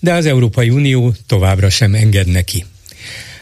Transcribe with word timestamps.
de 0.00 0.12
az 0.12 0.26
Európai 0.26 0.70
Unió 0.70 1.14
továbbra 1.26 1.70
sem 1.70 1.94
enged 1.94 2.26
neki. 2.26 2.64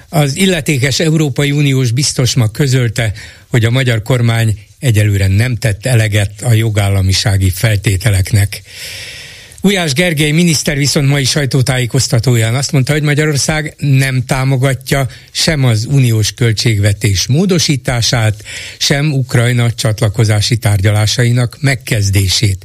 Az 0.08 0.36
illetékes 0.36 1.00
Európai 1.00 1.50
Uniós 1.50 1.90
biztos 1.90 2.34
ma 2.34 2.48
közölte, 2.48 3.12
hogy 3.46 3.64
a 3.64 3.70
magyar 3.70 4.02
kormány 4.02 4.58
egyelőre 4.78 5.26
nem 5.26 5.56
tett 5.56 5.86
eleget 5.86 6.42
a 6.42 6.52
jogállamisági 6.52 7.50
feltételeknek. 7.50 8.62
Ujás 9.62 9.92
Gergely 9.92 10.30
miniszter 10.30 10.76
viszont 10.76 11.08
mai 11.08 11.24
sajtótájékoztatóján 11.24 12.54
azt 12.54 12.72
mondta, 12.72 12.92
hogy 12.92 13.02
Magyarország 13.02 13.74
nem 13.78 14.24
támogatja 14.24 15.08
sem 15.30 15.64
az 15.64 15.86
uniós 15.90 16.32
költségvetés 16.32 17.26
módosítását, 17.26 18.44
sem 18.78 19.12
Ukrajna 19.12 19.72
csatlakozási 19.72 20.56
tárgyalásainak 20.56 21.56
megkezdését. 21.60 22.64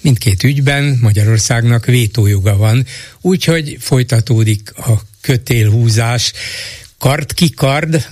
Mindkét 0.00 0.42
ügyben 0.42 0.98
Magyarországnak 1.00 1.84
vétójoga 1.84 2.56
van, 2.56 2.86
úgyhogy 3.20 3.76
folytatódik 3.80 4.72
a 4.76 5.02
kötélhúzás, 5.20 6.32
kard 6.98 7.32
ki 7.32 7.50
kard, 7.50 8.06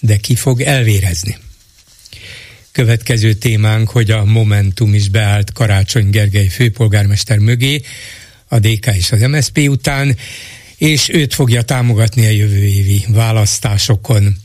de 0.00 0.16
ki 0.16 0.34
fog 0.34 0.60
elvérezni. 0.60 1.36
Következő 2.76 3.32
témánk, 3.32 3.88
hogy 3.88 4.10
a 4.10 4.24
Momentum 4.24 4.94
is 4.94 5.08
beállt 5.08 5.52
Karácsony 5.52 6.10
Gergely 6.10 6.48
főpolgármester 6.48 7.38
mögé, 7.38 7.80
a 8.48 8.58
DK 8.58 8.86
és 8.96 9.12
az 9.12 9.20
MSP 9.20 9.58
után, 9.68 10.16
és 10.76 11.08
őt 11.08 11.34
fogja 11.34 11.62
támogatni 11.62 12.26
a 12.26 12.30
jövő 12.30 12.64
évi 12.64 13.04
választásokon. 13.08 14.36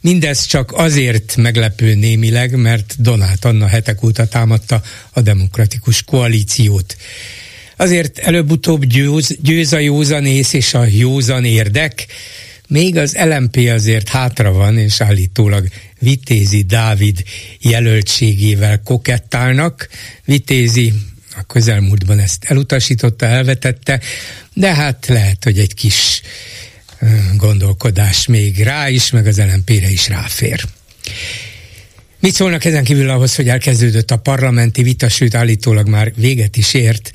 Mindez 0.00 0.46
csak 0.46 0.72
azért 0.72 1.36
meglepő 1.36 1.94
némileg, 1.94 2.56
mert 2.56 2.94
Donát 2.98 3.44
Anna 3.44 3.66
hetek 3.66 4.02
óta 4.02 4.26
támadta 4.26 4.82
a 5.10 5.20
demokratikus 5.20 6.02
koalíciót. 6.02 6.96
Azért 7.76 8.18
előbb-utóbb 8.18 8.84
győz, 8.84 9.36
győz 9.42 9.72
a 9.72 9.78
józanész 9.78 10.52
és 10.52 10.74
a 10.74 10.84
józan 10.84 11.44
érdek, 11.44 12.06
még 12.66 12.96
az 12.96 13.16
LMP 13.16 13.56
azért 13.56 14.08
hátra 14.08 14.52
van, 14.52 14.78
és 14.78 15.00
állítólag 15.00 15.68
Vitézi 15.98 16.62
Dávid 16.62 17.22
jelöltségével 17.60 18.80
kokettálnak. 18.82 19.88
Vitézi 20.24 20.92
a 21.36 21.42
közelmúltban 21.42 22.18
ezt 22.18 22.44
elutasította, 22.44 23.26
elvetette, 23.26 24.00
de 24.54 24.74
hát 24.74 25.06
lehet, 25.06 25.44
hogy 25.44 25.58
egy 25.58 25.74
kis 25.74 26.22
gondolkodás 27.36 28.26
még 28.26 28.62
rá 28.62 28.88
is, 28.88 29.10
meg 29.10 29.26
az 29.26 29.38
LMP-re 29.38 29.90
is 29.90 30.08
ráfér. 30.08 30.64
Mit 32.26 32.34
szólnak 32.34 32.64
ezen 32.64 32.84
kívül 32.84 33.08
ahhoz, 33.08 33.34
hogy 33.34 33.48
elkezdődött 33.48 34.10
a 34.10 34.16
parlamenti 34.16 34.82
vita, 34.82 35.08
sőt 35.08 35.34
állítólag 35.34 35.88
már 35.88 36.12
véget 36.16 36.56
is 36.56 36.74
ért, 36.74 37.10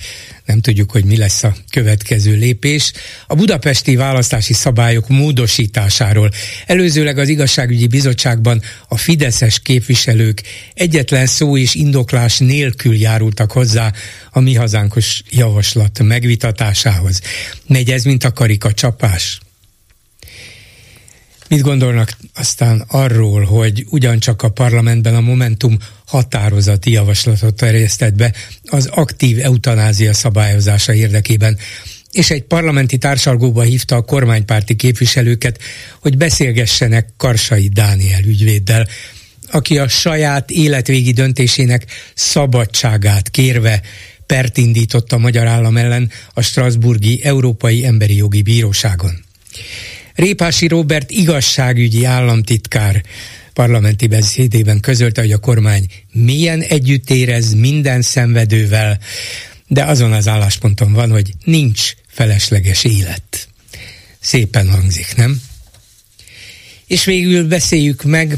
nem 0.46 0.62
tudjuk, 0.62 0.92
hogy 0.92 1.06
mi 1.06 1.18
lesz 1.18 1.44
a 1.44 1.56
következő 1.70 2.36
lépés. 2.36 2.92
A 3.28 3.36
budapesti 3.36 3.96
választási 3.96 4.54
szabályok 4.54 5.08
módosításáról 5.08 6.30
előzőleg 6.66 7.18
az 7.18 7.30
igazságügyi 7.30 7.88
bizottságban 7.88 8.62
a 8.88 8.98
fideszes 8.98 9.60
képviselők 9.60 10.42
egyetlen 10.74 11.26
szó 11.26 11.58
és 11.58 11.76
indoklás 11.76 12.38
nélkül 12.38 12.96
járultak 12.96 13.52
hozzá 13.52 13.94
a 14.32 14.40
mi 14.40 14.56
hazánkos 14.56 15.22
javaslat 15.30 16.04
megvitatásához. 16.04 17.22
Megy 17.68 17.92
ez, 17.92 18.04
mint 18.04 18.24
a 18.24 18.32
karika 18.32 18.74
csapás? 18.74 19.40
Mit 21.52 21.62
gondolnak 21.62 22.18
aztán 22.34 22.84
arról, 22.88 23.44
hogy 23.44 23.86
ugyancsak 23.90 24.42
a 24.42 24.50
parlamentben 24.50 25.16
a 25.16 25.22
Momentum 25.22 25.78
határozati 26.06 26.92
javaslatot 26.92 27.56
terjesztett 27.56 28.14
be 28.14 28.34
az 28.66 28.86
aktív 28.86 29.40
eutanázia 29.40 30.14
szabályozása 30.14 30.94
érdekében, 30.94 31.58
és 32.12 32.30
egy 32.30 32.44
parlamenti 32.44 32.98
társalgóba 32.98 33.62
hívta 33.62 33.96
a 33.96 34.02
kormánypárti 34.02 34.76
képviselőket, 34.76 35.60
hogy 36.00 36.18
beszélgessenek 36.18 37.14
Karsai 37.18 37.68
Dániel 37.68 38.24
ügyvéddel, 38.24 38.88
aki 39.50 39.78
a 39.78 39.88
saját 39.88 40.52
életvégi 40.52 41.12
döntésének 41.12 41.86
szabadságát 42.14 43.30
kérve 43.30 43.82
pert 44.26 44.58
indított 44.58 45.12
a 45.12 45.18
magyar 45.18 45.48
állam 45.48 45.78
ellen 45.78 46.12
a 46.34 46.42
Strasburgi 46.42 47.24
Európai 47.24 47.86
Emberi 47.86 48.16
Jogi 48.16 48.42
Bíróságon. 48.42 49.24
Répási 50.22 50.68
Robert 50.68 51.12
igazságügyi 51.12 52.06
államtitkár 52.06 53.04
parlamenti 53.54 54.08
beszédében 54.08 54.80
közölte, 54.80 55.22
hogy 55.22 55.32
a 55.32 55.38
kormány 55.38 55.86
milyen 56.12 56.62
együtt 56.62 57.10
érez 57.10 57.54
minden 57.54 58.02
szenvedővel, 58.02 59.00
de 59.68 59.84
azon 59.84 60.12
az 60.12 60.28
állásponton 60.28 60.94
van, 60.94 61.12
hogy 61.12 61.32
nincs 61.44 61.94
felesleges 62.08 62.84
élet. 62.84 63.48
Szépen 64.20 64.70
hangzik, 64.70 65.16
nem? 65.16 65.42
És 66.88 67.06
végül 67.06 67.48
beszéljük 67.48 68.04
meg, 68.04 68.38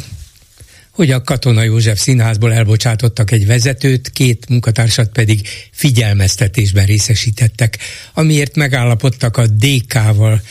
hogy 0.92 1.12
a 1.12 1.22
Katona 1.22 1.64
József 1.64 2.00
Színházból 2.00 2.54
elbocsátottak 2.54 3.32
egy 3.32 3.46
vezetőt, 3.46 4.10
két 4.10 4.50
munkatársat 4.50 5.12
pedig 5.12 5.48
figyelmeztetésben 5.72 6.86
részesítettek, 6.86 7.78
amiért 8.14 8.56
megállapodtak 8.56 9.38
a 9.38 9.48
DK-val, 9.48 10.42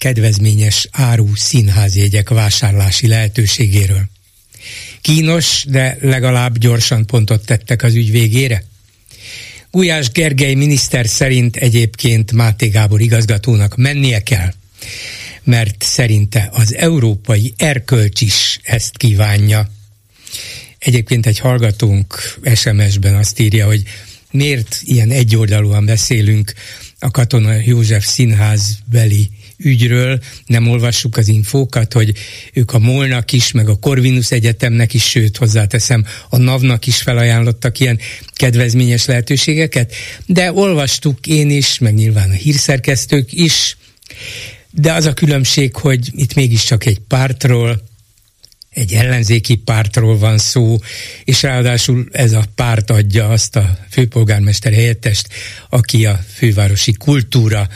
kedvezményes 0.00 0.88
áru 0.90 1.34
színházjegyek 1.34 2.28
vásárlási 2.28 3.06
lehetőségéről. 3.06 4.08
Kínos, 5.00 5.64
de 5.68 5.96
legalább 6.00 6.58
gyorsan 6.58 7.06
pontot 7.06 7.46
tettek 7.46 7.82
az 7.82 7.94
ügy 7.94 8.10
végére. 8.10 8.64
Gulyás 9.70 10.10
Gergely 10.10 10.54
miniszter 10.54 11.08
szerint 11.08 11.56
egyébként 11.56 12.32
Máté 12.32 12.68
Gábor 12.68 13.00
igazgatónak 13.00 13.76
mennie 13.76 14.22
kell, 14.22 14.52
mert 15.42 15.82
szerinte 15.82 16.48
az 16.52 16.74
európai 16.74 17.54
erkölcs 17.56 18.20
is 18.20 18.58
ezt 18.62 18.96
kívánja. 18.96 19.70
Egyébként 20.78 21.26
egy 21.26 21.38
hallgatónk 21.38 22.38
SMS-ben 22.54 23.14
azt 23.14 23.38
írja, 23.38 23.66
hogy 23.66 23.82
miért 24.30 24.80
ilyen 24.82 25.10
egyoldalúan 25.10 25.84
beszélünk 25.84 26.52
a 26.98 27.10
Katona 27.10 27.52
József 27.52 28.06
Színház 28.06 28.78
beli 28.84 29.30
ügyről, 29.62 30.20
nem 30.46 30.68
olvassuk 30.68 31.16
az 31.16 31.28
infókat, 31.28 31.92
hogy 31.92 32.12
ők 32.52 32.72
a 32.72 32.78
Molnak 32.78 33.32
is, 33.32 33.52
meg 33.52 33.68
a 33.68 33.78
Corvinus 33.78 34.30
Egyetemnek 34.30 34.94
is, 34.94 35.08
sőt 35.08 35.36
hozzáteszem, 35.36 36.06
a 36.28 36.36
NAV-nak 36.36 36.86
is 36.86 36.96
felajánlottak 36.96 37.78
ilyen 37.78 37.98
kedvezményes 38.32 39.06
lehetőségeket, 39.06 39.94
de 40.26 40.52
olvastuk 40.52 41.26
én 41.26 41.50
is, 41.50 41.78
meg 41.78 41.94
nyilván 41.94 42.30
a 42.30 42.34
hírszerkesztők 42.34 43.32
is, 43.32 43.76
de 44.70 44.92
az 44.92 45.04
a 45.04 45.14
különbség, 45.14 45.74
hogy 45.74 46.10
itt 46.14 46.34
mégiscsak 46.34 46.86
egy 46.86 46.98
pártról, 46.98 47.88
egy 48.70 48.92
ellenzéki 48.92 49.54
pártról 49.54 50.18
van 50.18 50.38
szó, 50.38 50.78
és 51.24 51.42
ráadásul 51.42 52.06
ez 52.12 52.32
a 52.32 52.44
párt 52.54 52.90
adja 52.90 53.28
azt 53.28 53.56
a 53.56 53.78
főpolgármester 53.90 54.72
helyettest, 54.72 55.28
aki 55.68 56.06
a 56.06 56.20
fővárosi 56.34 56.92
kultúra 56.92 57.68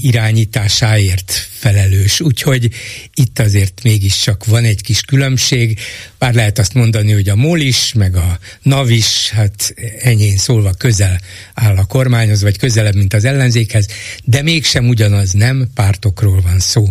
irányításáért 0.00 1.48
felelős. 1.50 2.20
Úgyhogy 2.20 2.70
itt 3.14 3.38
azért 3.38 3.82
mégiscsak 3.82 4.44
van 4.44 4.64
egy 4.64 4.82
kis 4.82 5.00
különbség, 5.00 5.78
bár 6.18 6.34
lehet 6.34 6.58
azt 6.58 6.74
mondani, 6.74 7.12
hogy 7.12 7.28
a 7.28 7.36
MOL 7.36 7.60
is, 7.60 7.92
meg 7.92 8.16
a 8.16 8.38
NAV 8.62 8.90
is, 8.90 9.30
hát 9.30 9.74
enyén 9.98 10.36
szólva 10.36 10.72
közel 10.72 11.20
áll 11.54 11.76
a 11.76 11.84
kormányhoz, 11.84 12.42
vagy 12.42 12.58
közelebb, 12.58 12.94
mint 12.94 13.14
az 13.14 13.24
ellenzékhez, 13.24 13.88
de 14.24 14.42
mégsem 14.42 14.88
ugyanaz, 14.88 15.32
nem 15.32 15.70
pártokról 15.74 16.40
van 16.40 16.58
szó. 16.58 16.86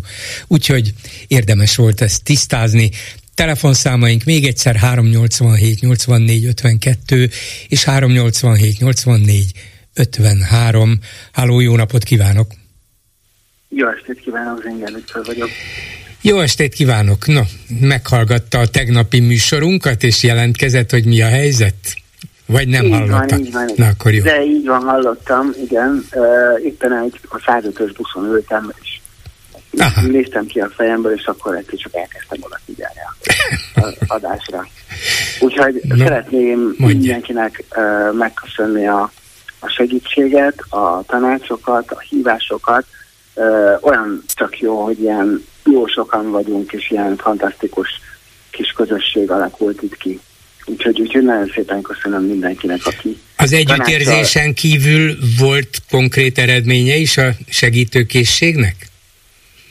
Úgyhogy 0.47 0.93
érdemes 1.27 1.75
volt 1.75 2.01
ezt 2.01 2.23
tisztázni, 2.23 2.89
Telefonszámaink 3.35 4.23
még 4.23 4.45
egyszer 4.45 4.75
387 4.75 5.79
84 5.79 6.45
52 6.45 7.29
és 7.67 7.83
387 7.83 8.79
84 8.79 9.51
53. 9.93 10.99
Háló, 11.31 11.59
jó 11.59 11.75
napot 11.75 12.03
kívánok! 12.03 12.53
Jó 13.77 13.87
estét 13.87 14.19
kívánok, 14.19 14.61
Zsinger 14.61 14.93
Viktor 14.93 15.25
vagyok. 15.25 15.49
Jó 16.21 16.39
estét 16.39 16.73
kívánok! 16.73 17.27
No, 17.27 17.41
meghallgatta 17.79 18.59
a 18.59 18.67
tegnapi 18.67 19.19
műsorunkat, 19.19 20.03
és 20.03 20.23
jelentkezett, 20.23 20.91
hogy 20.91 21.05
mi 21.05 21.21
a 21.21 21.27
helyzet? 21.27 21.75
Vagy 22.45 22.67
nem 22.67 22.85
így 22.85 22.91
hallottam? 22.91 23.27
Van, 23.27 23.39
így 23.39 23.51
van. 23.51 23.69
Na, 23.75 23.87
akkor 23.87 24.13
jó. 24.13 24.23
De 24.23 24.43
így 24.43 24.65
van, 24.65 24.81
hallottam, 24.81 25.51
igen. 25.63 26.05
Uh, 26.13 26.65
éppen 26.65 27.03
egy 27.03 27.19
a 27.29 27.37
105-ös 27.37 27.91
buszon 27.97 28.25
ültem, 28.25 28.71
és 28.81 28.99
Aha. 29.77 30.01
néztem 30.07 30.45
ki 30.45 30.59
a 30.59 30.69
fejemből, 30.75 31.13
és 31.13 31.25
akkor 31.25 31.55
egyszer 31.55 31.77
csak 31.77 31.95
elkezdtem 31.95 32.39
oda 32.41 32.59
figyelni 32.65 32.99
az 33.75 33.95
adásra. 34.17 34.67
Úgyhogy 35.39 35.81
Na, 35.83 35.97
szeretném 35.97 36.59
mondja. 36.59 36.85
mindenkinek 36.85 37.63
uh, 37.75 38.17
megköszönni 38.17 38.87
a, 38.87 39.11
a 39.59 39.67
segítséget, 39.67 40.55
a 40.69 41.03
tanácsokat, 41.07 41.91
a 41.91 41.99
hívásokat. 41.99 42.85
Uh, 43.35 43.77
olyan 43.81 44.23
csak 44.35 44.59
jó, 44.59 44.83
hogy 44.83 45.01
ilyen 45.01 45.45
jó 45.65 45.87
sokan 45.87 46.31
vagyunk, 46.31 46.71
és 46.71 46.91
ilyen 46.91 47.15
fantasztikus 47.17 47.89
kis 48.51 48.71
közösség 48.71 49.31
alakult 49.31 49.81
itt 49.81 49.97
ki. 49.97 50.19
Úgyhogy, 50.65 51.01
úgyhogy 51.01 51.23
nagyon 51.23 51.51
szépen 51.55 51.81
köszönöm 51.81 52.23
mindenkinek, 52.23 52.79
aki... 52.83 53.17
Az 53.37 53.53
együttérzésen 53.53 54.53
kívül 54.53 55.15
volt 55.39 55.77
konkrét 55.89 56.37
eredménye 56.37 56.95
is 56.95 57.17
a 57.17 57.29
segítőkészségnek? 57.49 58.75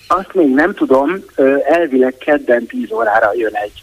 Azt 0.06 0.34
még 0.34 0.48
nem 0.48 0.74
tudom. 0.74 1.24
Elvileg 1.68 2.16
kedden 2.16 2.66
10 2.66 2.92
órára 2.92 3.30
jön 3.34 3.54
egy 3.54 3.82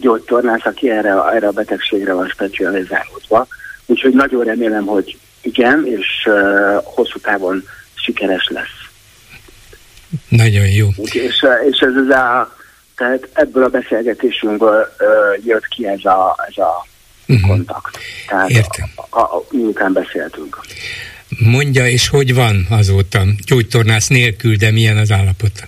gyógytornász, 0.00 0.64
aki 0.64 0.90
erre, 0.90 1.14
erre 1.34 1.46
a 1.46 1.52
betegségre 1.52 2.12
van 2.12 2.28
specializálódva. 2.28 3.46
Úgyhogy 3.86 4.12
nagyon 4.12 4.44
remélem, 4.44 4.84
hogy 4.84 5.16
igen, 5.42 5.86
és 5.86 6.28
hosszú 6.84 7.18
távon 7.18 7.64
sikeres 8.04 8.48
lesz. 8.48 8.88
Nagyon 10.28 10.66
jó. 10.66 10.88
És, 11.04 11.46
és 11.70 11.78
ez 11.78 11.96
az 11.96 12.08
a 12.08 12.56
tehát 12.96 13.28
ebből 13.32 13.64
a 13.64 13.68
beszélgetésünkből 13.68 14.94
uh, 15.00 15.46
jött 15.46 15.66
ki 15.68 15.86
ez 15.86 16.04
a, 16.04 16.36
ez 16.48 16.56
a 16.56 16.86
uh-huh. 17.26 17.48
kontakt. 17.48 17.98
Tehát 18.28 18.50
Értem. 18.50 18.90
A, 18.94 19.18
a, 19.18 19.22
a, 19.22 19.44
miután 19.50 19.92
beszéltünk. 19.92 20.60
Mondja, 21.38 21.88
és 21.88 22.08
hogy 22.08 22.34
van 22.34 22.66
azóta? 22.70 23.22
Gyógytornász 23.46 24.08
nélkül, 24.08 24.56
de 24.56 24.70
milyen 24.70 24.96
az 24.96 25.10
állapota? 25.10 25.62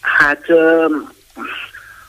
Hát 0.00 0.46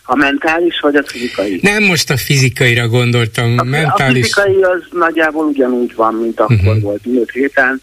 a 0.04 0.16
mentális 0.16 0.80
vagy 0.80 0.96
a 0.96 1.04
fizikai? 1.06 1.60
Nem 1.62 1.84
most 1.84 2.10
a 2.10 2.18
fizikaira 2.18 2.88
gondoltam. 2.88 3.58
A, 3.58 3.64
mentális... 3.64 4.34
a 4.34 4.42
fizikai 4.42 4.62
az 4.62 4.84
nagyjából 4.92 5.46
ugyanúgy 5.46 5.96
van, 5.96 6.14
mint 6.14 6.40
akkor 6.40 6.56
uh-huh. 6.56 6.82
volt 6.82 7.06
múlt 7.06 7.32
héten. 7.32 7.82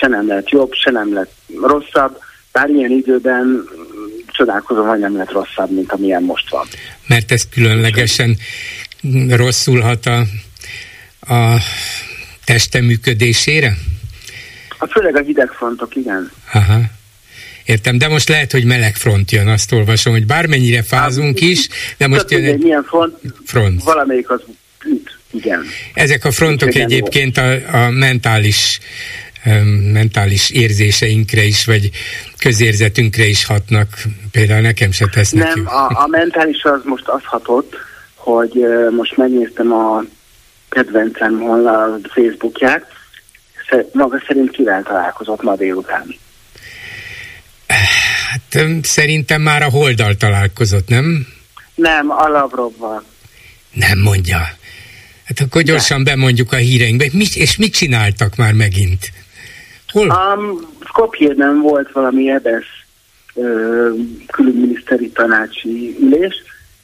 Se 0.00 0.06
nem 0.06 0.26
lett 0.26 0.48
jobb, 0.48 0.72
se 0.72 0.90
nem 0.90 1.14
lett 1.14 1.32
rosszabb. 1.62 2.18
Bár 2.52 2.68
ilyen 2.68 2.90
időben 2.90 3.68
csodálkozom, 4.26 4.86
hogy 4.86 4.98
nem 4.98 5.16
lett 5.16 5.30
rosszabb, 5.30 5.70
mint 5.70 5.92
amilyen 5.92 6.22
most 6.22 6.50
van. 6.50 6.66
Mert 7.06 7.32
ez 7.32 7.48
különlegesen 7.48 8.36
rosszulhat 9.28 10.06
a, 10.06 10.18
a 11.34 11.58
teste 12.44 12.80
működésére? 12.80 13.76
Hát 14.78 14.90
főleg 14.90 15.16
a 15.16 15.20
hidegfrontok, 15.20 15.96
igen. 15.96 16.30
Aha. 16.52 16.80
Értem, 17.64 17.98
de 17.98 18.08
most 18.08 18.28
lehet, 18.28 18.52
hogy 18.52 18.64
meleg 18.64 18.96
front 18.96 19.30
jön, 19.30 19.48
azt 19.48 19.72
olvasom, 19.72 20.12
hogy 20.12 20.26
bármennyire 20.26 20.82
fázunk 20.82 21.38
hát, 21.38 21.48
is, 21.48 21.68
de 21.96 22.06
most 22.06 22.30
jön 22.30 22.44
egy... 22.44 22.58
Milyen 22.58 22.82
front? 22.82 23.16
Front. 23.44 23.82
Valamelyik 23.82 24.30
az 24.30 24.40
üt, 24.84 25.18
igen. 25.30 25.64
Ezek 25.94 26.24
a 26.24 26.30
frontok 26.30 26.74
egyébként 26.74 27.36
a, 27.36 27.52
a 27.84 27.90
mentális 27.90 28.78
mentális 29.92 30.50
érzéseinkre 30.50 31.42
is, 31.42 31.64
vagy 31.64 31.90
közérzetünkre 32.38 33.24
is 33.24 33.46
hatnak. 33.46 33.88
Például 34.30 34.60
nekem 34.60 34.90
se 34.90 35.06
tesznek 35.06 35.54
Nem, 35.54 35.66
a, 35.66 36.02
a 36.02 36.06
mentális 36.06 36.62
az 36.62 36.80
most 36.84 37.08
az 37.08 37.22
hatott, 37.24 37.76
hogy 38.14 38.52
most 38.90 39.16
megnéztem 39.16 39.72
a 39.72 40.04
kedvencem 40.68 41.38
honlal 41.38 42.00
Facebookját, 42.14 42.86
maga 43.92 44.22
szerint 44.26 44.50
kivel 44.50 44.82
találkozott 44.82 45.42
ma 45.42 45.56
délután? 45.56 46.14
Hát 48.30 48.64
szerintem 48.82 49.42
már 49.42 49.62
a 49.62 49.70
Holdal 49.70 50.16
találkozott, 50.16 50.88
nem? 50.88 51.26
Nem, 51.74 52.10
a 52.10 52.28
Lavrovval. 52.28 53.04
Nem 53.72 53.98
mondja. 53.98 54.38
Hát 55.24 55.40
akkor 55.40 55.62
gyorsan 55.62 56.04
De. 56.04 56.10
bemondjuk 56.10 56.52
a 56.52 56.56
híreinkbe. 56.56 57.06
Mit, 57.12 57.36
és 57.36 57.56
mit 57.56 57.74
csináltak 57.74 58.36
már 58.36 58.52
megint? 58.52 59.12
Hol? 59.92 60.06
Um, 60.06 60.58
Skopjében 60.84 61.60
volt 61.60 61.92
valami 61.92 62.30
ebesz 62.30 62.80
külügyminiszteri 64.26 65.10
tanácsi 65.10 65.96
ülés, 66.00 66.34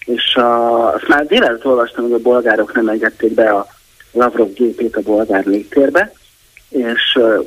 és 0.04 0.34
a, 0.34 0.92
azt 0.94 1.08
már 1.08 1.26
délelőtt 1.26 1.64
olvastam, 1.64 2.04
hogy 2.04 2.12
a 2.12 2.18
bolgárok 2.18 2.74
nem 2.74 2.88
engedték 2.88 3.34
be 3.34 3.50
a 3.50 3.66
Lavrov 4.12 4.52
gépét 4.52 4.96
a 4.96 5.02
bolgár 5.02 5.44
légtérbe, 5.44 6.12
és 6.68 7.14
uh, 7.14 7.46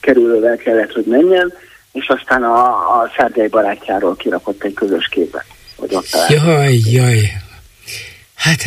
kerülővel 0.00 0.56
kellett, 0.56 0.92
hogy 0.92 1.04
menjen, 1.04 1.52
és 1.92 2.08
aztán 2.08 2.42
a, 2.42 2.64
a 3.00 3.12
Szergei 3.16 3.48
barátjáról 3.48 4.16
kirakott 4.16 4.64
egy 4.64 4.74
közös 4.74 5.08
képet, 5.08 5.44
hogy 5.76 5.94
ott 5.94 6.06
Jaj, 6.28 6.78
jaj. 6.90 7.32
Hát 8.34 8.62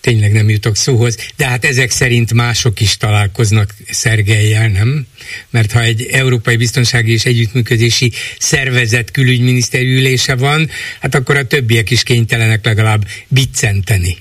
tényleg 0.00 0.32
nem 0.32 0.48
jutok 0.48 0.76
szóhoz, 0.76 1.16
de 1.36 1.46
hát 1.46 1.64
ezek 1.64 1.90
szerint 1.90 2.34
mások 2.34 2.80
is 2.80 2.96
találkoznak 2.96 3.70
Szergelyel, 3.90 4.68
nem? 4.68 5.06
Mert 5.50 5.72
ha 5.72 5.80
egy 5.80 6.06
Európai 6.12 6.56
Biztonsági 6.56 7.12
és 7.12 7.24
Együttműködési 7.24 8.12
Szervezet 8.38 9.10
külügyminiszteri 9.10 9.94
ülése 9.94 10.36
van, 10.36 10.68
hát 11.00 11.14
akkor 11.14 11.36
a 11.36 11.46
többiek 11.46 11.90
is 11.90 12.02
kénytelenek 12.02 12.64
legalább 12.64 13.04
biccenteni. 13.28 14.16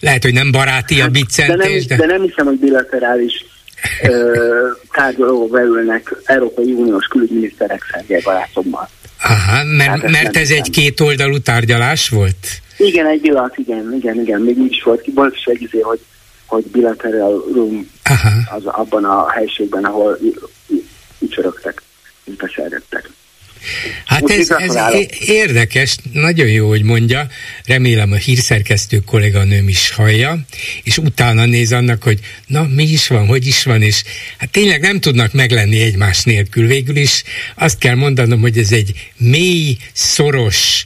Lehet, 0.00 0.22
hogy 0.22 0.32
nem 0.32 0.50
baráti 0.50 1.00
a 1.00 1.08
biccentés, 1.08 1.86
de... 1.86 1.96
Nem, 1.96 2.06
de... 2.06 2.12
de 2.12 2.18
nem 2.18 2.22
hiszem, 2.28 2.46
hogy 2.46 2.58
bilaterális 2.58 3.32
tárgyalók 4.92 5.50
beülnek 5.50 6.14
Európai 6.24 6.72
Uniós 6.72 7.06
külügyminiszterek 7.06 7.82
Szergely 7.92 8.20
barátommal. 8.24 8.90
Aha, 9.22 9.64
mert, 9.64 10.10
mert 10.10 10.36
ez 10.36 10.50
egy 10.50 10.70
kétoldalú 10.70 11.38
tárgyalás 11.38 12.08
volt? 12.08 12.62
Igen, 12.76 13.06
egy 13.06 13.20
pillanat, 13.20 13.58
igen, 13.58 13.94
igen, 13.98 14.20
igen, 14.20 14.40
még 14.40 14.58
úgy 14.58 14.70
is 14.70 14.82
volt 14.82 15.00
ki, 15.00 15.10
volt 15.14 15.34
is 15.34 15.44
egy 15.44 15.62
izé, 15.62 15.80
hogy, 15.80 16.00
hogy 16.46 16.64
bilateral 16.64 17.44
room 17.52 17.90
az 18.54 18.66
abban 18.66 19.04
a 19.04 19.30
helységben, 19.30 19.84
ahol 19.84 20.18
ücsörögtek 21.18 21.82
és 22.24 22.34
beszélgettek. 22.34 23.10
Hát 24.04 24.30
ez, 24.30 24.50
ez 24.50 24.76
érdekes, 25.20 25.96
nagyon 26.12 26.48
jó, 26.48 26.68
hogy 26.68 26.82
mondja. 26.82 27.26
Remélem 27.66 28.12
a 28.12 28.16
hírszerkesztő 28.16 28.98
kolléganőm 28.98 29.68
is 29.68 29.90
hallja, 29.90 30.38
és 30.82 30.98
utána 30.98 31.44
néz 31.44 31.72
annak, 31.72 32.02
hogy 32.02 32.18
na, 32.46 32.66
mi 32.74 32.82
is 32.82 33.08
van, 33.08 33.26
hogy 33.26 33.46
is 33.46 33.64
van, 33.64 33.82
és 33.82 34.02
hát 34.38 34.50
tényleg 34.50 34.80
nem 34.80 35.00
tudnak 35.00 35.32
meglenni 35.32 35.80
egymás 35.80 36.24
nélkül. 36.24 36.66
Végül 36.66 36.96
is 36.96 37.22
azt 37.54 37.78
kell 37.78 37.94
mondanom, 37.94 38.40
hogy 38.40 38.58
ez 38.58 38.72
egy 38.72 39.12
mély, 39.16 39.76
szoros, 39.92 40.84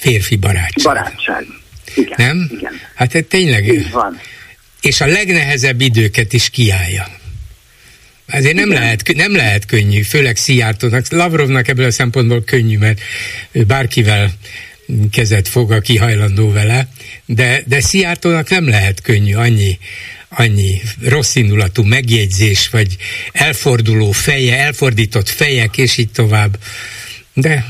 férfi 0.00 0.36
barátság. 0.36 0.84
Barátság. 0.94 1.46
Igen. 1.94 2.14
Nem? 2.16 2.50
Igen. 2.52 2.72
Hát 2.94 3.14
ez 3.14 3.24
tényleg. 3.28 3.66
Így 3.66 3.90
van. 3.90 4.20
És 4.80 5.00
a 5.00 5.06
legnehezebb 5.06 5.80
időket 5.80 6.32
is 6.32 6.50
kiállja. 6.50 7.06
Ezért 8.26 8.54
nem 8.54 8.72
lehet, 8.72 9.12
nem 9.14 9.36
lehet 9.36 9.66
könnyű, 9.66 10.02
főleg 10.02 10.36
Szijjártónak. 10.36 11.10
Lavrovnak 11.10 11.68
ebből 11.68 11.86
a 11.86 11.90
szempontból 11.90 12.44
könnyű, 12.44 12.78
mert 12.78 13.00
ő 13.52 13.64
bárkivel 13.64 14.30
kezet 15.12 15.48
fog, 15.48 15.72
aki 15.72 15.96
hajlandó 15.96 16.50
vele, 16.50 16.88
de, 17.26 17.62
de 17.66 17.80
Szijjártónak 17.80 18.48
nem 18.48 18.68
lehet 18.68 19.00
könnyű 19.00 19.34
annyi, 19.34 19.78
annyi 20.28 20.80
rossz 21.04 21.34
indulatú 21.34 21.82
megjegyzés, 21.82 22.68
vagy 22.68 22.96
elforduló 23.32 24.10
feje, 24.10 24.58
elfordított 24.58 25.28
fejek, 25.28 25.76
és 25.76 25.96
így 25.96 26.10
tovább. 26.10 26.58
De 27.32 27.64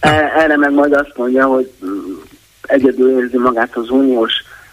erre 0.00 0.56
meg 0.56 0.72
majd 0.72 0.92
azt 0.92 1.12
mondja, 1.16 1.46
hogy 1.46 1.70
mm, 1.84 2.14
egyedül 2.62 3.20
érzi 3.20 3.36
magát 3.36 3.76
az 3.76 3.90
uniós 3.90 4.32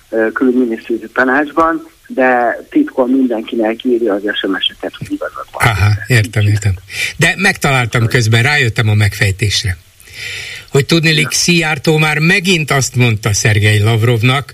e, 0.09 0.29
külügyminiszteri 0.33 1.09
tanácsban, 1.13 1.87
de 2.07 2.59
titkon 2.69 3.09
mindenkinek 3.09 3.83
írja 3.83 4.13
az 4.13 4.21
SMS-eket, 4.21 4.93
hogy 4.97 5.11
igazat 5.11 5.47
van. 5.51 5.67
Aha, 5.67 5.89
értem, 6.07 6.47
értem. 6.47 6.73
De 7.17 7.33
megtaláltam 7.37 8.07
közben, 8.07 8.43
rájöttem 8.43 8.89
a 8.89 8.93
megfejtésre. 8.93 9.77
Hogy 10.71 10.85
tudni, 10.85 11.27
Szijjártó 11.29 11.97
már 11.97 12.17
megint 12.19 12.71
azt 12.71 12.95
mondta 12.95 13.33
Szergei 13.33 13.79
Lavrovnak, 13.79 14.53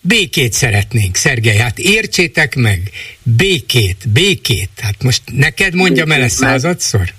békét 0.00 0.52
szeretnénk, 0.52 1.16
Szergei, 1.16 1.56
hát 1.56 1.78
értsétek 1.78 2.54
meg, 2.54 2.90
békét, 3.22 4.08
békét. 4.12 4.70
Hát 4.80 5.02
most 5.02 5.22
neked 5.32 5.74
mondjam 5.74 6.10
el 6.10 6.22
ezt 6.22 6.36
századszor? 6.36 7.00
meg 7.00 7.14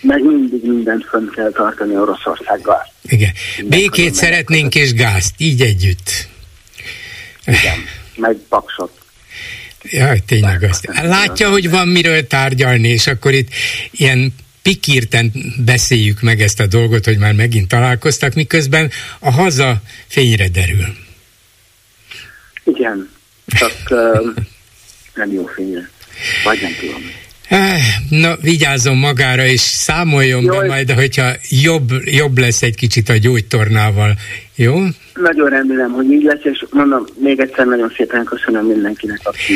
mindig 0.00 0.64
mindent 0.64 1.04
fönn 1.04 1.30
kell 1.30 1.50
tartani 1.50 1.96
Oroszországgal. 1.96 2.92
Igen. 3.02 3.32
Békét 3.64 4.14
szeretnénk 4.14 4.74
és 4.74 4.92
gázt, 4.92 5.34
így 5.36 5.60
együtt. 5.60 6.28
Igen, 7.44 7.78
meg 8.16 8.36
paksot. 8.48 8.92
Jaj, 9.82 10.18
tényleg 10.26 10.62
azt. 10.62 10.88
Látja, 11.02 11.50
hogy 11.50 11.70
van 11.70 11.88
miről 11.88 12.26
tárgyalni, 12.26 12.88
és 12.88 13.06
akkor 13.06 13.32
itt 13.32 13.48
ilyen 13.90 14.34
pikírten 14.62 15.32
beszéljük 15.64 16.20
meg 16.20 16.40
ezt 16.40 16.60
a 16.60 16.66
dolgot, 16.66 17.04
hogy 17.04 17.18
már 17.18 17.32
megint 17.32 17.68
találkoztak, 17.68 18.34
miközben 18.34 18.90
a 19.18 19.30
haza 19.30 19.80
fényre 20.06 20.48
derül. 20.48 20.86
Igen, 22.64 23.10
csak 23.46 23.72
uh, 23.90 24.34
nem 25.14 25.32
jó 25.32 25.44
fényre. 25.46 25.90
Vagy 26.44 26.58
nem 26.62 26.72
tudom. 26.80 27.02
Na, 28.08 28.36
vigyázzon 28.40 28.96
magára, 28.96 29.46
és 29.46 29.60
számoljon 29.60 30.42
Jó, 30.42 30.58
be 30.58 30.66
majd, 30.66 30.90
hogyha 30.90 31.30
jobb, 31.48 31.88
jobb 32.04 32.38
lesz 32.38 32.62
egy 32.62 32.74
kicsit 32.74 33.08
a 33.08 33.16
gyógytornával. 33.16 34.14
Jó? 34.54 34.74
Nagyon 35.14 35.48
remélem, 35.48 35.92
hogy 35.92 36.10
így 36.10 36.22
lesz, 36.22 36.44
és 36.44 36.64
mondom, 36.70 37.04
még 37.18 37.40
egyszer 37.40 37.66
nagyon 37.66 37.92
szépen 37.96 38.24
köszönöm 38.24 38.66
mindenkinek, 38.66 39.20
aki 39.22 39.54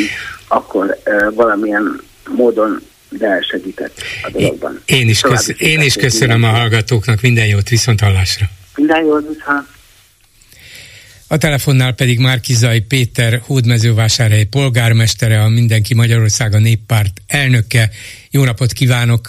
akkor 0.49 0.97
uh, 1.07 1.35
valamilyen 1.35 2.01
módon 2.29 2.83
de 3.19 3.27
elsegített 3.27 4.03
a 4.23 4.31
dologban. 4.31 4.81
Én 4.87 5.09
is, 5.09 5.21
kösz, 5.21 5.51
én 5.59 5.81
is 5.81 5.95
köszönöm 5.95 6.43
a 6.43 6.49
hallgatóknak, 6.49 7.21
minden 7.21 7.47
jót, 7.47 7.69
viszont 7.69 8.01
hallásra. 8.01 8.47
Minden 8.77 9.05
jót, 9.05 9.29
viszont. 9.29 9.67
A 11.33 11.39
telefonnál 11.39 11.93
pedig 11.95 12.19
Márkizai 12.19 12.81
Péter 12.81 13.41
hódmezővásárhelyi 13.47 14.45
polgármestere, 14.45 15.41
a 15.41 15.49
Mindenki 15.49 15.95
Magyarországa 15.95 16.59
néppárt 16.59 17.17
elnöke. 17.27 17.91
Jó 18.31 18.45
napot 18.45 18.73
kívánok! 18.73 19.21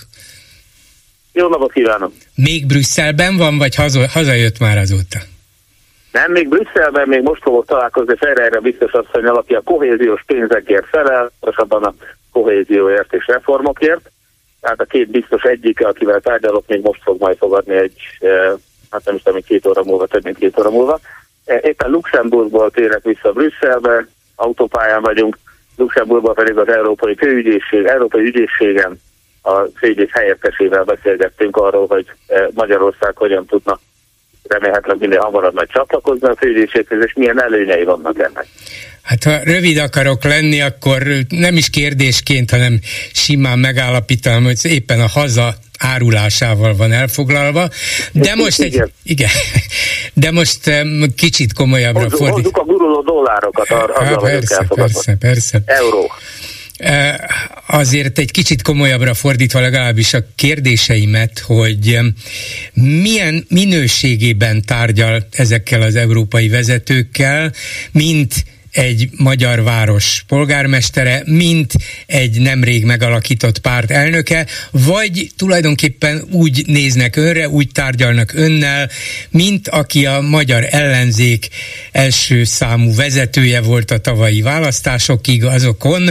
Jó 1.34 1.48
napot 1.48 1.72
kívánok! 1.72 2.12
Még 2.36 2.66
Brüsszelben 2.66 3.38
van, 3.38 3.58
vagy 3.58 3.76
haza, 3.76 4.08
hazajött 4.08 4.60
már 4.60 4.78
azóta? 4.78 5.20
Nem, 6.12 6.32
még 6.32 6.48
Brüsszelben, 6.48 7.08
még 7.08 7.22
most 7.22 7.42
fogok 7.42 7.66
találkozni 7.66 8.16
Ferreira 8.18 8.60
biztos 8.60 8.92
asszonyal, 8.92 9.36
aki 9.36 9.54
a 9.54 9.62
kohéziós 9.62 10.24
pénzekért 10.26 10.88
felel, 10.88 11.32
abban 11.40 11.84
a 11.84 11.94
kohézióért 12.32 13.14
és 13.14 13.28
reformokért. 13.28 14.12
Tehát 14.62 14.80
a 14.80 14.86
két 14.86 15.10
biztos 15.10 15.42
egyike, 15.44 15.88
akivel 15.88 16.20
tárgyalok, 16.22 16.68
még 16.68 16.82
most 16.82 17.02
fog 17.04 17.20
majd 17.20 17.38
fogadni 17.38 17.76
egy, 17.76 17.96
eh, 18.20 18.52
hát 18.90 19.06
nem 19.06 19.16
is 19.16 19.22
tudom, 19.22 19.42
két 19.42 19.66
óra 19.66 19.84
múlva, 19.84 20.08
több 20.08 20.24
mint 20.24 20.38
két 20.38 20.60
óra 20.60 20.70
múlva. 20.70 21.00
Eh, 21.46 21.60
éppen 21.64 21.90
Luxemburgból 21.90 22.72
térek 22.72 23.04
vissza 23.04 23.32
Brüsszelbe, 23.32 24.08
autópályán 24.36 25.02
vagyunk, 25.02 25.38
Luxemburgban 25.78 26.34
pedig 26.34 26.58
az 26.58 26.68
Európai 26.68 27.16
Főügyészség, 27.16 27.86
Európai 27.86 28.26
Ügyészségen 28.26 29.02
a 29.42 29.58
főügyész 29.76 30.12
helyettesével 30.12 30.84
beszélgettünk 30.84 31.58
arról, 31.58 31.88
hogy 31.88 32.06
eh, 32.28 32.48
Magyarország 32.54 33.18
hogyan 33.18 33.46
tudna 33.46 33.80
remélhetőleg 34.48 35.00
minél 35.00 35.20
hamarabb 35.20 35.54
majd 35.54 35.70
csatlakozni 35.70 36.28
a 36.28 36.36
főügyészséghez, 36.36 37.04
és 37.04 37.14
milyen 37.14 37.42
előnyei 37.42 37.84
vannak 37.84 38.20
ennek. 38.20 38.48
Hát 39.04 39.24
ha 39.24 39.40
rövid 39.44 39.78
akarok 39.78 40.24
lenni, 40.24 40.62
akkor 40.62 41.08
nem 41.30 41.58
is 41.58 41.70
kérdésként, 41.70 42.52
hanem 42.52 42.80
simán 43.14 43.60
megállapítom, 43.60 44.44
hogy 44.44 44.60
éppen 44.64 45.00
a 45.00 45.08
haza 45.08 45.56
árulásával 45.80 46.76
van 46.76 46.92
elfoglalva, 46.92 47.70
de 48.12 48.36
most 48.36 48.62
egy, 48.62 48.74
igen, 48.74 48.90
igen 49.04 49.30
de 50.14 50.32
most 50.32 50.60
kicsit 51.16 51.54
komolyabbra 51.54 52.10
fordít. 52.10 52.34
Hozzuk 52.34 52.58
a 52.58 52.64
guruló 52.64 53.02
dollárokat, 53.02 53.70
arra 53.70 54.16
persze, 54.16 54.66
persze, 54.76 55.16
persze. 55.16 55.62
Euró. 55.66 56.12
Azért 57.68 58.18
egy 58.18 58.32
kicsit 58.32 58.62
komolyabbra 58.62 59.14
fordítva 59.14 59.60
legalábbis 59.60 60.14
a 60.14 60.20
kérdéseimet, 60.36 61.40
hogy 61.40 62.00
milyen 62.74 63.46
minőségében 63.50 64.62
tárgyal 64.62 65.28
ezekkel 65.32 65.82
az 65.82 65.96
európai 65.96 66.50
vezetőkkel, 66.50 67.52
mint 67.92 68.34
egy 68.74 69.10
magyar 69.18 69.64
város 69.64 70.24
polgármestere, 70.28 71.24
mint 71.26 71.74
egy 72.06 72.42
nemrég 72.42 72.86
megalakított 72.86 73.60
párt 73.60 73.92
elnöke, 73.92 74.48
vagy 74.72 75.32
tulajdonképpen 75.38 76.24
úgy 76.32 76.64
néznek 76.68 77.16
önre, 77.16 77.50
úgy 77.50 77.70
tárgyalnak 77.74 78.34
önnel, 78.34 78.90
mint 79.30 79.68
aki 79.68 80.06
a 80.06 80.22
magyar 80.22 80.68
ellenzék 80.70 81.48
első 81.92 82.44
számú 82.44 82.96
vezetője 82.96 83.62
volt 83.62 83.92
a 83.92 83.98
tavalyi 83.98 84.42
választásokig 84.42 85.44
azokon, 85.44 86.10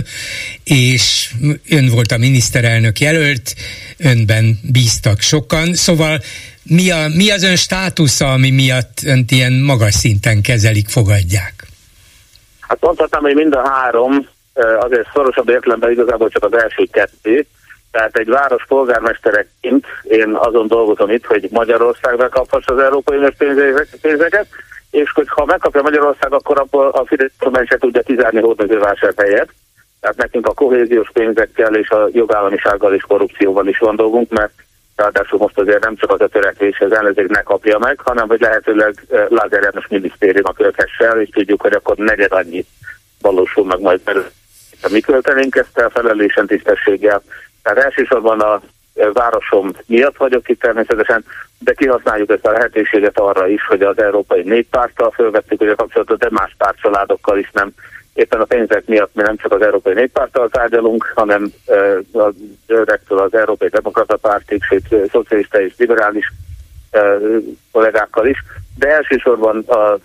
és 0.65 1.31
ön 1.69 1.89
volt 1.89 2.13
a 2.13 2.19
miniszterelnök 2.19 3.01
jelölt, 3.01 3.55
önben 3.97 4.59
bíztak 4.63 5.21
sokan, 5.21 5.75
szóval 5.75 6.23
mi, 6.63 6.91
a, 6.91 7.09
mi 7.09 7.31
az 7.31 7.43
ön 7.43 7.57
státusza, 7.57 8.33
ami 8.33 8.51
miatt 8.51 9.01
önt 9.05 9.31
ilyen 9.31 9.53
magas 9.53 9.95
szinten 9.95 10.41
kezelik, 10.41 10.89
fogadják? 10.89 11.62
Hát 12.69 12.81
mondhatnám, 12.81 13.23
hogy 13.23 13.35
mind 13.35 13.55
a 13.55 13.69
három, 13.69 14.29
azért 14.81 15.09
szorosabb 15.13 15.49
értelemben 15.49 15.91
igazából 15.91 16.29
csak 16.29 16.45
az 16.45 16.53
első 16.53 16.87
kettő, 16.91 17.47
tehát 17.91 18.17
egy 18.17 18.29
város 18.29 18.65
polgármestereként 18.69 19.87
én 20.03 20.35
azon 20.35 20.67
dolgozom 20.67 21.11
itt, 21.11 21.25
hogy 21.25 21.49
Magyarország 21.51 22.17
megkaphassa 22.17 22.73
az 22.73 22.79
Európai 22.79 23.17
Uniós 23.17 23.35
pénzeket, 24.01 24.47
és 24.91 25.13
hogy 25.13 25.29
ha 25.29 25.45
megkapja 25.45 25.83
Magyarország, 25.83 26.33
akkor 26.33 26.67
a 26.71 27.05
Fidesz 27.07 27.33
se 27.65 27.79
tudja 27.79 28.03
kizárni 28.03 28.41
helyet. 29.17 29.49
Tehát 30.01 30.17
nekünk 30.17 30.47
a 30.47 30.55
kohéziós 30.55 31.11
pénzekkel 31.13 31.75
és 31.75 31.89
a 31.89 32.09
jogállamisággal 32.13 32.95
és 32.95 33.03
korrupcióval 33.03 33.67
is 33.67 33.79
van 33.79 33.97
dolgunk, 33.97 34.31
mert 34.31 34.53
ráadásul 35.03 35.39
most 35.39 35.59
azért 35.59 35.85
nem 35.85 35.97
csak 35.97 36.13
az 36.13 36.21
a 36.21 36.27
törekvés, 36.27 36.81
az 36.81 36.93
ellenzék 36.93 37.29
ne 37.29 37.43
kapja 37.43 37.79
meg, 37.79 38.01
hanem 38.01 38.29
hogy 38.29 38.41
lehetőleg 38.41 38.95
Lázár 39.09 39.63
János 39.63 39.87
minisztériumnak 39.89 40.57
költhesse 40.57 41.07
el, 41.07 41.21
és 41.21 41.29
tudjuk, 41.29 41.63
hogy 41.63 41.73
akkor 41.73 41.97
negyed 41.97 42.33
annyi 42.33 42.65
valósul 43.21 43.65
meg 43.65 43.81
majd 43.81 44.01
belőle. 44.01 44.31
Mi 44.91 45.01
költenénk 45.01 45.57
ezt 45.57 45.79
el 45.79 45.91
felelésen 45.91 46.47
tisztességgel. 46.47 47.23
Tehát 47.63 47.85
elsősorban 47.85 48.41
a 48.41 48.63
városom 49.13 49.73
miatt 49.87 50.17
vagyok 50.17 50.49
itt 50.49 50.61
természetesen, 50.61 51.25
de 51.59 51.73
kihasználjuk 51.73 52.31
ezt 52.31 52.47
a 52.47 52.51
lehetőséget 52.51 53.19
arra 53.19 53.49
is, 53.49 53.67
hogy 53.67 53.83
az 53.83 53.99
Európai 53.99 54.43
Néppárttal 54.43 55.11
fölvettük 55.11 55.59
hogy 55.59 55.69
a 55.69 55.75
kapcsolatot, 55.75 56.19
de 56.19 56.29
más 56.31 56.55
pártcsaládokkal 56.59 57.39
is 57.39 57.51
nem 57.53 57.73
éppen 58.15 58.41
a 58.41 58.45
pénzek 58.45 58.87
miatt 58.87 59.15
mi 59.15 59.23
nem 59.23 59.37
csak 59.37 59.53
az 59.53 59.63
Európai 59.63 59.95
Néppárttal 59.95 60.49
tárgyalunk, 60.49 61.13
hanem 61.15 61.53
a 62.13 62.29
zöldektől 62.67 63.19
az 63.19 63.35
Európai 63.35 63.69
Demokrata 63.69 64.17
Pártig, 64.17 64.63
sőt 64.63 65.11
szocialista 65.11 65.61
és 65.61 65.73
liberális 65.77 66.33
kollégákkal 67.73 68.27
is, 68.27 68.39
de 68.79 68.89
elsősorban 68.89 69.59
a 69.59 69.99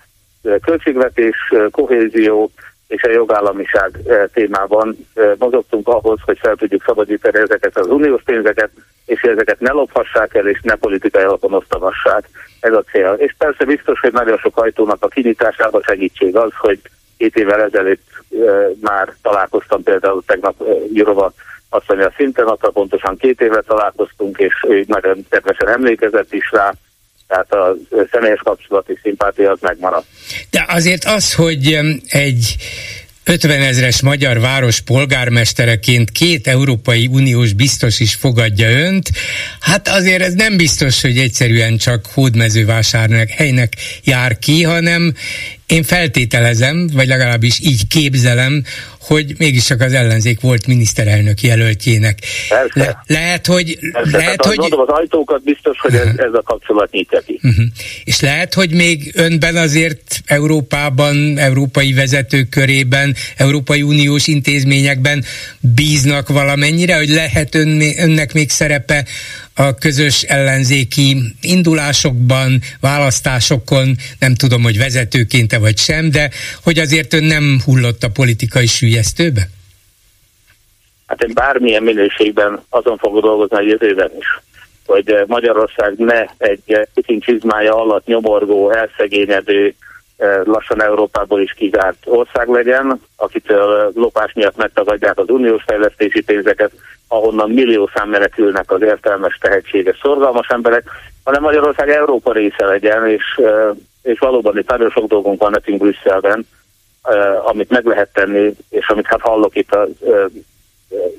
költségvetés, 0.62 1.54
kohézió 1.72 2.52
és 2.88 3.04
a 3.04 3.12
jogállamiság 3.12 3.98
témában 4.34 4.98
mozogtunk 5.38 5.88
ahhoz, 5.88 6.20
hogy 6.26 6.38
fel 6.40 6.56
tudjuk 6.56 6.84
szabadítani 6.86 7.38
ezeket 7.38 7.78
az 7.78 7.88
uniós 7.88 8.22
pénzeket, 8.24 8.70
és 9.06 9.22
ezeket 9.22 9.60
ne 9.60 9.72
lophassák 9.72 10.34
el, 10.34 10.48
és 10.48 10.60
ne 10.64 10.76
politikai 10.76 11.24
alapon 11.24 11.54
osztavassák. 11.54 12.30
Ez 12.60 12.74
a 12.74 12.84
cél. 12.92 13.16
És 13.18 13.36
persze 13.38 13.66
biztos, 13.66 14.00
hogy 14.00 14.12
nagyon 14.12 14.38
sok 14.38 14.58
ajtónak 14.58 15.04
a 15.04 15.08
kinyitásában 15.08 15.82
segítség 15.82 16.36
az, 16.36 16.52
hogy 16.58 16.80
két 17.18 17.36
évvel 17.36 17.62
ezelőtt 17.62 18.04
már 18.82 19.14
találkoztam 19.22 19.84
például 19.84 20.24
tegnap 20.26 20.64
Jurova 20.94 21.34
mondja, 21.88 22.14
szinten, 22.16 22.46
akkor 22.46 22.72
pontosan 22.72 23.18
két 23.18 23.42
éve 23.42 23.62
találkoztunk, 23.62 24.38
és 24.38 24.54
ő 24.68 24.84
nagyon 24.88 25.26
kedvesen 25.30 25.70
emlékezett 25.70 26.34
is 26.34 26.52
rá, 26.52 26.74
tehát 27.28 27.54
a 27.54 27.76
személyes 28.12 28.40
kapcsolati 28.44 29.00
szimpátia 29.02 29.52
az 29.52 29.60
megmaradt. 29.62 30.06
De 30.50 30.66
azért 30.68 31.04
az, 31.04 31.34
hogy 31.34 31.80
egy 32.08 32.56
50 33.28 33.62
ezres 33.62 34.02
magyar 34.02 34.40
város 34.40 34.80
polgármestereként 34.80 36.12
két 36.12 36.48
Európai 36.48 37.08
Uniós 37.08 37.54
biztos 37.54 38.00
is 38.00 38.14
fogadja 38.16 38.70
önt, 38.70 39.12
hát 39.60 39.88
azért 39.88 40.22
ez 40.22 40.34
nem 40.34 40.58
biztos, 40.58 41.02
hogy 41.02 41.18
egyszerűen 41.18 41.78
csak 41.78 42.06
hódmezővásárnak 42.06 43.30
helynek 43.30 43.74
jár 44.04 44.40
ki, 44.40 44.64
hanem 44.64 45.14
én 45.66 45.84
feltételezem, 45.84 46.88
vagy 46.94 47.08
legalábbis 47.08 47.60
így 47.60 47.88
képzelem, 47.88 48.64
hogy 49.08 49.34
mégis 49.38 49.64
csak 49.64 49.82
az 49.82 49.94
ellenzék 49.94 50.42
volt 50.42 50.68
miniszterelnök 50.68 51.42
jelöltjének. 51.42 52.20
Le, 52.74 53.04
lehet, 53.06 53.46
hogy... 53.46 53.80
Persze, 53.92 54.18
lehet, 54.18 54.46
hogy... 54.46 54.58
Mondom, 54.58 54.80
az 54.80 54.88
ajtókat 54.88 55.44
biztos, 55.44 55.80
hogy 55.80 55.94
ez, 55.94 56.08
ez 56.16 56.34
a 56.34 56.42
kapcsolat 56.42 56.92
nyitja 56.92 57.20
ki. 57.20 57.40
Uh-huh. 57.44 57.66
És 58.04 58.20
lehet, 58.20 58.54
hogy 58.54 58.72
még 58.72 59.12
önben 59.16 59.56
azért 59.56 60.22
Európában, 60.26 61.38
európai 61.38 61.94
vezetők 61.94 62.50
körében, 62.50 63.16
Európai 63.38 63.82
Uniós 63.82 64.28
intézményekben 64.28 65.24
bíznak 65.60 66.28
valamennyire, 66.28 66.98
hogy 66.98 67.10
lehet 67.10 67.56
ön, 67.56 67.82
önnek 67.98 68.34
még 68.34 68.50
szerepe 68.50 69.06
a 69.58 69.74
közös 69.74 70.22
ellenzéki 70.22 71.18
indulásokban, 71.42 72.60
választásokon, 72.82 73.96
nem 74.20 74.36
tudom, 74.36 74.64
hogy 74.64 74.78
vezetőként-e 74.78 75.60
vagy 75.60 75.78
sem, 75.78 76.10
de 76.12 76.30
hogy 76.64 76.78
azért 76.80 77.14
ön 77.14 77.24
nem 77.24 77.60
hullott 77.66 78.04
a 78.04 78.10
politikai 78.10 78.66
sülyeztőbe? 78.66 79.42
Hát 81.08 81.24
én 81.24 81.32
bármilyen 81.34 81.84
minőségben 81.84 82.64
azon 82.70 82.98
fogok 82.98 83.22
dolgozni 83.22 83.58
a 83.58 83.62
jövőben 83.62 84.12
is, 84.20 84.42
hogy 84.86 85.24
Magyarország 85.28 85.94
ne 85.98 86.26
egy 86.38 86.88
Putin 86.94 87.20
csizmája 87.20 87.76
alatt 87.76 88.06
nyomorgó, 88.06 88.72
elszegényedő, 88.72 89.76
lassan 90.44 90.82
Európából 90.82 91.42
is 91.42 91.54
kizárt 91.54 91.98
ország 92.06 92.48
legyen, 92.48 93.02
akitől 93.16 93.92
lopás 93.96 94.34
miatt 94.34 94.56
megtagadják 94.58 95.18
az 95.18 95.30
uniós 95.30 95.64
fejlesztési 95.66 96.24
pénzeket, 96.24 96.72
ahonnan 97.08 97.50
millió 97.50 97.90
szám 97.94 98.10
menekülnek 98.10 98.72
az 98.72 98.82
értelmes, 98.82 99.38
tehetséges, 99.42 99.98
szorgalmas 100.02 100.48
emberek, 100.48 100.90
hanem 101.24 101.42
Magyarország 101.42 101.90
Európa 101.90 102.32
része 102.32 102.66
legyen, 102.66 103.08
és, 103.08 103.42
és 104.02 104.20
valóban 104.20 104.58
itt 104.58 104.70
nagyon 104.70 104.90
sok 104.90 105.08
dolgunk 105.08 105.42
van 105.42 105.52
nekünk 105.52 105.82
Brüsszelben, 105.82 106.48
amit 107.46 107.70
meg 107.70 107.86
lehet 107.86 108.14
tenni, 108.14 108.56
és 108.70 108.88
amit 108.88 109.08
hát 109.08 109.22
hallok 109.22 109.56
itt 109.56 109.76
az, 109.76 109.90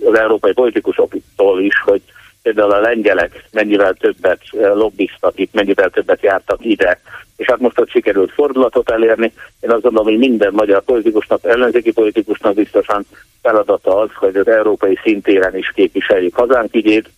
az 0.04 0.18
európai 0.18 0.52
politikusoktól 0.52 1.60
is, 1.60 1.80
hogy 1.84 2.02
például 2.52 2.72
a 2.72 2.88
lengyelek 2.88 3.44
mennyivel 3.52 3.94
többet 3.94 4.40
lobbiztak 4.52 5.38
itt, 5.38 5.54
mennyivel 5.54 5.90
többet 5.90 6.22
jártak 6.22 6.64
ide, 6.64 7.00
és 7.36 7.46
hát 7.46 7.58
most 7.58 7.80
ott 7.80 7.90
sikerült 7.90 8.32
fordulatot 8.32 8.90
elérni. 8.90 9.32
Én 9.60 9.70
azt 9.70 9.82
gondolom, 9.82 10.06
hogy 10.06 10.18
minden 10.18 10.52
magyar 10.52 10.82
politikusnak, 10.82 11.44
ellenzéki 11.44 11.92
politikusnak 11.92 12.54
biztosan 12.54 13.06
feladata 13.42 13.98
az, 13.98 14.08
hogy 14.14 14.36
az 14.36 14.48
európai 14.48 14.98
szintéren 15.02 15.56
is 15.56 15.72
képviseljük 15.74 16.34
hazánk 16.34 16.74
ügyét. 16.74 17.10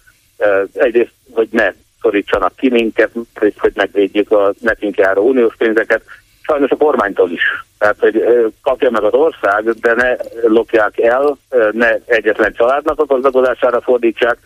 Egyrészt, 0.75 1.13
hogy 1.33 1.49
ne 1.51 1.73
szorítsanak 2.01 2.57
ki 2.57 2.71
minket, 2.71 3.11
hogy 3.59 3.73
megvédjük 3.75 4.31
a 4.31 4.53
nekünk 4.61 4.97
járó 4.97 5.29
uniós 5.29 5.57
pénzeket, 5.57 6.03
sajnos 6.43 6.71
a 6.71 6.77
kormánytól 6.77 7.31
is. 7.31 7.43
Tehát, 7.79 7.97
hogy 7.99 8.25
kapja 8.63 8.91
meg 8.91 9.03
az 9.03 9.13
ország, 9.13 9.71
de 9.71 9.95
ne 9.95 10.17
lopják 10.49 10.99
el, 10.99 11.37
ne 11.73 11.97
egyetlen 12.05 12.53
családnak 12.53 13.01
a 13.01 13.07
gazdagodására 13.07 13.81
fordítsák, 13.81 14.39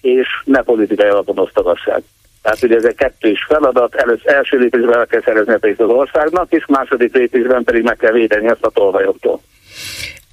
és 0.00 0.28
ne 0.44 0.62
politikai 0.62 1.08
alapon 1.08 1.38
osztogassák. 1.38 2.02
Tehát 2.42 2.62
ugye 2.62 2.76
ez 2.76 2.84
egy 2.84 2.94
kettős 2.94 3.44
feladat, 3.48 3.94
először 3.94 4.32
első 4.32 4.58
lépésben 4.58 4.98
el 4.98 5.06
kell 5.06 5.22
szerezni 5.24 5.52
a 5.52 5.58
pénzt 5.58 5.80
az 5.80 5.88
országnak, 5.88 6.52
és 6.52 6.64
második 6.66 7.14
lépésben 7.14 7.64
pedig 7.64 7.82
meg 7.82 7.96
kell 7.96 8.12
védeni 8.12 8.46
ezt 8.46 8.64
a 8.64 8.70
tolvajoktól. 8.70 9.40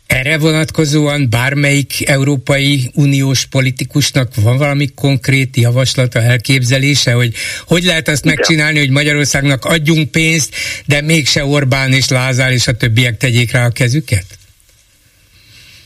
Erre 0.08 0.38
vonatkozóan 0.38 1.30
bármelyik 1.30 2.10
Európai 2.10 2.92
Uniós 2.96 3.46
politikusnak 3.46 4.28
van 4.44 4.58
valami 4.58 4.88
konkrét 4.96 5.58
javaslata, 5.58 6.20
elképzelése, 6.20 7.14
hogy 7.14 7.34
hogy 7.68 7.84
lehet 7.84 8.08
azt 8.08 8.26
Igen. 8.26 8.36
megcsinálni, 8.36 8.80
hogy 8.80 8.90
Magyarországnak 8.90 9.66
adjunk 9.66 10.12
pénzt, 10.12 10.56
de 10.86 11.02
mégse 11.02 11.46
Orbán 11.46 11.92
és 11.92 12.10
Lázár 12.10 12.52
és 12.52 12.68
a 12.68 12.78
többiek 12.78 13.18
tegyék 13.18 13.52
rá 13.52 13.66
a 13.66 13.70
kezüket? 13.70 14.26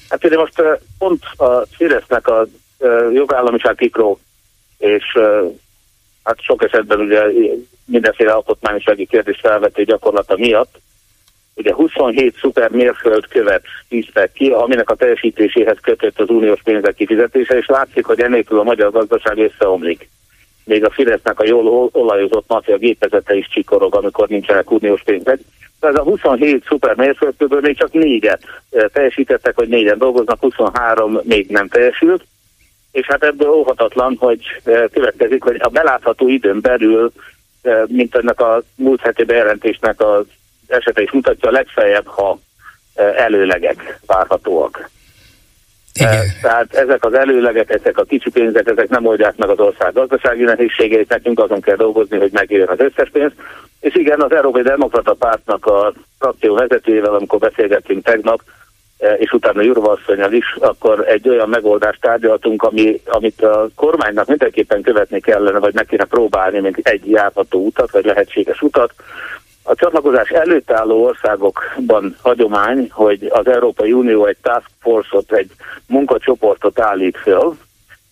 Hát 0.09 0.25
ugye 0.25 0.37
most 0.37 0.53
pont 0.97 1.23
a 1.37 1.65
Fidesznek 1.77 2.27
a 2.27 2.47
jogállamiság 3.13 3.75
kikró, 3.75 4.19
és 4.77 5.17
hát 6.23 6.41
sok 6.41 6.63
esetben 6.63 6.99
ugye 6.99 7.21
mindenféle 7.85 8.31
alkotmányossági 8.31 9.05
kérdés 9.05 9.39
felvető 9.41 9.83
gyakorlata 9.83 10.35
miatt, 10.37 10.79
ugye 11.55 11.73
27 11.73 12.35
szuper 12.39 12.69
mérföld 12.69 13.27
követ 13.27 13.63
tűztek 13.89 14.31
ki, 14.31 14.49
aminek 14.49 14.89
a 14.89 14.95
teljesítéséhez 14.95 15.77
kötött 15.81 16.19
az 16.19 16.29
uniós 16.29 16.61
pénzek 16.63 16.95
kifizetése, 16.95 17.57
és 17.57 17.65
látszik, 17.65 18.05
hogy 18.05 18.19
ennélkül 18.19 18.59
a 18.59 18.63
magyar 18.63 18.91
gazdaság 18.91 19.37
összeomlik. 19.37 20.09
Még 20.65 20.85
a 20.85 20.89
Fidesznek 20.89 21.39
a 21.39 21.45
jól 21.45 21.89
olajozott 21.91 22.47
mafia 22.47 22.77
gépezete 22.77 23.35
is 23.35 23.47
csikorog, 23.47 23.95
amikor 23.95 24.27
nincsenek 24.27 24.71
uniós 24.71 25.01
pénzek. 25.03 25.39
Ez 25.79 25.95
a 25.95 26.03
27 26.03 26.65
szuper 26.65 26.95
mérföldkőből 26.95 27.61
még 27.61 27.77
csak 27.77 27.91
négyet 27.91 28.41
teljesítettek, 28.93 29.55
hogy 29.55 29.67
négyen 29.67 29.97
dolgoznak, 29.97 30.39
23 30.39 31.19
még 31.23 31.49
nem 31.49 31.67
teljesült 31.67 32.23
és 32.91 33.05
hát 33.07 33.23
ebből 33.23 33.49
óhatatlan, 33.49 34.15
hogy 34.19 34.39
eh, 34.63 34.83
következik, 34.93 35.43
hogy 35.43 35.57
a 35.59 35.69
belátható 35.69 36.27
időn 36.27 36.61
belül, 36.61 37.11
eh, 37.61 37.81
mint 37.87 38.15
ennek 38.15 38.39
a 38.41 38.61
múlt 38.75 39.01
heti 39.01 39.23
bejelentésnek 39.23 40.01
az 40.01 40.25
esete 40.67 41.01
is 41.01 41.11
mutatja, 41.11 41.51
legfeljebb, 41.51 42.07
ha 42.07 42.39
eh, 42.93 43.15
előlegek 43.15 43.99
várhatóak. 44.05 44.89
Igen. 45.93 46.25
Tehát 46.41 46.73
ezek 46.73 47.05
az 47.05 47.13
előlegek, 47.13 47.69
ezek 47.69 47.97
a 47.97 48.03
kicsi 48.03 48.29
pénzek, 48.29 48.67
ezek 48.67 48.89
nem 48.89 49.05
oldják 49.05 49.35
meg 49.35 49.49
az 49.49 49.59
ország 49.59 49.93
gazdasági 49.93 50.43
nehézségeit, 50.43 51.09
nekünk 51.09 51.39
azon 51.39 51.61
kell 51.61 51.75
dolgozni, 51.75 52.17
hogy 52.17 52.31
megjöjjön 52.31 52.67
az 52.67 52.79
összes 52.79 53.09
pénz. 53.09 53.31
És 53.79 53.95
igen, 53.95 54.21
az 54.21 54.31
Európai 54.31 54.61
Demokrata 54.61 55.13
Pártnak 55.13 55.65
a 55.65 55.93
frakció 56.19 56.55
vezetőjével, 56.55 57.13
amikor 57.13 57.39
beszélgettünk 57.39 58.03
tegnap, 58.03 58.41
és 59.17 59.31
utána 59.31 59.61
Jurva 59.61 59.91
asszonyal 59.91 60.33
is, 60.33 60.55
akkor 60.59 61.07
egy 61.07 61.29
olyan 61.29 61.49
megoldást 61.49 62.01
tárgyaltunk, 62.01 62.63
ami, 62.63 63.01
amit 63.05 63.41
a 63.41 63.67
kormánynak 63.75 64.27
mindenképpen 64.27 64.81
követni 64.81 65.19
kellene, 65.19 65.59
vagy 65.59 65.73
meg 65.73 65.85
kéne 65.85 66.03
próbálni, 66.03 66.59
mint 66.59 66.77
egy 66.83 67.09
járható 67.09 67.65
utat, 67.65 67.91
vagy 67.91 68.05
lehetséges 68.05 68.61
utat. 68.61 68.93
A 69.63 69.75
csatlakozás 69.75 70.29
előtt 70.29 70.71
álló 70.71 71.03
országokban 71.03 72.15
hagyomány, 72.21 72.87
hogy 72.91 73.29
az 73.29 73.47
Európai 73.47 73.91
Unió 73.91 74.25
egy 74.25 74.37
task 74.41 74.69
force-ot, 74.79 75.33
egy 75.33 75.51
munkacsoportot 75.87 76.79
állít 76.79 77.17
föl, 77.17 77.57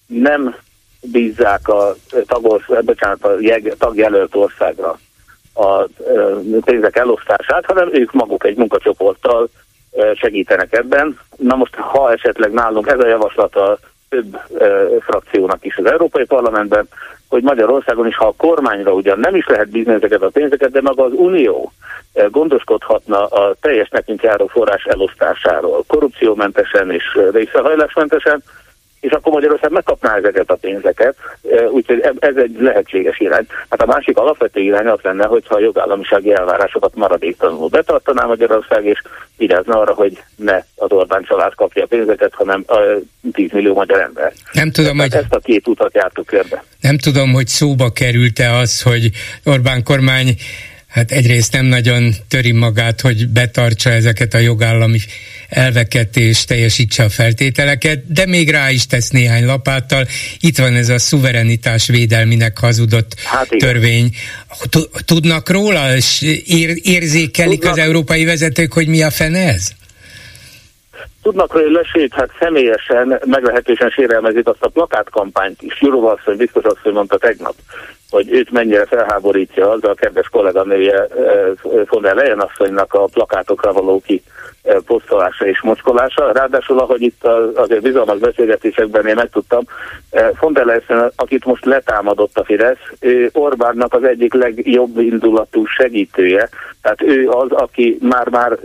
nem 0.08 0.56
bízzák 1.02 1.68
a, 1.68 1.96
tagorsz, 2.26 2.66
bocsánat, 2.82 3.26
a 3.26 3.36
jeg, 3.40 3.74
tagjelölt 3.78 4.36
országra 4.36 5.00
a 5.54 5.88
pénzek 6.66 6.96
elosztását, 6.96 7.66
hanem 7.66 7.90
ők 7.92 8.12
maguk 8.12 8.46
egy 8.46 8.58
munkacsoporttal 8.58 9.50
segítenek 10.16 10.74
ebben. 10.74 11.20
Na 11.38 11.56
most, 11.56 11.76
ha 11.76 12.12
esetleg 12.12 12.52
nálunk 12.52 12.88
ez 12.88 13.00
a 13.00 13.08
javaslat 13.08 13.56
a 13.56 13.80
több 14.10 14.38
frakciónak 15.00 15.66
is 15.66 15.78
az 15.78 15.86
Európai 15.86 16.26
Parlamentben, 16.26 16.88
hogy 17.30 17.44
Magyarországon 17.44 18.08
is, 18.08 18.16
ha 18.16 18.28
a 18.28 18.34
kormányra 18.38 18.94
ugyan 18.94 19.20
nem 19.20 19.36
is 19.36 19.48
lehet 19.48 19.70
bízni 19.70 19.94
ezeket 19.94 20.22
a 20.22 20.30
pénzeket, 20.30 20.72
de 20.72 20.82
maga 20.82 21.04
az 21.04 21.12
Unió 21.14 21.72
gondoskodhatna 22.30 23.26
a 23.26 23.56
teljes 23.62 23.90
nekünk 23.90 24.24
járó 24.24 24.48
forrás 24.48 24.84
elosztásáról, 24.84 25.84
korrupciómentesen 25.88 26.92
és 26.92 27.20
részrehajlásmentesen, 27.32 28.44
és 29.00 29.12
akkor 29.12 29.34
Magyarország 29.34 29.72
megkapná 29.72 30.16
ezeket 30.16 30.50
a 30.50 30.56
pénzezeket, 30.56 31.16
úgyhogy 31.72 32.00
ez 32.20 32.36
egy 32.36 32.56
lehetséges 32.60 33.20
irány. 33.20 33.46
Hát 33.70 33.82
a 33.82 33.86
másik 33.86 34.18
alapvető 34.18 34.60
irány 34.60 34.88
az 34.88 35.00
lenne, 35.02 35.26
hogyha 35.26 35.56
a 35.56 35.60
jogállamisági 35.60 36.34
elvárásokat 36.34 36.96
maradéktalanul 36.96 37.70
betartaná 37.70 38.26
Magyarország, 38.26 38.86
és 38.86 39.02
vigyázna 39.38 39.80
arra, 39.80 39.94
hogy 39.94 40.24
ne 40.36 40.64
az 40.76 40.92
Orbán 40.92 41.24
család 41.24 41.56
kapja 41.56 41.84
a 41.84 41.88
pénzeket, 41.88 42.34
hanem 42.34 42.64
a 42.68 42.78
10 43.32 43.52
millió 43.52 43.74
magyar 43.74 44.00
ember. 44.00 44.34
Nem 44.52 44.72
tudom, 44.72 44.98
hogy... 44.98 45.14
Ezt 45.14 45.34
a 45.34 45.40
két 45.40 45.68
utat 45.68 45.96
jártuk 45.96 46.26
körbe. 46.26 46.64
Nem 46.82 46.98
tudom, 46.98 47.34
hogy 47.34 47.48
szóba 47.48 47.92
került-e 47.92 48.54
az, 48.54 48.82
hogy 48.82 49.10
Orbán 49.46 49.84
kormány 49.84 50.36
hát 50.90 51.12
egyrészt 51.12 51.54
nem 51.54 51.66
nagyon 51.66 52.12
töri 52.28 52.52
magát, 52.52 53.02
hogy 53.02 53.28
betartsa 53.28 53.90
ezeket 53.90 54.34
a 54.34 54.38
jogállami 54.38 55.00
elveket 55.50 56.18
és 56.18 56.46
teljesítse 56.46 57.04
a 57.04 57.10
feltételeket, 57.10 58.12
de 58.12 58.26
még 58.26 58.50
rá 58.50 58.70
is 58.70 58.86
tesz 58.86 59.10
néhány 59.10 59.46
lapáttal. 59.46 60.06
Itt 60.40 60.58
van 60.58 60.74
ez 60.74 60.90
a 60.90 61.00
szuverenitás 61.00 61.88
védelminek 61.88 62.58
hazudott 62.58 63.20
hát 63.26 63.48
törvény. 63.48 64.10
Tudnak 65.06 65.50
róla, 65.50 65.96
és 65.96 66.22
ér, 66.46 66.78
érzékelik 66.84 67.60
Tudnak. 67.60 67.72
az 67.72 67.78
európai 67.78 68.26
vezetők, 68.26 68.74
hogy 68.74 68.88
mi 68.88 69.02
a 69.02 69.10
fene 69.10 69.54
ez? 69.54 69.72
Tudnak 71.22 71.54
róla, 71.54 71.86
sőt, 71.94 72.14
hát 72.14 72.30
személyesen 72.40 73.22
meglehetősen 73.26 73.90
sérelmezik 73.90 74.48
azt 74.48 74.62
a 74.62 74.68
plakátkampányt 74.68 75.62
is. 75.62 75.82
Jurova 75.82 76.12
asszony, 76.12 76.38
biztos 76.38 76.64
asszony 76.64 76.94
mondta 76.94 77.18
tegnap, 77.18 77.56
hogy 78.10 78.32
őt 78.32 78.52
mennyire 78.52 78.86
felháborítja 78.86 79.70
az 79.70 79.84
a 79.84 79.94
kedves 79.94 80.28
kolléganője 80.30 80.94
eh, 80.94 81.08
von 81.90 82.02
der 82.02 82.16
Leyen 82.16 82.40
asszonynak 82.40 82.94
a 82.94 83.04
plakátokra 83.04 83.74
való 83.74 84.02
ki 84.06 84.24
eh, 84.64 84.76
posztolása 84.86 85.46
és 85.46 85.62
mocskolása. 85.62 86.32
Ráadásul, 86.32 86.80
ahogy 86.80 87.02
itt 87.02 87.24
azért 87.56 87.82
bizalmas 87.82 88.18
beszélgetésekben 88.18 89.06
én 89.06 89.16
megtudtam, 89.16 89.64
eh, 90.10 90.30
von 90.40 90.54
der 90.54 90.66
Leyen, 90.66 91.12
akit 91.16 91.46
most 91.46 91.66
letámadott 91.66 92.38
a 92.38 92.44
Fidesz, 92.44 92.78
ő 93.00 93.30
Orbánnak 93.34 93.94
az 93.94 94.04
egyik 94.04 94.34
legjobb 94.34 95.00
indulatú 95.00 95.66
segítője, 95.66 96.50
tehát 96.82 97.02
ő 97.02 97.30
az, 97.30 97.52
aki 97.52 97.98
már-már, 98.02 98.58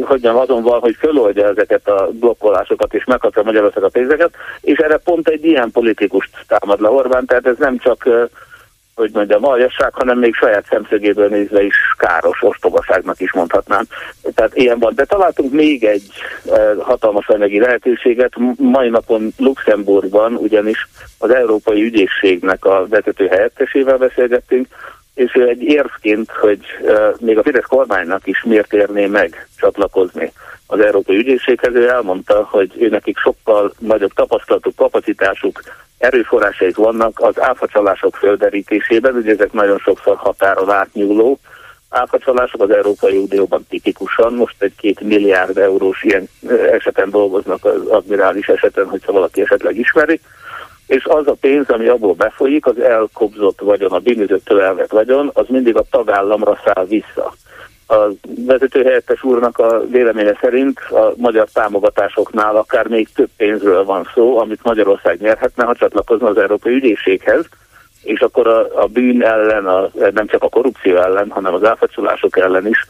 hogy 0.00 0.20
nem 0.22 0.36
azon 0.36 0.62
van, 0.62 0.80
hogy 0.80 0.94
föloldja 0.98 1.48
ezeket 1.48 1.88
a 1.88 2.08
blokkolásokat 2.12 2.94
és 2.94 3.04
megkapja 3.04 3.42
Magyarország 3.42 3.82
a 3.82 3.88
pénzeket, 3.88 4.30
és 4.60 4.78
erre 4.78 4.96
pont 4.96 5.28
egy 5.28 5.44
ilyen 5.44 5.70
politikust 5.70 6.30
támad 6.46 6.80
le 6.80 6.88
Orbán, 6.88 7.26
tehát 7.26 7.46
ez 7.46 7.56
nem 7.58 7.78
csak 7.78 8.08
hogy 8.94 9.10
mondjam, 9.12 9.46
aljasság, 9.46 9.94
hanem 9.94 10.18
még 10.18 10.34
saját 10.34 10.66
szemszögéből 10.70 11.28
nézve 11.28 11.62
is 11.62 11.76
káros 11.98 12.42
ostobaságnak 12.42 13.20
is 13.20 13.32
mondhatnám. 13.32 13.84
Tehát 14.34 14.56
ilyen 14.56 14.78
van. 14.78 14.94
De 14.94 15.04
találtunk 15.04 15.52
még 15.52 15.84
egy 15.84 16.10
e, 16.52 16.74
hatalmas 16.78 17.28
anyagi 17.28 17.60
lehetőséget. 17.60 18.32
Mai 18.56 18.88
napon 18.88 19.32
Luxemburgban 19.38 20.34
ugyanis 20.34 20.88
az 21.18 21.30
Európai 21.30 21.82
Ügyészségnek 21.82 22.64
a 22.64 22.86
vezető 22.88 23.26
helyettesével 23.26 23.96
beszélgettünk, 23.96 24.66
és 25.14 25.34
ő 25.34 25.48
egy 25.48 25.62
érvként, 25.62 26.30
hogy 26.30 26.60
e, 26.86 27.12
még 27.18 27.38
a 27.38 27.42
Fidesz 27.42 27.66
kormánynak 27.68 28.26
is 28.26 28.42
miért 28.42 28.72
érné 28.72 29.06
meg 29.06 29.48
csatlakozni 29.56 30.32
az 30.74 30.80
Európai 30.80 31.16
Ügyészséghez, 31.16 31.74
ő 31.74 31.88
elmondta, 31.88 32.46
hogy 32.50 32.72
ő 32.78 32.88
nekik 32.88 33.18
sokkal 33.18 33.72
nagyobb 33.78 34.12
tapasztalatuk, 34.12 34.76
kapacitásuk, 34.76 35.60
erőforrásaik 35.98 36.76
vannak 36.76 37.20
az 37.20 37.40
áfacsalások 37.40 38.16
földerítésében, 38.16 39.14
ugye 39.14 39.32
ezek 39.32 39.52
nagyon 39.52 39.78
sokszor 39.78 40.16
határon 40.16 40.70
átnyúló 40.70 41.38
áfacsalások 41.88 42.62
az 42.62 42.70
Európai 42.70 43.16
Unióban 43.16 43.66
tipikusan, 43.68 44.32
most 44.32 44.54
egy 44.58 44.72
két 44.76 45.00
milliárd 45.00 45.58
eurós 45.58 46.02
ilyen 46.02 46.28
eseten 46.72 47.10
dolgoznak 47.10 47.64
az 47.64 47.86
admirális 47.86 48.46
eseten, 48.46 48.86
hogyha 48.86 49.12
valaki 49.12 49.40
esetleg 49.40 49.78
ismeri, 49.78 50.20
és 50.86 51.04
az 51.04 51.26
a 51.26 51.36
pénz, 51.40 51.70
ami 51.70 51.86
abból 51.86 52.14
befolyik, 52.14 52.66
az 52.66 52.78
elkobzott 52.80 53.60
vagyon, 53.60 53.92
a 53.92 53.98
bűnözőktől 53.98 54.60
elvett 54.60 54.90
vagyon, 54.90 55.30
az 55.32 55.46
mindig 55.48 55.76
a 55.76 55.84
tagállamra 55.90 56.60
száll 56.64 56.84
vissza. 56.84 57.34
A 57.86 58.08
vezetőhelyettes 58.46 59.22
úrnak 59.22 59.58
a 59.58 59.82
véleménye 59.90 60.38
szerint 60.40 60.80
a 60.80 61.12
magyar 61.16 61.48
támogatásoknál 61.52 62.56
akár 62.56 62.86
még 62.86 63.08
több 63.14 63.28
pénzről 63.36 63.84
van 63.84 64.08
szó, 64.14 64.38
amit 64.38 64.62
Magyarország 64.62 65.20
nyerhetne, 65.20 65.64
ha 65.64 65.74
csatlakozna 65.74 66.28
az 66.28 66.38
Európai 66.38 66.74
Ügyészséghez, 66.74 67.44
és 68.02 68.20
akkor 68.20 68.46
a, 68.46 68.82
a 68.82 68.86
bűn 68.86 69.22
ellen, 69.22 69.66
a, 69.66 69.90
nem 70.14 70.26
csak 70.26 70.42
a 70.42 70.48
korrupció 70.48 70.96
ellen, 70.96 71.30
hanem 71.30 71.54
az 71.54 71.64
áfacsolások 71.64 72.38
ellen 72.38 72.66
is 72.66 72.86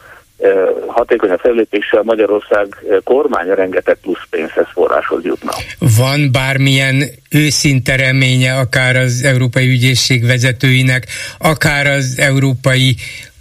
hatékonyabb 0.87 1.39
fellépéssel 1.39 2.01
Magyarország 2.03 2.85
kormánya 3.03 3.53
rengeteg 3.53 3.97
plusz 4.01 4.25
pénzhez 4.29 4.67
forráshoz 4.73 5.23
jutna. 5.23 5.51
Van 5.97 6.31
bármilyen 6.31 7.03
őszinte 7.29 7.95
reménye 7.95 8.53
akár 8.53 8.95
az 8.95 9.21
Európai 9.23 9.67
Ügyészség 9.67 10.25
vezetőinek, 10.25 11.05
akár 11.37 11.87
az 11.87 12.15
Európai 12.17 12.95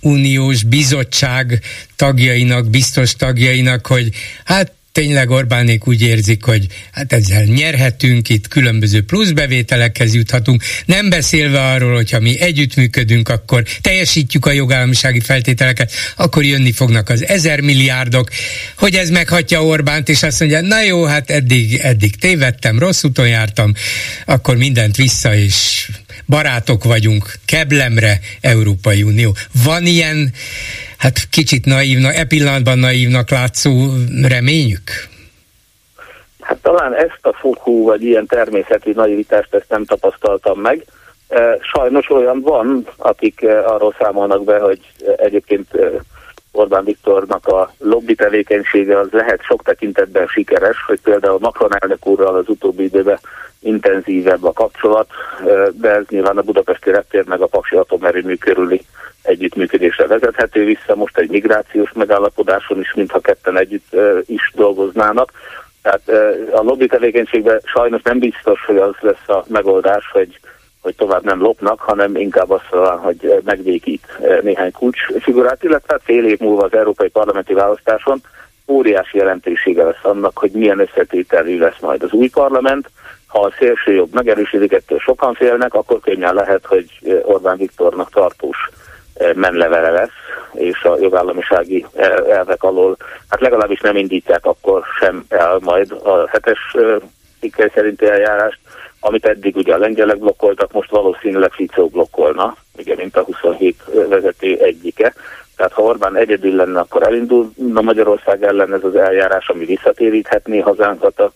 Uniós 0.05 0.63
Bizottság 0.63 1.61
tagjainak, 1.97 2.71
biztos 2.71 3.15
tagjainak, 3.15 3.87
hogy 3.87 4.09
hát 4.45 4.73
tényleg 4.95 5.31
Orbánék 5.31 5.87
úgy 5.87 6.03
érzik, 6.03 6.45
hogy 6.45 6.67
hát 6.93 7.13
ezzel 7.13 7.45
nyerhetünk, 7.45 8.29
itt 8.29 8.49
különböző 8.49 9.03
pluszbevételekhez 9.03 10.15
juthatunk, 10.15 10.63
nem 10.87 11.09
beszélve 11.09 11.61
arról, 11.61 11.95
hogyha 11.95 12.21
mi 12.21 12.41
együttműködünk, 12.41 13.29
akkor 13.29 13.63
teljesítjük 13.81 14.47
a 14.47 14.53
jogállamisági 14.53 15.21
feltételeket, 15.21 15.93
akkor 16.17 16.45
jönni 16.45 16.73
fognak 16.73 17.09
az 17.09 17.27
ezer 17.27 17.61
milliárdok, 17.61 18.31
hogy 18.77 18.95
ez 18.95 19.11
meghatja 19.11 19.65
Orbánt, 19.65 20.09
és 20.09 20.23
azt 20.23 20.41
mondja, 20.41 20.61
na 20.61 20.83
jó, 20.83 21.05
hát 21.05 21.31
eddig, 21.31 21.75
eddig 21.75 22.17
tévedtem, 22.17 22.79
rossz 22.79 23.05
úton 23.05 23.29
jártam, 23.29 23.75
akkor 24.25 24.57
mindent 24.57 24.97
vissza, 24.97 25.35
és 25.35 25.89
barátok 26.27 26.85
vagyunk, 26.85 27.33
keblemre, 27.47 28.19
Európai 28.41 29.03
Unió. 29.03 29.35
Van 29.65 29.87
ilyen 29.87 30.33
hát 30.99 31.29
kicsit 31.31 31.65
naívnak, 31.65 32.15
e 32.15 32.25
pillanatban 32.25 32.79
naívnak 32.79 33.31
látszó 33.31 33.71
reményük? 34.23 34.91
Hát 36.41 36.59
talán 36.63 36.95
ezt 36.95 37.19
a 37.23 37.33
fokú, 37.33 37.85
vagy 37.85 38.03
ilyen 38.03 38.27
természeti 38.27 38.93
naivitást 38.93 39.55
ezt 39.55 39.69
nem 39.69 39.85
tapasztaltam 39.85 40.61
meg. 40.61 40.85
E, 41.29 41.59
sajnos 41.73 42.11
olyan 42.11 42.41
van, 42.41 42.87
akik 42.97 43.43
e, 43.43 43.65
arról 43.67 43.95
számolnak 43.99 44.45
be, 44.45 44.59
hogy 44.59 44.81
egyébként 45.17 45.75
e, 45.75 45.91
Orbán 46.53 46.85
Viktornak 46.85 47.47
a 47.47 47.75
lobby 47.79 48.15
tevékenysége 48.15 48.99
az 48.99 49.09
lehet 49.11 49.43
sok 49.43 49.63
tekintetben 49.63 50.27
sikeres, 50.27 50.77
hogy 50.87 51.01
például 51.01 51.39
Macron 51.41 51.71
elnök 51.79 52.07
úrral 52.07 52.35
az 52.35 52.49
utóbbi 52.49 52.83
időben 52.83 53.19
intenzívebb 53.65 54.45
a 54.45 54.53
kapcsolat, 54.53 55.09
de 55.73 55.91
ez 55.91 56.05
nyilván 56.09 56.39
a 56.39 56.43
budapesti 56.43 56.91
reptér 56.91 57.25
meg 57.27 57.41
a 57.41 57.47
Paksi 57.47 57.77
atomerőmű 57.77 58.35
körüli 58.35 58.81
együttműködésre 59.23 60.07
vezethető 60.07 60.65
vissza. 60.65 60.95
Most 60.95 61.19
egy 61.19 61.31
migrációs 61.31 61.93
megállapodáson 61.93 62.81
is, 62.81 62.95
mintha 62.95 63.21
ketten 63.21 63.57
együtt 63.57 63.97
is 64.27 64.53
dolgoznának. 64.55 65.33
Tehát 65.83 66.09
a 66.53 66.63
lobby 66.63 66.87
tevékenységben 66.87 67.61
sajnos 67.65 68.03
nem 68.03 68.19
biztos, 68.19 68.65
hogy 68.65 68.77
az 68.77 68.95
lesz 69.01 69.29
a 69.29 69.45
megoldás, 69.49 70.11
hogy, 70.13 70.41
hogy 70.81 70.95
tovább 70.97 71.25
nem 71.25 71.41
lopnak, 71.41 71.81
hanem 71.81 72.17
inkább 72.17 72.51
azt 72.51 72.69
talán, 72.71 72.99
hogy 72.99 73.41
megvékít 73.45 74.19
néhány 74.43 74.73
kulcsfigurát, 74.73 75.63
illetve 75.63 75.99
fél 76.03 76.25
év 76.25 76.39
múlva 76.39 76.65
az 76.65 76.75
európai 76.75 77.09
parlamenti 77.09 77.53
választáson 77.53 78.21
óriási 78.67 79.19
jelentősége 79.19 79.85
lesz 79.85 80.05
annak, 80.05 80.39
hogy 80.39 80.51
milyen 80.51 80.79
összetételű 80.79 81.59
lesz 81.59 81.81
majd 81.81 82.03
az 82.03 82.13
új 82.13 82.29
parlament. 82.29 82.91
Ha 83.35 83.41
a 83.41 83.53
szélső 83.59 83.93
jobb 83.93 84.13
megerősödik, 84.13 84.73
ettől 84.73 84.99
sokan 84.99 85.35
félnek, 85.35 85.75
akkor 85.75 86.01
könnyen 86.01 86.35
lehet, 86.35 86.67
hogy 86.67 86.87
Orbán 87.23 87.57
Viktornak 87.57 88.11
tartós 88.11 88.57
menlevele 89.35 89.91
lesz, 89.91 90.19
és 90.53 90.83
a 90.83 90.99
jogállamisági 91.01 91.87
elvek 92.29 92.63
alól, 92.63 92.97
hát 93.29 93.41
legalábbis 93.41 93.81
nem 93.81 93.97
indítják 93.97 94.47
akkor 94.47 94.85
sem 94.99 95.25
el 95.29 95.59
majd 95.61 95.93
a 95.93 96.29
hetes 96.29 96.77
cikkely 97.41 97.71
szerinti 97.75 98.07
eljárást, 98.07 98.59
amit 99.01 99.27
eddig 99.27 99.57
ugye 99.57 99.75
a 99.75 99.79
lengyelek 99.79 100.19
blokkoltak, 100.19 100.73
most 100.73 100.91
valószínűleg 100.91 101.53
Ficó 101.53 101.87
blokkolna, 101.87 102.57
ugye 102.79 102.95
mint 102.97 103.17
a 103.17 103.23
27 103.23 103.83
vezető 104.09 104.57
egyike. 104.57 105.15
Tehát 105.57 105.73
ha 105.73 105.83
Orbán 105.83 106.17
egyedül 106.17 106.55
lenne, 106.55 106.81
akkor 106.81 107.03
elindulna 107.03 107.81
Magyarország 107.81 108.43
ellen 108.43 108.75
ez 108.75 108.85
az 108.85 108.97
eljárás, 108.97 109.49
ami 109.49 109.65
visszatéríthetné 109.65 110.59
hazánkat 110.59 111.21
a, 111.21 111.33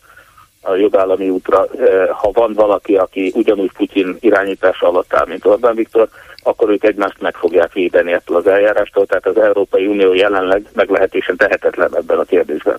a 0.70 0.76
jogállami 0.76 1.28
útra. 1.28 1.66
Ha 2.10 2.30
van 2.32 2.52
valaki, 2.52 2.94
aki 2.94 3.32
ugyanúgy 3.34 3.72
Putyin 3.72 4.16
irányítása 4.20 4.88
alatt 4.88 5.14
áll, 5.14 5.26
mint 5.28 5.44
Orbán 5.44 5.74
Viktor, 5.74 6.08
akkor 6.42 6.70
ők 6.70 6.84
egymást 6.84 7.20
meg 7.20 7.34
fogják 7.34 7.72
védeni 7.72 8.12
ettől 8.12 8.36
az 8.36 8.46
eljárástól, 8.46 9.06
tehát 9.06 9.26
az 9.26 9.38
Európai 9.38 9.86
Unió 9.86 10.14
jelenleg 10.14 10.62
meglehetősen 10.74 11.36
tehetetlen 11.36 11.96
ebben 11.96 12.18
a 12.18 12.24
kérdésben. 12.24 12.78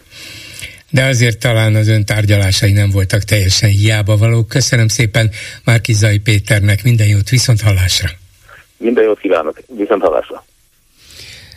De 0.92 1.04
azért 1.04 1.40
talán 1.40 1.76
az 1.76 1.88
ön 1.88 2.06
tárgyalásai 2.06 2.72
nem 2.72 2.90
voltak 2.90 3.22
teljesen 3.22 3.70
hiába 3.70 4.18
valók. 4.18 4.48
Köszönöm 4.48 4.88
szépen 4.88 5.30
Márkizai 5.66 6.20
Péternek, 6.20 6.84
minden 6.84 7.08
jót, 7.08 7.30
viszont 7.30 7.62
hallásra! 7.62 8.10
Minden 8.78 9.04
jót 9.04 9.20
kívánok, 9.20 9.60
viszont 9.78 10.02
hallásra! 10.02 10.44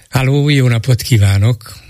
Háló, 0.08 0.48
jó 0.48 0.68
napot 0.68 1.02
kívánok! 1.02 1.81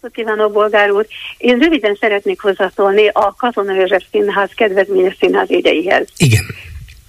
Napot 0.00 0.16
kívánok, 0.16 0.52
Bolgár 0.52 0.90
úr! 0.90 1.06
Én 1.38 1.58
röviden 1.58 1.96
szeretnék 2.00 2.40
hozzátolni 2.40 3.08
a 3.08 3.34
Katona 3.36 3.74
József 3.74 4.02
Színház 4.10 4.50
kedvezményes 4.54 5.16
színház 5.20 5.50
ügyeihez. 5.50 6.08
Igen. 6.16 6.44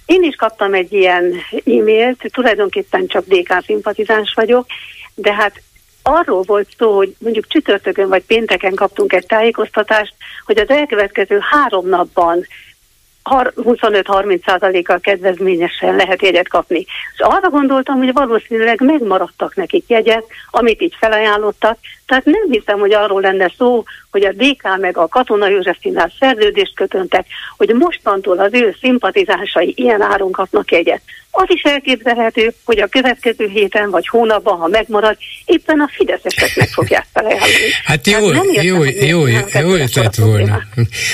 Én 0.06 0.22
is 0.22 0.34
kaptam 0.34 0.74
egy 0.74 0.92
ilyen 0.92 1.34
e-mailt, 1.64 2.30
tulajdonképpen 2.32 3.06
csak 3.06 3.24
DK 3.26 3.64
szimpatizáns 3.64 4.32
vagyok, 4.34 4.66
de 5.14 5.34
hát 5.34 5.62
arról 6.02 6.42
volt 6.42 6.68
szó, 6.78 6.96
hogy 6.96 7.14
mondjuk 7.18 7.48
csütörtökön 7.48 8.08
vagy 8.08 8.24
pénteken 8.24 8.74
kaptunk 8.74 9.12
egy 9.12 9.26
tájékoztatást, 9.26 10.14
hogy 10.44 10.58
az 10.58 10.68
elkövetkező 10.68 11.38
három 11.50 11.88
napban 11.88 12.46
25-30%-kal 13.24 15.00
kedvezményesen 15.00 15.96
lehet 15.96 16.22
jegyet 16.22 16.48
kapni. 16.48 16.78
És 17.14 17.18
arra 17.18 17.48
gondoltam, 17.48 17.96
hogy 17.96 18.12
valószínűleg 18.12 18.82
megmaradtak 18.82 19.54
nekik 19.54 19.84
jegyek, 19.86 20.24
amit 20.50 20.82
így 20.82 20.94
felajánlottak, 20.98 21.78
tehát 22.06 22.24
nem 22.24 22.50
hiszem, 22.50 22.78
hogy 22.78 22.92
arról 22.92 23.20
lenne 23.20 23.52
szó, 23.58 23.84
hogy 24.10 24.24
a 24.24 24.32
DK 24.32 24.78
meg 24.80 24.96
a 24.96 25.08
Katona 25.08 25.48
József 25.48 25.76
Színház 25.80 26.12
szerződést 26.18 26.74
kötöntek, 26.74 27.26
hogy 27.56 27.74
mostantól 27.74 28.38
az 28.38 28.52
ő 28.52 28.76
szimpatizásai 28.80 29.72
ilyen 29.76 30.02
áron 30.02 30.30
kapnak 30.30 30.70
jegyet. 30.70 31.00
Az 31.30 31.46
is 31.48 31.62
elképzelhető, 31.62 32.52
hogy 32.64 32.78
a 32.78 32.86
következő 32.86 33.46
héten 33.46 33.90
vagy 33.90 34.08
hónapban, 34.08 34.58
ha 34.58 34.68
megmarad, 34.68 35.16
éppen 35.44 35.80
a 35.80 35.88
fideszesek 35.92 36.56
meg 36.56 36.68
fogják 36.68 37.06
felajánlani. 37.12 37.52
Hát 37.84 38.06
jó, 38.06 38.32
jó, 38.32 38.42
jó, 38.62 39.26
jó, 39.26 39.26
jó 39.60 39.74
ötlet 39.74 40.16
volna. 40.16 40.62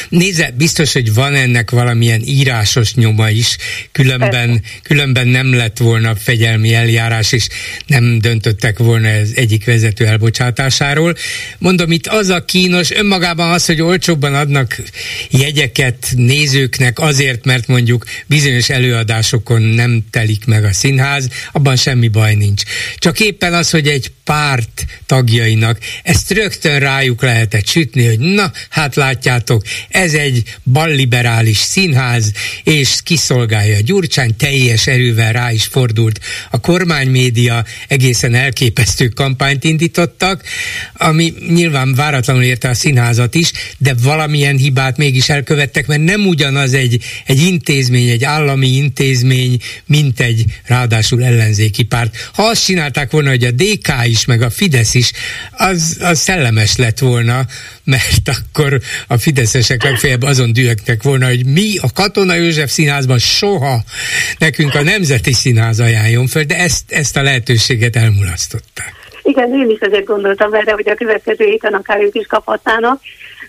Nézze, 0.08 0.50
biztos, 0.56 0.92
hogy 0.92 1.14
van 1.14 1.34
ennek 1.34 1.70
valamilyen 1.96 2.22
írásos 2.24 2.94
nyoma 2.94 3.30
is, 3.30 3.56
különben, 3.92 4.62
különben 4.82 5.28
nem 5.28 5.54
lett 5.54 5.78
volna 5.78 6.16
fegyelmi 6.16 6.74
eljárás, 6.74 7.32
és 7.32 7.48
nem 7.86 8.18
döntöttek 8.18 8.78
volna 8.78 9.08
ez 9.08 9.30
egyik 9.34 9.64
vezető 9.64 10.06
elbocsátásáról. 10.06 11.16
Mondom, 11.58 11.92
itt 11.92 12.06
az 12.06 12.28
a 12.28 12.44
kínos, 12.44 12.90
önmagában 12.90 13.50
az, 13.50 13.66
hogy 13.66 13.82
olcsóbban 13.82 14.34
adnak 14.34 14.76
jegyeket 15.30 16.12
nézőknek 16.16 16.98
azért, 16.98 17.44
mert 17.44 17.66
mondjuk 17.66 18.04
bizonyos 18.26 18.68
előadásokon 18.68 19.62
nem 19.62 20.04
telik 20.10 20.44
meg 20.44 20.64
a 20.64 20.72
színház, 20.72 21.28
abban 21.52 21.76
semmi 21.76 22.08
baj 22.08 22.34
nincs. 22.34 22.62
Csak 22.96 23.20
éppen 23.20 23.54
az, 23.54 23.70
hogy 23.70 23.86
egy 23.86 24.10
párt 24.24 24.84
tagjainak 25.06 25.78
ezt 26.02 26.30
rögtön 26.30 26.78
rájuk 26.78 27.22
lehetett 27.22 27.66
sütni, 27.66 28.06
hogy 28.06 28.18
na, 28.18 28.52
hát 28.68 28.94
látjátok, 28.94 29.62
ez 29.88 30.14
egy 30.14 30.42
balliberális 30.64 31.56
színház, 31.86 32.32
és 32.64 32.98
kiszolgálja 33.02 33.80
Gyurcsány, 33.80 34.36
teljes 34.36 34.86
erővel 34.86 35.32
rá 35.32 35.52
is 35.52 35.64
fordult. 35.64 36.20
A 36.50 36.60
kormánymédia 36.60 37.64
egészen 37.88 38.34
elképesztő 38.34 39.08
kampányt 39.08 39.64
indítottak, 39.64 40.42
ami 40.92 41.34
nyilván 41.48 41.94
váratlanul 41.94 42.42
érte 42.42 42.68
a 42.68 42.74
színházat 42.74 43.34
is, 43.34 43.52
de 43.78 43.94
valamilyen 44.02 44.56
hibát 44.56 44.96
mégis 44.96 45.28
elkövettek, 45.28 45.86
mert 45.86 46.02
nem 46.02 46.26
ugyanaz 46.26 46.74
egy, 46.74 47.02
egy 47.26 47.40
intézmény, 47.40 48.08
egy 48.08 48.24
állami 48.24 48.68
intézmény, 48.68 49.58
mint 49.84 50.20
egy 50.20 50.44
ráadásul 50.64 51.24
ellenzéki 51.24 51.82
párt. 51.82 52.30
Ha 52.32 52.42
azt 52.42 52.64
csinálták 52.64 53.10
volna, 53.10 53.28
hogy 53.28 53.44
a 53.44 53.50
DK 53.50 53.88
is, 54.04 54.24
meg 54.24 54.42
a 54.42 54.50
Fidesz 54.50 54.94
is, 54.94 55.12
az, 55.50 55.96
az 56.00 56.18
szellemes 56.18 56.76
lett 56.76 56.98
volna, 56.98 57.46
mert 57.86 58.28
akkor 58.28 58.80
a 59.08 59.16
fideszesek 59.16 59.82
legfeljebb 59.82 60.22
azon 60.22 60.52
dühögtek 60.52 61.02
volna, 61.02 61.26
hogy 61.26 61.46
mi 61.46 61.78
a 61.80 61.88
Katona 61.94 62.34
József 62.34 62.70
Színházban 62.70 63.18
soha 63.18 63.80
nekünk 64.38 64.74
a 64.74 64.82
Nemzeti 64.82 65.32
Színház 65.32 65.80
ajánljon 65.80 66.26
föl, 66.26 66.42
de 66.42 66.58
ezt, 66.58 66.92
ezt 66.92 67.16
a 67.16 67.22
lehetőséget 67.22 67.96
elmulasztották. 67.96 68.94
Igen, 69.22 69.54
én 69.54 69.70
is 69.70 69.80
azért 69.80 70.04
gondoltam 70.04 70.54
erre, 70.54 70.72
hogy 70.72 70.88
a 70.88 70.94
következő 70.94 71.44
héten 71.44 71.74
akár 71.74 72.00
ők 72.00 72.14
is 72.14 72.26
kaphatnának. 72.26 73.00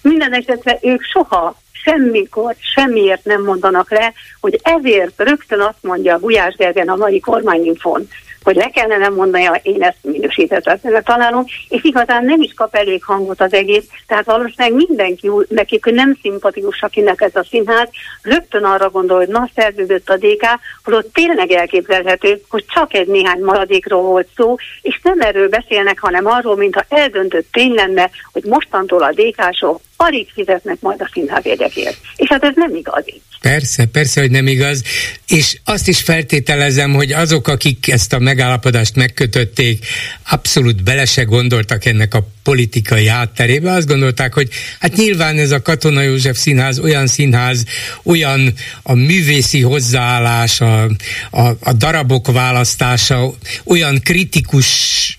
Minden 0.01 0.33
esetre 0.33 0.79
ők 0.81 1.01
soha 1.03 1.61
semmikor, 1.71 2.55
semmiért 2.73 3.25
nem 3.25 3.43
mondanak 3.43 3.91
le, 3.91 4.13
hogy 4.39 4.59
ezért 4.63 5.13
rögtön 5.15 5.59
azt 5.59 5.81
mondja 5.81 6.19
Gulyás 6.19 6.55
Gergen 6.55 6.87
a 6.87 6.95
mai 6.95 7.19
kormányinfon, 7.19 8.07
hogy 8.43 8.55
le 8.55 8.69
kellene 8.69 9.09
mondania, 9.09 9.59
én 9.63 9.83
ezt 9.83 9.97
minősíthetetlenek 10.01 11.03
találom, 11.03 11.45
és 11.69 11.83
igazán 11.83 12.25
nem 12.25 12.41
is 12.41 12.53
kap 12.53 12.75
elég 12.75 13.03
hangot 13.03 13.41
az 13.41 13.53
egész, 13.53 13.85
tehát 14.07 14.25
valószínűleg 14.25 14.87
mindenki, 14.87 15.31
nekik 15.47 15.85
nem 15.85 16.17
szimpatikus, 16.21 16.81
akinek 16.81 17.21
ez 17.21 17.35
a 17.35 17.45
színház, 17.49 17.89
rögtön 18.21 18.63
arra 18.63 18.89
gondol, 18.89 19.17
hogy 19.17 19.27
na 19.27 19.49
szerződött 19.55 20.09
a 20.09 20.17
DK, 20.17 20.45
holott 20.83 21.13
tényleg 21.13 21.51
elképzelhető, 21.51 22.41
hogy 22.49 22.65
csak 22.65 22.93
egy 22.93 23.07
néhány 23.07 23.43
maradékról 23.43 24.01
volt 24.01 24.27
szó, 24.35 24.55
és 24.81 24.99
nem 25.03 25.21
erről 25.21 25.49
beszélnek, 25.49 25.99
hanem 25.99 26.25
arról, 26.25 26.55
mintha 26.55 26.85
eldöntött 26.89 27.51
tény 27.51 27.73
lenne, 27.73 28.09
hogy 28.31 28.43
mostantól 28.43 29.03
a 29.03 29.11
DK-sok 29.11 29.79
alig 29.97 30.31
fizetnek 30.33 30.77
majd 30.79 31.01
a 31.01 31.09
színházjegyekért. 31.13 31.97
És 32.15 32.29
hát 32.29 32.43
ez 32.43 32.55
nem 32.55 32.75
igaz 32.75 33.03
így. 33.05 33.21
Persze, 33.41 33.85
persze, 33.85 34.21
hogy 34.21 34.31
nem 34.31 34.47
igaz. 34.47 34.83
És 35.27 35.57
azt 35.63 35.87
is 35.87 36.01
feltételezem, 36.01 36.93
hogy 36.93 37.11
azok, 37.11 37.47
akik 37.47 37.91
ezt 37.91 38.13
a 38.13 38.19
megállapodást 38.19 38.95
megkötötték, 38.95 39.85
abszolút 40.29 40.83
bele 40.83 41.05
se 41.05 41.23
gondoltak 41.23 41.85
ennek 41.85 42.13
a 42.13 42.27
politikai 42.43 43.07
hátterébe. 43.07 43.71
Azt 43.71 43.87
gondolták, 43.87 44.33
hogy 44.33 44.49
hát 44.79 44.95
nyilván 44.95 45.37
ez 45.37 45.51
a 45.51 45.61
Katona 45.61 46.01
József 46.01 46.37
Színház 46.37 46.79
olyan 46.79 47.07
színház, 47.07 47.63
olyan 48.03 48.53
a 48.83 48.93
művészi 48.93 49.61
hozzáállás, 49.61 50.61
a, 50.61 50.83
a, 51.31 51.47
a 51.59 51.73
darabok 51.73 52.31
választása, 52.31 53.33
olyan 53.65 53.99
kritikus 54.03 54.67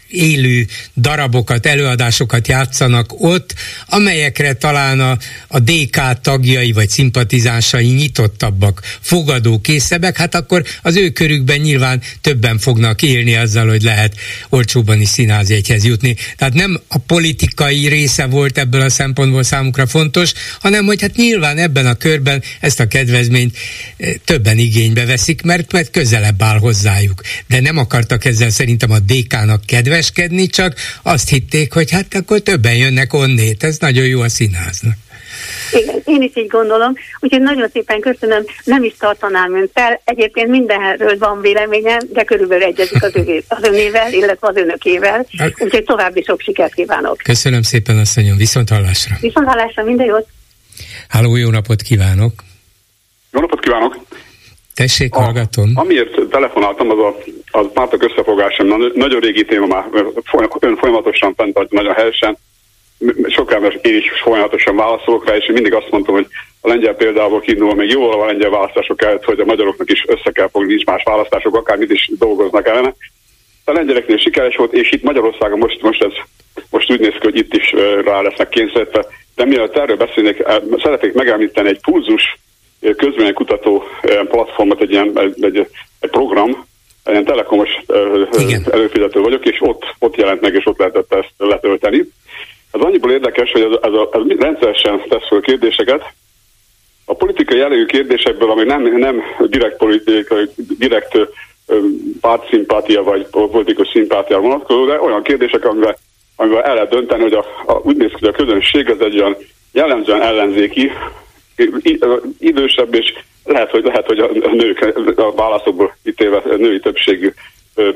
élő 0.09 0.67
darabokat, 0.97 1.67
előadásokat 1.67 2.49
játszanak 2.49 3.21
ott, 3.21 3.55
amelyekre 3.87 4.53
talán 4.53 5.01
a, 5.01 5.19
a 5.49 5.59
DK 5.59 6.21
tagjai 6.21 6.73
vagy 6.73 6.89
szimpatizánsai 6.89 7.87
nyitottabbak, 8.09 8.83
fogadókészebbek, 9.01 10.17
hát 10.17 10.35
akkor 10.35 10.65
az 10.83 10.97
ő 10.97 11.11
körükben 11.11 11.59
nyilván 11.59 12.03
többen 12.21 12.59
fognak 12.59 13.03
élni 13.03 13.35
azzal, 13.35 13.69
hogy 13.69 13.83
lehet 13.83 14.15
olcsóban 14.49 15.01
is 15.01 15.09
színházjegyhez 15.09 15.85
jutni. 15.85 16.17
Tehát 16.37 16.55
nem 16.55 16.81
a 16.89 16.99
politikai 16.99 17.89
része 17.89 18.27
volt 18.27 18.59
ebből 18.59 18.81
a 18.81 18.91
szempontból 18.91 19.43
számukra 19.43 19.87
fontos, 19.87 20.33
hanem 20.61 20.85
hogy 20.85 21.01
hát 21.01 21.17
nyilván 21.17 21.59
ebben 21.59 21.87
a 21.87 21.95
körben 21.95 22.43
ezt 22.61 22.81
a 22.81 22.89
kedvezményt 22.89 23.57
eh, 23.97 24.13
többen 24.25 24.59
igénybe 24.59 25.05
veszik, 25.05 25.43
mert, 25.43 25.73
mert 25.73 25.91
közelebb 25.91 26.43
áll 26.43 26.59
hozzájuk. 26.59 27.23
De 27.47 27.61
nem 27.61 27.77
akartak 27.77 28.25
ezzel 28.25 28.51
szerintem 28.51 28.91
a 28.91 28.99
DK-nak 28.99 29.67
kedveskedni, 29.67 30.47
csak 30.47 30.75
azt 31.03 31.29
hitték, 31.29 31.73
hogy 31.73 31.91
hát 31.91 32.15
akkor 32.15 32.41
többen 32.41 32.75
jönnek 32.75 33.13
onnét, 33.13 33.65
ez 33.65 33.77
nagyon 33.79 34.07
jó 34.07 34.21
a 34.21 34.29
színháznak. 34.29 35.08
Igen, 35.73 36.03
én 36.05 36.23
is 36.23 36.31
így 36.35 36.47
gondolom, 36.47 36.95
úgyhogy 37.21 37.41
nagyon 37.41 37.69
szépen 37.73 38.01
köszönöm, 38.01 38.45
nem 38.65 38.85
is 38.85 38.97
tartanám 38.99 39.55
önt 39.55 39.71
fel. 39.75 40.01
Egyébként 40.05 40.49
mindenről 40.49 41.19
van 41.19 41.41
véleményem, 41.41 41.99
de 42.13 42.25
körülbelül 42.25 42.65
egyezik 42.65 43.03
az, 43.03 43.15
övé, 43.15 43.43
az 43.49 43.63
önével, 43.63 44.13
illetve 44.13 44.49
az 44.49 44.57
önökével. 44.57 45.27
Hát- 45.39 45.63
úgyhogy 45.63 45.85
további 45.85 46.23
sok 46.23 46.41
sikert 46.41 46.75
kívánok. 46.75 47.17
Köszönöm 47.17 47.63
szépen, 47.63 47.99
asszonyom, 47.99 48.37
viszont 48.37 48.69
hallásra. 48.69 49.17
Viszont 49.21 49.47
hallásra, 49.47 49.83
minden 49.85 50.07
jót. 50.07 50.27
Háló, 51.09 51.37
jó 51.37 51.51
napot 51.51 51.83
kívánok. 51.83 52.33
Jó 53.33 53.41
napot 53.41 53.61
kívánok. 53.61 53.97
Tessék, 54.75 55.15
a, 55.15 55.21
hallgatom. 55.21 55.71
Amiért 55.75 56.21
telefonáltam, 56.31 56.91
az 56.91 56.99
a, 56.99 57.17
az 57.59 57.67
pártok 57.73 58.03
összefogása, 58.03 58.63
nagyon 58.95 59.21
régi 59.21 59.45
téma 59.45 59.67
már, 59.67 59.85
ön 60.61 60.77
folyamatosan 60.77 61.35
fent, 61.35 61.71
nagyon 61.71 61.95
helyesen 61.95 62.39
sok 63.29 63.53
ember 63.53 63.79
én 63.83 63.97
is 63.97 64.11
folyamatosan 64.23 64.77
válaszolok 64.77 65.29
rá, 65.29 65.37
és 65.37 65.47
én 65.47 65.53
mindig 65.53 65.75
azt 65.75 65.91
mondtam, 65.91 66.15
hogy 66.15 66.27
a 66.61 66.69
lengyel 66.69 66.95
például 66.95 67.41
kiindulva 67.41 67.75
még 67.75 67.91
jóval 67.91 68.21
a 68.21 68.27
lengyel 68.27 68.51
választások 68.51 69.03
előtt, 69.03 69.25
hogy 69.25 69.41
a 69.41 69.45
magyaroknak 69.45 69.91
is 69.91 70.05
össze 70.07 70.31
kell 70.31 70.49
fogni, 70.49 70.69
nincs 70.69 70.85
más 70.85 71.03
választások, 71.05 71.57
akármit 71.57 71.91
is 71.91 72.11
dolgoznak 72.19 72.69
ellene. 72.69 72.95
A 73.65 73.73
lengyeleknél 73.73 74.19
sikeres 74.19 74.57
volt, 74.57 74.73
és 74.73 74.93
itt 74.93 75.03
Magyarországon 75.03 75.59
most, 75.59 75.83
most 75.83 76.03
ez 76.03 76.13
most 76.71 76.91
úgy 76.91 77.01
néz 77.01 77.13
ki, 77.13 77.19
hogy 77.27 77.37
itt 77.37 77.55
is 77.55 77.73
rá 78.05 78.21
lesznek 78.21 78.49
kényszerítve. 78.49 79.07
De 79.35 79.45
mielőtt 79.45 79.77
erről 79.77 79.97
beszélnék, 79.97 80.45
szeretnék 80.83 81.13
megemlíteni 81.13 81.69
egy 81.69 81.81
pulzus 81.81 82.39
közvéleménykutató 82.97 83.83
platformot, 84.29 84.81
egy 84.81 84.91
ilyen 84.91 85.19
egy, 85.19 85.45
egy, 85.45 85.69
egy 86.01 86.11
program, 86.11 86.67
ilyen 87.07 87.25
telekomos 87.25 87.69
Igen. 88.39 88.67
előfizető 88.71 89.21
vagyok, 89.21 89.47
és 89.47 89.57
ott, 89.61 89.95
ott 89.99 90.17
jelent 90.17 90.41
meg, 90.41 90.55
és 90.55 90.67
ott 90.67 90.79
lehetett 90.79 91.15
ezt 91.15 91.33
letölteni. 91.37 92.09
Ez 92.73 92.81
annyiból 92.81 93.11
érdekes, 93.11 93.53
hogy 93.53 93.63
ez, 93.63 93.79
ez, 93.83 93.93
a, 93.93 94.09
ez 94.13 94.39
rendszeresen 94.39 95.03
tesz 95.09 95.29
fel 95.29 95.41
kérdéseket. 95.41 96.13
A 97.05 97.15
politikai 97.15 97.59
jellegű 97.59 97.85
kérdésekből, 97.85 98.51
ami 98.51 98.65
nem, 98.65 98.97
nem 98.97 99.23
direkt 99.47 99.77
politikai, 99.77 100.49
direkt 100.79 101.19
pártszimpátia 102.21 103.03
vagy 103.03 103.27
politikus 103.27 103.89
szimpátia 103.89 104.41
vonatkozó, 104.41 104.87
de 104.87 105.01
olyan 105.01 105.23
kérdések, 105.23 105.65
amivel, 105.65 105.99
amivel 106.37 106.63
el 106.63 106.75
lehet 106.75 106.91
dönteni, 106.91 107.23
hogy 107.23 107.33
a, 107.33 107.45
a, 107.67 107.73
úgy 107.83 107.97
néz 107.97 108.11
ki, 108.11 108.19
hogy 108.19 108.29
a 108.29 108.45
közönség 108.45 108.91
az 108.91 109.01
egy 109.01 109.21
olyan 109.21 109.37
jellemzően 109.73 110.23
ellenzéki, 110.23 110.91
idősebb, 112.39 112.95
és 112.95 113.15
lehet, 113.45 113.71
hogy, 113.71 113.85
lehet, 113.85 114.07
hogy 114.07 114.19
a 114.19 114.49
nők 114.53 114.93
a 115.17 115.33
válaszokból 115.33 115.97
ítéve 116.05 116.43
női 116.57 116.81
többségű 116.81 117.33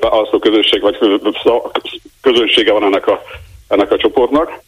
választó 0.00 0.38
közönség, 0.38 0.80
vagy 0.80 0.98
közönsége 2.20 2.72
van 2.72 2.82
ennek 2.82 3.06
a 3.06 3.22
ennek 3.72 3.92
a 3.92 3.96
csoportnak, 3.96 4.60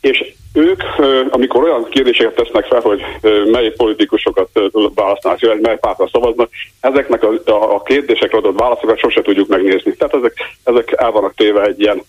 és 0.00 0.34
ők, 0.54 0.82
amikor 1.30 1.62
olyan 1.62 1.88
kérdéseket 1.88 2.34
tesznek 2.34 2.64
fel, 2.64 2.80
hogy 2.80 3.02
mely 3.50 3.70
politikusokat 3.70 4.48
választanak, 4.94 5.40
vagy 5.40 5.60
mely 5.60 5.78
pártra 5.78 6.08
szavaznak, 6.12 6.50
ezeknek 6.80 7.22
a, 7.22 7.74
a 7.74 7.82
kérdésekre 7.82 8.38
adott 8.38 8.60
válaszokat 8.60 8.98
sose 8.98 9.22
tudjuk 9.22 9.48
megnézni. 9.48 9.94
Tehát 9.96 10.14
ezek, 10.14 10.34
ezek 10.64 10.94
el 10.96 11.10
vannak 11.10 11.34
téve 11.34 11.62
egy 11.62 11.80
ilyen 11.80 12.02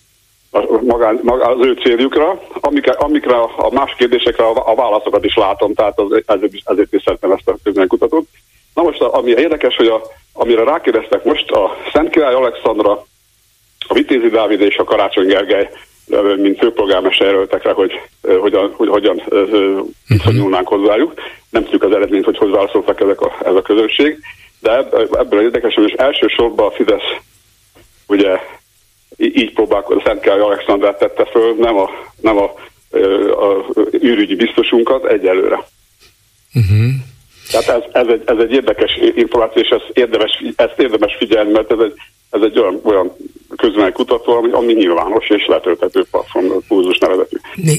magán, 0.82 1.20
magán, 1.22 1.50
az 1.50 1.66
ő 1.66 1.72
céljukra, 1.72 2.42
amikre, 2.60 2.92
amikre 2.92 3.36
a 3.40 3.70
más 3.72 3.94
kérdésekre 3.94 4.44
a, 4.44 4.74
válaszokat 4.74 5.24
is 5.24 5.34
látom, 5.34 5.74
tehát 5.74 5.98
az, 5.98 6.22
ezért, 6.26 6.52
ezért 6.64 6.92
is 6.92 7.02
szeretném 7.02 7.32
ezt 7.32 7.48
a 7.48 7.56
közménykutatót. 7.62 8.26
Na 8.74 8.82
most, 8.82 9.00
ami 9.00 9.30
érdekes, 9.30 9.76
hogy 9.76 9.86
a, 9.86 10.02
amire 10.32 10.64
rákérdeztek 10.64 11.24
most, 11.24 11.50
a 11.50 11.76
Szent 11.92 12.10
Király 12.10 12.34
Alexandra, 12.34 13.06
a 13.88 13.94
Vitézi 13.94 14.28
Dávid 14.28 14.60
és 14.60 14.76
a 14.76 14.84
Karácsony 14.84 15.26
Gergely 15.26 15.70
mint 16.36 16.58
főpolgármester 16.58 17.26
jelöltek 17.26 17.62
rá, 17.62 17.72
hogy 17.72 17.92
hogyan, 18.40 18.72
hogy, 18.72 18.88
hogyan 18.88 19.22
viszonyulnánk 20.08 20.70
uh-huh. 20.70 20.80
hozzájuk. 20.80 21.14
Nem 21.50 21.62
tudjuk 21.62 21.82
az 21.82 21.92
eredményt, 21.92 22.24
hogy 22.24 22.38
hogy 22.38 22.50
válaszoltak 22.50 23.00
ezek 23.00 23.20
a, 23.20 23.32
ez 23.44 23.54
a 23.54 23.62
közönség, 23.62 24.18
de 24.60 24.76
ebből 25.12 25.42
érdekes, 25.42 25.74
hogy 25.74 25.94
elsősorban 25.96 26.66
a 26.66 26.70
Fidesz 26.70 27.16
ugye 28.06 28.40
így 29.16 29.52
próbálkozott, 29.52 30.04
Szent 30.04 30.20
Károly 30.20 30.42
Alexandrát 30.42 30.98
tette 30.98 31.24
föl, 31.24 31.54
nem 31.58 31.76
a, 31.76 31.90
nem 32.20 32.36
a, 32.36 32.54
a, 32.90 33.46
a 33.46 33.64
űrügyi 34.02 34.34
biztosunkat 34.34 35.04
egyelőre. 35.04 35.64
Uh-huh. 36.54 36.92
Tehát 37.50 37.68
ez, 37.68 37.90
ez, 37.92 38.06
egy, 38.06 38.22
ez 38.24 38.38
egy 38.38 38.52
érdekes 38.52 38.98
információ, 39.14 39.62
és 39.62 39.68
ezt 39.68 39.90
érdemes, 39.92 40.42
ezt 40.56 40.78
érdemes 40.78 41.16
figyelni, 41.18 41.50
mert 41.50 41.72
ez 41.72 41.78
egy, 41.78 41.94
ez 42.32 42.40
egy 42.42 42.58
olyan, 42.58 42.80
olyan 42.82 43.12
közben 43.56 43.92
kutató, 43.92 44.32
ami, 44.32 44.50
ami 44.52 44.72
nyilvános 44.72 45.28
és 45.28 45.46
letölthető 45.46 46.04
platform, 46.10 46.46
pulzus 46.68 46.98
nevezetű. 46.98 47.36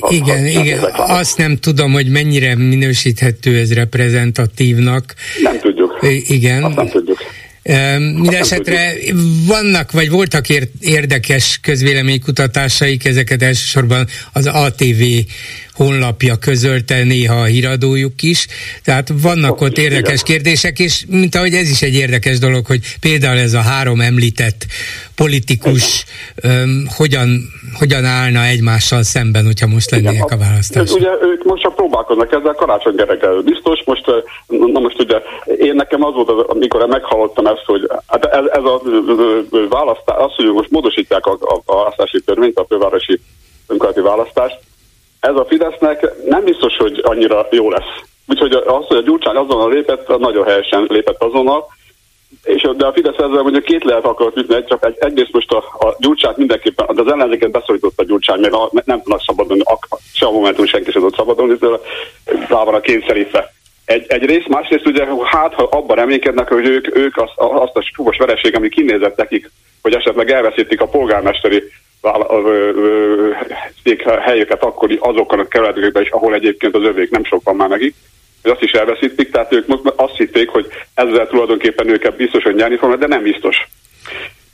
Igen, 0.09 0.43
az, 0.43 0.49
igen. 0.49 0.79
Azt 0.95 1.37
nem 1.37 1.57
tudom, 1.57 1.91
hogy 1.91 2.07
mennyire 2.07 2.55
minősíthető 2.55 3.57
ez 3.57 3.73
reprezentatívnak. 3.73 5.03
Nem 5.41 5.59
tudjuk. 5.59 5.99
Igen. 6.27 6.63
Azt 6.63 6.75
nem 6.75 6.87
tudjuk. 6.87 7.17
Mindenesetre 7.97 8.93
vannak, 9.45 9.91
vagy 9.91 10.09
voltak 10.09 10.45
érdekes 10.79 11.59
közvéleménykutatásaik, 11.61 13.05
ezeket 13.05 13.41
elsősorban 13.41 14.07
az 14.31 14.45
ATV 14.45 15.03
honlapja 15.73 16.35
közölte 16.35 17.03
néha 17.03 17.41
a 17.41 17.45
híradójuk 17.45 18.21
is, 18.21 18.47
tehát 18.83 19.11
vannak 19.13 19.61
ott 19.61 19.77
érdekes 19.77 20.23
kérdések, 20.23 20.79
és 20.79 21.03
mint 21.07 21.35
ahogy 21.35 21.53
ez 21.53 21.69
is 21.69 21.81
egy 21.81 21.93
érdekes 21.93 22.37
dolog, 22.37 22.65
hogy 22.65 22.95
például 22.99 23.37
ez 23.37 23.53
a 23.53 23.61
három 23.61 24.01
említett 24.01 24.65
politikus 25.15 26.05
hogyan, 26.85 27.51
hogyan 27.79 28.05
állna 28.05 28.43
egymással 28.43 29.03
szemben, 29.03 29.45
hogyha 29.45 29.67
most 29.67 29.91
lennének 29.91 30.31
a 30.31 30.37
választások. 30.37 30.97
Ugye 30.97 31.11
ők 31.21 31.43
most 31.43 31.61
csak 31.61 31.75
próbálkoznak 31.75 32.31
ezzel, 32.31 32.53
karácsony 32.53 32.95
gyerekkel 32.95 33.41
biztos, 33.41 33.83
most, 33.85 34.05
na 34.47 34.79
most 34.79 34.99
ugye 34.99 35.21
én 35.57 35.75
nekem 35.75 36.03
az 36.03 36.13
volt, 36.13 36.29
az, 36.29 36.45
amikor 36.47 36.87
meghallottam 36.87 37.45
ezt, 37.45 37.63
hogy 37.65 37.89
hát 38.07 38.25
ez, 38.25 38.45
ez 38.45 38.63
a 38.63 38.81
választás, 39.69 40.15
az, 40.17 40.35
hogy 40.35 40.45
most 40.45 40.69
módosítják 40.69 41.25
a, 41.25 41.37
a, 41.39 41.61
a 41.65 41.75
választási 41.75 42.21
törvényt, 42.21 42.57
a 42.57 42.65
fővárosi 42.69 43.19
önkormányzati 43.67 44.07
választást, 44.07 44.59
ez 45.19 45.35
a 45.35 45.45
Fidesznek 45.45 46.11
nem 46.25 46.43
biztos, 46.43 46.77
hogy 46.77 47.01
annyira 47.03 47.47
jó 47.51 47.69
lesz. 47.69 47.93
Úgyhogy 48.27 48.53
az, 48.53 48.85
hogy 48.87 48.97
a 48.97 49.01
Gyurcsány 49.01 49.35
azonnal 49.35 49.71
lépett, 49.71 50.17
nagyon 50.17 50.45
helyesen 50.45 50.85
lépett 50.89 51.23
azonnal, 51.23 51.65
és, 52.43 52.69
de 52.75 52.85
a 52.85 52.93
Fidesz 52.93 53.17
ezzel 53.17 53.41
mondjuk 53.41 53.63
két 53.63 53.83
lehet 53.83 54.05
akart 54.05 54.37
ütni, 54.37 54.63
csak 54.67 54.85
egy, 54.85 54.95
egyrészt 54.99 55.33
most 55.33 55.51
a, 55.51 55.57
a 55.57 55.95
Gyurcsány 55.99 56.33
mindenképpen, 56.37 56.85
az 56.97 57.11
ellenzéket 57.11 57.51
beszólított 57.51 57.99
a 57.99 58.03
Gyurcsány, 58.03 58.39
mert 58.39 58.53
a, 58.53 58.69
nem 58.85 59.01
tudnak 59.01 59.21
szabadulni, 59.25 59.63
se 60.13 60.25
a 60.25 60.31
Momentum 60.31 60.65
senki 60.65 60.91
sem 60.91 61.01
tud 61.01 61.15
szabadulni, 61.15 61.57
tőle 61.57 61.79
rá 62.25 62.63
van 62.63 62.73
a 62.73 62.79
kényszerítve. 62.79 63.53
Egy, 63.85 64.05
egy 64.07 64.25
rész, 64.25 64.47
másrészt 64.47 64.87
ugye, 64.87 65.05
hát 65.23 65.53
ha 65.53 65.63
abban 65.63 65.95
reménykednek, 65.95 66.47
hogy 66.47 66.67
ők, 66.67 66.97
ők 66.97 67.17
azt, 67.17 67.33
azt 67.37 67.75
a 67.75 67.81
súlyos 67.93 68.17
vereség, 68.17 68.55
ami 68.55 68.69
kinézett 68.69 69.17
nekik 69.17 69.51
hogy 69.83 69.93
esetleg 69.93 70.31
elveszítik 70.31 70.81
a 70.81 70.87
polgármesteri 70.87 71.63
helyeket 74.19 74.63
akkor 74.63 74.97
azokon 74.99 75.39
a 75.39 75.47
kerületekben 75.47 76.03
is, 76.03 76.09
ahol 76.09 76.33
egyébként 76.33 76.75
az 76.75 76.83
övék 76.83 77.09
nem 77.09 77.23
sok 77.23 77.43
van 77.43 77.55
már 77.55 77.69
nekik, 77.69 77.95
hogy 78.43 78.51
azt 78.51 78.61
is 78.61 78.71
elveszítik, 78.71 79.31
tehát 79.31 79.53
ők 79.53 79.65
azt 79.95 80.17
hitték, 80.17 80.49
hogy 80.49 80.67
ezzel 80.93 81.27
tulajdonképpen 81.27 81.89
őket 81.89 82.15
biztos, 82.15 82.43
hogy 82.43 82.55
nyerni 82.55 82.77
fognak, 82.77 82.99
de 82.99 83.07
nem 83.07 83.23
biztos. 83.23 83.55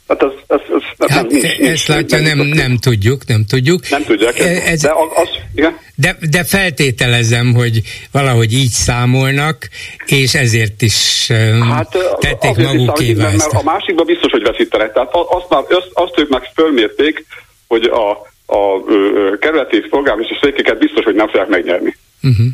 Hát, 0.07 0.23
az, 0.23 0.31
az, 0.47 0.61
az, 0.97 1.11
hát 1.11 1.29
nem, 1.29 1.39
nincs, 1.41 1.59
ezt 1.59 1.87
látja, 1.87 2.19
nem, 2.19 2.37
nem, 2.37 2.47
nem 2.47 2.77
tudjuk, 2.77 3.27
nem 3.27 3.45
tudjuk. 3.45 3.89
Nem 3.89 4.03
tudják, 4.03 4.39
ez, 4.39 4.81
de, 4.81 4.91
az, 5.15 5.29
igen? 5.55 5.77
De, 5.95 6.17
de 6.29 6.43
feltételezem, 6.43 7.53
hogy 7.53 7.81
valahogy 8.11 8.53
így 8.53 8.69
számolnak, 8.69 9.67
és 10.05 10.33
ezért 10.33 10.81
is 10.81 11.27
hát, 11.61 11.97
tették 12.19 12.55
magukévá 12.55 13.25
ezt. 13.25 13.51
Mert 13.51 13.65
a 13.65 13.71
másikban 13.71 14.05
biztos, 14.05 14.31
hogy 14.31 14.43
veszítenek. 14.43 14.93
Tehát 14.93 15.09
azt, 15.13 15.49
már, 15.49 15.63
azt, 15.69 15.89
azt 15.93 16.19
ők 16.19 16.29
meg 16.29 16.51
fölmérték, 16.55 17.25
hogy 17.67 17.83
a, 17.83 18.09
a, 18.45 18.55
a 18.55 19.37
kerületi 19.39 19.79
polgármester 19.89 20.37
székeket 20.41 20.77
biztos, 20.77 21.03
hogy 21.03 21.15
nem 21.15 21.27
fogják 21.27 21.47
megnyerni. 21.47 21.95
Uh-huh. 22.21 22.45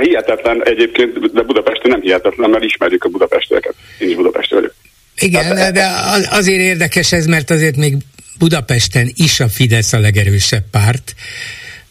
Hihetetlen 0.00 0.62
egyébként, 0.64 1.32
de 1.32 1.42
Budapesten 1.42 1.90
nem 1.90 2.00
hihetetlen, 2.00 2.50
mert 2.50 2.64
ismerjük 2.64 3.04
a 3.04 3.08
budapestieket. 3.08 3.74
Én 3.98 4.08
is 4.08 4.14
budapesti 4.14 4.54
vagyok. 4.54 4.74
Igen, 5.18 5.56
hát, 5.56 5.72
de 5.72 5.86
azért 6.30 6.60
érdekes 6.60 7.12
ez, 7.12 7.26
mert 7.26 7.50
azért 7.50 7.76
még 7.76 7.94
Budapesten 8.38 9.12
is 9.14 9.40
a 9.40 9.48
Fidesz 9.48 9.92
a 9.92 9.98
legerősebb 9.98 10.64
párt, 10.70 11.14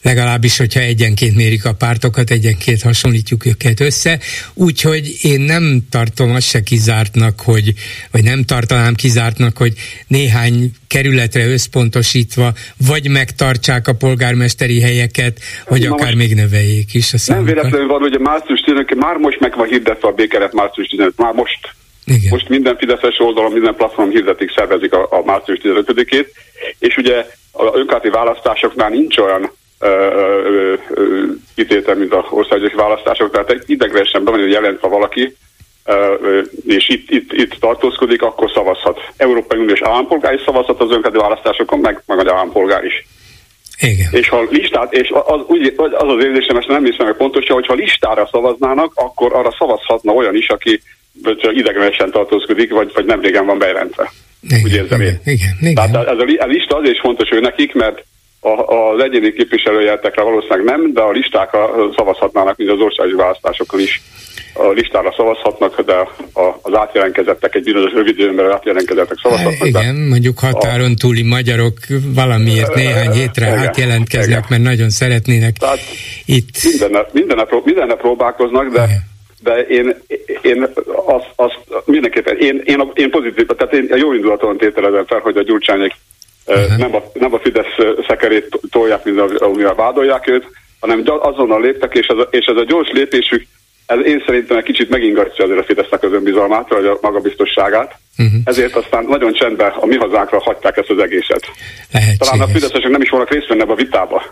legalábbis, 0.01 0.57
hogyha 0.57 0.79
egyenként 0.79 1.35
mérik 1.35 1.65
a 1.65 1.73
pártokat, 1.73 2.29
egyenként 2.29 2.81
hasonlítjuk 2.81 3.45
őket 3.45 3.79
össze. 3.79 4.19
Úgyhogy 4.53 5.17
én 5.21 5.41
nem 5.41 5.81
tartom 5.91 6.31
azt 6.31 6.47
se 6.47 6.62
kizártnak, 6.62 7.39
hogy, 7.41 7.73
vagy 8.12 8.23
nem 8.23 8.43
tartanám 8.43 8.93
kizártnak, 8.93 9.57
hogy 9.57 9.73
néhány 10.07 10.71
kerületre 10.88 11.45
összpontosítva, 11.45 12.53
vagy 12.88 13.09
megtartsák 13.09 13.88
a 13.88 13.93
polgármesteri 13.93 14.81
helyeket, 14.81 15.39
vagy 15.67 15.81
Na 15.81 15.93
akár 15.93 16.13
még 16.13 16.35
növeljék 16.35 16.93
is 16.93 17.13
a 17.13 17.17
számokat. 17.17 17.45
Nem 17.45 17.55
véletlenül 17.55 17.88
van, 17.88 17.99
hogy 17.99 18.13
a 18.13 18.19
március 18.19 18.59
15 18.59 18.95
már 18.95 19.15
most 19.15 19.39
meg 19.39 19.55
van 19.55 19.67
hirdetve 19.67 20.07
a 20.07 20.12
békeret 20.12 20.53
március 20.53 20.88
15 20.88 21.17
már 21.17 21.33
most 21.33 21.77
igen. 22.05 22.29
Most 22.29 22.49
minden 22.49 22.77
Fideszes 22.77 23.19
oldalon, 23.19 23.51
minden 23.51 23.75
platform 23.75 24.09
hirdetik, 24.09 24.51
szervezik 24.55 24.93
a, 24.93 25.07
a 25.12 25.23
március 25.25 25.59
15-ét, 25.63 26.27
és 26.79 26.97
ugye 26.97 27.25
a 27.51 27.63
önkormányzati 27.63 28.09
választásoknál 28.09 28.89
nincs 28.89 29.17
olyan 29.17 29.51
kitétel, 31.55 31.95
mint 31.95 32.13
az 32.13 32.25
országos 32.29 32.73
választások, 32.73 33.31
tehát 33.31 33.49
egy 33.49 33.63
idegresen 33.65 34.23
be 34.23 34.31
van 34.31 34.49
jelentve 34.49 34.87
valaki, 34.87 35.35
ö, 35.85 36.41
és 36.67 36.89
itt, 36.89 37.09
itt, 37.09 37.33
itt 37.33 37.53
tartózkodik, 37.59 38.21
akkor 38.21 38.51
szavazhat. 38.51 38.99
Európai 39.17 39.59
Uniós 39.59 39.81
állampolgár 39.81 40.33
is 40.33 40.41
szavazhat 40.45 40.81
az 40.81 40.91
önkormányzati 40.91 41.17
választásokon, 41.17 41.79
meg, 41.79 42.03
meg 42.05 42.27
a 42.27 42.33
állampolgár 42.33 42.83
is. 42.83 43.07
Igen. 43.79 44.07
És 44.11 44.29
ha 44.29 44.47
listát, 44.49 44.93
és 44.93 45.09
az, 45.25 45.41
úgy, 45.47 45.73
az 45.75 45.91
az 45.91 46.23
érzésem, 46.23 46.57
ezt 46.57 46.67
nem 46.67 46.83
hiszem 46.83 47.05
meg 47.05 47.15
pontosan, 47.15 47.55
hogy 47.55 47.65
ha 47.65 47.73
listára 47.73 48.29
szavaznának, 48.31 48.91
akkor 48.95 49.33
arra 49.33 49.55
szavazhatna 49.57 50.11
olyan 50.11 50.35
is, 50.35 50.47
aki 50.47 50.81
ideglenesen 51.41 52.11
tartózkodik, 52.11 52.71
vagy, 52.71 52.91
vagy 52.93 53.05
nem 53.05 53.21
régen 53.21 53.45
van 53.45 53.57
bejelentve. 53.57 54.11
Igen, 54.41 54.61
Úgy 54.63 54.73
érzem 54.73 55.01
igen, 55.01 55.13
én. 55.13 55.33
Igen, 55.33 55.57
igen. 55.61 55.73
Tehát 55.73 56.07
ez 56.07 56.17
a, 56.17 56.43
a 56.43 56.45
lista 56.45 56.77
azért 56.77 56.93
is 56.93 56.99
fontos 56.99 57.31
ő 57.31 57.39
nekik, 57.39 57.73
mert 57.73 58.03
a, 58.39 58.49
az 58.49 59.04
egyéni 59.04 59.34
képviselőjeltekre 59.34 60.21
valószínűleg 60.21 60.63
nem, 60.63 60.93
de 60.93 61.02
a 61.02 61.12
listákra 61.12 61.69
szavazhatnának, 61.95 62.58
mint 62.58 62.69
az 62.69 62.80
országos 62.80 63.13
választásokon 63.13 63.80
is. 63.80 64.02
A 64.54 64.69
listára 64.69 65.13
szavazhatnak, 65.17 65.82
de 65.82 65.93
a, 66.34 66.60
az 66.62 66.73
átjelentkezettek 66.73 67.56
egy 67.56 67.63
bizonyos 67.63 67.91
rövid 67.91 68.19
időben 68.19 68.52
átjelentkezettek 68.52 69.17
szavazhatnak. 69.21 69.67
Igen, 69.67 69.95
de 69.95 70.10
mondjuk 70.10 70.39
határon 70.39 70.95
túli 70.95 71.23
magyarok 71.23 71.73
valamiért 72.15 72.73
néhány 72.73 73.12
hétre 73.12 73.47
igen, 73.47 73.58
átjelentkeznek, 73.60 74.45
igen. 74.45 74.45
mert 74.49 74.62
nagyon 74.62 74.89
szeretnének 74.89 75.58
Tehát 75.58 75.80
itt... 76.25 76.63
Minden 76.63 76.91
nap, 76.91 77.13
minden 77.13 77.38
nap, 77.38 77.65
minden 77.65 77.88
nap 77.88 77.99
próbálkoznak, 77.99 78.67
de 78.67 78.84
igen 78.84 79.08
de 79.43 79.62
én, 79.62 79.95
én 80.41 80.67
azt, 81.06 81.32
azt 81.36 81.60
mindenképpen, 81.86 82.38
én, 82.38 82.62
én, 82.65 82.80
a, 82.80 82.91
én 82.93 83.10
pozitív, 83.10 83.45
tehát 83.45 83.73
én 83.73 83.88
a 83.91 83.95
jó 83.95 84.13
indulaton 84.13 84.58
tételezem 84.58 85.06
fel, 85.06 85.19
hogy 85.19 85.38
a 85.38 85.43
gyurcsányék 85.43 85.93
uh-huh. 86.55 86.77
nem, 86.77 86.95
a, 86.95 87.03
nem 87.13 87.33
a 87.33 87.39
Fidesz 87.39 87.75
szekerét 88.07 88.59
tolják, 88.71 89.03
mint 89.03 89.19
amivel 89.41 89.75
vádolják 89.75 90.27
őt, 90.27 90.45
hanem 90.79 91.03
azonnal 91.05 91.62
léptek, 91.62 91.93
és 91.93 92.07
ez 92.07 92.17
a, 92.17 92.27
és 92.31 92.45
ez 92.45 92.55
a 92.55 92.63
gyors 92.63 92.89
lépésük, 92.91 93.45
ez 93.85 94.05
én 94.05 94.23
szerintem 94.25 94.57
egy 94.57 94.63
kicsit 94.63 94.89
megingatja 94.89 95.43
azért 95.43 95.59
a 95.59 95.63
Fidesznek 95.63 96.03
az 96.03 96.12
önbizalmát, 96.12 96.69
vagy 96.69 96.85
a 96.85 96.97
magabiztosságát. 97.01 97.95
Uh-huh. 98.17 98.41
Ezért 98.43 98.75
aztán 98.75 99.05
nagyon 99.05 99.33
csendben 99.33 99.71
a 99.71 99.85
mi 99.85 99.95
hazánkra 99.95 100.39
hagyták 100.41 100.77
ezt 100.77 100.89
az 100.89 100.99
egészet. 100.99 101.45
Lehetséges. 101.91 102.27
Talán 102.27 102.47
a 102.47 102.51
Fideszesek 102.51 102.89
nem 102.89 103.01
is 103.01 103.09
volnak 103.09 103.29
részt 103.29 103.47
venni 103.47 103.62
a 103.62 103.75
vitába. 103.75 104.23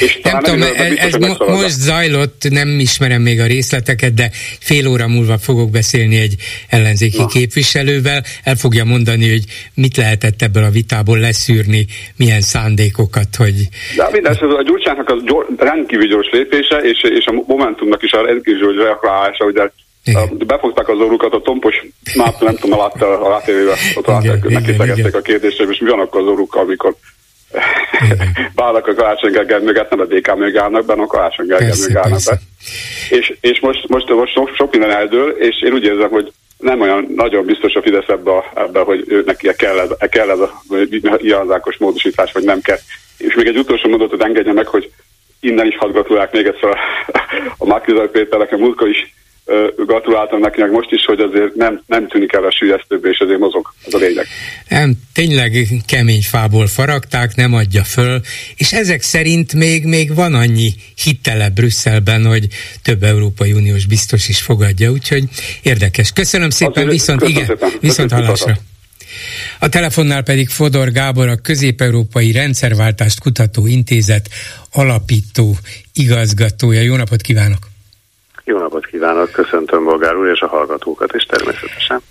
És 0.00 0.18
nem 0.22 0.42
tudom, 0.42 0.62
ez, 0.62 0.96
ez 0.96 1.14
mo- 1.14 1.46
most 1.46 1.70
zajlott, 1.70 2.42
nem 2.50 2.78
ismerem 2.78 3.22
még 3.22 3.40
a 3.40 3.46
részleteket, 3.46 4.14
de 4.14 4.30
fél 4.60 4.86
óra 4.88 5.08
múlva 5.08 5.38
fogok 5.38 5.70
beszélni 5.70 6.16
egy 6.16 6.34
ellenzéki 6.68 7.16
Na. 7.16 7.26
képviselővel, 7.26 8.22
el 8.44 8.54
fogja 8.54 8.84
mondani, 8.84 9.30
hogy 9.30 9.44
mit 9.74 9.96
lehetett 9.96 10.42
ebből 10.42 10.64
a 10.64 10.70
vitából 10.70 11.18
leszűrni, 11.18 11.86
milyen 12.16 12.40
szándékokat, 12.40 13.36
hogy... 13.36 13.54
De 13.96 14.08
minden, 14.12 14.34
a 14.34 14.62
Gyurcsának 14.62 15.08
az 15.08 15.22
gyors, 15.24 15.46
rendkívül 15.56 16.06
gyors 16.06 16.28
lépése, 16.32 16.76
és, 16.76 17.02
és 17.18 17.24
a 17.26 17.42
Momentumnak 17.46 18.02
is 18.02 18.12
a 18.12 18.26
rendkívül 18.26 18.60
gyors 18.60 18.76
reakálása, 18.76 19.44
ugye 19.44 19.62
befogták 20.46 20.88
az 20.88 20.98
orrukat, 20.98 21.32
a 21.32 21.40
tompos 21.40 21.86
mát, 22.14 22.40
nem 22.40 22.56
tudom, 22.56 22.78
látta 22.78 23.20
a 23.20 23.28
rátévével, 23.28 23.74
ott 23.94 24.06
neki 24.06 25.02
a 25.02 25.20
kérdést, 25.20 25.60
és 25.60 25.78
mi 25.78 25.90
van 25.90 26.00
akkor 26.00 26.20
az 26.20 26.26
orrukkal, 26.26 26.62
amikor 26.62 26.96
Bálnak 28.54 28.86
a 28.86 28.94
Karácsony 28.94 29.32
Gergely 29.32 29.62
mögött, 29.62 29.90
nem 29.90 30.00
a 30.00 30.04
DK 30.04 30.36
mögé 30.36 30.58
állnak 30.58 30.84
be, 30.84 30.92
a 30.92 31.06
Karácsony 31.06 31.46
Gergely 31.46 31.72
mögé 31.80 31.98
állnak 31.98 32.20
be. 32.24 32.38
És, 33.10 33.34
és 33.40 33.60
most, 33.60 33.88
most, 33.88 34.08
most 34.08 34.32
sok, 34.32 34.54
sok 34.54 34.70
minden 34.70 34.90
eldől, 34.90 35.30
és 35.30 35.62
én 35.62 35.72
úgy 35.72 35.84
érzem, 35.84 36.10
hogy 36.10 36.32
nem 36.58 36.80
olyan 36.80 37.06
nagyon 37.14 37.44
biztos 37.44 37.74
a 37.74 37.82
Fidesz 37.82 38.08
ebbe, 38.08 38.32
ebbe 38.54 38.80
hogy 38.80 39.04
ő 39.08 39.22
neki 39.26 39.50
kell 39.56 39.78
ez, 39.78 40.08
kell 40.08 40.30
ez 40.30 40.38
a 40.38 40.62
ianzákos 41.18 41.76
módosítás, 41.76 42.32
vagy 42.32 42.44
nem 42.44 42.60
kell. 42.60 42.78
És 43.18 43.34
még 43.34 43.46
egy 43.46 43.58
utolsó 43.58 43.88
mondatot 43.88 44.22
engedje 44.22 44.52
meg, 44.52 44.66
hogy 44.66 44.90
innen 45.40 45.66
is 45.66 45.76
hadd 45.76 45.92
gratulálok 45.92 46.32
még 46.32 46.46
egyszer 46.46 46.68
a, 46.68 46.78
a 47.58 47.66
Márkizaj 47.66 48.10
Péternek, 48.10 48.52
a 48.52 48.56
múltkor 48.56 48.88
is 48.88 49.14
gratuláltam 49.86 50.40
neki 50.40 50.60
meg 50.60 50.70
most 50.70 50.90
is, 50.90 51.04
hogy 51.04 51.20
azért 51.20 51.54
nem, 51.54 51.82
nem 51.86 52.08
tűnik 52.08 52.32
el 52.32 52.44
a 52.44 52.50
sülyeztőbe, 52.50 53.08
és 53.08 53.18
azért 53.18 53.38
mozog. 53.38 53.72
Ez 53.86 53.94
a 53.94 53.98
lényeg. 53.98 54.26
Nem, 54.68 54.92
tényleg 55.12 55.66
kemény 55.86 56.22
fából 56.22 56.66
faragták, 56.66 57.34
nem 57.34 57.54
adja 57.54 57.84
föl, 57.84 58.20
és 58.56 58.72
ezek 58.72 59.02
szerint 59.02 59.54
még, 59.54 59.84
még 59.84 60.14
van 60.14 60.34
annyi 60.34 60.70
hitele 61.02 61.50
Brüsszelben, 61.50 62.26
hogy 62.26 62.46
több 62.82 63.02
Európai 63.02 63.52
Uniós 63.52 63.86
biztos 63.86 64.28
is 64.28 64.40
fogadja, 64.40 64.90
úgyhogy 64.90 65.24
érdekes. 65.62 66.12
Köszönöm 66.12 66.50
szépen, 66.50 66.72
azért, 66.72 66.90
viszont 66.90 67.20
köszönöm 67.20 67.42
igen, 67.42 67.56
szépen. 67.56 67.78
viszont 67.80 68.12
hallásra. 68.12 68.56
A 69.58 69.68
telefonnál 69.68 70.22
pedig 70.22 70.48
Fodor 70.48 70.92
Gábor, 70.92 71.28
a 71.28 71.36
Közép-Európai 71.36 72.32
Rendszerváltást 72.32 73.20
Kutató 73.20 73.66
Intézet 73.66 74.28
alapító 74.72 75.56
igazgatója. 75.94 76.80
Jó 76.80 76.96
napot 76.96 77.20
kívánok! 77.20 77.74
Jó 78.48 78.58
napot 78.58 78.86
kívánok, 78.86 79.30
köszöntöm 79.32 79.84
Bolgár 79.84 80.16
úr 80.16 80.30
és 80.30 80.40
a 80.40 80.46
hallgatókat 80.46 81.14
is 81.14 81.24
természetesen. 81.24 82.02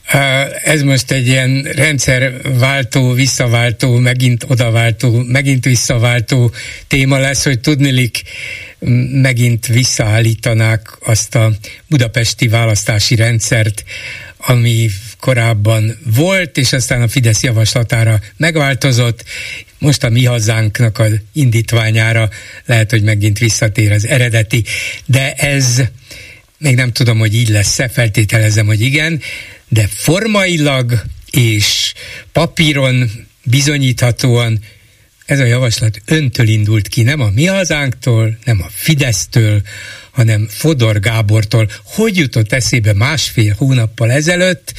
Ez 0.63 0.81
most 0.81 1.11
egy 1.11 1.27
ilyen 1.27 1.61
rendszerváltó, 1.75 3.11
visszaváltó, 3.11 3.97
megint 3.97 4.45
odaváltó, 4.47 5.23
megint 5.27 5.65
visszaváltó 5.65 6.51
téma 6.87 7.17
lesz, 7.17 7.43
hogy 7.43 7.59
tudnilik 7.59 8.21
megint 9.21 9.67
visszaállítanák 9.67 10.97
azt 11.05 11.35
a 11.35 11.51
budapesti 11.89 12.47
választási 12.47 13.15
rendszert, 13.15 13.83
ami 14.37 14.87
korábban 15.19 15.97
volt, 16.15 16.57
és 16.57 16.73
aztán 16.73 17.01
a 17.01 17.07
Fidesz 17.07 17.43
javaslatára 17.43 18.19
megváltozott, 18.37 19.23
most 19.79 20.03
a 20.03 20.09
mi 20.09 20.25
hazánknak 20.25 20.99
az 20.99 21.11
indítványára 21.33 22.29
lehet, 22.65 22.91
hogy 22.91 23.03
megint 23.03 23.39
visszatér 23.39 23.91
az 23.91 24.07
eredeti, 24.07 24.63
de 25.05 25.33
ez 25.33 25.81
még 26.57 26.75
nem 26.75 26.91
tudom, 26.91 27.17
hogy 27.17 27.33
így 27.33 27.49
lesz-e, 27.49 27.87
feltételezem, 27.87 28.65
hogy 28.65 28.81
igen, 28.81 29.21
de 29.67 29.87
formailag 29.87 31.03
és 31.31 31.93
papíron 32.31 33.11
bizonyíthatóan 33.43 34.59
ez 35.25 35.39
a 35.39 35.45
javaslat 35.45 36.01
öntől 36.05 36.47
indult 36.47 36.87
ki, 36.87 37.01
nem 37.01 37.21
a 37.21 37.29
mi 37.29 37.45
hazánktól, 37.45 38.37
nem 38.43 38.61
a 38.61 38.69
Fidesztől, 38.71 39.61
hanem 40.11 40.47
Fodor 40.49 40.99
Gábortól. 40.99 41.69
Hogy 41.83 42.17
jutott 42.17 42.51
eszébe 42.51 42.93
másfél 42.93 43.55
hónappal 43.57 44.11
ezelőtt, 44.11 44.73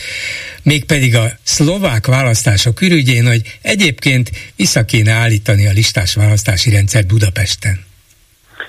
mégpedig 0.63 1.15
a 1.15 1.39
szlovák 1.43 2.07
választások 2.07 2.81
ürügyén, 2.81 3.27
hogy 3.27 3.59
egyébként 3.63 4.31
vissza 4.57 4.85
kéne 4.85 5.13
állítani 5.13 5.67
a 5.67 5.73
listás 5.73 6.15
választási 6.15 6.71
rendszert 6.71 7.07
Budapesten? 7.07 7.86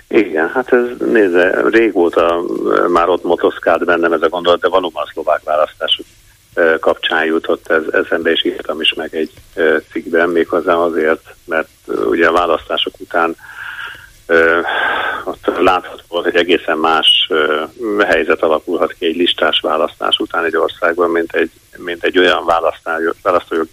Igen, 0.07 0.49
hát 0.49 0.73
ez 0.73 0.85
nézze, 0.97 1.61
régóta 1.69 2.43
már 2.87 3.09
ott 3.09 3.23
motoszkált 3.23 3.85
bennem 3.85 4.13
ez 4.13 4.21
a 4.21 4.29
gondolat, 4.29 4.59
de 4.59 4.67
valóban 4.67 5.03
a 5.03 5.09
szlovák 5.13 5.43
választások 5.43 6.05
kapcsán 6.79 7.25
jutott 7.25 7.67
ez, 7.67 7.83
eszembe, 7.91 8.31
és 8.31 8.45
írtam 8.45 8.81
is 8.81 8.93
meg 8.93 9.15
egy 9.15 9.31
cikkben, 9.91 10.29
méghozzá 10.29 10.75
azért, 10.75 11.35
mert 11.45 11.69
ugye 11.85 12.27
a 12.27 12.31
választások 12.31 12.93
után 12.99 13.35
ott 15.23 15.57
látható, 15.57 16.21
hogy 16.21 16.35
egészen 16.35 16.77
más 16.77 17.29
helyzet 18.05 18.41
alakulhat 18.41 18.93
ki 18.93 19.05
egy 19.05 19.15
listás 19.15 19.59
választás 19.59 20.17
után 20.17 20.43
egy 20.43 20.57
országban, 20.57 21.09
mint 21.09 21.33
egy, 21.33 21.51
mint 21.77 22.03
egy 22.03 22.17
olyan 22.17 22.45
választójog 23.21 23.67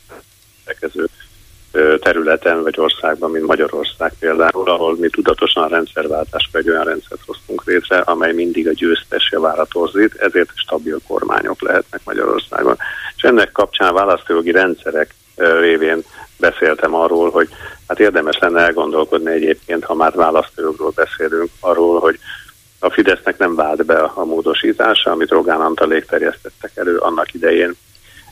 területen 2.00 2.62
vagy 2.62 2.80
országban, 2.80 3.30
mint 3.30 3.46
Magyarország 3.46 4.12
például, 4.18 4.70
ahol 4.70 4.96
mi 4.96 5.08
tudatosan 5.08 5.68
rendszerváltáskor 5.68 6.60
egy 6.60 6.70
olyan 6.70 6.84
rendszert 6.84 7.20
hoztunk 7.26 7.64
létre, 7.64 7.98
amely 7.98 8.32
mindig 8.32 8.68
a 8.68 8.72
győztes 8.72 9.28
javára 9.32 9.64
torzít, 9.64 10.14
ezért 10.14 10.50
stabil 10.54 10.98
kormányok 11.06 11.62
lehetnek 11.62 12.00
Magyarországon. 12.04 12.76
És 13.16 13.22
ennek 13.22 13.52
kapcsán 13.52 13.94
választójogi 13.94 14.50
rendszerek 14.50 15.14
révén 15.36 16.04
beszéltem 16.38 16.94
arról, 16.94 17.30
hogy 17.30 17.48
hát 17.88 18.00
érdemes 18.00 18.38
lenne 18.38 18.60
elgondolkodni 18.60 19.32
egyébként, 19.32 19.84
ha 19.84 19.94
már 19.94 20.12
választójogról 20.12 20.92
beszélünk, 20.94 21.50
arról, 21.60 22.00
hogy 22.00 22.18
a 22.78 22.90
Fidesznek 22.90 23.38
nem 23.38 23.54
vált 23.54 23.84
be 23.84 23.98
a 23.98 24.24
módosítása, 24.24 25.10
amit 25.10 25.30
Rogán 25.30 25.60
Antalék 25.60 26.04
terjesztettek 26.04 26.70
elő 26.74 26.96
annak 26.96 27.34
idején, 27.34 27.76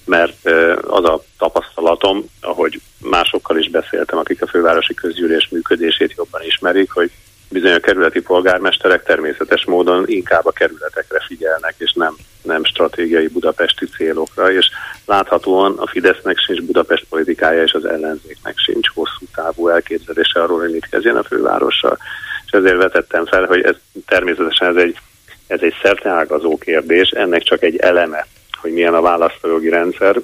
mert 0.05 0.49
az 0.83 1.05
a 1.05 1.23
tapasztalatom, 1.39 2.25
ahogy 2.41 2.81
másokkal 2.99 3.59
is 3.59 3.71
beszéltem, 3.71 4.19
akik 4.19 4.43
a 4.43 4.47
fővárosi 4.47 4.95
közgyűlés 4.95 5.49
működését 5.51 6.15
jobban 6.17 6.43
ismerik, 6.43 6.91
hogy 6.93 7.11
bizony 7.53 7.73
a 7.73 7.79
kerületi 7.79 8.21
polgármesterek 8.21 9.03
természetes 9.03 9.65
módon 9.65 10.05
inkább 10.07 10.47
a 10.47 10.51
kerületekre 10.51 11.21
figyelnek, 11.27 11.75
és 11.79 11.93
nem, 11.93 12.17
nem 12.43 12.65
stratégiai 12.65 13.29
budapesti 13.29 13.87
célokra, 13.87 14.53
és 14.53 14.67
láthatóan 15.07 15.79
a 15.79 15.87
Fidesznek 15.87 16.39
sincs 16.39 16.63
Budapest 16.63 17.05
politikája, 17.09 17.63
és 17.63 17.73
az 17.73 17.85
ellenzéknek 17.85 18.59
sincs 18.59 18.89
hosszú 18.95 19.27
távú 19.35 19.69
elképzelése 19.69 20.43
arról, 20.43 20.59
hogy 20.59 20.73
mit 20.73 20.89
kezdjen 20.91 21.17
a 21.17 21.23
fővárossal. 21.23 21.99
És 22.47 22.53
ezért 22.53 22.77
vetettem 22.77 23.27
fel, 23.27 23.45
hogy 23.45 23.63
ez 23.63 23.77
természetesen 24.07 24.69
ez 24.69 24.83
egy, 24.83 24.99
ez 25.47 25.61
egy 25.63 25.75
szerteágazó 25.83 26.59
kérdés, 26.59 27.09
ennek 27.09 27.43
csak 27.43 27.63
egy 27.63 27.77
eleme, 27.77 28.27
hogy 28.63 28.73
milyen 28.73 28.95
a 28.95 29.01
választójogi 29.01 29.69
rendszer, 29.69 30.21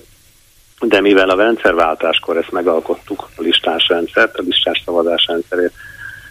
de 0.81 1.01
mivel 1.01 1.29
a 1.31 1.37
rendszerváltáskor 1.37 2.37
ezt 2.37 2.51
megalkottuk, 2.51 3.29
a 3.37 3.43
listás 3.43 3.89
rendszert, 3.89 4.39
a 4.39 4.43
listás 4.43 4.83
szavazás 4.85 5.27
rendszerét, 5.27 5.73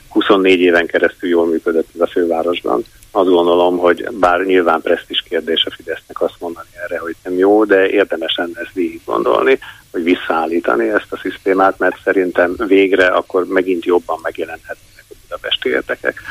24 0.09 0.59
éven 0.59 0.85
keresztül 0.85 1.29
jól 1.29 1.47
működött 1.47 1.87
ez 1.95 2.01
a 2.01 2.07
fővárosban. 2.07 2.83
Azt 3.11 3.29
gondolom, 3.29 3.77
hogy 3.77 4.07
bár 4.11 4.39
nyilván 4.39 4.81
presztis 4.81 5.23
kérdés 5.29 5.65
a 5.65 5.73
Fidesznek 5.75 6.21
azt 6.21 6.35
mondani 6.39 6.67
erre, 6.83 6.99
hogy 6.99 7.15
nem 7.23 7.37
jó, 7.37 7.65
de 7.65 7.89
érdemes 7.89 8.35
lenne 8.37 8.59
ezt 8.59 8.73
végig 8.73 9.01
gondolni, 9.05 9.59
hogy 9.91 10.03
visszaállítani 10.03 10.89
ezt 10.89 11.11
a 11.11 11.17
szisztémát, 11.17 11.79
mert 11.79 12.01
szerintem 12.03 12.55
végre 12.57 13.05
akkor 13.07 13.45
megint 13.45 13.85
jobban 13.85 14.19
megjelenhetnek 14.21 15.05
a 15.09 15.13
budapesti 15.21 15.69
érdekek. 15.69 16.21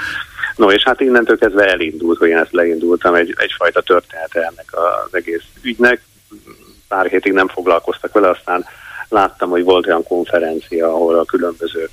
No, 0.56 0.70
és 0.70 0.82
hát 0.82 1.00
innentől 1.00 1.38
kezdve 1.38 1.70
elindult, 1.70 2.18
hogy 2.18 2.28
én 2.28 2.36
ezt 2.36 2.52
leindultam, 2.52 3.14
egy, 3.14 3.34
egyfajta 3.38 3.80
története 3.80 4.40
ennek 4.40 4.66
az 4.70 5.14
egész 5.14 5.42
ügynek. 5.62 6.02
Pár 6.88 7.06
hétig 7.06 7.32
nem 7.32 7.48
foglalkoztak 7.48 8.12
vele, 8.12 8.28
aztán 8.28 8.64
láttam, 9.08 9.50
hogy 9.50 9.64
volt 9.64 9.86
olyan 9.86 10.02
konferencia, 10.02 10.88
ahol 10.88 11.18
a 11.18 11.24
különböző 11.24 11.88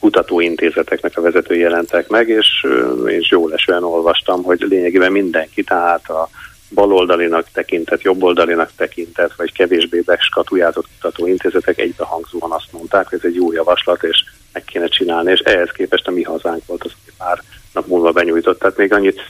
kutatóintézeteknek 0.00 1.16
a 1.16 1.20
vezetői 1.20 1.58
jelentek 1.58 2.08
meg, 2.08 2.28
és, 2.28 2.66
és 3.06 3.30
jól 3.30 3.52
esően 3.52 3.84
olvastam, 3.84 4.42
hogy 4.42 4.60
lényegében 4.68 5.12
mindenki, 5.12 5.62
tehát 5.62 6.10
a 6.10 6.28
baloldalinak 6.74 7.46
tekintett, 7.52 8.02
jobboldalinak 8.02 8.70
tekintett, 8.76 9.32
vagy 9.36 9.52
kevésbé 9.52 10.00
beskatujázott 10.00 10.86
kutatóintézetek 10.94 11.78
egybehangzóan 11.78 12.52
azt 12.52 12.72
mondták, 12.72 13.08
hogy 13.08 13.18
ez 13.18 13.28
egy 13.28 13.34
jó 13.34 13.52
javaslat, 13.52 14.02
és 14.02 14.24
meg 14.52 14.64
kéne 14.64 14.86
csinálni, 14.86 15.30
és 15.30 15.40
ehhez 15.40 15.70
képest 15.70 16.06
a 16.06 16.10
mi 16.10 16.22
hazánk 16.22 16.66
volt 16.66 16.84
az, 16.84 16.92
hogy 17.04 17.14
pár 17.18 17.42
nap 17.72 17.86
múlva 17.86 18.12
benyújtott. 18.12 18.58
Tehát 18.58 18.76
még 18.76 18.92
annyit 18.92 19.20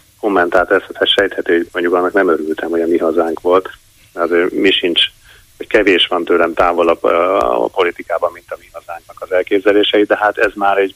hogy 0.96 1.08
sejthető, 1.08 1.56
hogy 1.56 1.68
mondjuk 1.72 1.94
annak 1.94 2.12
nem 2.12 2.28
örültem, 2.28 2.70
hogy 2.70 2.80
a 2.80 2.86
mi 2.86 2.98
hazánk 2.98 3.40
volt. 3.40 3.70
Azért 4.12 4.50
mi 4.50 4.70
sincs 4.70 5.00
hogy 5.56 5.66
kevés 5.66 6.06
van 6.06 6.24
tőlem 6.24 6.54
távolabb 6.54 7.04
a 7.04 7.68
politikában, 7.74 8.30
mint 8.32 8.46
a 8.48 8.56
mi 8.58 8.66
hazánknak 8.72 9.16
az 9.20 9.32
elképzelései, 9.32 10.02
de 10.02 10.16
hát 10.16 10.38
ez 10.38 10.52
már 10.54 10.78
egy, 10.78 10.94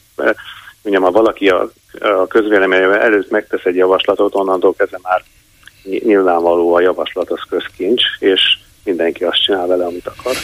mondjam, 0.81 1.03
ha 1.03 1.11
valaki 1.11 1.49
a, 1.49 1.71
a 1.99 2.27
közvélemény 2.27 2.81
előtt 2.81 3.29
megtesz 3.29 3.63
egy 3.63 3.75
javaslatot, 3.75 4.35
onnantól 4.35 4.73
kezdve 4.73 4.99
már 5.01 5.23
nyilvánvaló 5.83 6.73
a 6.73 6.81
javaslat 6.81 7.29
az 7.29 7.39
közkincs, 7.49 8.01
és 8.19 8.41
mindenki 8.83 9.23
azt 9.23 9.43
csinál 9.43 9.67
vele, 9.67 9.85
amit 9.85 10.07
akar. 10.07 10.35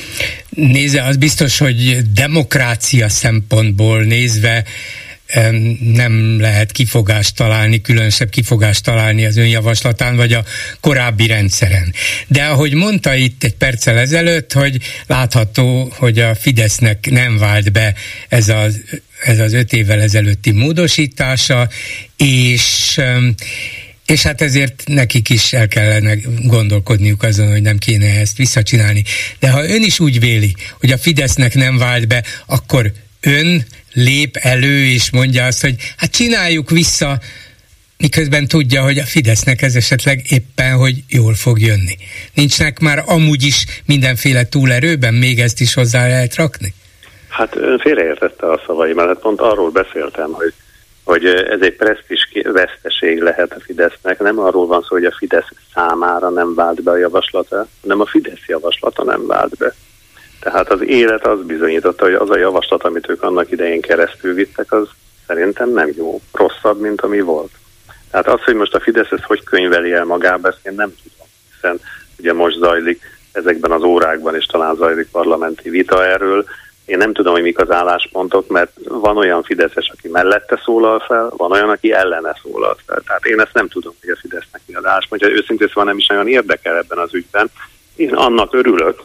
Nézze, 0.49 1.03
az 1.03 1.17
biztos, 1.17 1.57
hogy 1.59 1.97
demokrácia 2.13 3.09
szempontból 3.09 4.03
nézve 4.03 4.63
nem 5.79 6.39
lehet 6.39 6.71
kifogást 6.71 7.35
találni, 7.35 7.81
különösebb 7.81 8.29
kifogást 8.29 8.83
találni 8.83 9.25
az 9.25 9.37
önjavaslatán, 9.37 10.15
vagy 10.15 10.33
a 10.33 10.43
korábbi 10.79 11.27
rendszeren. 11.27 11.93
De 12.27 12.43
ahogy 12.43 12.73
mondta 12.73 13.15
itt 13.15 13.43
egy 13.43 13.55
perccel 13.55 13.97
ezelőtt, 13.97 14.53
hogy 14.53 14.77
látható, 15.07 15.93
hogy 15.95 16.19
a 16.19 16.35
Fidesznek 16.35 17.09
nem 17.09 17.37
vált 17.37 17.71
be 17.71 17.93
ez 18.29 18.49
az, 18.49 18.81
ez 19.23 19.39
az 19.39 19.53
öt 19.53 19.73
évvel 19.73 20.01
ezelőtti 20.01 20.51
módosítása, 20.51 21.69
és 22.17 22.99
és 24.05 24.21
hát 24.21 24.41
ezért 24.41 24.83
nekik 24.85 25.29
is 25.29 25.53
el 25.53 25.67
kellene 25.67 26.15
gondolkodniuk 26.43 27.23
azon, 27.23 27.51
hogy 27.51 27.61
nem 27.61 27.77
kéne 27.77 28.19
ezt 28.19 28.37
visszacsinálni. 28.37 29.03
De 29.39 29.49
ha 29.49 29.69
ön 29.69 29.83
is 29.83 29.99
úgy 29.99 30.19
véli, 30.19 30.55
hogy 30.79 30.91
a 30.91 30.97
Fidesznek 30.97 31.53
nem 31.53 31.77
vált 31.77 32.07
be, 32.07 32.23
akkor 32.45 32.91
ön 33.19 33.65
lép 33.93 34.35
elő 34.35 34.85
és 34.85 35.11
mondja 35.11 35.45
azt, 35.45 35.61
hogy 35.61 35.75
hát 35.97 36.11
csináljuk 36.11 36.69
vissza, 36.69 37.19
miközben 37.97 38.47
tudja, 38.47 38.83
hogy 38.83 38.97
a 38.97 39.03
Fidesznek 39.03 39.61
ez 39.61 39.75
esetleg 39.75 40.19
éppen, 40.29 40.75
hogy 40.75 41.03
jól 41.09 41.33
fog 41.33 41.59
jönni. 41.59 41.95
Nincsnek 42.33 42.79
már 42.79 43.03
amúgy 43.05 43.43
is 43.43 43.65
mindenféle 43.85 44.43
túlerőben, 44.43 45.13
még 45.13 45.39
ezt 45.39 45.59
is 45.61 45.73
hozzá 45.73 46.07
lehet 46.07 46.35
rakni? 46.35 46.73
Hát 47.29 47.55
ön 47.55 47.79
félreértette 47.79 48.51
a 48.51 48.61
szavai, 48.65 48.93
mert 48.93 49.07
hát 49.07 49.19
pont 49.19 49.41
arról 49.41 49.69
beszéltem, 49.69 50.31
hogy, 50.31 50.53
hogy 51.03 51.25
ez 51.25 51.61
egy 51.61 51.75
presztis 51.75 52.29
veszteség 52.43 53.21
lehet 53.21 53.51
a 53.53 53.59
Fidesznek. 53.59 54.19
Nem 54.19 54.39
arról 54.39 54.67
van 54.67 54.81
szó, 54.81 54.87
hogy 54.87 55.05
a 55.05 55.15
Fidesz 55.17 55.49
számára 55.73 56.29
nem 56.29 56.55
vált 56.55 56.83
be 56.83 56.91
a 56.91 56.97
javaslata, 56.97 57.67
hanem 57.81 57.99
a 57.99 58.05
Fidesz 58.05 58.45
javaslata 58.47 59.03
nem 59.03 59.27
vált 59.27 59.57
be. 59.57 59.73
Tehát 60.43 60.71
az 60.71 60.81
élet 60.81 61.27
az 61.27 61.41
bizonyította, 61.45 62.05
hogy 62.05 62.13
az 62.13 62.29
a 62.29 62.37
javaslat, 62.37 62.83
amit 62.83 63.09
ők 63.09 63.23
annak 63.23 63.51
idején 63.51 63.81
keresztül 63.81 64.33
vittek, 64.33 64.71
az 64.71 64.87
szerintem 65.27 65.69
nem 65.69 65.89
jó, 65.95 66.21
rosszabb, 66.31 66.79
mint 66.79 67.01
ami 67.01 67.21
volt. 67.21 67.51
Tehát 68.11 68.27
az, 68.27 68.43
hogy 68.43 68.55
most 68.55 68.75
a 68.75 68.79
Fidesz 68.79 69.11
ezt 69.11 69.23
hogy 69.23 69.43
könyveli 69.43 69.93
el 69.93 70.05
magába, 70.05 70.47
ezt 70.47 70.59
én 70.63 70.73
nem 70.75 70.93
tudom, 71.03 71.27
hiszen 71.53 71.79
ugye 72.19 72.33
most 72.33 72.57
zajlik 72.57 73.01
ezekben 73.31 73.71
az 73.71 73.83
órákban, 73.83 74.35
és 74.35 74.45
talán 74.45 74.75
zajlik 74.75 75.07
parlamenti 75.11 75.69
vita 75.69 76.05
erről. 76.05 76.45
Én 76.85 76.97
nem 76.97 77.13
tudom, 77.13 77.33
hogy 77.33 77.41
mik 77.41 77.59
az 77.59 77.71
álláspontok, 77.71 78.47
mert 78.47 78.71
van 78.83 79.17
olyan 79.17 79.43
Fideszes, 79.43 79.91
aki 79.97 80.07
mellette 80.07 80.61
szólal 80.65 80.99
fel, 80.99 81.33
van 81.37 81.51
olyan, 81.51 81.69
aki 81.69 81.93
ellene 81.93 82.35
szólal 82.41 82.77
fel. 82.85 83.01
Tehát 83.05 83.25
én 83.25 83.39
ezt 83.39 83.53
nem 83.53 83.67
tudom, 83.67 83.93
hogy 84.01 84.09
a 84.09 84.17
Fidesznek 84.21 84.61
mi 84.65 84.75
az 84.75 84.85
álláspontja. 84.85 85.29
Őszintén 85.29 85.67
szóval 85.67 85.83
nem 85.83 85.97
is 85.97 86.07
nagyon 86.07 86.27
érdekel 86.27 86.77
ebben 86.77 86.97
az 86.97 87.13
ügyben. 87.13 87.51
Én 87.95 88.13
annak 88.13 88.53
örülök, 88.53 88.99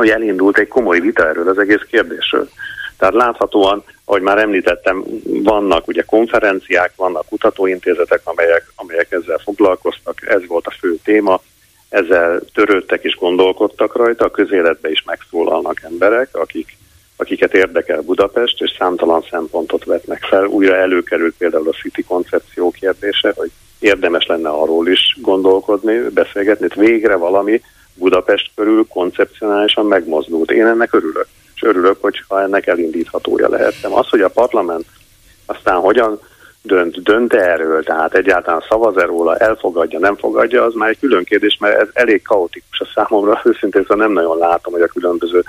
hogy 0.00 0.10
elindult 0.10 0.58
egy 0.58 0.68
komoly 0.68 1.00
vita 1.00 1.28
erről 1.28 1.48
az 1.48 1.58
egész 1.58 1.84
kérdésről. 1.90 2.48
Tehát 2.98 3.14
láthatóan, 3.14 3.84
ahogy 4.04 4.22
már 4.22 4.38
említettem, 4.38 5.04
vannak 5.24 5.88
ugye 5.88 6.02
konferenciák, 6.02 6.92
vannak 6.96 7.26
kutatóintézetek, 7.28 8.20
amelyek, 8.24 8.72
amelyek 8.76 9.12
ezzel 9.12 9.38
foglalkoztak, 9.38 10.26
ez 10.26 10.46
volt 10.46 10.66
a 10.66 10.74
fő 10.80 10.98
téma, 11.04 11.40
ezzel 11.88 12.40
törődtek 12.54 13.04
és 13.04 13.16
gondolkodtak 13.16 13.96
rajta, 13.96 14.24
a 14.24 14.30
közéletbe 14.30 14.90
is 14.90 15.02
megszólalnak 15.06 15.82
emberek, 15.82 16.28
akik, 16.32 16.76
akiket 17.16 17.54
érdekel 17.54 18.00
Budapest, 18.00 18.60
és 18.60 18.76
számtalan 18.78 19.24
szempontot 19.30 19.84
vetnek 19.84 20.24
fel. 20.24 20.44
Újra 20.44 20.76
előkerült 20.76 21.34
például 21.38 21.68
a 21.68 21.76
City 21.82 22.02
koncepció 22.02 22.70
kérdése, 22.70 23.32
hogy 23.36 23.50
érdemes 23.78 24.26
lenne 24.26 24.48
arról 24.48 24.88
is 24.88 25.16
gondolkodni, 25.20 25.98
beszélgetni, 25.98 26.66
végre 26.74 27.16
valami, 27.16 27.60
Budapest 28.00 28.50
körül 28.54 28.86
koncepcionálisan 28.88 29.86
megmozdult. 29.86 30.50
Én 30.50 30.66
ennek 30.66 30.94
örülök, 30.94 31.26
és 31.54 31.62
örülök, 31.62 31.96
hogyha 32.00 32.42
ennek 32.42 32.66
elindíthatója 32.66 33.48
lehettem. 33.48 33.94
Az, 33.94 34.08
hogy 34.08 34.20
a 34.20 34.28
parlament 34.28 34.84
aztán 35.46 35.76
hogyan 35.76 36.20
dönt, 36.62 37.02
dönt 37.02 37.32
erről, 37.32 37.82
tehát 37.82 38.14
egyáltalán 38.14 38.64
szavaz-e 38.68 39.04
róla, 39.04 39.36
elfogadja, 39.36 39.98
nem 39.98 40.16
fogadja, 40.16 40.64
az 40.64 40.74
már 40.74 40.88
egy 40.88 40.98
külön 40.98 41.24
kérdés, 41.24 41.56
mert 41.60 41.80
ez 41.80 41.88
elég 41.92 42.22
kaotikus 42.22 42.80
a 42.80 42.88
számomra, 42.94 43.40
őszintén 43.50 43.82
szóval 43.82 44.06
nem 44.06 44.12
nagyon 44.12 44.38
látom, 44.38 44.72
hogy 44.72 44.82
a 44.82 44.86
különböző 44.86 45.44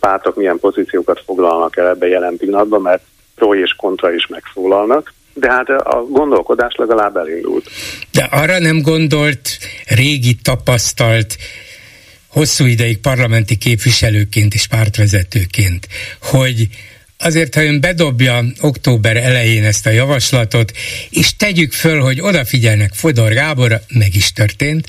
pártok 0.00 0.36
milyen 0.36 0.58
pozíciókat 0.58 1.22
foglalnak 1.24 1.76
el 1.76 1.88
ebbe 1.88 2.08
jelen 2.08 2.36
pillanatban, 2.36 2.82
mert 2.82 3.02
pro 3.34 3.54
és 3.54 3.74
kontra 3.76 4.12
is 4.12 4.26
megszólalnak 4.26 5.12
de 5.38 5.50
hát 5.50 5.68
a 5.68 6.04
gondolkodás 6.08 6.74
legalább 6.76 7.16
elindult. 7.16 7.70
De 8.12 8.28
arra 8.30 8.58
nem 8.58 8.82
gondolt 8.82 9.48
régi 9.86 10.34
tapasztalt 10.42 11.36
hosszú 12.38 12.66
ideig 12.66 12.98
parlamenti 12.98 13.56
képviselőként 13.56 14.54
és 14.54 14.66
pártvezetőként, 14.66 15.88
hogy 16.20 16.68
azért, 17.16 17.54
ha 17.54 17.64
ön 17.64 17.80
bedobja 17.80 18.44
október 18.60 19.16
elején 19.16 19.64
ezt 19.64 19.86
a 19.86 19.90
javaslatot, 19.90 20.72
és 21.10 21.36
tegyük 21.36 21.72
föl, 21.72 22.00
hogy 22.00 22.20
odafigyelnek 22.20 22.94
Fodor 22.94 23.32
Gábor, 23.32 23.80
meg 23.88 24.14
is 24.14 24.32
történt, 24.32 24.86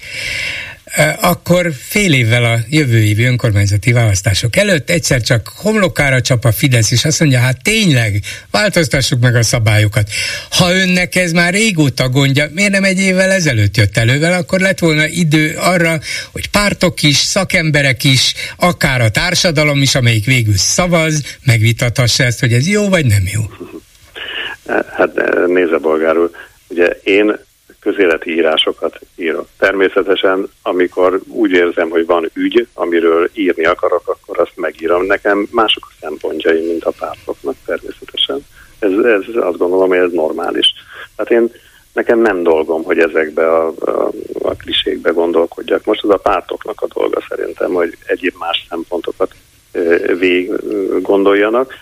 akkor 1.21 1.71
fél 1.87 2.13
évvel 2.13 2.43
a 2.43 2.57
jövő 2.69 2.97
évi 2.97 3.23
önkormányzati 3.23 3.91
választások 3.91 4.55
előtt 4.55 4.89
egyszer 4.89 5.21
csak 5.21 5.51
homlokára 5.55 6.21
csap 6.21 6.45
a 6.45 6.51
Fidesz, 6.51 6.91
és 6.91 7.05
azt 7.05 7.19
mondja, 7.19 7.39
hát 7.39 7.63
tényleg, 7.63 8.21
változtassuk 8.51 9.19
meg 9.19 9.35
a 9.35 9.43
szabályokat. 9.43 10.09
Ha 10.51 10.73
önnek 10.73 11.15
ez 11.15 11.31
már 11.31 11.53
régóta 11.53 12.09
gondja, 12.09 12.49
miért 12.53 12.71
nem 12.71 12.83
egy 12.83 12.99
évvel 12.99 13.31
ezelőtt 13.31 13.77
jött 13.77 13.97
elővel, 13.97 14.33
akkor 14.33 14.59
lett 14.59 14.79
volna 14.79 15.07
idő 15.07 15.55
arra, 15.57 15.99
hogy 16.31 16.49
pártok 16.49 17.03
is, 17.03 17.17
szakemberek 17.17 18.03
is, 18.03 18.33
akár 18.57 19.01
a 19.01 19.09
társadalom 19.09 19.81
is, 19.81 19.95
amelyik 19.95 20.25
végül 20.25 20.57
szavaz, 20.57 21.37
megvitathassa 21.45 22.23
ezt, 22.23 22.39
hogy 22.39 22.53
ez 22.53 22.67
jó 22.67 22.89
vagy 22.89 23.05
nem 23.05 23.23
jó. 23.33 23.41
Hát 24.97 25.11
nézze, 25.47 25.77
bolgár 25.77 26.17
úr, 26.17 26.31
ugye 26.67 26.85
én 27.03 27.47
közéleti 27.79 28.31
írásokat 28.31 28.99
írok. 29.15 29.47
Természetesen, 29.57 30.49
amikor 30.61 31.19
úgy 31.27 31.51
érzem, 31.51 31.89
hogy 31.89 32.05
van 32.05 32.29
ügy, 32.33 32.67
amiről 32.73 33.29
írni 33.33 33.65
akarok, 33.65 34.01
akkor 34.05 34.39
azt 34.39 34.55
megírom. 34.55 35.05
Nekem 35.05 35.47
mások 35.51 35.87
a 35.89 35.95
szempontjai, 36.01 36.67
mint 36.67 36.83
a 36.83 36.93
pártoknak 36.99 37.55
természetesen. 37.65 38.45
Ez, 38.79 38.91
ez 38.91 39.35
azt 39.35 39.57
gondolom, 39.57 39.87
hogy 39.87 39.97
ez 39.97 40.11
normális. 40.11 40.73
Tehát 41.15 41.31
én 41.31 41.51
nekem 41.93 42.19
nem 42.19 42.43
dolgom, 42.43 42.83
hogy 42.83 42.99
ezekbe 42.99 43.55
a, 43.55 43.73
a, 43.79 44.11
a 44.41 44.55
klisékbe 44.55 45.09
gondolkodjak. 45.09 45.85
Most 45.85 46.03
az 46.03 46.09
a 46.09 46.17
pártoknak 46.17 46.81
a 46.81 46.87
dolga 46.93 47.21
szerintem, 47.29 47.71
hogy 47.71 47.97
egyéb 48.05 48.33
más 48.39 48.65
szempontokat 48.69 49.33
végig 50.19 50.51
gondoljanak. 51.01 51.73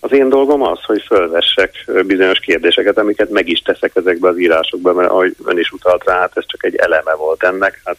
Az 0.00 0.12
én 0.12 0.28
dolgom 0.28 0.62
az, 0.62 0.82
hogy 0.84 1.02
fölvessek 1.02 1.90
bizonyos 2.06 2.38
kérdéseket, 2.38 2.98
amiket 2.98 3.30
meg 3.30 3.48
is 3.48 3.60
teszek 3.60 3.90
ezekbe 3.94 4.28
az 4.28 4.38
írásokba, 4.38 4.92
mert 4.92 5.10
ahogy 5.10 5.36
ön 5.44 5.58
is 5.58 5.70
utalt 5.70 6.04
rá, 6.04 6.18
hát 6.18 6.36
ez 6.36 6.44
csak 6.46 6.64
egy 6.64 6.76
eleme 6.76 7.14
volt 7.14 7.42
ennek. 7.42 7.80
Hát 7.84 7.96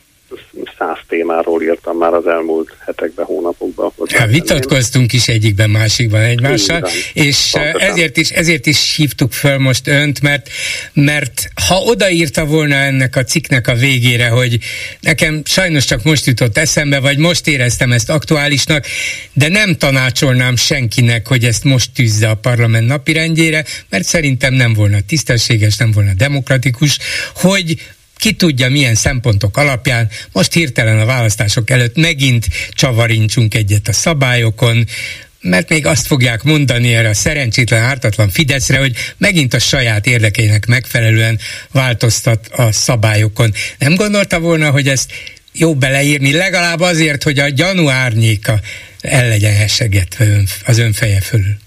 száz 0.77 0.97
témáról 1.07 1.63
írtam 1.63 1.97
már 1.97 2.13
az 2.13 2.27
elmúlt 2.27 2.75
hetekben, 2.85 3.25
hónapokban. 3.25 3.91
Ja, 4.05 4.25
vitatkoztunk 4.25 5.13
is 5.13 5.27
egyikben, 5.27 5.69
másikban 5.69 6.21
egymással, 6.21 6.79
van, 6.79 6.91
és 7.13 7.49
pontosan. 7.51 7.89
ezért 7.89 8.17
is, 8.17 8.29
ezért 8.29 8.65
is 8.65 8.95
hívtuk 8.95 9.31
föl 9.33 9.57
most 9.57 9.87
önt, 9.87 10.21
mert, 10.21 10.49
mert 10.93 11.49
ha 11.67 11.75
odaírta 11.75 12.45
volna 12.45 12.75
ennek 12.75 13.15
a 13.15 13.23
cikknek 13.23 13.67
a 13.67 13.73
végére, 13.73 14.27
hogy 14.27 14.59
nekem 14.99 15.41
sajnos 15.45 15.85
csak 15.85 16.03
most 16.03 16.25
jutott 16.25 16.57
eszembe, 16.57 16.99
vagy 16.99 17.17
most 17.17 17.47
éreztem 17.47 17.91
ezt 17.91 18.09
aktuálisnak, 18.09 18.85
de 19.33 19.47
nem 19.47 19.75
tanácsolnám 19.75 20.55
senkinek, 20.55 21.27
hogy 21.27 21.43
ezt 21.43 21.63
most 21.63 21.91
tűzze 21.93 22.29
a 22.29 22.35
parlament 22.35 22.87
napirendjére, 22.87 23.65
mert 23.89 24.03
szerintem 24.03 24.53
nem 24.53 24.73
volna 24.73 24.97
tisztességes, 25.07 25.77
nem 25.77 25.91
volna 25.91 26.13
demokratikus, 26.13 26.97
hogy 27.33 27.75
ki 28.17 28.33
tudja 28.33 28.69
milyen 28.69 28.95
szempontok 28.95 29.57
alapján, 29.57 30.09
most 30.31 30.53
hirtelen 30.53 30.99
a 30.99 31.05
választások 31.05 31.69
előtt 31.69 31.95
megint 31.95 32.47
csavarincsunk 32.71 33.53
egyet 33.53 33.87
a 33.87 33.93
szabályokon, 33.93 34.85
mert 35.41 35.69
még 35.69 35.85
azt 35.85 36.07
fogják 36.07 36.43
mondani 36.43 36.93
erre 36.93 37.09
a 37.09 37.13
szerencsétlen, 37.13 37.81
ártatlan 37.81 38.29
Fideszre, 38.29 38.77
hogy 38.77 38.95
megint 39.17 39.53
a 39.53 39.59
saját 39.59 40.07
érdekeinek 40.07 40.65
megfelelően 40.65 41.39
változtat 41.71 42.47
a 42.47 42.71
szabályokon. 42.71 43.53
Nem 43.77 43.95
gondolta 43.95 44.39
volna, 44.39 44.69
hogy 44.69 44.87
ezt 44.87 45.11
jó 45.53 45.75
beleírni, 45.75 46.31
legalább 46.31 46.79
azért, 46.79 47.23
hogy 47.23 47.39
a 47.39 47.49
gyanú 47.49 47.89
árnyéka 47.89 48.59
el 49.01 49.27
legyen 49.27 49.55
hesegetve 49.55 50.43
az 50.65 50.77
ön 50.77 50.93
feje 50.93 51.21
fölül? 51.21 51.57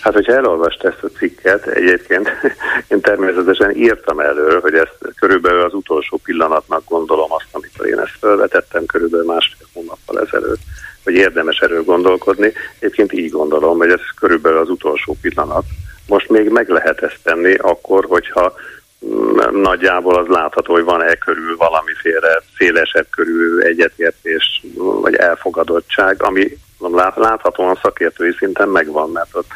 Hát, 0.00 0.14
hogyha 0.14 0.32
elolvast 0.32 0.84
ezt 0.84 1.02
a 1.02 1.08
cikket, 1.18 1.66
egyébként 1.66 2.28
én 2.88 3.00
természetesen 3.00 3.76
írtam 3.76 4.20
elő, 4.20 4.58
hogy 4.62 4.74
ezt 4.74 4.96
körülbelül 5.18 5.62
az 5.62 5.74
utolsó 5.74 6.20
pillanatnak 6.24 6.82
gondolom 6.88 7.32
azt, 7.32 7.48
amikor 7.50 7.86
én 7.86 7.98
ezt 7.98 8.16
felvetettem 8.20 8.86
körülbelül 8.86 9.26
másfél 9.26 9.66
hónappal 9.72 10.20
ezelőtt, 10.20 10.60
hogy 11.04 11.14
érdemes 11.14 11.58
erről 11.58 11.84
gondolkodni. 11.84 12.52
Egyébként 12.78 13.12
így 13.12 13.30
gondolom, 13.30 13.78
hogy 13.78 13.90
ez 13.90 14.00
körülbelül 14.20 14.58
az 14.58 14.68
utolsó 14.68 15.16
pillanat. 15.20 15.64
Most 16.06 16.28
még 16.28 16.48
meg 16.48 16.68
lehet 16.68 17.02
ezt 17.02 17.18
tenni 17.22 17.54
akkor, 17.54 18.04
hogyha 18.08 18.54
mm, 19.06 19.60
nagyjából 19.62 20.16
az 20.16 20.26
látható, 20.26 20.72
hogy 20.72 20.84
van-e 20.84 21.14
körül 21.14 21.56
valamiféle 21.56 22.42
szélesebb 22.58 23.06
körül 23.10 23.62
egyetértés 23.62 24.62
vagy 24.76 25.14
elfogadottság, 25.14 26.22
ami 26.22 26.58
láthatóan 27.14 27.78
szakértői 27.82 28.34
szinten 28.38 28.68
megvan, 28.68 29.10
mert 29.10 29.28
ott 29.32 29.46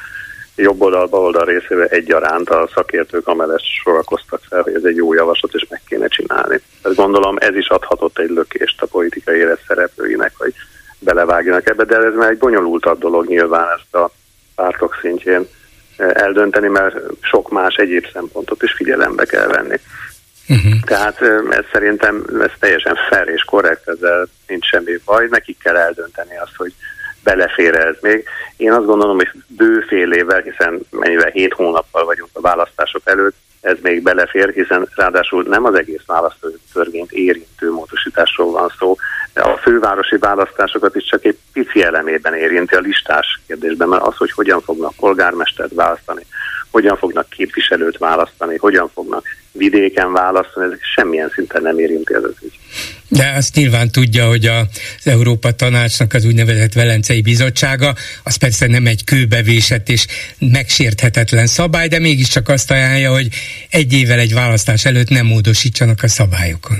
jobb 0.57 0.81
oldal, 0.81 1.07
bal 1.07 1.21
oldal 1.21 1.45
részével 1.45 1.87
egyaránt 1.87 2.51
a 2.51 2.69
szakértők 2.75 3.27
amellett 3.27 3.63
sorakoztak 3.83 4.41
fel, 4.49 4.63
hogy 4.63 4.75
ez 4.75 4.85
egy 4.85 4.97
jó 4.97 5.15
javaslat, 5.15 5.55
és 5.55 5.67
meg 5.69 5.81
kéne 5.89 6.09
csinálni. 6.09 6.61
Tehát 6.83 6.97
gondolom 6.97 7.37
ez 7.39 7.55
is 7.55 7.69
adhatott 7.69 8.19
egy 8.19 8.31
lökést 8.31 8.83
a 8.83 8.87
politikai 8.87 9.39
élet 9.39 9.61
szereplőinek, 9.67 10.33
hogy 10.37 10.55
belevágjanak 10.99 11.69
ebbe, 11.69 11.85
de 11.85 11.97
ez 11.97 12.15
már 12.15 12.31
egy 12.31 12.39
bonyolultabb 12.39 12.99
dolog 12.99 13.27
nyilván 13.27 13.67
ezt 13.77 13.95
a 13.95 14.11
pártok 14.55 14.99
szintjén 15.01 15.47
eh, 15.97 16.11
eldönteni, 16.11 16.69
mert 16.69 16.97
sok 17.21 17.51
más 17.51 17.75
egyéb 17.75 18.07
szempontot 18.13 18.63
is 18.63 18.73
figyelembe 18.73 19.25
kell 19.25 19.47
venni. 19.47 19.77
Uh-huh. 20.49 20.81
Tehát 20.85 21.23
eh, 21.23 21.39
ez 21.51 21.65
szerintem 21.73 22.25
ez 22.41 22.51
teljesen 22.59 22.97
fair 23.09 23.29
és 23.29 23.45
korrekt, 23.45 23.89
ezzel 23.89 24.27
nincs 24.47 24.67
semmi 24.67 24.93
baj, 25.05 25.27
nekik 25.31 25.59
kell 25.59 25.77
eldönteni 25.77 26.37
azt, 26.37 26.57
hogy 26.57 26.73
belefér 27.25 27.75
ez 27.75 27.97
még. 28.01 28.25
Én 28.57 28.73
azt 28.73 28.87
gondolom, 28.87 29.17
hogy 29.17 29.31
bőfél 29.47 30.13
évvel, 30.13 30.41
hiszen 30.41 30.81
mennyivel 30.91 31.31
hét 31.31 31.53
hónappal 31.53 32.05
vagyunk 32.05 32.31
a 32.33 32.41
választások 32.41 33.03
előtt, 33.05 33.37
ez 33.61 33.77
még 33.83 34.03
belefér, 34.03 34.53
hiszen 34.53 34.89
ráadásul 34.95 35.43
nem 35.43 35.65
az 35.65 35.75
egész 35.75 36.03
választótörvényt 36.07 37.13
érintő 37.13 37.71
módosításról 37.71 38.51
van 38.51 38.73
szó, 38.79 38.97
a 39.35 39.57
fővárosi 39.63 40.17
választásokat 40.17 40.97
is 40.97 41.05
csak 41.05 41.25
egy 41.25 41.39
pici 41.53 41.83
elemében 41.83 42.35
érinti 42.35 42.75
a 42.75 42.81
listás 42.81 43.41
kérdésben, 43.47 43.89
mert 43.89 44.03
az, 44.03 44.17
hogy 44.17 44.33
hogyan 44.33 44.61
fognak 44.61 44.95
polgármestert 44.97 45.75
választani, 45.75 46.27
hogyan 46.71 46.97
fognak 46.97 47.29
képviselőt 47.29 47.99
választani, 47.99 48.57
hogyan 48.57 48.89
fognak 48.89 49.25
vidéken 49.55 50.13
választani, 50.13 50.67
ezek 50.67 50.81
semmilyen 50.95 51.31
szinten 51.35 51.63
nem 51.63 51.79
érinti 51.79 52.15
ez 52.15 52.23
az 52.23 52.35
ügy. 52.43 52.59
De 53.09 53.33
azt 53.37 53.55
nyilván 53.55 53.91
tudja, 53.91 54.27
hogy 54.27 54.47
az 54.47 54.67
Európa 55.07 55.53
Tanácsnak 55.53 56.13
az 56.13 56.25
úgynevezett 56.25 56.73
Velencei 56.73 57.23
Bizottsága, 57.23 57.95
az 58.25 58.37
persze 58.37 58.67
nem 58.67 58.87
egy 58.87 59.05
kőbevésett 59.05 59.89
és 59.89 60.07
megsérthetetlen 60.39 61.47
szabály, 61.47 61.89
de 61.89 61.99
mégiscsak 61.99 62.49
azt 62.49 62.71
ajánlja, 62.71 63.13
hogy 63.13 63.29
egy 63.71 63.93
évvel 63.93 64.19
egy 64.19 64.35
választás 64.35 64.85
előtt 64.85 65.09
nem 65.09 65.27
módosítsanak 65.27 66.03
a 66.03 66.09
szabályokon. 66.09 66.77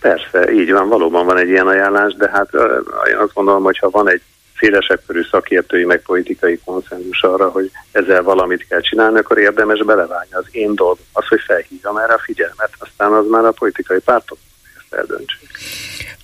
Persze, 0.00 0.52
így 0.52 0.72
van, 0.72 0.88
valóban 0.88 1.26
van 1.26 1.38
egy 1.38 1.48
ilyen 1.48 1.66
ajánlás, 1.66 2.14
de 2.18 2.30
hát 2.32 2.48
én 3.10 3.16
azt 3.16 3.32
gondolom, 3.32 3.62
hogy 3.62 3.78
ha 3.78 3.90
van 3.90 4.10
egy 4.10 4.20
szélesebb 4.58 5.00
szakértői 5.30 5.84
meg 5.84 6.02
politikai 6.02 6.60
konszenzus 6.64 7.22
arra, 7.22 7.48
hogy 7.48 7.70
ezzel 7.92 8.22
valamit 8.22 8.66
kell 8.68 8.80
csinálni, 8.80 9.18
akkor 9.18 9.38
érdemes 9.38 9.84
belevágni. 9.84 10.34
Az 10.34 10.44
én 10.50 10.74
dolgom 10.74 11.04
az, 11.12 11.26
hogy 11.26 11.40
felhívjam 11.46 11.96
erre 11.96 12.12
a 12.12 12.22
figyelmet, 12.24 12.70
aztán 12.78 13.12
az 13.12 13.26
már 13.30 13.44
a 13.44 13.52
politikai 13.52 13.98
pártok 13.98 14.38
ezt 14.76 14.94
eldöntsék. 14.94 15.48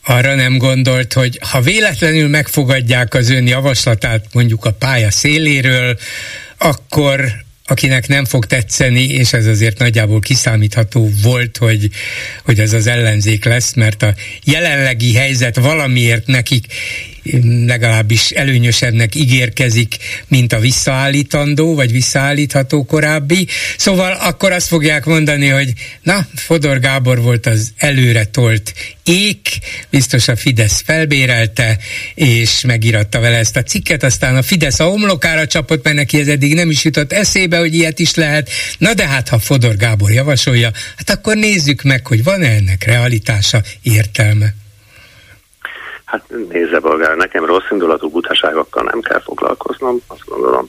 Arra 0.06 0.34
nem 0.34 0.58
gondolt, 0.58 1.12
hogy 1.12 1.38
ha 1.50 1.60
véletlenül 1.60 2.28
megfogadják 2.28 3.14
az 3.14 3.30
ön 3.30 3.46
javaslatát 3.46 4.24
mondjuk 4.32 4.64
a 4.64 4.72
pálya 4.78 5.10
széléről, 5.10 5.96
akkor 6.58 7.20
akinek 7.70 8.08
nem 8.08 8.24
fog 8.24 8.46
tetszeni, 8.46 9.04
és 9.04 9.32
ez 9.32 9.46
azért 9.46 9.78
nagyjából 9.78 10.20
kiszámítható 10.20 11.08
volt, 11.22 11.56
hogy, 11.56 11.88
hogy 12.44 12.58
ez 12.58 12.72
az 12.72 12.86
ellenzék 12.86 13.44
lesz, 13.44 13.74
mert 13.74 14.02
a 14.02 14.14
jelenlegi 14.44 15.14
helyzet 15.14 15.56
valamiért 15.56 16.26
nekik 16.26 16.66
legalábbis 17.66 18.30
előnyösebbnek 18.30 19.14
ígérkezik, 19.14 19.96
mint 20.28 20.52
a 20.52 20.58
visszaállítandó, 20.58 21.74
vagy 21.74 21.92
visszaállítható 21.92 22.84
korábbi. 22.84 23.46
Szóval 23.76 24.12
akkor 24.12 24.52
azt 24.52 24.66
fogják 24.66 25.04
mondani, 25.04 25.48
hogy 25.48 25.72
na, 26.02 26.26
Fodor 26.34 26.80
Gábor 26.80 27.20
volt 27.20 27.46
az 27.46 27.72
előre 27.76 28.24
tolt 28.24 28.72
ék, 29.04 29.58
biztos 29.90 30.28
a 30.28 30.36
Fidesz 30.36 30.82
felbérelte, 30.84 31.78
és 32.14 32.60
megíratta 32.60 33.20
vele 33.20 33.36
ezt 33.36 33.56
a 33.56 33.62
cikket, 33.62 34.02
aztán 34.02 34.36
a 34.36 34.42
Fidesz 34.42 34.80
a 34.80 34.88
omlokára 34.88 35.46
csapott, 35.46 35.84
mert 35.84 35.96
neki 35.96 36.20
ez 36.20 36.28
eddig 36.28 36.54
nem 36.54 36.70
is 36.70 36.84
jutott 36.84 37.12
eszébe, 37.12 37.58
hogy 37.58 37.74
ilyet 37.74 37.98
is 37.98 38.14
lehet. 38.14 38.50
Na 38.78 38.94
de 38.94 39.06
hát, 39.06 39.28
ha 39.28 39.38
Fodor 39.38 39.76
Gábor 39.76 40.12
javasolja, 40.12 40.70
hát 40.96 41.10
akkor 41.10 41.36
nézzük 41.36 41.82
meg, 41.82 42.06
hogy 42.06 42.24
van-e 42.24 42.48
ennek 42.48 42.84
realitása, 42.84 43.62
értelme. 43.82 44.54
Hát 46.10 46.24
nézze, 46.48 46.78
bolgár, 46.78 47.16
nekem 47.16 47.44
rossz 47.44 47.70
indulatú 47.70 48.10
butaságokkal 48.10 48.82
nem 48.82 49.00
kell 49.00 49.20
foglalkoznom, 49.20 50.00
azt 50.06 50.24
gondolom. 50.24 50.68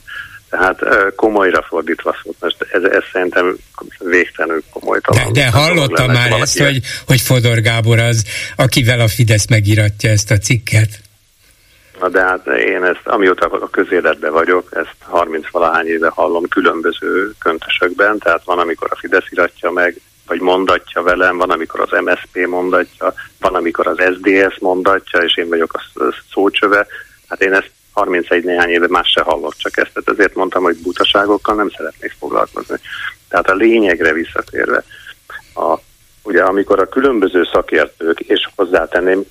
Tehát 0.49 0.79
komolyra 1.15 1.65
fordítva 1.67 2.15
szólt, 2.23 2.35
most 2.39 2.67
ez, 2.71 2.83
ez 2.83 3.03
szerintem 3.11 3.55
végtelenül 3.99 4.63
komolytalan. 4.73 5.33
De, 5.33 5.41
de 5.41 5.49
hallotta 5.49 6.07
már 6.07 6.31
ezt, 6.31 6.59
hogy, 6.59 6.79
hogy 7.05 7.21
Fodor 7.21 7.59
Gábor 7.59 7.99
az, 7.99 8.25
akivel 8.55 8.99
a 8.99 9.07
Fidesz 9.07 9.47
megíratja 9.47 10.09
ezt 10.09 10.31
a 10.31 10.37
cikket? 10.37 10.89
Na 11.99 12.09
de 12.09 12.21
hát 12.21 12.47
én 12.47 12.83
ezt, 12.83 13.01
amióta 13.03 13.45
a 13.45 13.69
közéletben 13.69 14.31
vagyok, 14.31 14.69
ezt 14.71 14.95
30 14.99 15.49
valahány 15.51 15.87
éve 15.87 16.09
hallom 16.09 16.47
különböző 16.47 17.31
köntösökben, 17.39 18.17
tehát 18.17 18.43
van, 18.43 18.59
amikor 18.59 18.87
a 18.91 18.97
Fidesz 18.97 19.25
iratja 19.29 19.71
meg, 19.71 20.01
vagy 20.31 20.39
mondatja 20.41 21.01
velem, 21.01 21.37
van, 21.37 21.49
amikor 21.49 21.79
az 21.79 21.99
MSP 22.03 22.47
mondatja, 22.47 23.13
van, 23.39 23.55
amikor 23.55 23.87
az 23.87 23.97
SDS 23.97 24.59
mondatja, 24.59 25.19
és 25.19 25.37
én 25.37 25.49
vagyok 25.49 25.73
a 25.73 25.81
szócsöve. 26.31 26.87
Hát 27.27 27.41
én 27.41 27.53
ezt 27.53 27.71
31 27.93 28.43
néhány 28.43 28.69
éve 28.69 28.87
más 28.89 29.09
se 29.09 29.21
hallok, 29.21 29.55
csak 29.55 29.77
ezt, 29.77 29.93
tehát 29.93 30.09
ezért 30.09 30.35
mondtam, 30.35 30.63
hogy 30.63 30.77
butaságokkal 30.77 31.55
nem 31.55 31.69
szeretnék 31.69 32.15
foglalkozni. 32.19 32.75
Tehát 33.29 33.49
a 33.49 33.53
lényegre 33.53 34.13
visszatérve, 34.13 34.83
a, 35.55 35.77
ugye 36.23 36.43
amikor 36.43 36.79
a 36.79 36.89
különböző 36.89 37.43
szakértők, 37.51 38.19
és 38.19 38.47
hozzátenném, 38.55 39.23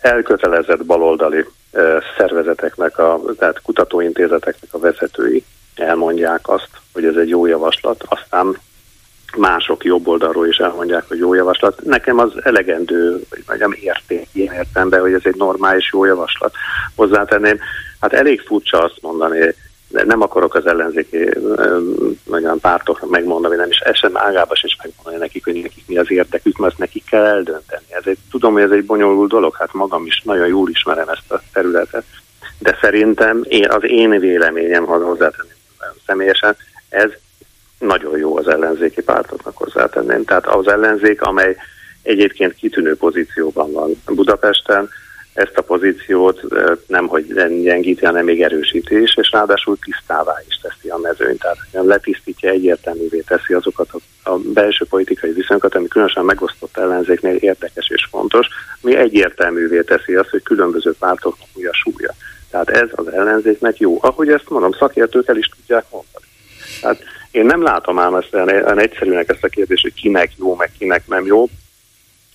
elkötelezett 0.00 0.84
baloldali 0.84 1.44
szervezeteknek, 2.16 2.98
a, 2.98 3.20
tehát 3.38 3.62
kutatóintézeteknek 3.62 4.74
a 4.74 4.78
vezetői 4.78 5.44
elmondják 5.74 6.48
azt, 6.48 6.70
hogy 6.92 7.04
ez 7.04 7.16
egy 7.16 7.28
jó 7.28 7.46
javaslat, 7.46 8.04
aztán 8.08 8.56
mások 9.36 9.84
jobb 9.84 10.08
oldalról 10.08 10.46
is 10.46 10.56
elmondják, 10.56 11.04
hogy 11.08 11.18
jó 11.18 11.34
javaslat. 11.34 11.82
Nekem 11.84 12.18
az 12.18 12.32
elegendő, 12.42 13.20
vagy 13.30 13.44
mondjam, 13.46 13.74
érték 13.80 14.28
ilyen 14.32 14.54
értemben, 14.54 15.00
hogy 15.00 15.12
ez 15.12 15.20
egy 15.24 15.36
normális 15.36 15.90
jó 15.92 16.04
javaslat. 16.04 16.54
Hozzátenném, 16.94 17.58
hát 18.00 18.12
elég 18.12 18.40
furcsa 18.40 18.82
azt 18.82 18.98
mondani, 19.00 19.54
nem 19.88 20.20
akarok 20.22 20.54
az 20.54 20.66
ellenzéki 20.66 21.28
nagyon 22.24 22.60
pártoknak 22.60 23.10
megmondani, 23.10 23.56
nem 23.56 23.70
is 23.70 23.78
esem 23.78 24.16
ágába 24.16 24.54
is 24.62 24.76
megmondani 24.82 25.16
nekik, 25.16 25.44
hogy 25.44 25.54
nekik 25.54 25.84
mi 25.86 25.96
az 25.96 26.10
érdekük, 26.10 26.56
mert 26.56 26.78
nekik 26.78 27.04
kell 27.04 27.24
eldönteni. 27.24 27.84
Ez 27.88 28.02
egy, 28.04 28.18
tudom, 28.30 28.52
hogy 28.52 28.62
ez 28.62 28.70
egy 28.70 28.84
bonyolult 28.84 29.30
dolog, 29.30 29.56
hát 29.56 29.72
magam 29.72 30.06
is 30.06 30.22
nagyon 30.24 30.46
jól 30.46 30.68
ismerem 30.68 31.08
ezt 31.08 31.32
a 31.32 31.42
területet, 31.52 32.04
de 32.58 32.78
szerintem 32.80 33.44
én, 33.48 33.70
az 33.70 33.82
én 33.84 34.10
véleményem, 34.20 34.84
ha 34.84 35.04
hozzátenném 35.04 35.56
személyesen, 36.06 36.56
ez 36.88 37.10
nagyon 37.82 38.18
jó 38.18 38.36
az 38.36 38.48
ellenzéki 38.48 39.02
pártoknak 39.02 39.56
hozzátenném. 39.56 40.24
Tehát 40.24 40.46
az 40.46 40.68
ellenzék, 40.68 41.22
amely 41.22 41.56
egyébként 42.02 42.54
kitűnő 42.54 42.96
pozícióban 42.96 43.72
van 43.72 43.90
Budapesten, 44.04 44.88
ezt 45.32 45.58
a 45.58 45.62
pozíciót 45.62 46.42
nem 46.86 47.06
hogy 47.06 47.26
gyengíti, 47.62 48.04
hanem 48.04 48.24
még 48.24 48.42
erősíti 48.42 49.00
is, 49.02 49.16
és 49.16 49.30
ráadásul 49.30 49.78
tisztává 49.78 50.34
is 50.48 50.58
teszi 50.62 50.88
a 50.88 50.96
mezőnyt. 50.96 51.40
Tehát 51.40 51.58
letisztítja, 51.70 52.50
egyértelművé 52.50 53.20
teszi 53.20 53.54
azokat 53.54 53.88
a, 53.92 54.30
a 54.30 54.38
belső 54.38 54.84
politikai 54.84 55.32
viszonyokat, 55.32 55.74
ami 55.74 55.88
különösen 55.88 56.24
megosztott 56.24 56.76
ellenzéknél 56.76 57.34
érdekes 57.34 57.88
és 57.88 58.08
fontos, 58.10 58.46
mi 58.80 58.96
egyértelművé 58.96 59.82
teszi 59.82 60.14
azt, 60.14 60.28
hogy 60.28 60.42
különböző 60.42 60.94
pártoknak 60.98 61.48
mi 61.54 61.64
a 61.64 61.72
súlya. 61.72 62.14
Tehát 62.50 62.70
ez 62.70 62.88
az 62.92 63.08
ellenzéknek 63.08 63.78
jó. 63.78 63.98
Ahogy 64.00 64.28
ezt 64.28 64.48
mondom, 64.48 64.72
szakértők 64.72 65.28
el 65.28 65.36
is 65.36 65.50
tudják 65.56 65.84
mondani. 65.90 66.26
Tehát 66.80 67.02
én 67.32 67.46
nem 67.46 67.62
látom 67.62 67.98
ám 67.98 68.14
ezt 68.14 68.34
olyan 68.34 68.78
egyszerűnek 68.78 69.28
ezt 69.28 69.44
a 69.44 69.48
kérdést, 69.48 69.82
hogy 69.82 69.94
kinek 69.94 70.30
jó, 70.38 70.54
meg 70.54 70.70
kinek 70.78 71.06
nem 71.06 71.26
jó 71.26 71.48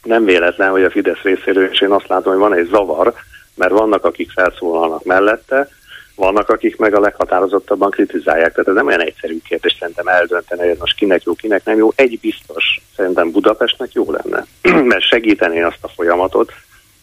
nem 0.08 0.26
véletlen, 0.26 0.70
hogy 0.70 0.84
a 0.84 0.90
Fidesz 0.90 1.22
részéről 1.22 1.70
és 1.72 1.82
én 1.82 1.92
azt 1.92 2.08
látom, 2.08 2.32
hogy 2.32 2.42
van 2.42 2.54
egy 2.54 2.68
zavar, 2.68 3.14
mert 3.56 3.72
vannak, 3.72 4.06
akik 4.06 4.32
felszólalnak 4.32 5.04
mellette, 5.04 5.70
vannak, 6.16 6.50
akik 6.50 6.78
meg 6.78 6.96
a 6.96 7.00
leghatározottabban 7.00 7.90
kritizálják. 7.90 8.52
Tehát 8.52 8.68
ez 8.68 8.76
nem 8.76 8.88
olyan 8.88 9.02
egyszerű 9.02 9.38
kérdés 9.48 9.76
szerintem 9.80 10.08
eldönteni, 10.08 10.68
hogy 10.68 10.78
most 10.80 10.98
kinek 10.98 11.24
jó, 11.24 11.34
kinek 11.34 11.66
nem 11.66 11.78
jó. 11.78 11.92
Egy 11.96 12.20
biztos, 12.20 12.82
szerintem 12.96 13.32
Budapestnek 13.32 13.92
jó 13.94 14.12
lenne, 14.12 14.46
mert 14.92 15.04
segítené 15.04 15.62
azt 15.62 15.78
a 15.82 15.88
folyamatot, 15.88 16.52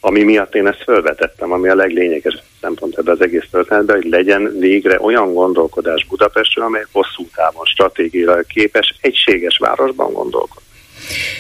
ami 0.07 0.23
miatt 0.23 0.55
én 0.55 0.67
ezt 0.67 0.83
felvetettem, 0.85 1.53
ami 1.53 1.69
a 1.69 1.75
leglényegesebb 1.75 2.43
szempont 2.61 2.99
ebben 2.99 3.15
az 3.15 3.21
egész 3.21 3.45
történetben, 3.51 3.97
hogy 3.97 4.11
legyen 4.11 4.57
végre 4.59 5.01
olyan 5.01 5.35
gondolkodás 5.35 6.07
Budapestről, 6.09 6.65
amely 6.65 6.85
hosszú 6.93 7.27
távon 7.35 7.65
stratégiailag 7.65 8.47
képes 8.47 8.95
egységes 9.01 9.59
városban 9.59 10.13
gondolkodni. 10.13 10.63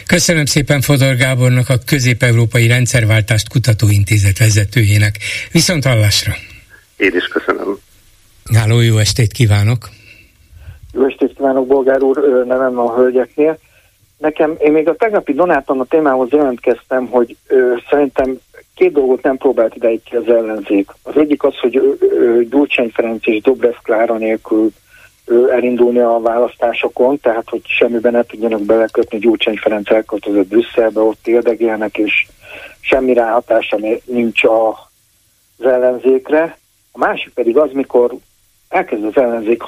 Köszönöm 0.06 0.44
szépen 0.44 0.80
Fodor 0.80 1.16
Gábornak, 1.16 1.68
a 1.68 1.74
Közép-Európai 1.86 2.66
Rendszerváltást 2.66 3.48
Kutatóintézet 3.48 4.38
vezetőjének. 4.38 5.14
Viszont 5.52 5.84
hallásra! 5.84 6.32
Én 6.96 7.12
is 7.14 7.24
köszönöm. 7.24 7.78
Háló, 8.54 8.80
jó 8.80 8.98
estét 8.98 9.32
kívánok! 9.32 9.88
Jó 10.92 11.06
estét 11.06 11.34
kívánok, 11.36 11.66
Bolgár 11.66 12.02
úr, 12.02 12.44
nevem 12.46 12.78
a 12.78 12.94
hölgyeknél. 12.94 13.58
Nekem, 14.18 14.54
én 14.58 14.72
még 14.72 14.88
a 14.88 14.94
tegnapi 14.94 15.32
Donáton 15.32 15.80
a 15.80 15.84
témához 15.84 16.30
jelentkeztem, 16.30 17.06
hogy 17.06 17.36
ö, 17.46 17.74
szerintem 17.90 18.38
két 18.75 18.93
dolgot 18.93 19.22
nem 19.22 19.37
próbált 19.37 19.75
ideig 19.75 20.03
ki 20.03 20.16
az 20.16 20.29
ellenzék. 20.29 20.91
Az 21.03 21.16
egyik 21.16 21.43
az, 21.43 21.59
hogy 21.59 21.99
Gyurcsány 22.51 22.91
Ferenc 22.95 23.27
és 23.27 23.41
Dobrev 23.41 23.75
Klára 23.83 24.16
nélkül 24.16 24.72
elindulni 25.51 25.99
a 25.99 26.20
választásokon, 26.22 27.20
tehát 27.20 27.49
hogy 27.49 27.62
semmiben 27.64 28.12
ne 28.12 28.22
tudjanak 28.22 28.62
belekötni, 28.62 29.18
Gyurcsány 29.18 29.57
Ferenc 29.57 29.91
elköltözött 29.91 30.47
Brüsszelbe, 30.47 31.01
ott 31.01 31.27
érdegélnek, 31.27 31.99
és 31.99 32.27
semmi 32.81 33.12
ráhatása 33.12 33.79
nincs 34.05 34.45
az 34.45 35.66
ellenzékre. 35.66 36.59
A 36.93 36.99
másik 36.99 37.33
pedig 37.33 37.57
az, 37.57 37.70
mikor 37.72 38.14
elkezd 38.68 39.05
az 39.05 39.16
ellenzék 39.16 39.62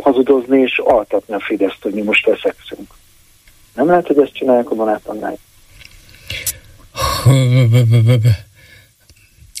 hazudozni 0.00 0.60
és 0.60 0.78
altatni 0.78 1.34
a 1.34 1.40
Fideszt, 1.40 1.82
hogy 1.82 1.92
mi 1.92 2.02
most 2.02 2.26
veszekszünk. 2.26 2.90
Nem 3.74 3.86
lehet, 3.86 4.06
hogy 4.06 4.18
ezt 4.18 4.34
csinálják 4.34 4.70
a 4.70 4.74
Donátonnál? 4.74 5.36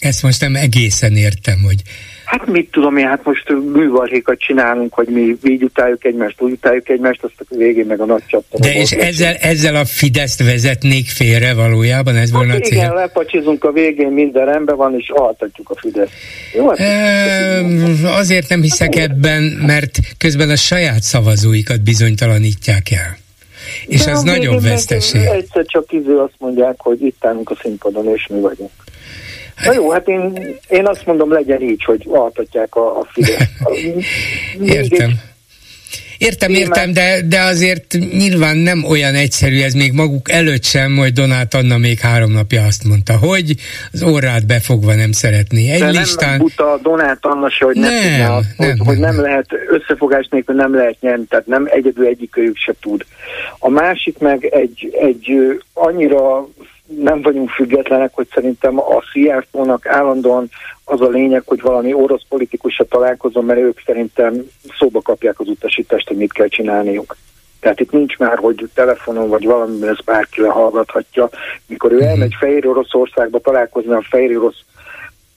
Ezt 0.00 0.22
most 0.22 0.40
nem 0.40 0.54
egészen 0.56 1.16
értem, 1.16 1.62
hogy 1.62 1.82
Hát 2.30 2.46
mit 2.46 2.70
tudom 2.70 2.96
én, 2.96 3.06
hát 3.06 3.24
most 3.24 3.52
művarhékat 3.72 4.38
csinálunk, 4.38 4.94
hogy 4.94 5.08
mi 5.08 5.36
így 5.44 5.62
utáljuk 5.62 6.04
egymást, 6.04 6.40
úgy 6.40 6.52
utáljuk 6.52 6.88
egymást, 6.88 7.22
azt 7.22 7.34
a 7.38 7.54
végén 7.56 7.86
meg 7.86 8.00
a 8.00 8.04
nagy 8.04 8.22
csapta. 8.26 8.58
De 8.58 8.74
és 8.74 8.90
ezzel, 8.90 9.34
ezzel 9.34 9.74
a 9.76 9.84
Fideszt 9.84 10.42
vezetnék 10.42 11.08
félre 11.08 11.54
valójában? 11.54 12.16
Ez 12.16 12.30
volna 12.30 12.52
hát 12.52 12.60
a 12.60 12.64
cél? 12.64 12.78
Igen, 12.78 12.94
lepacsizunk 12.94 13.64
a 13.64 13.72
végén, 13.72 14.08
minden 14.08 14.44
rendben 14.44 14.76
van, 14.76 14.94
és 14.98 15.10
altatjuk 15.14 15.70
a 15.70 15.74
Fideszt. 15.80 16.12
Jó, 16.54 16.68
hát 16.68 16.78
e, 16.78 17.64
azért 18.04 18.48
nem 18.48 18.62
hiszek 18.62 18.96
ebben, 18.96 19.42
mert 19.42 19.98
közben 20.18 20.50
a 20.50 20.56
saját 20.56 21.02
szavazóikat 21.02 21.82
bizonytalanítják 21.82 22.90
el. 22.90 23.16
És 23.86 24.04
De 24.04 24.10
az 24.10 24.22
nagyon 24.22 24.60
veszteség. 24.60 25.20
Egyszer 25.20 25.64
csak 25.66 25.92
iző 25.92 26.18
azt 26.18 26.34
mondják, 26.38 26.74
hogy 26.78 27.02
itt 27.02 27.24
állunk 27.24 27.50
a 27.50 27.56
színpadon, 27.62 28.08
és 28.08 28.26
mi 28.26 28.40
vagyunk. 28.40 28.70
Na 29.64 29.72
jó, 29.72 29.90
hát 29.90 30.08
én, 30.08 30.56
én 30.68 30.86
azt 30.86 31.06
mondom, 31.06 31.32
legyen 31.32 31.62
így, 31.62 31.84
hogy 31.84 32.06
altatják 32.08 32.74
a, 32.74 32.98
a 32.98 33.06
Fidesz. 33.12 33.48
Értem. 34.76 35.10
Értem, 36.20 36.50
értem, 36.50 36.92
de, 36.92 37.22
de 37.28 37.40
azért 37.40 37.96
nyilván 38.12 38.56
nem 38.56 38.84
olyan 38.84 39.14
egyszerű 39.14 39.62
ez 39.62 39.72
még 39.72 39.92
maguk 39.92 40.30
előtt 40.30 40.64
sem, 40.64 40.96
hogy 40.96 41.12
Donát 41.12 41.54
Anna 41.54 41.76
még 41.76 41.98
három 41.98 42.32
napja 42.32 42.64
azt 42.64 42.84
mondta, 42.84 43.16
hogy 43.18 43.54
az 43.92 44.02
orrát 44.02 44.46
befogva 44.46 44.94
nem 44.94 45.12
szeretné. 45.12 45.70
Egy 45.70 45.80
de 45.80 45.90
listán... 45.90 46.28
nem 46.28 46.38
buta 46.38 46.78
Donát 46.82 47.18
Anna 47.20 47.50
se, 47.50 47.64
hogy, 47.64 47.76
nem, 47.76 47.92
nem, 47.92 48.02
tudná, 48.02 48.28
nem, 48.28 48.42
hogy, 48.56 48.66
nem, 48.66 48.78
hogy 48.78 48.98
nem, 48.98 49.14
nem 49.14 49.24
lehet 49.24 49.46
összefogás 49.70 50.28
nélkül 50.30 50.54
nem 50.54 50.74
lehet 50.74 50.96
nyerni, 51.00 51.24
tehát 51.24 51.46
nem 51.46 51.68
egyedül 51.70 52.06
egyikőjük 52.06 52.56
se 52.56 52.74
tud. 52.80 53.04
A 53.58 53.68
másik 53.68 54.18
meg 54.18 54.44
egy, 54.44 54.98
egy 55.00 55.32
annyira 55.72 56.48
nem 56.98 57.22
vagyunk 57.22 57.50
függetlenek, 57.50 58.14
hogy 58.14 58.28
szerintem 58.34 58.78
a 58.78 59.02
Szijjártónak 59.12 59.86
állandóan 59.86 60.48
az 60.84 61.00
a 61.00 61.08
lényeg, 61.08 61.42
hogy 61.46 61.60
valami 61.60 61.92
orosz 61.92 62.22
politikussal 62.28 62.86
találkozom, 62.86 63.46
mert 63.46 63.60
ők 63.60 63.80
szerintem 63.84 64.34
szóba 64.78 65.00
kapják 65.00 65.40
az 65.40 65.48
utasítást, 65.48 66.08
hogy 66.08 66.16
mit 66.16 66.32
kell 66.32 66.48
csinálniuk. 66.48 67.16
Tehát 67.60 67.80
itt 67.80 67.92
nincs 67.92 68.18
már, 68.18 68.38
hogy 68.38 68.70
telefonon 68.74 69.28
vagy 69.28 69.44
valamiben 69.44 69.88
ez 69.88 70.00
bárki 70.04 70.40
lehallgathatja. 70.40 71.28
Mikor 71.66 71.92
ő 71.92 71.96
mhm. 71.96 72.06
elmegy 72.06 72.34
Fehér 72.38 72.66
Oroszországba 72.66 73.38
találkozni 73.38 73.92
a 73.92 74.06
Fehér 74.10 74.36
Orosz 74.36 74.64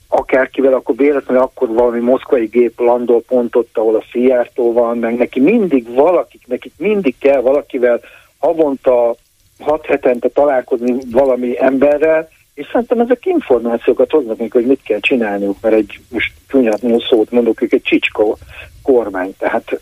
akárkivel, 0.08 0.74
akkor 0.74 0.96
véletlenül 0.96 1.44
akkor 1.44 1.68
valami 1.68 2.00
moszkvai 2.00 2.46
gép 2.46 2.80
landol 2.80 3.22
pont 3.28 3.56
ott, 3.56 3.78
ahol 3.78 3.96
a 3.96 4.04
Szijjártó 4.12 4.74
van, 4.74 4.98
meg 4.98 5.18
neki 5.18 5.40
mindig 5.40 5.94
valakik, 5.94 6.42
nekik 6.48 6.74
mindig 6.78 7.16
kell 7.20 7.42
valakivel 7.42 8.02
havonta 8.40 9.16
hat 9.60 9.86
hetente 9.86 10.30
találkozni 10.30 10.96
valami 11.12 11.62
emberrel, 11.62 12.30
és 12.54 12.68
szerintem 12.72 13.00
ezek 13.00 13.26
információkat 13.26 14.12
hoznak 14.12 14.38
nekik, 14.38 14.54
hogy 14.54 14.66
mit 14.66 14.84
kell 14.84 15.00
csinálniuk, 15.00 15.58
mert 15.62 15.76
egy, 15.76 16.00
most 16.10 16.32
csúnyátlanul 16.48 17.02
szót 17.10 17.32
mondok, 17.32 17.62
ők 17.62 17.74
egy 17.74 17.82
csicskó 17.82 18.38
kormány, 18.82 19.36
tehát 19.38 19.80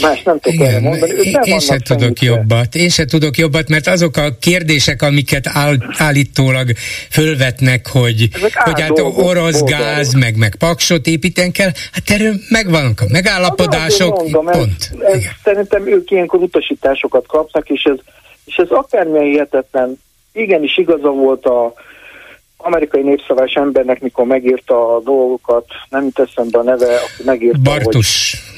Más 0.00 0.22
nem 0.22 0.38
tudok 0.38 0.80
mondani. 0.80 1.12
Én, 1.12 1.38
én 1.44 1.58
se 1.58 1.78
tudok 1.78 2.20
jobbat. 2.20 2.74
Én 2.74 2.88
se 2.88 3.04
tudok 3.04 3.36
jobbat, 3.36 3.68
mert 3.68 3.86
azok 3.86 4.16
a 4.16 4.36
kérdések, 4.40 5.02
amiket 5.02 5.46
áll, 5.46 5.76
állítólag 5.98 6.68
fölvetnek, 7.10 7.86
hogy, 7.86 8.28
hogy 8.64 8.80
hát 8.80 8.98
orosz 9.16 9.62
gáz, 9.62 10.12
meg, 10.12 10.36
meg 10.36 10.54
paksot 10.58 11.06
építen 11.06 11.52
kell, 11.52 11.70
hát 11.92 12.10
erről 12.10 12.34
megvannak 12.48 13.00
a 13.00 13.04
megállapodások, 13.08 14.16
mondom, 14.16 14.46
pont. 14.46 14.90
Ez, 15.00 15.12
ez, 15.14 15.22
szerintem 15.44 15.88
ők 15.88 16.10
ilyenkor 16.10 16.40
utasításokat 16.40 17.26
kapnak, 17.26 17.68
és 17.68 17.82
ez, 17.82 17.96
és 18.50 18.56
ez 18.56 18.70
akármilyen 18.70 19.24
hihetetlen, 19.24 19.98
igenis 20.32 20.76
igaza 20.76 21.10
volt 21.10 21.46
a 21.46 21.72
amerikai 22.56 23.02
népszavás 23.02 23.52
embernek, 23.52 24.00
mikor 24.00 24.26
megírta 24.26 24.94
a 24.94 25.00
dolgokat, 25.00 25.66
nem 25.90 26.02
jut 26.02 26.18
eszembe 26.18 26.58
a 26.58 26.62
neve, 26.62 26.94
aki 26.94 27.22
megírta, 27.24 27.58
Bartus. 27.62 28.32
hogy 28.32 28.48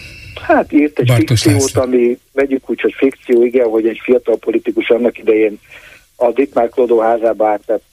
Hát 0.43 0.72
írt 0.72 0.99
egy 0.99 1.07
Bartos 1.07 1.43
fikciót, 1.43 1.61
László. 1.61 1.82
ami 1.82 2.18
vegyük 2.32 2.70
úgy, 2.70 2.80
hogy 2.80 2.95
fikció, 2.97 3.45
igen, 3.45 3.68
hogy 3.68 3.86
egy 3.86 4.01
fiatal 4.03 4.36
politikus 4.36 4.90
annak 4.90 5.18
idején 5.18 5.59
a 6.16 6.30
Dittmár 6.30 6.68
Klodó 6.68 7.01
házába 7.01 7.49
átett 7.49 7.84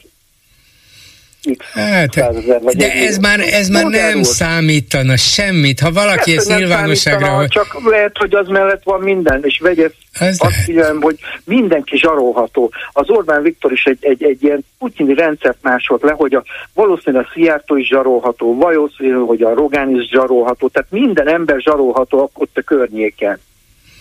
Hát, 1.74 2.16
vagy 2.62 2.76
de 2.76 2.94
ez 2.94 3.18
már, 3.18 3.40
ez 3.40 3.68
már 3.68 3.86
nem 3.86 4.14
volt. 4.14 4.26
számítana 4.26 5.16
semmit. 5.16 5.80
Ha 5.80 5.92
valaki 5.92 6.38
ezt 6.38 6.58
nyilvánosságra... 6.58 7.28
Hogy... 7.28 7.48
Csak 7.48 7.90
lehet, 7.90 8.18
hogy 8.18 8.36
az 8.36 8.48
mellett 8.48 8.84
van 8.84 9.02
minden, 9.02 9.44
és 9.44 9.60
vegye 9.60 9.90
azt 10.20 10.64
figyelem, 10.66 11.02
hogy 11.02 11.20
mindenki 11.44 11.98
zsarolható. 11.98 12.72
Az 12.92 13.10
Orbán 13.10 13.42
Viktor 13.42 13.72
is 13.72 13.86
egy, 13.86 13.98
egy, 14.02 14.24
egy 14.24 14.44
ilyen 14.44 14.66
putyini 14.78 15.14
rendszert 15.14 15.58
másolt 15.62 16.02
le, 16.02 16.12
hogy 16.12 16.34
a, 16.34 16.44
valószínűleg 16.74 17.26
a 17.26 17.30
Szijjártó 17.34 17.76
is 17.76 17.88
zsarolható, 17.88 18.56
valószínűleg, 18.58 19.28
hogy 19.28 19.42
a 19.42 19.54
Rogán 19.54 19.96
is 19.96 20.10
zsarolható, 20.10 20.68
tehát 20.68 20.92
minden 20.92 21.28
ember 21.28 21.62
zsarolható 21.62 22.32
ott 22.34 22.58
a 22.58 22.62
környéken 22.62 23.40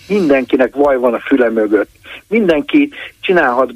mindenkinek 0.09 0.75
vaj 0.75 0.97
van 0.97 1.15
a 1.15 1.19
füle 1.19 1.51
mögött. 1.51 1.91
Mindenki 2.29 2.91
csinálhat 3.21 3.75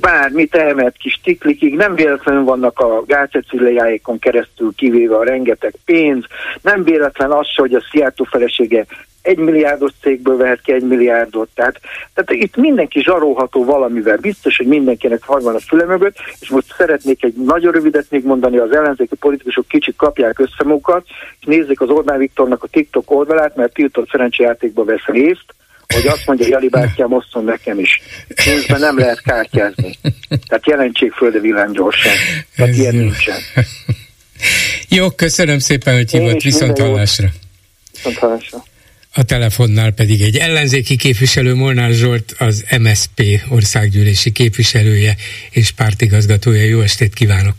bármit, 0.00 0.54
elmehet 0.54 0.96
kis 0.96 1.20
tiklikig, 1.22 1.74
nem 1.74 1.94
véletlenül 1.94 2.44
vannak 2.44 2.78
a 2.78 3.02
gácecilliáikon 3.06 4.18
keresztül 4.18 4.72
kivéve 4.76 5.16
a 5.16 5.24
rengeteg 5.24 5.74
pénz, 5.84 6.24
nem 6.62 6.82
véletlen 6.82 7.30
az 7.30 7.46
hogy 7.56 7.74
a 7.74 7.86
Szijjártó 7.90 8.24
felesége 8.24 8.86
egy 9.28 9.38
milliárdos 9.38 9.92
cégből 10.00 10.36
vehet 10.36 10.60
ki 10.60 10.72
egy 10.72 10.82
milliárdot. 10.82 11.48
Tehát, 11.54 11.80
tehát 12.14 12.42
itt 12.42 12.56
mindenki 12.56 13.00
zsarolható 13.00 13.64
valamivel. 13.64 14.16
Biztos, 14.16 14.56
hogy 14.56 14.66
mindenkinek 14.66 15.22
haj 15.22 15.42
van 15.42 15.54
a 15.54 15.58
füle 15.58 15.84
mögött, 15.84 16.16
és 16.40 16.48
most 16.48 16.74
szeretnék 16.76 17.24
egy 17.24 17.34
nagyon 17.34 17.72
rövidet 17.72 18.10
még 18.10 18.24
mondani, 18.24 18.56
az 18.58 18.72
ellenzéki 18.72 19.16
politikusok 19.16 19.68
kicsit 19.68 19.96
kapják 19.96 20.38
össze 20.38 20.64
magukat, 20.64 21.06
és 21.40 21.46
nézzék 21.46 21.80
az 21.80 21.88
Orbán 21.88 22.18
Viktornak 22.18 22.62
a 22.62 22.66
TikTok 22.66 23.10
oldalát, 23.10 23.56
mert 23.56 23.72
tiltott 23.72 24.10
szerencsejátékba 24.10 24.84
vesz 24.84 25.04
részt, 25.04 25.54
hogy 25.94 26.06
azt 26.06 26.26
mondja, 26.26 26.46
Jali 26.46 26.68
bátyám, 26.68 27.12
osszon 27.12 27.44
nekem 27.44 27.78
is. 27.78 28.02
Pénzben 28.44 28.80
nem 28.80 28.98
lehet 28.98 29.22
kártyázni. 29.22 29.98
Tehát 30.48 30.66
jelentsék 30.66 31.12
föl, 31.12 31.30
de 31.30 31.38
villám 31.38 31.72
gyorsan. 31.72 32.12
Tehát 32.56 32.76
ilyen 32.76 32.94
nincsen. 32.94 33.36
Jó, 34.88 35.10
köszönöm 35.10 35.58
szépen, 35.58 35.94
hogy 35.94 36.10
hívott 36.10 36.42
viszont 36.42 36.78
hallásra. 36.78 37.28
Viszont 37.92 38.16
hallásra. 38.16 38.64
A 39.14 39.22
telefonnál 39.22 39.90
pedig 39.90 40.22
egy 40.22 40.36
ellenzéki 40.36 40.96
képviselő, 40.96 41.54
Molnár 41.54 41.90
Zsolt, 41.90 42.34
az 42.38 42.64
MSP 42.78 43.22
országgyűlési 43.48 44.32
képviselője 44.32 45.14
és 45.50 45.70
pártigazgatója. 45.70 46.62
Jó 46.62 46.80
estét 46.80 47.14
kívánok! 47.14 47.54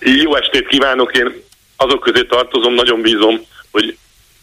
Jó 0.00 0.36
estét 0.36 0.66
kívánok! 0.68 1.16
Én 1.16 1.42
azok 1.76 2.00
közé 2.00 2.22
tartozom, 2.22 2.74
nagyon 2.74 3.00
bízom, 3.00 3.40
hogy 3.70 3.96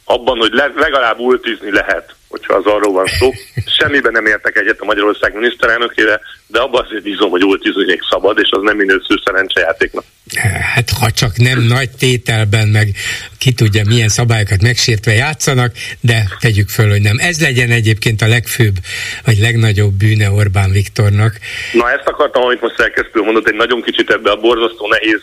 abban, 0.03 0.37
hogy 0.37 0.51
legalább 0.75 1.19
ultizni 1.19 1.71
lehet 1.71 2.14
hogyha 2.35 2.53
az 2.55 2.65
arról 2.65 2.93
van 2.93 3.05
szó. 3.19 3.31
Semmiben 3.79 4.11
nem 4.11 4.25
értek 4.25 4.57
egyet 4.57 4.79
a 4.79 4.85
Magyarország 4.85 5.33
miniszterelnökére, 5.33 6.21
de 6.47 6.59
abban 6.59 6.85
azért 6.85 7.03
bízom, 7.03 7.29
hogy 7.29 7.43
ultizni 7.43 7.85
még 7.85 7.99
szabad, 8.09 8.39
és 8.39 8.49
az 8.51 8.61
nem 8.61 8.77
minősül 8.77 9.21
szerencsejátéknak. 9.25 10.03
Hát 10.73 10.89
ha 10.89 11.11
csak 11.11 11.37
nem 11.37 11.59
nagy 11.61 11.89
tételben, 11.99 12.67
meg 12.67 12.87
ki 13.37 13.51
tudja 13.53 13.83
milyen 13.85 14.07
szabályokat 14.07 14.61
megsértve 14.61 15.13
játszanak, 15.13 15.71
de 15.99 16.27
tegyük 16.39 16.69
föl, 16.69 16.89
hogy 16.89 17.01
nem. 17.01 17.17
Ez 17.19 17.41
legyen 17.41 17.71
egyébként 17.71 18.21
a 18.21 18.27
legfőbb, 18.27 18.75
vagy 19.25 19.37
legnagyobb 19.37 19.93
bűne 19.93 20.29
Orbán 20.31 20.71
Viktornak. 20.71 21.33
Na 21.73 21.91
ezt 21.91 22.07
akartam, 22.07 22.43
amit 22.43 22.61
most 22.61 22.77
szerkesztő 22.77 23.21
mondott, 23.21 23.47
egy 23.47 23.55
nagyon 23.55 23.81
kicsit 23.81 24.09
ebbe 24.09 24.31
a 24.31 24.35
borzasztó 24.35 24.87
nehéz 24.87 25.21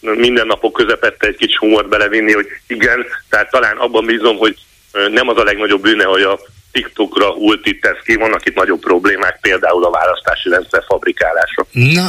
mindennapok 0.00 0.72
közepette 0.72 1.26
egy 1.26 1.36
kicsi 1.36 1.56
humort 1.58 1.88
belevinni, 1.88 2.32
hogy 2.32 2.46
igen, 2.66 3.04
tehát 3.28 3.50
talán 3.50 3.76
abban 3.76 4.06
bízom, 4.06 4.36
hogy 4.36 4.56
nem 4.92 5.28
az 5.28 5.36
a 5.36 5.42
legnagyobb 5.42 5.82
bűne, 5.82 6.04
hogy 6.04 6.22
a 6.22 6.38
TikTokra 6.72 7.30
ultit 7.30 7.80
tesz 7.80 8.02
ki, 8.04 8.14
vannak 8.14 8.46
itt 8.46 8.54
nagyobb 8.54 8.80
problémák, 8.80 9.38
például 9.40 9.84
a 9.84 9.90
választási 9.90 10.48
rendszer 10.48 10.82
fabrikálása. 10.86 11.66
Na, 11.70 12.06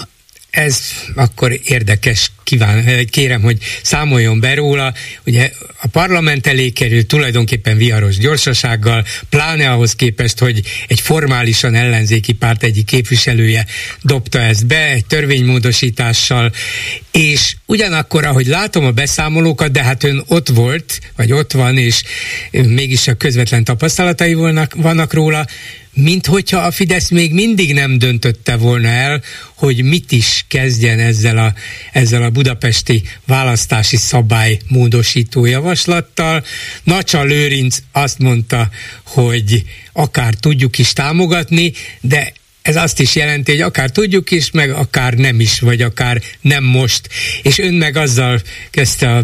ez 0.53 0.79
akkor 1.15 1.59
érdekes, 1.63 2.31
kíván, 2.43 3.05
kérem, 3.09 3.41
hogy 3.41 3.57
számoljon 3.81 4.39
be 4.39 4.53
róla. 4.53 4.93
Ugye 5.25 5.51
a 5.81 5.87
parlament 5.87 6.47
elé 6.47 6.69
került 6.69 7.07
tulajdonképpen 7.07 7.77
viharos 7.77 8.17
gyorsasággal, 8.17 9.05
pláne 9.29 9.71
ahhoz 9.71 9.95
képest, 9.95 10.39
hogy 10.39 10.61
egy 10.87 10.99
formálisan 10.99 11.75
ellenzéki 11.75 12.33
párt 12.33 12.63
egyik 12.63 12.85
képviselője 12.85 13.65
dobta 14.01 14.39
ezt 14.39 14.65
be 14.65 14.89
egy 14.89 15.05
törvénymódosítással, 15.05 16.51
és 17.11 17.55
ugyanakkor, 17.65 18.25
ahogy 18.25 18.45
látom 18.45 18.85
a 18.85 18.91
beszámolókat, 18.91 19.71
de 19.71 19.83
hát 19.83 20.03
ön 20.03 20.23
ott 20.27 20.47
volt, 20.47 20.99
vagy 21.15 21.31
ott 21.31 21.51
van, 21.51 21.77
és 21.77 22.03
mégis 22.51 23.07
a 23.07 23.13
közvetlen 23.13 23.63
tapasztalatai 23.63 24.33
vannak, 24.33 24.73
vannak 24.75 25.13
róla, 25.13 25.45
mint 25.93 26.25
hogyha 26.25 26.57
a 26.57 26.71
Fidesz 26.71 27.09
még 27.09 27.33
mindig 27.33 27.73
nem 27.73 27.97
döntötte 27.97 28.55
volna 28.55 28.87
el, 28.87 29.21
hogy 29.53 29.83
mit 29.83 30.11
is 30.11 30.45
kezdjen 30.47 30.99
ezzel 30.99 31.37
a, 31.37 31.53
ezzel 31.91 32.23
a 32.23 32.29
budapesti 32.29 33.03
választási 33.25 33.97
szabály 33.97 34.59
módosító 34.67 35.45
javaslattal. 35.45 36.43
Nacsa 36.83 37.23
Lőrinc 37.23 37.77
azt 37.91 38.19
mondta, 38.19 38.69
hogy 39.03 39.63
akár 39.93 40.33
tudjuk 40.33 40.77
is 40.77 40.93
támogatni, 40.93 41.73
de 42.01 42.33
ez 42.63 42.75
azt 42.75 42.99
is 42.99 43.15
jelenti, 43.15 43.51
hogy 43.51 43.61
akár 43.61 43.89
tudjuk 43.89 44.31
is, 44.31 44.51
meg 44.51 44.71
akár 44.71 45.13
nem 45.13 45.39
is, 45.39 45.59
vagy 45.59 45.81
akár 45.81 46.17
nem 46.41 46.63
most. 46.63 47.07
És 47.41 47.57
ön 47.57 47.73
meg 47.73 47.95
azzal 47.95 48.37
kezdte 48.71 49.07
a 49.07 49.21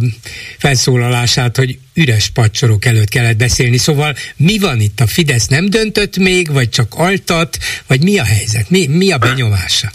felszólalását, 0.57 1.55
hogy 1.57 1.77
üres 1.95 2.29
pacsorok 2.33 2.85
előtt 2.85 3.09
kellett 3.09 3.37
beszélni. 3.37 3.77
Szóval 3.77 4.13
mi 4.37 4.57
van 4.57 4.79
itt? 4.79 4.99
A 4.99 5.07
Fidesz 5.07 5.47
nem 5.47 5.69
döntött 5.69 6.17
még, 6.17 6.53
vagy 6.53 6.69
csak 6.69 6.87
altat, 6.97 7.57
vagy 7.87 8.03
mi 8.03 8.19
a 8.19 8.23
helyzet? 8.23 8.69
Mi, 8.69 8.87
mi 8.87 9.11
a 9.11 9.17
benyomása? 9.17 9.87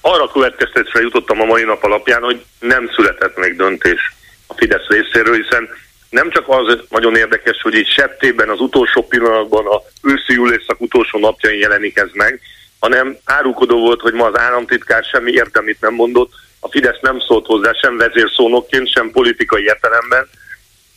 Arra 0.00 0.28
következtetésre 0.28 1.00
jutottam 1.00 1.40
a 1.40 1.44
mai 1.44 1.62
nap 1.62 1.84
alapján, 1.84 2.22
hogy 2.22 2.44
nem 2.58 2.90
született 2.94 3.36
még 3.36 3.56
döntés 3.56 4.14
a 4.46 4.54
Fidesz 4.56 4.86
részéről, 4.88 5.36
hiszen 5.42 5.68
nem 6.10 6.30
csak 6.30 6.44
az 6.48 6.78
nagyon 6.88 7.16
érdekes, 7.16 7.60
hogy 7.62 7.74
így 7.74 7.88
septében 7.88 8.48
az 8.48 8.60
utolsó 8.60 9.06
pillanatban 9.06 9.66
a 9.66 9.82
őszi 10.02 10.34
ülésszak 10.34 10.80
utolsó 10.80 11.18
napjain 11.18 11.58
jelenik 11.58 11.96
ez 11.96 12.08
meg, 12.12 12.40
hanem 12.78 13.16
árulkodó 13.24 13.80
volt, 13.80 14.00
hogy 14.00 14.12
ma 14.12 14.24
az 14.24 14.38
államtitkár 14.38 15.04
semmi 15.04 15.32
értelmét 15.32 15.80
nem 15.80 15.94
mondott, 15.94 16.32
a 16.60 16.68
Fidesz 16.68 17.00
nem 17.00 17.20
szólt 17.20 17.46
hozzá 17.46 17.72
sem 17.72 17.96
vezérszónokként, 17.96 18.92
sem 18.92 19.10
politikai 19.10 19.62
értelemben, 19.62 20.28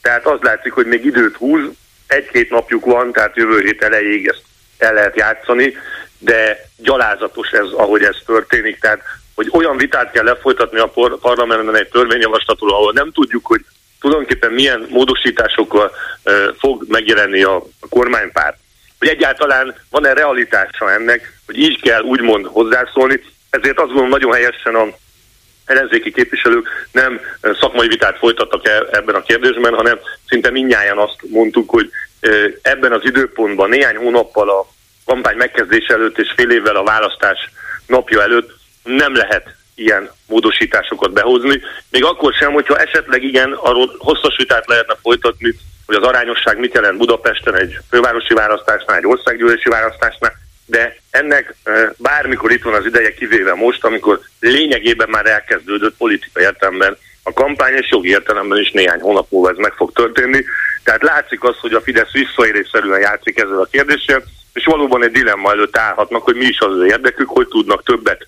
tehát 0.01 0.25
az 0.25 0.39
látszik, 0.41 0.71
hogy 0.71 0.85
még 0.85 1.05
időt 1.05 1.35
húz, 1.35 1.63
egy-két 2.07 2.49
napjuk 2.49 2.85
van, 2.85 3.11
tehát 3.11 3.35
jövő 3.35 3.59
hét 3.59 3.83
elejéig 3.83 4.27
ezt 4.27 4.43
el 4.77 4.93
lehet 4.93 5.15
játszani, 5.15 5.77
de 6.17 6.69
gyalázatos 6.77 7.51
ez, 7.51 7.67
ahogy 7.71 8.03
ez 8.03 8.15
történik, 8.25 8.79
tehát 8.79 9.01
hogy 9.35 9.49
olyan 9.51 9.77
vitát 9.77 10.11
kell 10.11 10.23
lefolytatni 10.23 10.79
a 10.79 10.91
parlamentben 11.21 11.75
egy 11.75 11.87
törvényjavaslatról, 11.87 12.73
ahol 12.73 12.91
nem 12.91 13.11
tudjuk, 13.11 13.45
hogy 13.45 13.65
tulajdonképpen 13.99 14.51
milyen 14.51 14.85
módosításokkal 14.89 15.91
fog 16.57 16.85
megjelenni 16.87 17.43
a 17.43 17.63
kormánypárt. 17.89 18.57
Hogy 18.99 19.07
egyáltalán 19.07 19.75
van-e 19.89 20.13
realitása 20.13 20.91
ennek, 20.91 21.38
hogy 21.49 21.57
így 21.57 21.81
kell 21.81 22.01
úgymond 22.01 22.45
hozzászólni. 22.45 23.21
Ezért 23.49 23.77
azt 23.77 23.87
gondolom 23.87 24.09
nagyon 24.09 24.33
helyesen 24.33 24.75
a 24.75 24.87
ellenzéki 25.65 26.11
képviselők 26.11 26.67
nem 26.91 27.19
szakmai 27.59 27.87
vitát 27.87 28.17
folytattak 28.17 28.67
el 28.67 28.87
ebben 28.91 29.15
a 29.15 29.21
kérdésben, 29.21 29.73
hanem 29.73 29.99
szinte 30.27 30.49
mindnyáján 30.49 30.97
azt 30.97 31.15
mondtuk, 31.29 31.69
hogy 31.69 31.89
ebben 32.61 32.91
az 32.91 33.01
időpontban 33.03 33.69
néhány 33.69 33.95
hónappal 33.95 34.49
a 34.49 34.67
kampány 35.05 35.37
megkezdés 35.37 35.87
előtt 35.87 36.17
és 36.17 36.33
fél 36.35 36.51
évvel 36.51 36.75
a 36.75 36.83
választás 36.83 37.51
napja 37.87 38.21
előtt 38.21 38.51
nem 38.83 39.15
lehet 39.15 39.55
ilyen 39.75 40.11
módosításokat 40.27 41.11
behozni. 41.11 41.61
Még 41.91 42.03
akkor 42.03 42.33
sem, 42.33 42.51
hogyha 42.51 42.77
esetleg 42.77 43.23
igen, 43.23 43.51
arról 43.51 43.95
hosszas 43.97 44.35
vitát 44.37 44.67
lehetne 44.67 44.95
folytatni, 45.01 45.55
hogy 45.85 45.95
az 45.95 46.07
arányosság 46.07 46.59
mit 46.59 46.73
jelent 46.73 46.97
Budapesten 46.97 47.55
egy 47.55 47.77
fővárosi 47.89 48.33
választásnál, 48.33 48.97
egy 48.97 49.05
országgyűlési 49.05 49.69
választásnál, 49.69 50.33
de 50.69 50.95
ennek 51.11 51.55
bármikor 51.97 52.51
itt 52.51 52.63
van 52.63 52.73
az 52.73 52.85
ideje, 52.85 53.13
kivéve 53.13 53.53
most, 53.53 53.83
amikor 53.83 54.19
lényegében 54.39 55.09
már 55.09 55.25
elkezdődött 55.25 55.97
politikai 55.97 56.43
értelemben 56.43 56.97
a 57.23 57.33
kampány, 57.33 57.73
és 57.73 57.91
jogi 57.91 58.09
értelemben 58.09 58.59
is 58.59 58.71
néhány 58.71 58.99
hónap 58.99 59.31
múlva 59.31 59.49
ez 59.49 59.57
meg 59.57 59.73
fog 59.73 59.91
történni. 59.93 60.43
Tehát 60.83 61.03
látszik 61.03 61.43
az, 61.43 61.55
hogy 61.57 61.73
a 61.73 61.81
Fidesz 61.81 62.11
visszaérésszerűen 62.11 62.99
játszik 62.99 63.39
ezzel 63.39 63.59
a 63.59 63.67
kérdéssel, 63.71 64.23
és 64.53 64.65
valóban 64.65 65.03
egy 65.03 65.11
dilemma 65.11 65.51
előtt 65.51 65.77
állhatnak, 65.77 66.23
hogy 66.23 66.35
mi 66.35 66.45
is 66.45 66.59
az, 66.59 66.79
az 66.79 66.85
érdekük, 66.85 67.29
hogy 67.29 67.47
tudnak 67.47 67.83
többet 67.83 68.27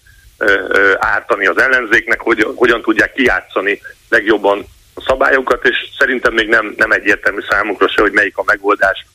ártani 0.97 1.45
az 1.45 1.57
ellenzéknek, 1.57 2.21
hogy 2.21 2.47
hogyan 2.55 2.81
tudják 2.81 3.13
kijátszani 3.13 3.81
legjobban 4.09 4.65
a 4.93 5.01
szabályokat, 5.01 5.67
és 5.67 5.77
szerintem 5.97 6.33
még 6.33 6.47
nem, 6.47 6.73
nem 6.77 6.91
egyértelmű 6.91 7.41
számukra 7.49 7.87
se, 7.87 8.01
hogy 8.01 8.11
melyik 8.11 8.37
a 8.37 8.43
megoldás. 8.45 9.05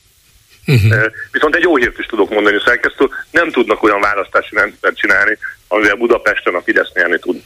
Uh-huh. 0.67 1.13
Viszont 1.33 1.55
egy 1.55 1.63
jó 1.63 1.77
hírt 1.77 1.99
is 1.99 2.07
tudok 2.07 2.31
mondani, 2.31 2.57
szerkesztő, 2.65 3.09
nem 3.31 3.51
tudnak 3.51 3.83
olyan 3.83 4.01
választási 4.01 4.55
rendszert 4.55 4.97
csinálni, 4.97 5.39
amivel 5.69 5.95
Budapesten 5.95 6.55
a 6.55 6.63
Fidesz 6.65 6.93
nyerni 6.95 7.19
tud. 7.19 7.43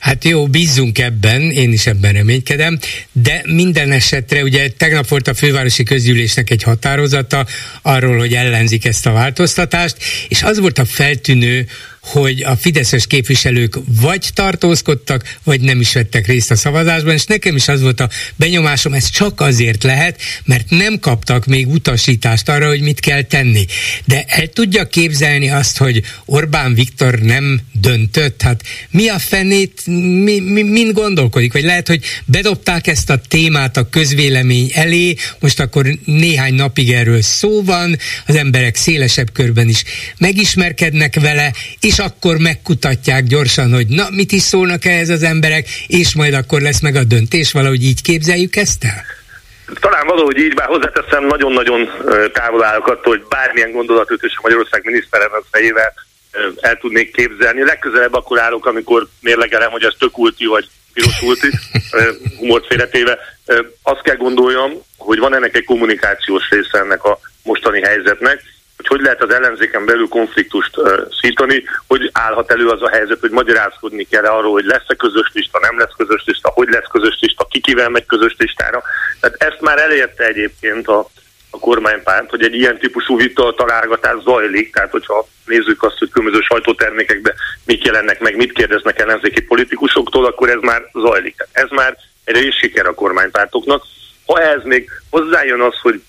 Hát 0.00 0.24
jó, 0.24 0.46
bízzunk 0.46 0.98
ebben, 0.98 1.40
én 1.40 1.72
is 1.72 1.86
ebben 1.86 2.12
reménykedem, 2.12 2.78
de 3.12 3.42
minden 3.44 3.90
esetre 3.90 4.42
ugye 4.42 4.68
tegnap 4.76 5.08
volt 5.08 5.28
a 5.28 5.34
fővárosi 5.34 5.82
közgyűlésnek 5.82 6.50
egy 6.50 6.62
határozata 6.62 7.46
arról, 7.82 8.18
hogy 8.18 8.32
ellenzik 8.32 8.84
ezt 8.84 9.06
a 9.06 9.12
változtatást, 9.12 9.96
és 10.28 10.42
az 10.42 10.58
volt 10.58 10.78
a 10.78 10.84
feltűnő, 10.84 11.66
hogy 12.12 12.42
a 12.42 12.56
fideszes 12.56 13.06
képviselők 13.06 13.78
vagy 14.00 14.30
tartózkodtak, 14.34 15.36
vagy 15.44 15.60
nem 15.60 15.80
is 15.80 15.92
vettek 15.92 16.26
részt 16.26 16.50
a 16.50 16.56
szavazásban, 16.56 17.14
és 17.14 17.24
nekem 17.24 17.56
is 17.56 17.68
az 17.68 17.82
volt 17.82 18.00
a 18.00 18.08
benyomásom, 18.36 18.92
ez 18.92 19.10
csak 19.10 19.40
azért 19.40 19.82
lehet, 19.82 20.20
mert 20.44 20.70
nem 20.70 20.98
kaptak 20.98 21.46
még 21.46 21.68
utasítást 21.68 22.48
arra, 22.48 22.68
hogy 22.68 22.80
mit 22.80 23.00
kell 23.00 23.22
tenni. 23.22 23.66
De 24.04 24.24
el 24.26 24.46
tudja 24.46 24.88
képzelni 24.88 25.50
azt, 25.50 25.76
hogy 25.76 26.02
Orbán 26.24 26.74
Viktor 26.74 27.18
nem 27.18 27.60
döntött? 27.72 28.42
Hát 28.42 28.62
mi 28.90 29.08
a 29.08 29.18
fenét, 29.18 29.82
mi, 30.24 30.38
mi, 30.40 30.62
mind 30.62 30.92
gondolkodik? 30.92 31.52
Vagy 31.52 31.64
lehet, 31.64 31.88
hogy 31.88 32.04
bedobták 32.24 32.86
ezt 32.86 33.10
a 33.10 33.20
témát 33.28 33.76
a 33.76 33.88
közvélemény 33.88 34.70
elé, 34.74 35.14
most 35.40 35.60
akkor 35.60 35.86
néhány 36.04 36.54
napig 36.54 36.92
erről 36.92 37.22
szó 37.22 37.62
van, 37.62 37.98
az 38.26 38.34
emberek 38.34 38.76
szélesebb 38.76 39.32
körben 39.32 39.68
is 39.68 39.84
megismerkednek 40.18 41.20
vele, 41.20 41.52
és 41.80 41.97
és 41.98 42.04
akkor 42.04 42.36
megkutatják 42.36 43.22
gyorsan, 43.22 43.72
hogy 43.72 43.86
na, 43.86 44.04
mit 44.10 44.32
is 44.32 44.42
szólnak 44.42 44.84
ehhez 44.84 45.08
az 45.08 45.22
emberek, 45.22 45.66
és 45.86 46.14
majd 46.14 46.34
akkor 46.34 46.60
lesz 46.60 46.80
meg 46.80 46.94
a 46.96 47.04
döntés, 47.04 47.52
valahogy 47.52 47.84
így 47.84 48.02
képzeljük 48.02 48.56
ezt 48.56 48.84
el? 48.84 49.04
Talán 49.80 50.06
valahogy 50.06 50.38
így, 50.38 50.54
bár 50.54 50.66
hozzáteszem, 50.66 51.26
nagyon-nagyon 51.26 51.88
távol 52.32 52.64
állok 52.64 52.86
attól, 52.86 53.16
hogy 53.16 53.26
bármilyen 53.28 53.72
gondolatot 53.72 54.22
és 54.22 54.32
a 54.36 54.40
Magyarország 54.42 54.84
miniszterelnök 54.84 55.44
fejével 55.50 55.92
el 56.60 56.76
tudnék 56.76 57.12
képzelni. 57.12 57.64
Legközelebb 57.64 58.14
akkor 58.14 58.40
állok, 58.40 58.66
amikor 58.66 59.06
mérlegelem, 59.20 59.70
hogy 59.70 59.84
ez 59.84 59.94
tök 59.98 60.18
ulti, 60.18 60.46
vagy 60.46 60.68
piros 60.92 61.22
ulti, 61.22 61.48
humort 62.38 62.66
félretéve. 62.66 63.18
Azt 63.82 64.02
kell 64.02 64.16
gondoljam, 64.16 64.72
hogy 64.96 65.18
van 65.18 65.34
ennek 65.34 65.56
egy 65.56 65.64
kommunikációs 65.64 66.48
része 66.50 66.78
ennek 66.78 67.04
a 67.04 67.18
mostani 67.42 67.80
helyzetnek, 67.80 68.42
hogy 68.78 68.86
hogy 68.86 69.00
lehet 69.00 69.22
az 69.22 69.30
ellenzéken 69.30 69.84
belül 69.84 70.08
konfliktust 70.08 70.76
uh, 70.76 71.00
szítani, 71.20 71.64
hogy 71.86 72.10
állhat 72.12 72.50
elő 72.50 72.68
az 72.68 72.82
a 72.82 72.88
helyzet, 72.88 73.20
hogy 73.20 73.30
magyarázkodni 73.30 74.04
kell 74.04 74.24
arról, 74.24 74.52
hogy 74.52 74.64
lesz-e 74.64 74.94
közös 74.94 75.30
lista, 75.32 75.58
nem 75.58 75.78
lesz 75.78 75.94
közös 75.96 76.22
lista, 76.26 76.48
hogy 76.48 76.68
lesz 76.68 76.86
közös 76.90 77.18
lista, 77.20 77.46
ki 77.50 77.60
kivel 77.60 77.88
megy 77.88 78.06
közös 78.06 78.34
listára. 78.38 78.82
Tehát 79.20 79.42
ezt 79.42 79.60
már 79.60 79.78
elérte 79.78 80.24
egyébként 80.24 80.88
a, 80.88 81.08
a 81.50 81.58
kormánypárt, 81.58 82.30
hogy 82.30 82.42
egy 82.42 82.54
ilyen 82.54 82.78
típusú 82.78 83.16
vita 83.16 83.54
találgatás 83.54 84.22
zajlik, 84.22 84.72
tehát 84.72 84.90
hogyha 84.90 85.28
nézzük 85.44 85.82
azt, 85.82 85.98
hogy 85.98 86.10
különböző 86.10 86.42
sajtótermékekben 86.42 87.34
mik 87.64 87.84
jelennek 87.84 88.20
meg, 88.20 88.36
mit 88.36 88.52
kérdeznek 88.52 88.98
ellenzéki 88.98 89.42
politikusoktól, 89.42 90.24
akkor 90.24 90.48
ez 90.48 90.60
már 90.60 90.82
zajlik. 90.92 91.36
Tehát 91.36 91.70
ez 91.70 91.76
már 91.76 91.96
egy 92.24 92.52
siker 92.60 92.86
a 92.86 92.94
kormánypártoknak. 92.94 93.84
Ha 94.26 94.40
ez 94.40 94.62
még 94.62 94.90
hozzájön 95.10 95.60
az, 95.60 95.78
hogy 95.82 96.02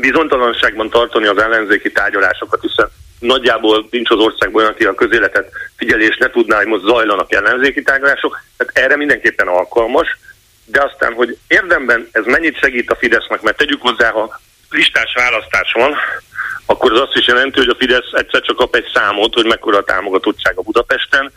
bizonytalanságban 0.00 0.90
tartani 0.90 1.26
az 1.26 1.38
ellenzéki 1.38 1.92
tárgyalásokat, 1.92 2.60
hiszen 2.60 2.90
nagyjából 3.18 3.86
nincs 3.90 4.10
az 4.10 4.18
országban 4.18 4.62
olyan, 4.62 4.72
aki 4.72 4.84
a 4.84 4.94
közéletet 4.94 5.50
figyelés 5.76 6.16
ne 6.16 6.30
tudná, 6.30 6.56
hogy 6.56 6.66
most 6.66 6.84
zajlanak 6.84 7.32
ellenzéki 7.32 7.82
tárgyalások, 7.82 8.40
tehát 8.56 8.78
erre 8.78 8.96
mindenképpen 8.96 9.48
alkalmas, 9.48 10.18
de 10.64 10.82
aztán, 10.82 11.12
hogy 11.12 11.36
érdemben 11.46 12.08
ez 12.12 12.24
mennyit 12.24 12.58
segít 12.58 12.90
a 12.90 12.96
Fidesznek, 12.96 13.42
mert 13.42 13.56
tegyük 13.56 13.82
hozzá, 13.82 14.10
ha 14.10 14.40
listás 14.70 15.14
választás 15.14 15.72
van, 15.72 15.96
akkor 16.66 16.92
az 16.92 17.00
azt 17.00 17.16
is 17.16 17.26
jelenti, 17.26 17.58
hogy 17.58 17.68
a 17.68 17.76
Fidesz 17.78 18.12
egyszer 18.12 18.40
csak 18.40 18.56
kap 18.56 18.74
egy 18.74 18.90
számot, 18.94 19.34
hogy 19.34 19.46
mekkora 19.46 19.76
a 19.78 19.84
támogatottsága 19.84 20.62
Budapesten. 20.62 21.32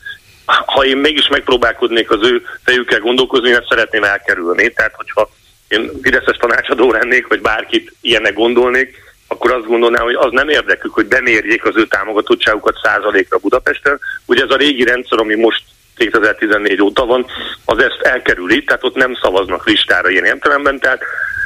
Ha 0.45 0.85
én 0.85 0.97
mégis 0.97 1.27
megpróbálkodnék 1.27 2.11
az 2.11 2.23
ő 2.23 2.41
fejükkel 2.63 2.99
gondolkozni, 2.99 3.49
én 3.49 3.65
szeretném 3.69 4.03
elkerülni. 4.03 4.73
Tehát, 4.73 4.93
hogyha 4.95 5.29
én 5.71 5.91
Fideszes 6.01 6.37
tanácsadó 6.37 6.91
lennék, 6.91 7.27
vagy 7.27 7.41
bárkit 7.41 7.93
ilyenek 8.01 8.33
gondolnék, 8.33 8.97
akkor 9.27 9.51
azt 9.51 9.65
gondolnám, 9.65 10.03
hogy 10.03 10.13
az 10.13 10.31
nem 10.31 10.49
érdekük, 10.49 10.93
hogy 10.93 11.05
bemérjék 11.05 11.65
az 11.65 11.77
ő 11.77 11.85
támogatottságukat 11.85 12.75
százalékra 12.83 13.37
Budapesten. 13.37 13.99
Ugye 14.25 14.43
ez 14.43 14.49
a 14.49 14.55
régi 14.55 14.83
rendszer, 14.83 15.19
ami 15.19 15.35
most 15.35 15.63
2014 15.95 16.81
óta 16.81 17.05
van, 17.05 17.25
az 17.65 17.77
ezt 17.77 18.01
elkerüli, 18.01 18.63
tehát 18.63 18.83
ott 18.83 18.95
nem 18.95 19.15
szavaznak 19.21 19.67
listára 19.67 20.09
ilyen 20.09 20.25
értelemben, 20.25 20.79
tehát 20.79 21.03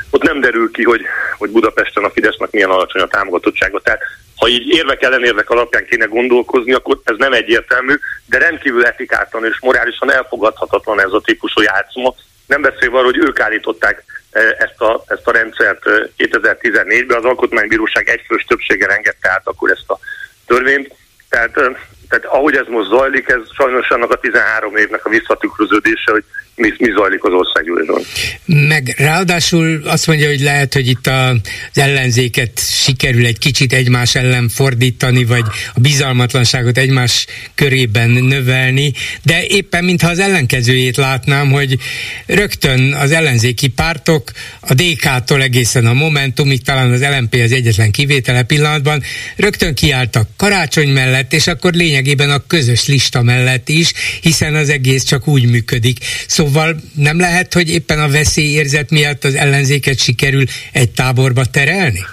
ott 0.09 0.23
nem 0.23 0.41
derül 0.41 0.71
ki, 0.71 0.83
hogy, 0.83 1.01
hogy 1.37 1.49
Budapesten 1.49 2.03
a 2.03 2.09
Fidesznek 2.09 2.51
milyen 2.51 2.69
alacsony 2.69 3.01
a 3.01 3.07
támogatottsága. 3.07 3.79
Tehát 3.79 4.01
ha 4.35 4.47
így 4.47 4.67
érvek 4.67 5.01
ellenérvek 5.01 5.49
alapján 5.49 5.85
kéne 5.85 6.05
gondolkozni, 6.05 6.73
akkor 6.73 6.99
ez 7.03 7.15
nem 7.17 7.33
egyértelmű, 7.33 7.93
de 8.25 8.37
rendkívül 8.37 8.85
etikátlan 8.85 9.45
és 9.45 9.59
morálisan 9.61 10.11
elfogadhatatlan 10.11 11.01
ez 11.01 11.11
a 11.11 11.21
típusú 11.21 11.61
játszma, 11.61 12.15
nem 12.47 12.61
beszélve 12.61 12.97
arról, 12.97 13.11
hogy 13.11 13.23
ők 13.27 13.39
állították 13.39 14.03
ezt 14.35 14.81
a, 14.81 15.03
ezt 15.07 15.27
a 15.27 15.31
rendszert 15.31 15.83
2014-ben, 16.17 17.15
e, 17.15 17.17
az 17.17 17.23
Alkotmánybíróság 17.23 18.09
egyfős 18.09 18.43
többséggel 18.43 18.91
engedte 18.91 19.29
át 19.29 19.47
akkor 19.47 19.71
ezt 19.71 19.89
a 19.89 19.99
törvényt. 20.45 20.93
Tehát, 21.29 21.57
e, 21.57 21.79
tehát 22.15 22.35
ahogy 22.35 22.55
ez 22.55 22.65
most 22.67 22.89
zajlik, 22.89 23.27
ez 23.27 23.41
sajnos 23.57 23.89
annak 23.89 24.11
a 24.11 24.15
13 24.15 24.75
évnek 24.75 25.05
a 25.05 25.09
visszatükröződése, 25.09 26.11
hogy 26.11 26.23
mi, 26.55 26.73
mi 26.77 26.91
zajlik 26.97 27.23
az 27.23 27.31
országgyűlésben. 27.33 28.01
Meg 28.45 28.93
ráadásul 28.97 29.81
azt 29.85 30.07
mondja, 30.07 30.27
hogy 30.27 30.39
lehet, 30.39 30.73
hogy 30.73 30.87
itt 30.87 31.07
az 31.07 31.77
ellenzéket 31.77 32.59
sikerül 32.59 33.25
egy 33.25 33.37
kicsit 33.37 33.73
egymás 33.73 34.15
ellen 34.15 34.49
fordítani, 34.49 35.25
vagy 35.25 35.43
a 35.73 35.79
bizalmatlanságot 35.79 36.77
egymás 36.77 37.25
körében 37.55 38.09
növelni, 38.09 38.93
de 39.23 39.45
éppen 39.45 39.83
mintha 39.83 40.09
az 40.09 40.19
ellenkezőjét 40.19 40.97
látnám, 40.97 41.51
hogy 41.51 41.77
rögtön 42.25 42.93
az 42.93 43.11
ellenzéki 43.11 43.67
pártok 43.67 44.31
a 44.59 44.73
DK-tól 44.73 45.41
egészen 45.41 45.85
a 45.85 45.93
Momentumig, 45.93 46.63
talán 46.63 46.91
az 46.91 47.01
LMP 47.01 47.33
az 47.33 47.51
egyetlen 47.51 47.91
kivétele 47.91 48.43
pillanatban, 48.43 49.01
rögtön 49.35 49.75
kiálltak 49.75 50.27
karácsony 50.37 50.89
mellett, 50.89 51.33
és 51.33 51.47
akkor 51.47 51.73
lényegében 52.05 52.29
a 52.29 52.47
közös 52.47 52.87
lista 52.87 53.21
mellett 53.21 53.69
is, 53.69 53.93
hiszen 54.21 54.55
az 54.55 54.69
egész 54.69 55.03
csak 55.03 55.27
úgy 55.27 55.49
működik. 55.49 55.97
Szóval 56.27 56.75
nem 56.95 57.19
lehet, 57.19 57.53
hogy 57.53 57.69
éppen 57.69 57.99
a 57.99 58.09
veszélyérzet 58.09 58.89
miatt 58.89 59.23
az 59.23 59.35
ellenzéket 59.35 59.99
sikerül 59.99 60.43
egy 60.73 60.91
táborba 60.91 61.41
terelni? 61.51 62.05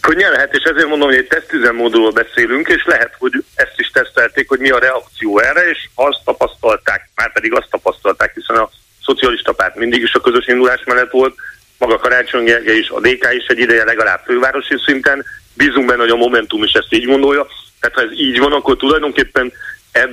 Könnyen 0.00 0.30
lehet, 0.30 0.54
és 0.54 0.62
ezért 0.62 0.88
mondom, 0.88 1.08
hogy 1.08 1.18
egy 1.18 1.26
tesztüzemmódról 1.26 2.12
beszélünk, 2.12 2.68
és 2.68 2.82
lehet, 2.84 3.14
hogy 3.18 3.44
ezt 3.54 3.74
is 3.76 3.90
tesztelték, 3.90 4.48
hogy 4.48 4.58
mi 4.58 4.70
a 4.70 4.78
reakció 4.78 5.38
erre, 5.38 5.70
és 5.70 5.78
azt 5.94 6.20
tapasztalták, 6.24 7.08
már 7.14 7.32
pedig 7.32 7.52
azt 7.54 7.70
tapasztalták, 7.70 8.32
hiszen 8.34 8.56
a 8.56 8.70
szocialista 9.04 9.52
párt 9.52 9.76
mindig 9.76 10.02
is 10.02 10.12
a 10.12 10.20
közös 10.20 10.46
indulás 10.46 10.82
mellett 10.84 11.10
volt, 11.10 11.34
maga 11.78 11.98
Karácsony 11.98 12.44
Gergely 12.44 12.78
is, 12.78 12.88
a 12.88 13.00
DK 13.00 13.24
is 13.32 13.46
egy 13.46 13.58
ideje 13.58 13.84
legalább 13.84 14.20
fővárosi 14.24 14.74
szinten, 14.86 15.24
bízunk 15.54 15.86
benne, 15.86 16.00
hogy 16.00 16.10
a 16.10 16.24
Momentum 16.24 16.62
is 16.62 16.72
ezt 16.72 16.92
így 16.92 17.06
gondolja, 17.06 17.46
tehát 17.84 17.98
ha 17.98 18.14
ez 18.14 18.18
így 18.18 18.38
van, 18.38 18.52
akkor 18.52 18.76
tulajdonképpen 18.76 19.52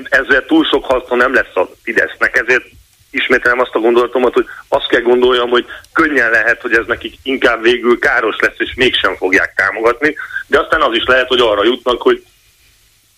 ezzel 0.09 0.45
túl 0.45 0.65
sok 0.65 0.86
haszna 0.86 1.15
nem 1.15 1.34
lesz 1.34 1.55
a 1.55 1.69
Fidesznek, 1.84 2.38
ezért 2.38 2.65
ismételem 3.11 3.59
azt 3.59 3.76
a 3.76 3.80
gondolatomat, 3.80 4.34
hogy 4.34 4.45
azt 4.67 4.88
kell 4.88 5.01
gondoljam, 5.01 5.49
hogy 5.49 5.65
könnyen 5.93 6.30
lehet, 6.30 6.61
hogy 6.61 6.74
ez 6.74 6.86
nekik 6.88 7.15
inkább 7.24 7.61
végül 7.61 7.99
káros 7.99 8.36
lesz, 8.39 8.55
és 8.57 8.74
mégsem 8.76 9.15
fogják 9.15 9.53
támogatni, 9.55 10.15
de 10.47 10.59
aztán 10.59 10.82
az 10.82 10.95
is 10.95 11.03
lehet, 11.05 11.28
hogy 11.28 11.39
arra 11.39 11.63
jutnak, 11.63 12.01
hogy 12.01 12.24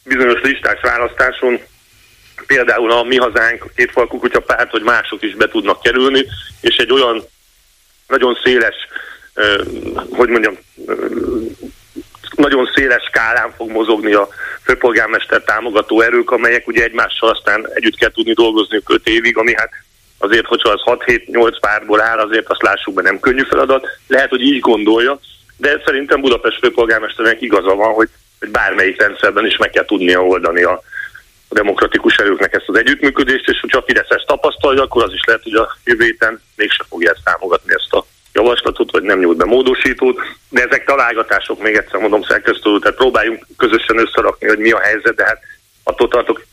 bizonyos 0.04 0.42
listás 0.42 0.82
választáson 0.82 1.60
például 2.48 2.92
a 2.92 3.04
Mi 3.04 3.18
Hazánk, 3.18 3.64
a 3.64 3.70
két 3.76 3.92
falkú 3.92 4.20
kutya 4.20 4.40
párt, 4.40 4.72
hogy 4.72 4.84
mások 4.84 5.24
is 5.24 5.36
be 5.36 5.48
tudnak 5.48 5.82
kerülni, 5.82 6.26
és 6.62 6.76
egy 6.76 6.92
olyan 6.92 7.24
nagyon 8.08 8.38
széles, 8.44 8.76
hogy 10.10 10.30
mondjam, 10.30 10.58
nagyon 12.36 12.70
széles 12.76 13.04
skálán 13.04 13.54
fog 13.58 13.72
mozogni 13.72 14.14
a 14.14 14.28
főpolgármester 14.64 15.42
támogató 15.42 16.02
erők, 16.02 16.32
amelyek 16.32 16.68
ugye 16.68 16.84
egymással 16.84 17.30
aztán 17.30 17.68
együtt 17.74 17.96
kell 17.96 18.12
tudni 18.12 18.34
dolgozni 18.34 18.82
5 18.88 19.08
évig, 19.08 19.38
ami 19.38 19.54
hát 19.56 19.70
azért, 20.18 20.46
hogyha 20.46 20.70
az 20.70 20.82
6-7-8 20.86 21.58
pártból 21.60 22.02
áll, 22.02 22.18
azért 22.18 22.50
azt 22.50 22.62
lássuk 22.62 22.94
be, 22.94 23.02
nem 23.02 23.20
könnyű 23.20 23.44
feladat. 23.44 23.88
Lehet, 24.08 24.30
hogy 24.30 24.42
így 24.42 24.60
gondolja, 24.60 25.20
de 25.58 25.82
szerintem 25.86 26.22
Budapest 26.22 26.60
főpolgármesternek 26.60 27.42
igaza 27.42 27.76
van, 27.76 27.94
hogy, 27.94 28.10
hogy 28.40 28.50
bármelyik 28.50 29.02
rendszerben 29.02 29.46
is 29.46 29.58
meg 29.58 29.70
kell 29.70 29.86
tudnia 29.86 30.26
oldani 30.26 30.64
a, 30.64 30.82
a 31.48 31.54
demokratikus 31.54 32.16
erőknek 32.16 32.54
ezt 32.54 32.68
az 32.70 32.78
együttműködést, 32.78 33.50
és 33.50 33.60
hogyha 33.60 33.78
a 33.78 33.84
Fidesz 33.88 34.10
ezt 34.10 34.26
tapasztalja, 34.26 34.82
akkor 34.82 35.04
az 35.04 35.14
is 35.14 35.24
lehet, 35.26 35.44
hogy 35.44 35.54
a 35.54 35.78
jövő 35.84 36.04
héten 36.04 36.42
mégse 36.56 36.84
fogja 36.90 37.12
ezt 37.12 37.24
támogatni 37.24 37.74
ezt 37.74 37.94
a 37.94 38.06
javaslatot, 38.34 38.92
vagy 38.92 39.04
nem 39.04 39.20
nyújt 39.20 39.38
be 39.38 39.46
módosítót, 39.46 40.22
de 40.50 40.62
ezek 40.62 40.86
találgatások, 40.86 41.62
még 41.62 41.76
egyszer 41.76 42.00
mondom 42.00 42.24
szerkesztő, 42.24 42.80
tehát 42.80 42.98
próbáljunk 42.98 43.46
közösen 43.58 43.98
összerakni, 43.98 44.48
hogy 44.48 44.58
mi 44.58 44.72
a 44.72 44.80
helyzet, 44.80 45.16
de 45.16 45.26
hát 45.26 45.40
attól 45.84 46.08
tartok 46.08 46.46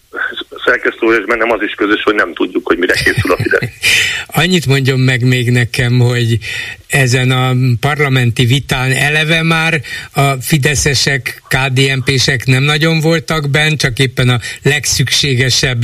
szerkesztő, 0.64 1.18
és 1.18 1.24
bennem 1.26 1.50
az 1.50 1.62
is 1.62 1.74
közös, 1.74 2.02
hogy 2.02 2.14
nem 2.14 2.34
tudjuk, 2.34 2.66
hogy 2.66 2.78
mire 2.78 2.92
készül 2.92 3.32
a 3.32 3.36
Fidesz. 3.36 3.70
Annyit 4.42 4.66
mondjon 4.66 5.00
meg 5.00 5.22
még 5.22 5.50
nekem, 5.50 5.98
hogy 5.98 6.38
ezen 6.86 7.30
a 7.30 7.52
parlamenti 7.80 8.44
vitán 8.44 8.92
eleve 8.92 9.42
már 9.42 9.80
a 10.14 10.32
fideszesek, 10.40 11.42
KDNP-sek 11.48 12.46
nem 12.46 12.62
nagyon 12.62 13.00
voltak 13.00 13.50
benne, 13.50 13.76
csak 13.76 13.98
éppen 13.98 14.28
a 14.28 14.38
legszükségesebb 14.62 15.78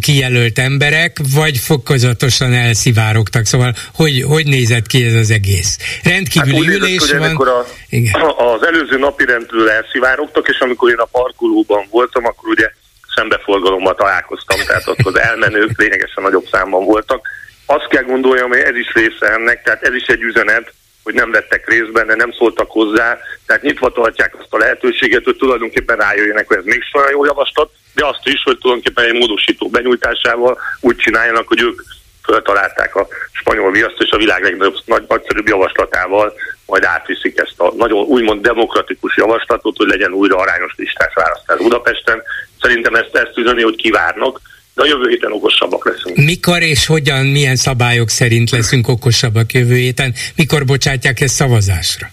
kijelölt 0.00 0.58
emberek, 0.58 1.18
vagy 1.34 1.58
fokozatosan 1.58 2.52
elszivárogtak. 2.52 3.44
Szóval 3.44 3.74
hogy, 3.94 4.22
hogy 4.22 4.46
nézett 4.46 4.86
ki 4.86 5.04
ez 5.04 5.14
az 5.14 5.30
egész? 5.30 5.78
Rendkívüli 6.02 6.66
hát 6.66 6.76
ülés 6.76 7.00
nézett, 7.00 7.32
van. 7.32 7.48
A, 7.48 7.66
Igen. 7.88 8.14
az 8.36 8.66
előző 8.66 8.98
napi 8.98 9.24
rendről 9.24 9.70
elszivárogtak, 9.70 10.48
és 10.48 10.58
amikor 10.58 10.90
én 10.90 10.96
a 10.96 11.04
parkolóban 11.04 11.86
voltam, 11.90 12.26
akkor 12.26 12.48
ugye 12.48 12.70
szembeforgalommal 13.16 13.94
találkoztam, 13.94 14.58
tehát 14.66 14.86
ott 14.86 15.04
az 15.04 15.18
elmenők 15.18 15.78
lényegesen 15.78 16.22
nagyobb 16.22 16.46
számban 16.50 16.84
voltak. 16.84 17.28
Azt 17.66 17.88
kell 17.88 18.02
gondoljam, 18.02 18.48
hogy 18.48 18.58
ez 18.58 18.76
is 18.76 18.92
része 18.94 19.32
ennek, 19.32 19.62
tehát 19.62 19.82
ez 19.82 19.94
is 19.94 20.06
egy 20.06 20.22
üzenet, 20.22 20.72
hogy 21.02 21.14
nem 21.14 21.30
vettek 21.30 21.68
részt 21.68 21.92
benne, 21.92 22.14
nem 22.14 22.32
szóltak 22.32 22.70
hozzá, 22.70 23.18
tehát 23.46 23.62
nyitva 23.62 23.92
tartják 23.92 24.34
azt 24.38 24.52
a 24.52 24.58
lehetőséget, 24.58 25.24
hogy 25.24 25.36
tulajdonképpen 25.36 25.96
rájöjjenek, 25.96 26.48
hogy 26.48 26.56
ez 26.56 26.64
még 26.64 26.82
olyan 26.92 27.10
jó 27.10 27.24
javaslat, 27.24 27.70
de 27.94 28.06
azt 28.06 28.26
is, 28.26 28.42
hogy 28.42 28.58
tulajdonképpen 28.58 29.04
egy 29.04 29.18
módosító 29.20 29.68
benyújtásával 29.68 30.58
úgy 30.80 30.96
csináljanak, 30.96 31.48
hogy 31.48 31.60
ők 31.62 31.80
föltalálták 32.24 32.96
a 32.96 33.06
spanyol 33.32 33.70
viaszt, 33.70 33.98
és 33.98 34.10
a 34.10 34.16
világ 34.16 34.42
legnagyobb, 34.42 34.76
nagy, 34.84 35.04
nagyszerűbb 35.08 35.48
javaslatával 35.48 36.32
majd 36.66 36.84
átviszik 36.84 37.38
ezt 37.38 37.60
a 37.60 37.72
nagyon 37.76 38.04
úgymond 38.04 38.42
demokratikus 38.42 39.16
javaslatot, 39.16 39.76
hogy 39.76 39.86
legyen 39.86 40.12
újra 40.12 40.36
arányos 40.36 40.72
listás 40.76 41.14
választás 41.14 41.58
Budapesten. 41.58 42.22
Szerintem 42.66 42.94
ezt, 42.94 43.16
ezt 43.16 43.38
üzeni, 43.38 43.62
hogy 43.62 43.76
kivárnak, 43.76 44.40
de 44.74 44.82
a 44.82 44.86
jövő 44.86 45.08
héten 45.08 45.32
okosabbak 45.32 45.86
leszünk. 45.88 46.16
Mikor 46.16 46.62
és 46.62 46.86
hogyan, 46.86 47.26
milyen 47.26 47.56
szabályok 47.56 48.08
szerint 48.08 48.50
leszünk 48.50 48.88
okosabbak 48.88 49.52
jövő 49.52 49.74
héten? 49.74 50.14
Mikor 50.36 50.64
bocsátják 50.64 51.20
ezt 51.20 51.34
szavazásra? 51.34 52.06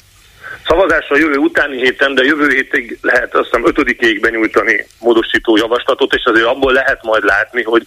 Szavazásra 0.68 1.18
jövő 1.18 1.36
utáni 1.36 1.78
héten, 1.78 2.16
de 2.16 2.24
jövő 2.24 2.50
hétig 2.50 2.98
lehet 3.02 3.36
azt 3.36 3.46
hiszem 3.46 3.66
ötödikéig 3.66 4.20
benyújtani 4.20 4.86
módosító 5.00 5.58
javaslatot, 5.58 6.14
és 6.14 6.24
azért 6.26 6.46
abból 6.46 6.74
lehet 6.74 7.04
majd 7.04 7.24
látni, 7.24 7.64
hogy 7.64 7.86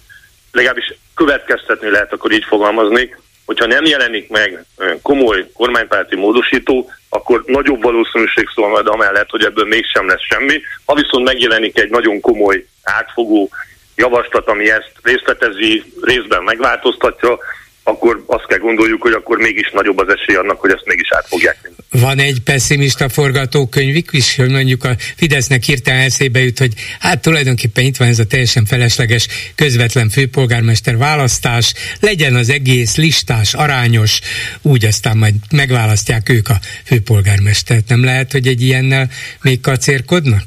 legalábbis 0.52 0.94
következtetni 1.14 1.90
lehet, 1.90 2.12
akkor 2.12 2.32
így 2.32 2.44
fogalmazni, 2.48 3.14
hogyha 3.46 3.66
nem 3.66 3.84
jelenik 3.84 4.28
meg 4.28 4.64
komoly 5.02 5.50
kormánypárti 5.54 6.16
módosító, 6.16 6.90
akkor 7.08 7.42
nagyobb 7.46 7.82
valószínűség 7.82 8.48
szól 8.54 8.68
majd 8.68 8.86
amellett, 8.86 9.30
hogy 9.30 9.44
ebből 9.44 9.66
mégsem 9.66 10.06
lesz 10.06 10.22
semmi. 10.28 10.60
Ha 10.84 10.94
viszont 10.94 11.24
megjelenik 11.24 11.78
egy 11.78 11.90
nagyon 11.90 12.20
komoly, 12.20 12.66
átfogó 12.82 13.50
javaslat, 13.96 14.48
ami 14.48 14.70
ezt 14.70 14.92
részletezi, 15.02 15.82
részben 16.02 16.42
megváltoztatja, 16.42 17.38
akkor 17.88 18.24
azt 18.26 18.46
kell 18.46 18.58
gondoljuk, 18.58 19.02
hogy 19.02 19.12
akkor 19.12 19.38
mégis 19.38 19.70
nagyobb 19.70 19.98
az 19.98 20.08
esély 20.08 20.36
annak, 20.36 20.60
hogy 20.60 20.70
ezt 20.70 20.84
mégis 20.84 21.08
át 21.12 21.26
fogják 21.26 21.58
vinni. 21.62 21.74
Van 21.90 22.18
egy 22.18 22.40
pessimista 22.44 23.08
forgatókönyvük 23.08 24.12
is, 24.12 24.36
hogy 24.36 24.50
mondjuk 24.50 24.84
a 24.84 24.94
Fidesznek 25.16 25.62
hirtelen 25.62 26.00
eszébe 26.00 26.38
jut, 26.38 26.58
hogy 26.58 26.72
hát 27.00 27.22
tulajdonképpen 27.22 27.84
itt 27.84 27.96
van 27.96 28.08
ez 28.08 28.18
a 28.18 28.26
teljesen 28.26 28.64
felesleges 28.64 29.28
közvetlen 29.54 30.08
főpolgármester 30.08 30.96
választás, 30.96 31.74
legyen 32.00 32.34
az 32.34 32.50
egész 32.50 32.96
listás, 32.96 33.54
arányos, 33.54 34.20
úgy 34.62 34.84
aztán 34.84 35.16
majd 35.16 35.34
megválasztják 35.50 36.28
ők 36.28 36.48
a 36.48 36.58
főpolgármestert. 36.84 37.88
Nem 37.88 38.04
lehet, 38.04 38.32
hogy 38.32 38.46
egy 38.46 38.62
ilyennel 38.62 39.08
még 39.42 39.60
kacérkodnak? 39.60 40.42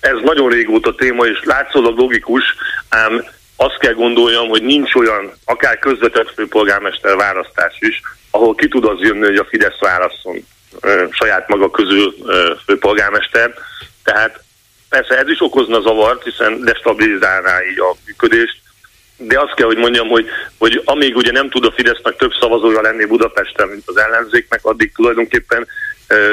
Ez 0.00 0.16
nagyon 0.24 0.50
régóta 0.50 0.94
téma, 0.94 1.24
és 1.24 1.38
látszólag 1.44 1.98
logikus, 1.98 2.42
ám 2.88 3.24
azt 3.60 3.78
kell 3.78 3.92
gondoljam, 3.92 4.48
hogy 4.48 4.62
nincs 4.62 4.94
olyan, 4.94 5.32
akár 5.44 5.78
közvetett 5.78 6.32
főpolgármester 6.34 7.16
választás 7.16 7.76
is, 7.78 8.00
ahol 8.30 8.54
ki 8.54 8.68
tud 8.68 8.84
az 8.84 9.00
jönni, 9.00 9.24
hogy 9.24 9.36
a 9.36 9.46
Fidesz 9.50 9.78
válaszol 9.80 10.36
saját 11.10 11.48
maga 11.48 11.70
közül 11.70 12.14
főpolgármester. 12.66 13.54
Tehát 14.04 14.42
persze 14.88 15.18
ez 15.18 15.28
is 15.28 15.40
okozna 15.40 15.80
zavart, 15.80 16.24
hiszen 16.24 16.64
destabilizálná 16.64 17.64
így 17.70 17.80
a 17.80 17.96
működést, 18.06 18.56
de 19.16 19.40
azt 19.40 19.54
kell, 19.54 19.66
hogy 19.66 19.76
mondjam, 19.76 20.08
hogy, 20.08 20.26
hogy 20.58 20.82
amíg 20.84 21.16
ugye 21.16 21.32
nem 21.32 21.50
tud 21.50 21.64
a 21.64 21.72
Fidesznek 21.76 22.16
több 22.16 22.32
szavazója 22.40 22.80
lenni 22.80 23.04
Budapesten, 23.04 23.68
mint 23.68 23.82
az 23.86 23.96
ellenzéknek, 23.96 24.64
addig 24.64 24.92
tulajdonképpen 24.92 25.66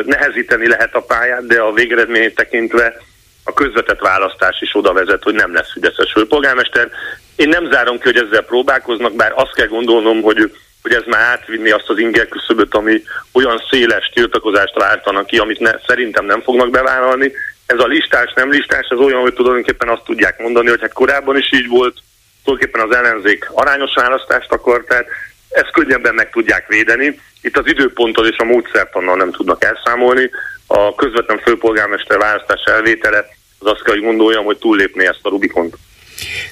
nehezíteni 0.06 0.68
lehet 0.68 0.96
a 0.96 1.02
pályát, 1.02 1.48
de 1.48 1.62
a 1.62 1.74
végeredményét 1.74 2.36
tekintve 2.36 3.02
a 3.48 3.54
közvetett 3.54 4.00
választás 4.00 4.62
is 4.62 4.76
oda 4.76 4.94
vezet, 4.94 5.24
hogy 5.24 5.34
nem 5.34 5.54
lesz 5.54 5.72
Fideszes 5.72 6.12
főpolgármester. 6.12 6.90
Én 7.36 7.50
nem 7.50 7.72
zárom 7.72 7.98
ki, 8.00 8.04
hogy 8.04 8.26
ezzel 8.28 8.42
próbálkoznak, 8.42 9.16
bár 9.16 9.32
azt 9.36 9.54
kell 9.54 9.68
gondolnom, 9.68 10.22
hogy, 10.22 10.52
hogy 10.82 10.94
ez 10.94 11.04
már 11.06 11.22
átvinni 11.22 11.72
azt 11.72 11.90
az 11.90 11.98
inger 11.98 12.28
küszöböt, 12.28 12.76
ami 12.76 13.04
olyan 13.32 13.64
széles 13.70 14.12
tiltakozást 14.14 14.76
váltanak 14.76 15.26
ki, 15.26 15.38
amit 15.38 15.60
ne, 15.60 15.72
szerintem 15.88 16.26
nem 16.26 16.42
fognak 16.42 16.70
bevállalni. 16.70 17.32
Ez 17.66 17.80
a 17.80 17.88
listás, 17.88 18.34
nem 18.36 18.50
listás, 18.50 18.88
ez 18.90 18.98
olyan, 18.98 19.22
hogy 19.22 19.34
tulajdonképpen 19.34 19.90
azt 19.90 20.04
tudják 20.06 20.40
mondani, 20.40 20.70
hogy 20.70 20.82
hát 20.82 20.94
korábban 20.94 21.38
is 21.38 21.52
így 21.54 21.68
volt, 21.68 21.98
tulajdonképpen 22.44 22.90
az 22.90 22.96
ellenzék 22.96 23.50
arányos 23.54 23.94
választást 23.96 24.52
akart, 24.52 24.88
tehát 24.88 25.08
ezt 25.56 25.72
könnyebben 25.72 26.14
meg 26.14 26.30
tudják 26.30 26.68
védeni. 26.68 27.20
Itt 27.42 27.58
az 27.58 27.68
időponttal 27.68 28.28
és 28.28 28.38
a 28.38 28.44
módszertannal 28.44 29.16
nem 29.16 29.32
tudnak 29.32 29.64
elszámolni. 29.64 30.30
A 30.68 30.96
közvetlen 30.96 31.40
főpolgármester 31.40 32.18
választás 32.18 32.62
elvétele 32.66 33.26
az 33.60 33.72
azt 33.72 33.84
kell, 33.84 33.94
hogy 33.94 34.04
gondoljam, 34.04 34.46
hogy 34.46 34.58
túllépné 34.58 35.06
ezt 35.06 35.20
a 35.22 35.30
Rubikont. 35.30 35.76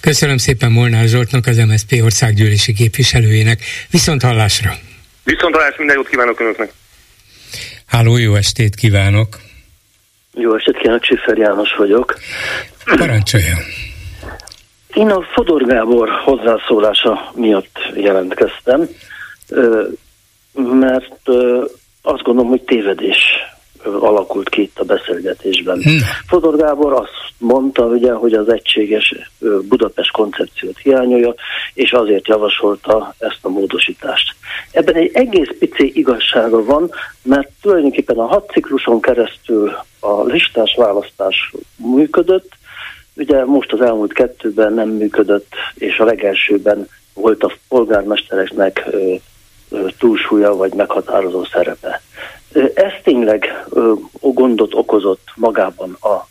Köszönöm 0.01 0.37
szépen 0.37 0.71
Molnár 0.71 1.07
Zsoltnak, 1.07 1.45
az 1.45 1.57
MSZP 1.57 1.99
országgyűlési 2.03 2.73
képviselőjének. 2.73 3.59
Viszont 3.91 4.21
hallásra! 4.21 4.71
Viszont 5.23 5.55
hallás, 5.55 5.75
minden 5.77 5.95
jót 5.95 6.09
kívánok 6.09 6.39
Önöknek! 6.39 6.71
Háló, 7.85 8.17
jó 8.17 8.35
estét 8.35 8.75
kívánok! 8.75 9.27
Jó 10.33 10.55
estét 10.55 10.77
kívánok, 10.77 11.01
Csiffer 11.01 11.37
János 11.37 11.75
vagyok. 11.77 12.19
Parancsoljon! 12.85 13.59
Én 14.93 15.09
a 15.09 15.21
Fodor 15.21 15.65
Gábor 15.65 16.09
hozzászólása 16.09 17.31
miatt 17.35 17.79
jelentkeztem, 17.95 18.89
mert 20.53 21.29
azt 22.01 22.23
gondolom, 22.23 22.49
hogy 22.49 22.61
tévedés 22.61 23.17
alakult 23.83 24.49
ki 24.49 24.61
itt 24.61 24.79
a 24.79 24.83
beszélgetésben. 24.83 25.81
Hmm. 25.81 25.97
Fodor 26.27 26.57
Gábor 26.57 26.93
azt 26.93 27.33
mondta, 27.37 27.85
ugye, 27.85 28.11
hogy 28.11 28.33
az 28.33 28.49
egységes 28.49 29.15
Budapest 29.67 30.11
koncepciót 30.11 30.77
hiányolja, 30.77 31.33
és 31.73 31.91
azért 31.91 32.27
javasolta 32.27 33.13
ezt 33.17 33.39
a 33.41 33.49
módosítást. 33.49 34.35
Ebben 34.71 34.95
egy 34.95 35.11
egész 35.13 35.49
pici 35.59 35.91
igazsága 35.95 36.63
van, 36.63 36.91
mert 37.21 37.49
tulajdonképpen 37.61 38.17
a 38.17 38.27
hat 38.27 38.49
cikluson 38.49 39.01
keresztül 39.01 39.75
a 39.99 40.23
listás 40.23 40.75
választás 40.77 41.53
működött, 41.75 42.49
ugye 43.15 43.45
most 43.45 43.71
az 43.73 43.81
elmúlt 43.81 44.13
kettőben 44.13 44.73
nem 44.73 44.89
működött, 44.89 45.53
és 45.75 45.97
a 45.97 46.05
legelsőben 46.05 46.87
volt 47.13 47.43
a 47.43 47.51
polgármestereknek 47.67 48.85
túlsúlya 49.97 50.55
vagy 50.55 50.73
meghatározó 50.73 51.43
szerepe. 51.43 52.01
Ez 52.73 52.91
tényleg 53.03 53.65
gondot 54.21 54.73
okozott 54.73 55.27
magában 55.35 55.97
a 56.01 56.27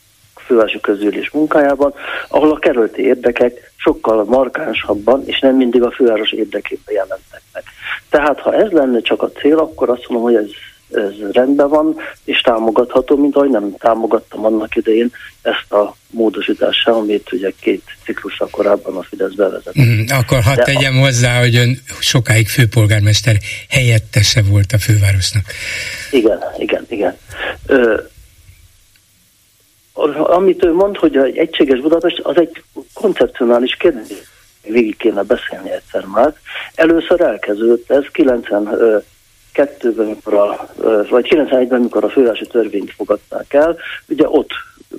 fővárosi 0.47 0.81
közülés 0.81 1.31
munkájában, 1.31 1.95
ahol 2.29 2.51
a 2.51 2.59
kerületi 2.59 3.03
érdekek 3.03 3.73
sokkal 3.77 4.25
markánsabban, 4.25 5.23
és 5.27 5.41
nem 5.41 5.57
mindig 5.57 5.83
a 5.83 5.91
főváros 5.91 6.33
érdekében 6.33 6.95
jelentek 6.95 7.43
meg. 7.53 7.63
Tehát 8.11 8.41
ha 8.41 8.55
ez 8.55 8.71
lenne 8.71 9.01
csak 9.01 9.23
a 9.23 9.31
cél, 9.31 9.59
akkor 9.59 9.91
azt 9.91 10.09
mondom, 10.09 10.33
hogy 10.33 10.45
ez 10.45 10.51
ez 10.93 11.33
rendben 11.33 11.69
van, 11.69 11.97
és 12.25 12.41
támogatható, 12.41 13.17
mint 13.17 13.37
ahogy 13.37 13.51
nem 13.51 13.75
támogattam 13.79 14.45
annak 14.45 14.77
idején 14.77 15.13
ezt 15.43 15.73
a 15.73 15.97
módosítást 16.11 16.89
amit 16.89 17.33
ugye 17.33 17.53
két 17.61 17.83
ciklusra 18.05 18.47
korábban 18.51 18.97
a 18.97 19.03
Fidesz 19.03 19.33
bevezet. 19.33 19.79
Mm, 19.81 20.05
akkor 20.09 20.41
hadd 20.41 20.65
tegyem 20.65 20.97
a... 20.97 21.01
hozzá, 21.01 21.39
hogy 21.39 21.57
ön 21.57 21.79
sokáig 22.01 22.49
főpolgármester 22.49 23.37
helyettese 23.69 24.43
volt 24.43 24.73
a 24.73 24.79
fővárosnak. 24.79 25.45
Igen, 26.11 26.39
igen, 26.59 26.87
igen. 26.89 27.17
Ö, 27.67 28.01
amit 30.15 30.65
ő 30.65 30.73
mond, 30.73 30.97
hogy 30.97 31.17
egy 31.17 31.37
egységes 31.37 31.81
Budapest, 31.81 32.19
az 32.19 32.37
egy 32.37 32.63
koncepcionális 32.93 33.75
kérdés. 33.75 34.17
Végig 34.63 34.97
kéne 34.97 35.23
beszélni 35.23 35.71
egyszer 35.71 36.05
már. 36.05 36.35
Először 36.75 37.21
elkezdődött 37.21 37.91
ez 37.91 38.05
90 38.13 38.69
kettőben, 39.53 40.07
amikor 40.07 40.35
a, 40.35 40.69
vagy 41.11 41.27
91-ben, 41.31 41.81
amikor 41.81 42.05
a 42.05 42.09
fővárosi 42.09 42.47
törvényt 42.47 42.93
fogadták 42.93 43.53
el, 43.53 43.77
ugye 44.09 44.29
ott 44.29 44.51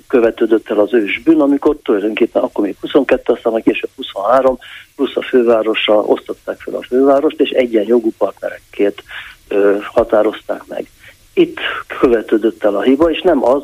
követődött 0.08 0.70
el 0.70 0.78
az 0.78 0.94
ősbűn, 0.94 1.40
amikor 1.40 1.76
tulajdonképpen 1.82 2.42
akkor 2.42 2.64
még 2.64 2.76
22, 2.80 3.32
aztán 3.32 3.52
majd 3.52 3.64
később 3.64 3.90
23, 3.96 4.58
plusz 4.96 5.16
a 5.16 5.22
fővárosra 5.22 5.94
osztották 5.94 6.60
fel 6.60 6.74
a 6.74 6.82
fővárost, 6.82 7.40
és 7.40 7.50
egyen 7.50 7.84
jogú 7.86 8.12
partnerekként 8.18 9.02
ö, 9.48 9.76
határozták 9.82 10.62
meg. 10.66 10.88
Itt 11.34 11.58
követődött 12.00 12.64
el 12.64 12.76
a 12.76 12.82
hiba, 12.82 13.10
és 13.10 13.20
nem 13.20 13.44
az, 13.44 13.62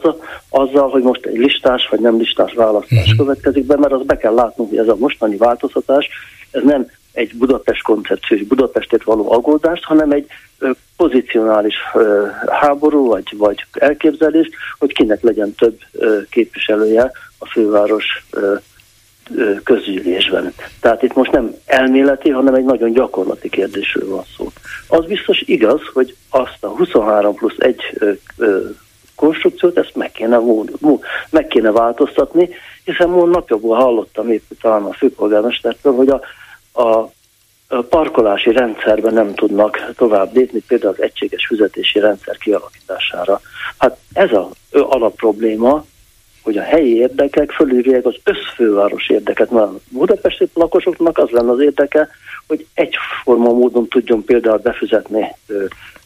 azzal, 0.48 0.88
hogy 0.88 1.02
most 1.02 1.26
egy 1.26 1.36
listás 1.36 1.88
vagy 1.90 2.00
nem 2.00 2.18
listás 2.18 2.52
választás 2.52 2.98
uh-huh. 2.98 3.16
következik 3.16 3.64
be, 3.64 3.76
mert 3.76 3.92
az 3.92 4.02
be 4.06 4.16
kell 4.16 4.34
látnunk, 4.34 4.68
hogy 4.68 4.78
ez 4.78 4.88
a 4.88 4.96
mostani 4.96 5.36
változtatás, 5.36 6.08
ez 6.50 6.62
nem 6.62 6.86
egy 7.20 7.34
Budapest 7.34 7.82
koncepció, 7.82 8.36
egy 8.36 8.46
Budapestét 8.46 9.02
való 9.02 9.32
aggódást, 9.32 9.84
hanem 9.84 10.10
egy 10.10 10.26
pozicionális 10.96 11.74
háború 12.46 13.06
vagy, 13.06 13.34
vagy 13.36 13.64
elképzelés, 13.72 14.48
hogy 14.78 14.92
kinek 14.92 15.22
legyen 15.22 15.54
több 15.54 15.78
képviselője 16.30 17.10
a 17.38 17.46
főváros 17.46 18.26
közgyűlésben. 19.64 20.52
Tehát 20.80 21.02
itt 21.02 21.14
most 21.14 21.30
nem 21.30 21.54
elméleti, 21.66 22.30
hanem 22.30 22.54
egy 22.54 22.64
nagyon 22.64 22.92
gyakorlati 22.92 23.48
kérdésről 23.48 24.08
van 24.08 24.24
szó. 24.36 24.48
Az 24.88 25.04
biztos 25.04 25.40
igaz, 25.40 25.80
hogy 25.92 26.16
azt 26.30 26.58
a 26.60 26.68
23 26.68 27.34
plusz 27.34 27.58
1 27.58 27.80
konstrukciót, 29.14 29.78
ezt 29.78 29.94
meg 29.94 30.12
kéne, 30.12 30.40
meg 31.30 31.46
kéne 31.46 31.70
változtatni, 31.70 32.48
hiszen 32.84 33.08
múlt 33.08 33.34
napjában 33.34 33.76
hallottam 33.76 34.30
épp 34.30 34.42
talán 34.60 34.82
a 34.82 34.92
főpolgármestertől, 34.92 35.92
hogy 35.92 36.08
a, 36.08 36.20
a 36.80 37.12
parkolási 37.88 38.52
rendszerben 38.52 39.14
nem 39.14 39.34
tudnak 39.34 39.92
tovább 39.96 40.34
lépni, 40.34 40.62
például 40.66 40.92
az 40.92 41.02
egységes 41.02 41.46
fizetési 41.46 41.98
rendszer 41.98 42.36
kialakítására. 42.36 43.40
Hát 43.78 43.96
ez 44.12 44.32
a 44.32 44.50
alapprobléma, 44.70 45.84
hogy 46.42 46.56
a 46.56 46.62
helyi 46.62 46.96
érdekek 46.96 47.50
fölülják 47.50 48.06
az 48.06 48.14
összfőváros 48.24 49.08
érdeket. 49.08 49.50
A 49.50 49.74
budapesti 49.90 50.48
lakosoknak 50.54 51.18
az 51.18 51.28
lenne 51.30 51.50
az 51.50 51.60
érdeke, 51.60 52.08
hogy 52.46 52.66
egyforma 52.74 53.52
módon 53.52 53.88
tudjon 53.88 54.24
például 54.24 54.58
befizetni 54.58 55.36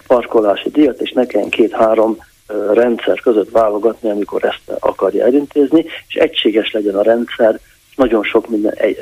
parkolási 0.07 0.71
díjat, 0.71 1.01
és 1.01 1.13
ne 1.13 1.27
kelljen 1.27 1.51
két-három 1.51 2.17
rendszer 2.73 3.21
között 3.21 3.51
válogatni, 3.51 4.11
amikor 4.11 4.45
ezt 4.45 4.79
akarja 4.79 5.25
elintézni, 5.25 5.85
és 6.09 6.15
egységes 6.15 6.73
legyen 6.73 6.95
a 6.95 7.03
rendszer, 7.03 7.61
nagyon 7.97 8.25
sok 8.25 8.51
minden 8.51 8.75
egy, 8.77 8.97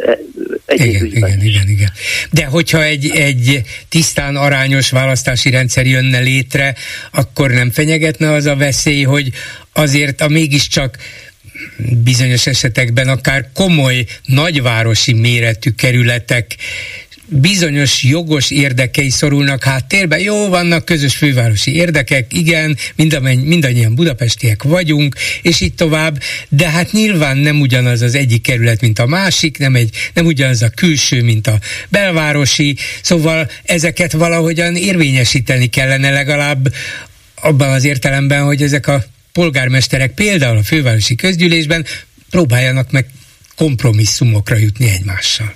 egy 0.67 0.81
igen, 0.87 1.05
igen, 1.05 1.41
igen, 1.41 1.69
igen. 1.69 1.93
De 2.31 2.45
hogyha 2.45 2.83
egy, 2.83 3.11
egy 3.11 3.63
tisztán 3.89 4.37
arányos 4.37 4.91
választási 4.91 5.51
rendszer 5.51 5.87
jönne 5.87 6.19
létre, 6.19 6.75
akkor 7.13 7.51
nem 7.51 7.71
fenyegetne 7.71 8.31
az 8.31 8.47
a 8.47 8.57
veszély, 8.57 9.03
hogy 9.03 9.31
azért 9.73 10.21
a 10.21 10.29
mégiscsak 10.29 10.97
bizonyos 12.05 12.47
esetekben 12.47 13.09
akár 13.09 13.49
komoly 13.55 14.05
nagyvárosi 14.25 15.13
méretű 15.13 15.71
kerületek 15.71 16.57
bizonyos 17.27 18.03
jogos 18.03 18.51
érdekei 18.51 19.11
szorulnak 19.11 19.65
háttérbe. 19.65 20.19
Jó, 20.19 20.49
vannak 20.49 20.85
közös 20.85 21.17
fővárosi 21.17 21.75
érdekek, 21.75 22.33
igen, 22.33 22.77
mindannyian 23.45 23.95
budapestiek 23.95 24.63
vagyunk, 24.63 25.15
és 25.43 25.61
így 25.61 25.75
tovább, 25.75 26.23
de 26.49 26.69
hát 26.69 26.93
nyilván 26.93 27.37
nem 27.37 27.61
ugyanaz 27.61 28.03
az 28.03 28.15
egyik 28.15 28.43
kerület, 28.43 28.81
mint 28.81 28.99
a 28.99 29.07
másik, 29.07 29.59
nem, 29.59 29.75
egy, 29.75 29.91
nem 30.15 30.27
ugyanaz 30.27 30.63
a 30.63 30.69
külső, 30.69 31.23
mint 31.23 31.47
a 31.47 31.59
belvárosi, 31.89 32.77
szóval 33.03 33.51
ezeket 33.63 34.13
valahogyan 34.13 34.77
érvényesíteni 34.77 35.67
kellene 35.67 36.11
legalább 36.11 36.75
abban 37.35 37.73
az 37.73 37.85
értelemben, 37.85 38.45
hogy 38.45 38.63
ezek 38.63 38.87
a 38.87 39.05
polgármesterek 39.33 40.15
például 40.15 40.57
a 40.57 40.63
fővárosi 40.63 41.15
közgyűlésben 41.15 41.85
próbáljanak 42.31 42.91
meg 42.91 43.07
kompromisszumokra 43.57 44.57
jutni 44.57 44.91
egymással. 44.91 45.55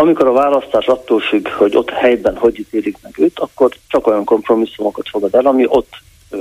Amikor 0.00 0.26
a 0.26 0.32
választás 0.32 0.86
attól 0.86 1.20
függ, 1.20 1.48
hogy 1.48 1.76
ott 1.76 1.90
helyben 1.90 2.36
hogy 2.36 2.58
ítélik 2.58 2.96
meg 3.02 3.12
őt, 3.18 3.38
akkor 3.38 3.70
csak 3.88 4.06
olyan 4.06 4.24
kompromisszumokat 4.24 5.08
fogad 5.08 5.34
el, 5.34 5.46
ami 5.46 5.66
ott 5.68 5.92
ö, 6.30 6.38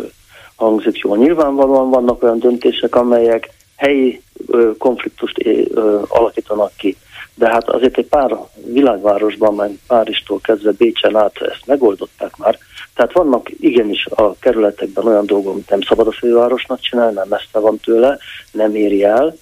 hangzik 0.56 0.98
jól. 0.98 1.18
Nyilvánvalóan 1.18 1.90
vannak 1.90 2.24
olyan 2.24 2.40
döntések, 2.40 2.96
amelyek 2.96 3.50
helyi 3.76 4.22
ö, 4.48 4.72
konfliktust 4.78 5.46
ö, 5.46 6.02
alakítanak 6.08 6.72
ki. 6.78 6.98
De 7.36 7.50
hát 7.50 7.70
azért 7.70 7.98
egy 7.98 8.06
pár 8.06 8.38
világvárosban, 8.66 9.56
már 9.56 9.70
Párizstól 9.88 10.40
kezdve 10.42 10.72
Bécsen 10.72 11.16
át 11.16 11.38
ezt 11.38 11.66
megoldották 11.66 12.38
már. 12.38 12.58
Tehát 12.96 13.14
vannak 13.14 13.50
igenis 13.60 14.06
a 14.06 14.36
kerületekben 14.40 15.06
olyan 15.06 15.26
dolgok, 15.26 15.54
amit 15.54 15.70
nem 15.70 15.82
szabad 15.82 16.08
a 16.08 16.12
fővárosnak 16.12 16.80
csinálni, 16.80 17.14
nem 17.14 17.28
messze 17.30 17.60
van 17.60 17.80
tőle, 17.80 18.18
nem 18.52 18.76
éri 18.76 19.04
el, 19.04 19.36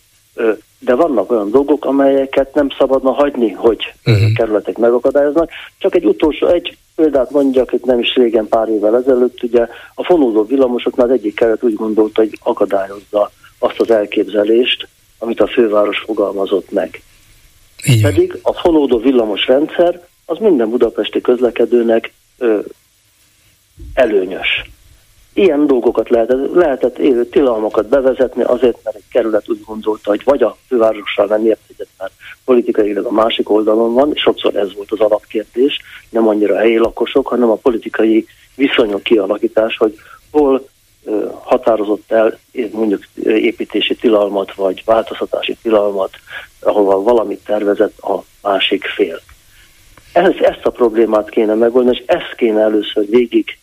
de 0.79 0.95
vannak 0.95 1.31
olyan 1.31 1.51
dolgok, 1.51 1.86
amelyeket 1.86 2.53
nem 2.53 2.69
szabadna 2.77 3.11
hagyni, 3.11 3.51
hogy 3.51 3.93
uh-huh. 4.05 4.33
kerületek 4.33 4.77
megakadályoznak. 4.77 5.49
Csak 5.77 5.95
egy 5.95 6.05
utolsó, 6.05 6.47
egy 6.47 6.77
példát 6.95 7.31
mondjak, 7.31 7.73
itt 7.73 7.86
nem 7.86 7.99
is 7.99 8.15
régen, 8.15 8.47
pár 8.47 8.69
évvel 8.69 8.95
ezelőtt, 8.95 9.43
ugye 9.43 9.67
a 9.93 10.03
fonódó 10.03 10.43
villamosoknál 10.43 11.11
egyik 11.11 11.36
keret 11.36 11.63
úgy 11.63 11.73
gondolta, 11.73 12.21
hogy 12.21 12.39
akadályozza 12.43 13.31
azt 13.59 13.79
az 13.79 13.91
elképzelést, 13.91 14.88
amit 15.19 15.39
a 15.39 15.47
főváros 15.47 15.99
fogalmazott 15.99 16.71
meg. 16.71 17.01
Igen. 17.83 18.11
Pedig 18.11 18.39
a 18.41 18.53
fonódó 18.53 18.97
villamos 18.97 19.47
rendszer 19.47 20.07
az 20.25 20.38
minden 20.39 20.69
budapesti 20.69 21.21
közlekedőnek 21.21 22.13
ö, 22.38 22.59
előnyös. 23.93 24.69
Ilyen 25.38 25.67
dolgokat 25.67 26.09
lehetett, 26.09 26.53
lehetett 26.53 26.97
élő 26.97 27.25
tilalmakat 27.25 27.88
bevezetni 27.88 28.43
azért, 28.43 28.77
mert 28.83 28.95
egy 28.95 29.07
kerület 29.11 29.49
úgy 29.49 29.61
gondolta, 29.65 30.09
hogy 30.09 30.21
vagy 30.23 30.43
a 30.43 30.57
fővárossal 30.67 31.25
nem 31.25 31.45
ért 31.45 31.59
egyet, 31.71 31.88
mert 31.97 32.11
politikailag 32.45 33.05
a 33.05 33.11
másik 33.11 33.49
oldalon 33.49 33.93
van, 33.93 34.11
és 34.13 34.21
sokszor 34.21 34.55
ez 34.55 34.75
volt 34.75 34.91
az 34.91 34.99
alapkérdés, 34.99 35.79
nem 36.09 36.27
annyira 36.27 36.55
a 36.55 36.57
helyi 36.57 36.77
lakosok, 36.77 37.27
hanem 37.27 37.49
a 37.49 37.55
politikai 37.55 38.25
viszonyok 38.55 39.03
kialakítás, 39.03 39.77
hogy 39.77 39.95
hol 40.31 40.67
határozott 41.43 42.11
el 42.11 42.39
mondjuk 42.71 43.03
építési 43.23 43.95
tilalmat, 43.95 44.53
vagy 44.53 44.81
változtatási 44.86 45.57
tilalmat, 45.61 46.11
ahova 46.59 47.01
valamit 47.01 47.43
tervezett 47.45 47.99
a 47.99 48.23
másik 48.41 48.83
fél. 48.83 49.21
Ez, 50.13 50.33
ezt 50.39 50.65
a 50.65 50.69
problémát 50.69 51.29
kéne 51.29 51.53
megoldani, 51.53 51.97
és 51.97 52.03
ezt 52.05 52.36
kéne 52.36 52.61
először 52.61 53.05
végig 53.09 53.57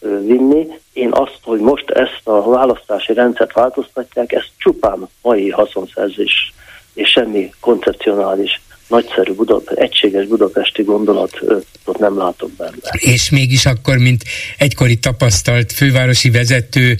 vinni. 0.00 0.66
Én 0.92 1.12
azt, 1.12 1.38
hogy 1.42 1.60
most 1.60 1.90
ezt 1.90 2.20
a 2.24 2.50
választási 2.50 3.12
rendszert 3.12 3.52
változtatják, 3.52 4.32
ez 4.32 4.44
csupán 4.56 5.08
mai 5.22 5.50
haszonszerzés 5.50 6.52
és 6.94 7.08
semmi 7.08 7.52
koncepcionális 7.60 8.60
nagyszerű 8.90 9.32
Budapest, 9.32 9.78
egységes 9.78 10.26
budapesti 10.26 10.82
gondolatot 10.82 11.98
nem 11.98 12.18
látok 12.18 12.50
benne. 12.50 12.90
És 12.92 13.30
mégis 13.30 13.66
akkor, 13.66 13.98
mint 13.98 14.24
egykori 14.58 14.96
tapasztalt 14.96 15.72
fővárosi 15.72 16.30
vezető 16.30 16.96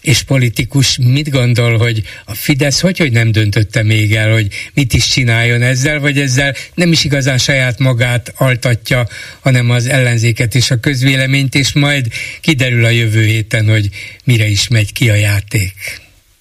és 0.00 0.22
politikus, 0.22 0.98
mit 0.98 1.30
gondol, 1.30 1.76
hogy 1.76 2.02
a 2.24 2.34
Fidesz 2.34 2.80
hogy, 2.80 2.98
hogy 2.98 3.12
nem 3.12 3.32
döntötte 3.32 3.82
még 3.82 4.14
el, 4.14 4.32
hogy 4.32 4.46
mit 4.74 4.92
is 4.92 5.08
csináljon 5.08 5.62
ezzel, 5.62 6.00
vagy 6.00 6.18
ezzel 6.18 6.54
nem 6.74 6.92
is 6.92 7.04
igazán 7.04 7.38
saját 7.38 7.78
magát 7.78 8.32
altatja, 8.36 9.06
hanem 9.40 9.70
az 9.70 9.86
ellenzéket 9.86 10.54
és 10.54 10.70
a 10.70 10.80
közvéleményt, 10.80 11.54
és 11.54 11.72
majd 11.72 12.06
kiderül 12.40 12.84
a 12.84 12.90
jövő 12.90 13.24
héten, 13.24 13.68
hogy 13.68 13.88
mire 14.24 14.46
is 14.46 14.68
megy 14.68 14.92
ki 14.92 15.10
a 15.10 15.14
játék. 15.14 15.72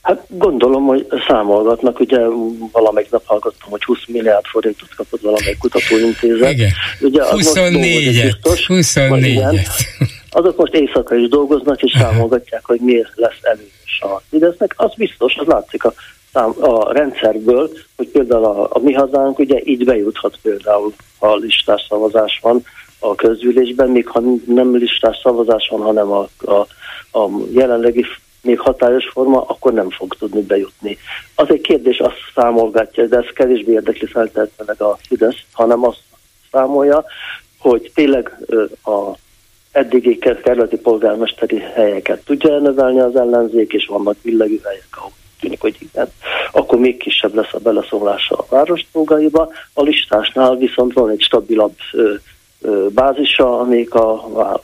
Hát 0.03 0.25
gondolom, 0.27 0.85
hogy 0.85 1.07
számolgatnak, 1.27 1.99
ugye 1.99 2.19
valamelyik 2.71 3.11
nap 3.11 3.25
hallgattam, 3.25 3.69
hogy 3.69 3.83
20 3.83 3.97
milliárd 4.07 4.45
forintot 4.45 4.95
kapott 4.95 5.21
valamelyik 5.21 5.57
kutatóintézet. 5.57 6.51
Igen, 6.51 6.69
ugye 7.01 7.21
24-et, 7.23 8.59
24 8.67 9.67
Azok 10.29 10.57
most 10.57 10.73
éjszaka 10.73 11.15
is 11.15 11.29
dolgoznak, 11.29 11.81
és 11.81 11.93
Aha. 11.93 12.03
számolgatják, 12.03 12.65
hogy 12.65 12.79
miért 12.79 13.11
lesz 13.15 13.39
előnyös 13.41 14.01
a 14.01 14.21
Fidesznek. 14.29 14.73
Az 14.77 14.93
biztos, 14.95 15.35
az 15.35 15.47
látszik 15.47 15.83
a, 15.83 15.93
a 16.59 16.93
rendszerből, 16.93 17.69
hogy 17.95 18.07
például 18.07 18.45
a, 18.45 18.67
a 18.69 18.79
mi 18.79 18.93
hazánk 18.93 19.39
ugye 19.39 19.59
így 19.63 19.85
bejuthat 19.85 20.37
például, 20.41 20.93
ha 21.19 21.35
listás 21.35 21.85
szavazás 21.89 22.39
van 22.41 22.63
a 22.99 23.15
közgyűlésben, 23.15 23.89
még 23.89 24.07
ha 24.07 24.21
nem 24.45 24.75
listás 24.75 25.19
szavazás 25.23 25.67
van, 25.71 25.81
hanem 25.81 26.11
a, 26.11 26.27
a, 26.37 26.67
a 27.19 27.29
jelenlegi 27.51 28.05
még 28.43 28.59
hatályos 28.59 29.09
forma, 29.13 29.41
akkor 29.41 29.73
nem 29.73 29.89
fog 29.89 30.15
tudni 30.15 30.41
bejutni. 30.41 30.97
Az 31.35 31.49
egy 31.49 31.61
kérdés, 31.61 31.99
azt 31.99 32.17
számolgatja, 32.35 33.05
de 33.05 33.17
ez 33.17 33.33
kevésbé 33.33 33.71
érdekli 33.71 34.07
feltétlenleg 34.07 34.81
a 34.81 34.97
Fidesz, 35.07 35.39
hanem 35.51 35.83
azt 35.83 36.01
számolja, 36.51 37.05
hogy 37.57 37.91
tényleg 37.95 38.37
a 38.83 39.11
eddigi 39.71 40.17
kerületi 40.17 40.77
polgármesteri 40.77 41.59
helyeket 41.59 42.25
tudja 42.25 42.59
növelni 42.59 42.99
az 42.99 43.15
ellenzék, 43.15 43.73
és 43.73 43.85
vannak 43.85 44.15
billegű 44.21 44.59
helyek, 44.63 44.87
ahol 44.91 45.11
tűnik, 45.39 45.61
hogy 45.61 45.75
igen, 45.79 46.11
akkor 46.51 46.79
még 46.79 46.97
kisebb 46.97 47.33
lesz 47.33 47.53
a 47.53 47.59
beleszólása 47.59 48.35
a 48.35 48.45
város 48.49 48.85
dolgaiba. 48.91 49.51
A 49.73 49.81
listásnál 49.81 50.55
viszont 50.55 50.93
van 50.93 51.09
egy 51.09 51.21
stabilabb 51.21 51.75
bázisa, 52.89 53.59
amik 53.59 53.93
a, 53.93 54.11
a 54.39 54.63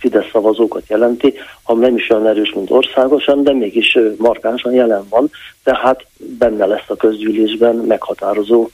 Fidesz 0.00 0.30
szavazókat 0.32 0.88
jelenti, 0.88 1.34
ha 1.62 1.74
nem 1.74 1.96
is 1.96 2.10
olyan 2.10 2.26
erős, 2.26 2.52
mint 2.54 2.70
országosan, 2.70 3.42
de 3.42 3.52
mégis 3.52 3.98
markánsan 4.16 4.72
jelen 4.72 5.06
van, 5.10 5.30
tehát 5.62 6.06
benne 6.38 6.66
lesz 6.66 6.88
a 6.88 6.96
közgyűlésben 6.96 7.74
meghatározó 7.74 8.68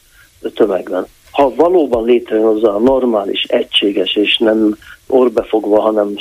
tömegben. 0.55 1.07
ha 1.31 1.55
valóban 1.55 2.05
létrejön 2.05 2.47
az 2.47 2.65
a 2.65 2.79
normális, 2.79 3.43
egységes 3.43 4.17
és 4.17 4.39
nem 4.39 4.77
orbefogva, 5.07 5.81
hanem 5.81 6.15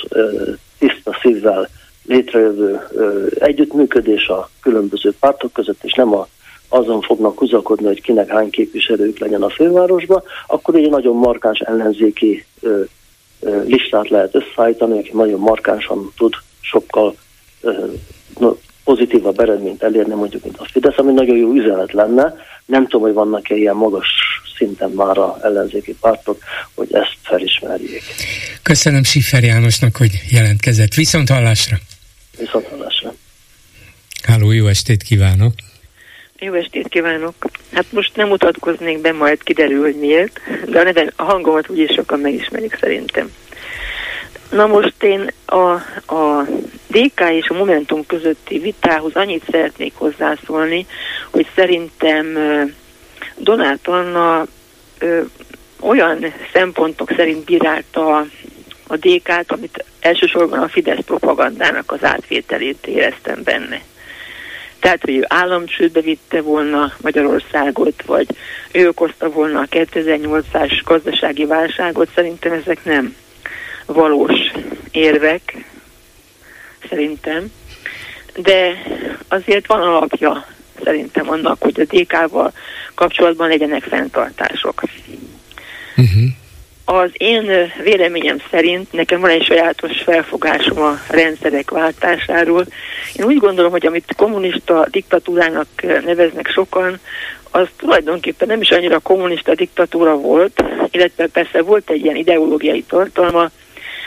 tiszta 0.77 1.17
szívvel 1.21 1.69
létrejövő 2.07 2.87
együttműködés 3.39 4.27
a 4.27 4.49
különböző 4.61 5.13
pártok 5.19 5.53
között, 5.53 5.83
és 5.83 5.93
nem 5.93 6.13
a, 6.13 6.27
azon 6.69 7.01
fognak 7.01 7.39
húzakodni, 7.39 7.85
hogy 7.85 8.01
kinek 8.01 8.27
hány 8.27 8.49
képviselők 8.49 9.19
legyen 9.19 9.43
a 9.43 9.49
fővárosba, 9.49 10.23
akkor 10.47 10.75
egy 10.75 10.89
nagyon 10.89 11.15
markáns 11.15 11.59
ellenzéki 11.59 12.45
listát 13.65 14.09
lehet 14.09 14.35
összeállítani, 14.35 14.99
aki 14.99 15.11
nagyon 15.13 15.39
markánsan 15.39 16.11
tud 16.17 16.33
sokkal 16.59 17.15
pozitívabb 18.83 19.39
eredményt 19.39 19.83
elérni, 19.83 20.13
mondjuk, 20.13 20.43
mint 20.43 20.57
a 20.57 20.65
Fidesz, 20.71 20.97
ami 20.97 21.13
nagyon 21.13 21.37
jó 21.37 21.53
üzenet 21.53 21.91
lenne. 21.93 22.33
Nem 22.65 22.83
tudom, 22.83 23.01
hogy 23.01 23.13
vannak-e 23.13 23.55
ilyen 23.55 23.75
magas 23.75 24.07
szinten 24.57 24.89
már 24.89 25.17
a 25.17 25.37
ellenzéki 25.41 25.95
pártok, 25.99 26.43
hogy 26.73 26.87
ezt 26.91 27.17
felismerjék. 27.21 28.03
Köszönöm 28.61 29.03
Siffer 29.03 29.43
Jánosnak, 29.43 29.95
hogy 29.95 30.21
jelentkezett. 30.29 30.93
Viszont 30.93 31.29
hallásra! 31.29 31.77
Viszont 32.37 32.67
hallásra! 32.67 33.13
Háló, 34.23 34.51
jó 34.51 34.67
estét 34.67 35.03
kívánok! 35.03 35.53
Jó 36.39 36.53
estét 36.53 36.87
kívánok! 36.87 37.33
Hát 37.73 37.91
most 37.91 38.15
nem 38.15 38.27
mutatkoznék 38.27 39.01
be, 39.01 39.11
majd 39.11 39.43
kiderül, 39.43 39.81
hogy 39.81 39.95
miért, 39.95 40.39
de 40.65 40.79
a, 40.79 40.83
neve, 40.83 41.11
a 41.15 41.23
hangomat 41.23 41.69
úgyis 41.69 41.91
sokan 41.91 42.19
megismerik 42.19 42.77
szerintem. 42.79 43.31
Na 44.51 44.67
most 44.67 45.03
én 45.03 45.31
a, 45.45 45.69
a 46.15 46.47
DK 46.87 47.19
és 47.29 47.49
a 47.49 47.53
Momentum 47.53 48.05
közötti 48.05 48.59
vitához 48.59 49.15
annyit 49.15 49.43
szeretnék 49.51 49.93
hozzászólni, 49.95 50.85
hogy 51.31 51.47
szerintem 51.55 52.37
Donát 53.37 53.87
Anna 53.87 54.45
olyan 55.79 56.33
szempontok 56.53 57.11
szerint 57.15 57.45
bírálta 57.45 58.17
a, 58.17 58.25
a 58.87 58.95
DK-t, 58.95 59.51
amit 59.51 59.85
elsősorban 59.99 60.59
a 60.59 60.67
Fidesz 60.67 61.05
propagandának 61.05 61.91
az 61.91 62.03
átvételét 62.03 62.87
éreztem 62.87 63.43
benne. 63.43 63.81
Tehát, 64.85 65.01
hogy 65.01 65.15
ő 65.15 65.25
államcsődbe 65.27 66.01
vitte 66.01 66.41
volna 66.41 66.93
Magyarországot, 67.01 68.03
vagy 68.05 68.27
ő 68.71 68.87
okozta 68.87 69.29
volna 69.29 69.59
a 69.59 69.67
2008-as 69.71 70.81
gazdasági 70.83 71.45
válságot, 71.45 72.09
szerintem 72.15 72.51
ezek 72.51 72.83
nem 72.83 73.15
valós 73.85 74.51
érvek, 74.91 75.65
szerintem. 76.89 77.51
De 78.35 78.83
azért 79.27 79.67
van 79.67 79.81
alapja 79.81 80.45
szerintem 80.83 81.29
annak, 81.29 81.61
hogy 81.61 81.79
a 81.79 81.95
DK-val 81.95 82.53
kapcsolatban 82.95 83.47
legyenek 83.47 83.83
fenntartások. 83.83 84.81
Uh-huh. 85.95 86.44
Az 86.85 87.09
én 87.17 87.71
véleményem 87.83 88.37
szerint 88.49 88.91
nekem 88.91 89.19
van 89.19 89.29
egy 89.29 89.43
sajátos 89.43 90.01
felfogásom 90.01 90.81
a 90.81 90.99
rendszerek 91.09 91.69
váltásáról. 91.69 92.65
Én 93.13 93.25
úgy 93.25 93.37
gondolom, 93.37 93.71
hogy 93.71 93.85
amit 93.85 94.13
kommunista 94.15 94.87
diktatúrának 94.91 95.67
neveznek 95.81 96.47
sokan, 96.47 96.99
az 97.51 97.67
tulajdonképpen 97.77 98.47
nem 98.47 98.61
is 98.61 98.69
annyira 98.69 98.99
kommunista 98.99 99.55
diktatúra 99.55 100.15
volt, 100.15 100.63
illetve 100.91 101.27
persze 101.27 101.61
volt 101.61 101.89
egy 101.89 102.03
ilyen 102.03 102.15
ideológiai 102.15 102.83
tartalma, 102.83 103.49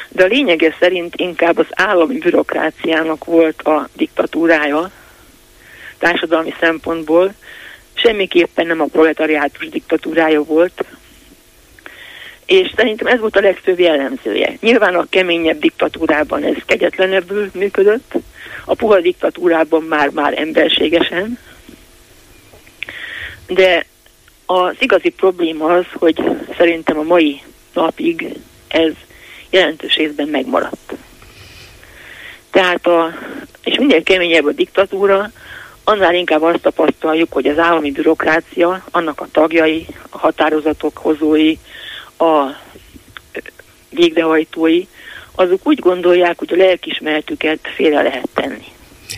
de 0.09 0.25
a 0.25 0.27
lényege 0.27 0.77
szerint 0.81 1.17
inkább 1.17 1.59
az 1.59 1.67
állami 1.71 2.19
bürokráciának 2.19 3.25
volt 3.25 3.63
a 3.63 3.89
diktatúrája 3.97 4.91
társadalmi 5.99 6.55
szempontból, 6.61 7.33
semmiképpen 7.95 8.67
nem 8.67 8.81
a 8.81 8.87
proletariátus 8.93 9.69
diktatúrája 9.69 10.43
volt, 10.43 10.85
és 12.49 12.73
szerintem 12.77 13.07
ez 13.07 13.21
volt 13.21 13.37
a 13.37 13.41
legfőbb 13.41 13.79
jellemzője. 13.79 14.57
Nyilván 14.61 14.95
a 14.95 15.07
keményebb 15.09 15.59
diktatúrában 15.59 16.45
ez 16.45 16.57
kegyetlenebbül 16.67 17.51
működött, 17.55 18.15
a 18.65 18.75
puha 18.75 19.01
diktatúrában 19.01 19.83
már-már 19.83 20.39
emberségesen, 20.39 21.39
de 23.47 23.87
az 24.47 24.75
igazi 24.79 25.09
probléma 25.09 25.67
az, 25.75 25.85
hogy 25.93 26.23
szerintem 26.57 26.99
a 26.99 27.03
mai 27.03 27.43
napig 27.73 28.35
ez 28.69 28.93
jelentős 29.51 29.97
részben 29.97 30.29
megmaradt. 30.29 30.95
Tehát 32.51 32.87
a, 32.87 33.13
és 33.65 33.79
minél 33.79 34.03
keményebb 34.03 34.45
a 34.45 34.53
diktatúra, 34.53 35.31
annál 35.85 36.15
inkább 36.15 36.43
azt 36.43 36.61
tapasztaljuk, 36.61 37.33
hogy 37.33 37.47
az 37.47 37.59
állami 37.59 37.91
bürokrácia, 37.91 38.85
annak 38.91 39.21
a 39.21 39.29
tagjai, 39.33 39.87
a 40.11 40.19
határozatok 40.19 40.97
hozói, 40.97 41.55
a 42.19 42.61
végrehajtói, 43.91 44.83
azok 45.35 45.67
úgy 45.67 45.79
gondolják, 45.79 46.39
hogy 46.39 46.53
a 46.53 46.57
lelkismeretüket 46.57 47.59
félre 47.77 48.03
lehet 48.03 48.29
tenni. 48.35 48.65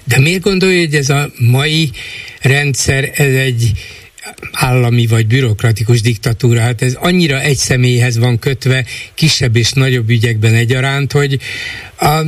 De 0.05 0.19
miért 0.19 0.43
gondolja, 0.43 0.79
hogy 0.79 0.95
ez 0.95 1.09
a 1.11 1.31
mai 1.51 1.91
rendszer, 2.43 3.11
ez 3.15 3.35
egy 3.35 3.73
állami 4.53 5.07
vagy 5.07 5.27
bürokratikus 5.27 6.01
diktatúra, 6.01 6.61
hát 6.61 6.83
ez 6.83 6.95
annyira 6.95 7.41
egy 7.41 7.57
személyhez 7.57 8.19
van 8.19 8.39
kötve, 8.39 8.85
kisebb 9.15 9.57
és 9.57 9.73
nagyobb 9.73 10.09
ügyekben 10.09 10.55
egyaránt, 10.55 11.13
hogy 11.13 11.39
a, 11.99 12.21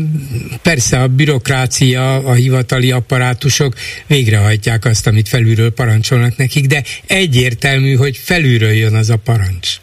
persze 0.62 1.01
a 1.01 1.07
bürokrácia, 1.07 2.15
a 2.15 2.32
hivatali 2.32 2.90
apparátusok 2.90 3.74
végrehajtják 4.07 4.85
azt, 4.85 5.07
amit 5.07 5.28
felülről 5.28 5.70
parancsolnak 5.70 6.36
nekik, 6.36 6.66
de 6.66 6.82
egyértelmű, 7.07 7.94
hogy 7.94 8.16
felülről 8.16 8.73
jön 8.73 8.94
az 8.94 9.11
a 9.11 9.16
parancs. 9.16 9.77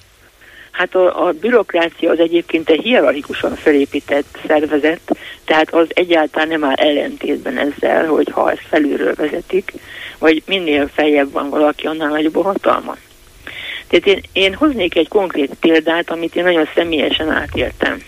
Hát 0.79 0.95
a, 0.95 1.27
a 1.27 1.31
bürokrácia 1.31 2.11
az 2.11 2.19
egyébként 2.19 2.69
egy 2.69 2.81
hierarchikusan 2.81 3.55
felépített 3.55 4.37
szervezet, 4.47 4.99
tehát 5.45 5.73
az 5.73 5.87
egyáltalán 5.93 6.47
nem 6.47 6.63
áll 6.63 6.73
ellentétben 6.73 7.57
ezzel, 7.57 8.05
hogy 8.05 8.27
ha 8.31 8.51
ezt 8.51 8.65
felülről 8.69 9.13
vezetik, 9.15 9.73
vagy 10.17 10.43
minél 10.45 10.87
feljebb 10.93 11.31
van 11.31 11.49
valaki, 11.49 11.87
annál 11.87 12.09
nagyobb 12.09 12.35
a 12.35 12.41
hatalma. 12.41 12.97
Tehát 13.87 14.05
én, 14.05 14.21
én 14.33 14.53
hoznék 14.53 14.95
egy 14.95 15.07
konkrét 15.07 15.53
példát, 15.59 16.09
amit 16.09 16.35
én 16.35 16.43
nagyon 16.43 16.69
személyesen 16.75 17.29
átéltem. 17.29 18.03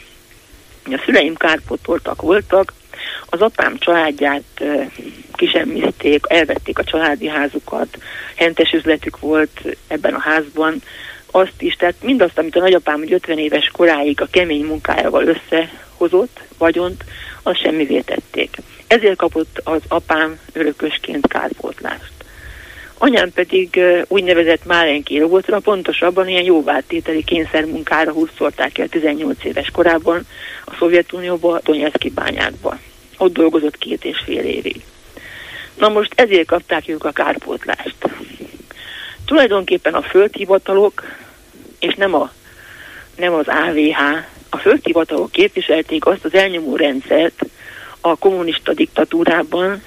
A 0.85 1.01
szüleim 1.05 1.35
kárpótoltak 1.35 2.21
voltak, 2.21 2.73
az 3.25 3.41
apám 3.41 3.77
családját 3.77 4.63
kisemmizték, 5.33 6.25
elvették 6.27 6.79
a 6.79 6.83
családi 6.83 7.27
házukat, 7.27 7.97
hentes 8.35 8.71
üzletük 8.71 9.19
volt 9.19 9.61
ebben 9.87 10.13
a 10.13 10.19
házban, 10.19 10.81
azt 11.31 11.61
is, 11.61 11.75
tehát 11.75 11.95
mindazt, 12.01 12.37
amit 12.37 12.55
a 12.55 12.59
nagyapám 12.59 12.97
hogy 12.97 13.13
50 13.13 13.37
éves 13.37 13.69
koráig 13.71 14.21
a 14.21 14.27
kemény 14.31 14.65
munkájával 14.65 15.27
összehozott, 15.27 16.39
vagyont, 16.57 17.03
azt 17.43 17.61
semmivé 17.61 17.99
tették. 17.99 18.57
Ezért 18.87 19.15
kapott 19.15 19.61
az 19.63 19.81
apám 19.87 20.39
örökösként 20.53 21.27
kárpótlást. 21.27 22.11
Anyám 22.97 23.31
pedig 23.33 23.81
úgynevezett 24.07 24.65
málenki 24.65 25.17
robotra, 25.17 25.59
pontosabban 25.59 26.27
ilyen 26.27 26.43
jóváltételi 26.43 27.23
kényszermunkára 27.23 28.11
húzolták 28.11 28.77
el 28.77 28.87
18 28.87 29.43
éves 29.43 29.69
korában 29.71 30.27
a 30.65 30.75
Szovjetunióba, 30.79 31.59
Donetszki 31.63 32.09
bányákba. 32.09 32.79
Ott 33.17 33.33
dolgozott 33.33 33.77
két 33.77 34.05
és 34.05 34.21
fél 34.25 34.43
évig. 34.43 34.81
Na 35.77 35.89
most 35.89 36.13
ezért 36.15 36.47
kapták 36.47 36.87
ők 36.87 37.03
a 37.03 37.11
kárpótlást. 37.11 37.95
Tulajdonképpen 39.31 39.93
a 39.93 40.01
földhivatalok, 40.01 41.03
és 41.79 41.95
nem, 41.95 42.15
a, 42.15 42.31
nem 43.15 43.33
az 43.33 43.47
AVH, 43.47 43.99
a 44.49 44.57
földhivatalok 44.57 45.31
képviselték 45.31 46.05
azt 46.05 46.25
az 46.25 46.33
elnyomó 46.33 46.75
rendszert, 46.75 47.45
a 48.01 48.15
kommunista 48.15 48.73
diktatúrában, 48.73 49.83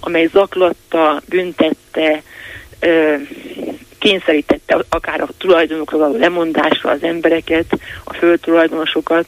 amely 0.00 0.26
zaklatta, 0.32 1.22
büntette, 1.28 2.22
kényszerítette 3.98 4.84
akár 4.88 5.20
a 5.20 5.28
tulajdonokra 5.38 5.98
való 5.98 6.16
lemondásra 6.16 6.90
az 6.90 7.02
embereket, 7.02 7.78
a 8.04 8.14
földtulajdonosokat. 8.14 9.26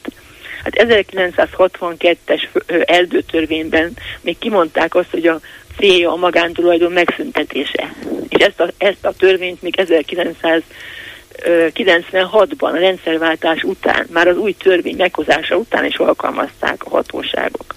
Hát 0.63 0.73
1962-es 0.75 2.41
erdőtörvényben 2.85 3.97
még 4.21 4.37
kimondták 4.37 4.95
azt, 4.95 5.11
hogy 5.11 5.27
a 5.27 5.39
célja 5.77 6.11
a 6.11 6.15
magántulajdon 6.15 6.91
megszüntetése. 6.91 7.93
És 8.29 8.45
ezt 8.45 8.59
a, 8.59 8.69
ezt 8.77 9.05
a 9.05 9.13
törvényt 9.17 9.61
még 9.61 9.73
1996-ban, 9.77 12.59
a 12.59 12.77
rendszerváltás 12.77 13.63
után, 13.63 14.07
már 14.11 14.27
az 14.27 14.37
új 14.37 14.53
törvény 14.53 14.95
meghozása 14.95 15.55
után 15.55 15.85
is 15.85 15.95
alkalmazták 15.95 16.85
a 16.85 16.89
hatóságok. 16.89 17.75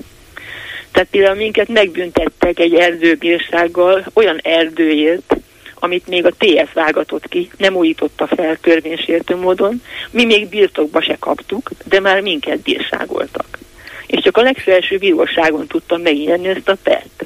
Tehát 0.93 1.09
például 1.10 1.36
minket 1.36 1.68
megbüntettek 1.68 2.59
egy 2.59 2.74
erdőbírsággal 2.74 4.05
olyan 4.12 4.39
erdőért, 4.43 5.36
amit 5.81 6.06
még 6.06 6.27
a 6.27 6.32
TS 6.39 6.72
vágatott 6.72 7.28
ki, 7.28 7.51
nem 7.56 7.77
újította 7.77 8.27
fel 8.27 8.56
törvénysértő 8.56 9.36
módon, 9.36 9.82
mi 10.10 10.24
még 10.24 10.48
birtokba 10.48 11.02
se 11.02 11.16
kaptuk, 11.18 11.70
de 11.85 12.01
már 12.01 12.20
minket 12.20 12.59
bírságoltak. 12.59 13.59
És 14.06 14.22
csak 14.22 14.36
a 14.36 14.43
legfelső 14.43 14.98
bíróságon 14.98 15.66
tudtam 15.66 16.01
megnyerni 16.01 16.48
ezt 16.48 16.68
a 16.68 16.77
pert. 16.82 17.24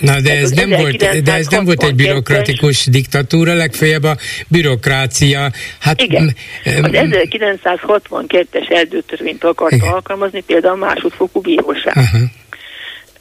Na, 0.00 0.20
de 0.20 0.36
ez, 0.38 0.50
nem 0.50 0.70
volt, 0.70 0.96
de 1.22 1.32
ez 1.32 1.46
nem 1.46 1.64
volt 1.64 1.82
egy 1.82 1.94
bürokratikus 1.94 2.86
diktatúra, 2.86 3.54
legfeljebb 3.54 4.02
a 4.02 4.16
bürokrácia. 4.48 5.50
Hát, 5.80 6.02
Igen, 6.02 6.34
az 6.64 6.90
1962-es 6.92 8.70
erdőtörvényt 8.70 9.44
akarta 9.44 9.76
Igen. 9.76 9.92
alkalmazni, 9.92 10.40
például 10.40 10.76
másodfokú 10.76 11.40
bíróság. 11.40 11.96
Uh-huh. 11.96 12.20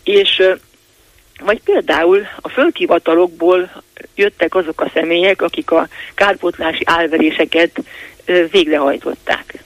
És 0.03 0.41
vagy 1.45 1.61
például 1.64 2.27
a 2.41 2.49
földhivatalokból 2.49 3.84
jöttek 4.15 4.56
azok 4.56 4.81
a 4.81 4.91
személyek, 4.93 5.41
akik 5.41 5.72
a 5.72 5.88
kárpótlási 6.15 6.84
álveréseket 6.85 7.84
végrehajtották 8.52 9.64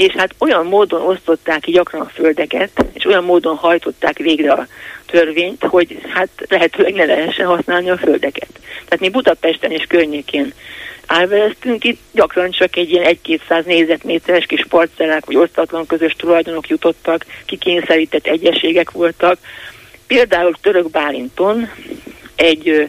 és 0.00 0.12
hát 0.16 0.34
olyan 0.38 0.66
módon 0.66 1.02
osztották 1.02 1.60
ki 1.60 1.70
gyakran 1.70 2.00
a 2.00 2.10
földeket, 2.14 2.84
és 2.92 3.04
olyan 3.04 3.24
módon 3.24 3.56
hajtották 3.56 4.18
végre 4.18 4.52
a 4.52 4.66
törvényt, 5.10 5.64
hogy 5.64 6.00
hát 6.08 6.28
lehetőleg 6.48 6.94
ne 6.94 7.04
lehessen 7.04 7.46
használni 7.46 7.90
a 7.90 7.96
földeket. 7.96 8.48
Tehát 8.84 9.00
mi 9.00 9.08
Budapesten 9.08 9.70
és 9.70 9.84
környékén 9.88 10.52
álvereztünk, 11.06 11.84
itt 11.84 12.00
gyakran 12.12 12.50
csak 12.50 12.76
egy 12.76 12.90
ilyen 12.90 13.16
1-200 13.24 13.64
négyzetméteres 13.64 14.46
kis 14.46 14.66
parcellák, 14.68 15.26
vagy 15.26 15.36
osztatlan 15.36 15.86
közös 15.86 16.12
tulajdonok 16.12 16.68
jutottak, 16.68 17.26
kikényszerített 17.46 18.26
egyességek 18.26 18.90
voltak. 18.90 19.38
Például 20.06 20.54
Török 20.60 20.90
Bálinton 20.90 21.70
egy 22.34 22.88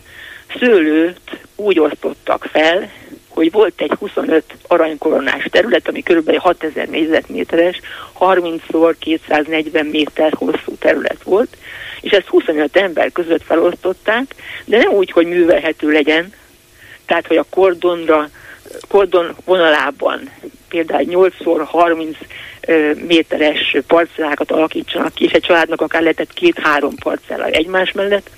szőlőt 0.59 1.39
úgy 1.55 1.79
osztottak 1.79 2.49
fel, 2.51 2.91
hogy 3.27 3.51
volt 3.51 3.81
egy 3.81 3.91
25 3.99 4.43
aranykoronás 4.67 5.47
terület, 5.51 5.87
ami 5.87 6.01
kb. 6.01 6.37
6000 6.37 6.87
négyzetméteres, 6.87 7.79
30-szor 8.19 8.93
240 8.99 9.85
méter 9.85 10.33
hosszú 10.35 10.75
terület 10.79 11.23
volt, 11.23 11.57
és 12.01 12.11
ezt 12.11 12.27
25 12.27 12.77
ember 12.77 13.11
között 13.11 13.43
felosztották, 13.43 14.35
de 14.65 14.77
nem 14.77 14.91
úgy, 14.91 15.11
hogy 15.11 15.27
művelhető 15.27 15.91
legyen, 15.91 16.33
tehát 17.05 17.27
hogy 17.27 17.37
a 17.37 17.45
kordonra, 17.49 18.29
kordon 18.87 19.35
vonalában 19.45 20.29
például 20.69 21.05
8x30 21.09 22.15
méteres 23.07 23.77
parcellákat 23.87 24.51
alakítsanak 24.51 25.13
ki, 25.13 25.23
és 25.23 25.31
egy 25.31 25.41
családnak 25.41 25.81
akár 25.81 26.01
lehetett 26.01 26.33
két-három 26.33 26.95
parcella 26.95 27.45
egymás 27.45 27.91
mellett, 27.91 28.29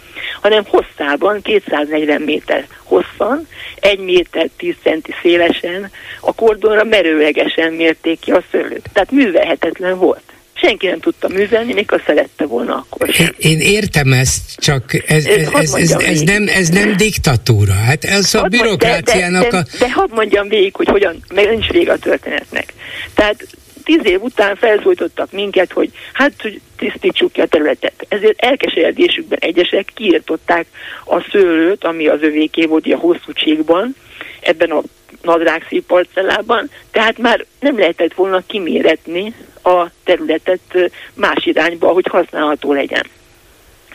hanem 0.41 0.63
hosszában, 0.67 1.41
240 1.41 2.21
méter 2.21 2.67
hosszan, 2.83 3.47
1 3.79 3.99
méter 3.99 4.49
10 4.57 4.75
centi 4.83 5.13
szélesen, 5.21 5.91
a 6.21 6.33
kordonra 6.33 6.83
merőlegesen 6.83 7.73
mérték 7.73 8.19
ki 8.19 8.31
a 8.31 8.43
szőlőt. 8.51 8.89
Tehát 8.93 9.11
művelhetetlen 9.11 9.97
volt 9.97 10.33
senki 10.63 10.87
nem 10.87 10.99
tudta 10.99 11.27
művelni, 11.27 11.73
még 11.73 11.91
a 11.91 12.01
szerette 12.05 12.45
volna 12.45 12.75
akkor. 12.75 13.09
Én 13.37 13.59
értem 13.59 14.13
ezt, 14.13 14.55
csak 14.55 14.83
ez, 15.07 15.25
ez, 15.25 15.47
ez, 15.53 15.73
ez, 15.73 15.91
ez, 15.91 16.21
nem, 16.21 16.47
ez 16.47 16.69
nem 16.69 16.97
diktatúra. 16.97 17.73
Hát 17.73 18.03
ez 18.03 18.33
a 18.33 18.47
bürokráciának 18.47 19.43
de, 19.43 19.49
de, 19.49 19.63
de. 19.71 19.77
De 19.85 19.91
hadd 19.91 20.09
mondjam 20.13 20.47
végig, 20.47 20.75
hogy 20.75 20.87
hogyan, 20.87 21.23
meg 21.33 21.49
nincs 21.49 21.67
vége 21.67 21.91
a 21.91 21.97
történetnek. 21.97 22.73
Tehát 23.13 23.47
tíz 23.83 23.99
év 24.03 24.21
után 24.21 24.55
felszólítottak 24.55 25.31
minket, 25.31 25.71
hogy 25.71 25.91
hát, 26.13 26.33
hogy 26.41 26.61
tisztítsuk 26.77 27.31
ki 27.31 27.41
a 27.41 27.45
területet. 27.45 28.05
Ezért 28.07 28.41
elkeseredésükben 28.41 29.39
egyesek 29.41 29.91
kiirtották 29.93 30.65
a 31.05 31.27
szőlőt, 31.31 31.83
ami 31.83 32.07
az 32.07 32.21
övéké 32.21 32.65
volt 32.65 32.85
a 32.85 32.97
hosszú 32.97 33.33
csíkban, 33.33 33.95
ebben 34.39 34.69
a 34.69 34.81
nadrágszív 35.21 35.83
parcellában, 35.83 36.69
tehát 36.91 37.17
már 37.17 37.45
nem 37.59 37.79
lehetett 37.79 38.13
volna 38.13 38.43
kiméretni 38.47 39.33
a 39.63 39.91
területet 40.03 40.91
más 41.13 41.45
irányba, 41.45 41.87
hogy 41.87 42.05
használható 42.09 42.73
legyen. 42.73 43.05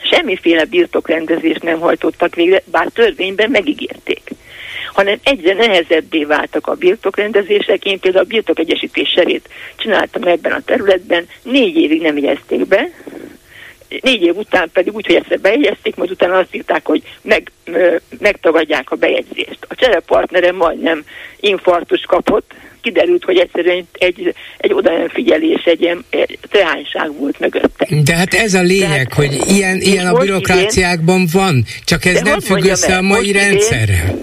Semmiféle 0.03 0.65
birtokrendezést 0.65 1.62
nem 1.62 1.78
hajtottak 1.78 2.35
végre, 2.35 2.62
bár 2.70 2.86
törvényben 2.86 3.51
megígérték 3.51 4.20
hanem 4.99 5.19
egyre 5.23 5.55
nehezebbé 5.55 6.24
váltak 6.24 6.66
a 6.66 6.74
birtokrendezések. 6.74 7.85
Én 7.85 8.01
például 8.01 8.24
a 8.24 8.28
birtokegyesítés 8.28 9.09
serét 9.09 9.49
csináltam 9.77 10.23
ebben 10.23 10.53
a 10.53 10.62
területben, 10.65 11.28
négy 11.43 11.77
évig 11.77 12.03
nem 12.03 12.19
jegyezték 12.19 12.66
be, 12.66 12.90
négy 14.01 14.23
év 14.23 14.36
után 14.36 14.70
pedig 14.73 14.95
úgy, 14.95 15.07
hogy 15.07 15.15
ezt 15.15 15.40
bejegyezték, 15.40 15.97
majd 15.97 16.11
utána 16.11 16.39
azt 16.39 16.55
írták, 16.55 16.86
hogy 16.86 17.03
meg, 17.23 17.51
ö, 17.65 17.97
megtagadják 18.19 18.90
a 18.90 18.97
bejegyzést. 18.97 19.66
A 19.69 19.74
cserepartnerem 19.74 20.57
majdnem 20.57 21.05
infarktus 21.40 22.01
kapott, 22.01 22.55
kiderült, 22.80 23.24
hogy 23.24 23.38
egyszerűen 23.38 23.88
egy, 23.92 24.34
egy 24.59 24.74
figyelés, 25.09 25.62
egy 25.64 25.80
ilyen 25.80 26.05
teányság 26.50 27.12
volt 27.18 27.38
mögötte. 27.38 27.86
De 28.05 28.14
hát 28.14 28.34
ez 28.34 28.55
a 28.55 28.62
lényeg, 28.62 28.88
Tehát, 28.88 29.14
hogy 29.14 29.56
ilyen, 29.56 29.80
ilyen 29.80 30.06
a 30.06 30.18
bürokráciákban 30.18 31.20
idén, 31.20 31.28
van, 31.32 31.64
csak 31.84 32.05
ez 32.05 32.20
nem 32.20 32.40
függ 32.40 32.64
össze 32.64 32.96
a 32.96 33.02
mai 33.02 33.32
rendszerrel. 33.32 34.18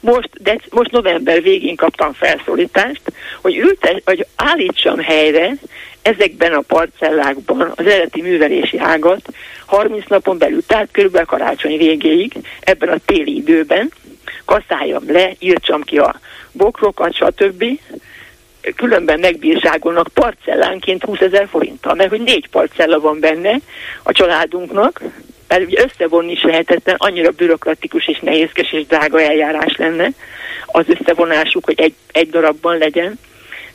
Most, 0.00 0.30
de 0.42 0.58
most 0.70 0.90
november 0.90 1.42
végén 1.42 1.76
kaptam 1.76 2.12
felszólítást, 2.12 3.02
hogy, 3.42 3.56
ülte, 3.56 4.00
hogy 4.04 4.26
állítsam 4.36 4.98
helyre 4.98 5.54
ezekben 6.02 6.52
a 6.52 6.60
parcellákban 6.60 7.72
az 7.74 7.86
eredeti 7.86 8.22
művelési 8.22 8.78
ágat 8.78 9.28
30 9.66 10.04
napon 10.08 10.38
belül, 10.38 10.66
tehát 10.66 10.88
körülbelül 10.92 11.26
karácsony 11.26 11.76
végéig, 11.76 12.32
ebben 12.60 12.88
a 12.88 12.98
téli 13.04 13.36
időben, 13.36 13.92
kaszáljam 14.44 15.02
le, 15.06 15.32
írtsam 15.38 15.82
ki 15.82 15.98
a 15.98 16.20
bokrokat, 16.56 17.14
stb. 17.14 17.64
Különben 18.76 19.20
megbírságolnak 19.20 20.08
parcellánként 20.14 21.04
20 21.04 21.20
ezer 21.20 21.48
forinttal, 21.48 21.94
mert 21.94 22.10
hogy 22.10 22.20
négy 22.20 22.48
parcella 22.48 23.00
van 23.00 23.20
benne 23.20 23.58
a 24.02 24.12
családunknak, 24.12 25.02
mert 25.48 25.64
ugye 25.64 25.84
összevonni 25.84 26.32
is 26.32 26.42
lehetetlen, 26.42 26.96
annyira 26.98 27.30
bürokratikus 27.30 28.08
és 28.08 28.18
nehézkes 28.18 28.72
és 28.72 28.86
drága 28.86 29.20
eljárás 29.20 29.76
lenne 29.76 30.08
az 30.66 30.84
összevonásuk, 30.88 31.64
hogy 31.64 31.80
egy, 31.80 31.94
egy 32.12 32.30
darabban 32.30 32.78
legyen. 32.78 33.18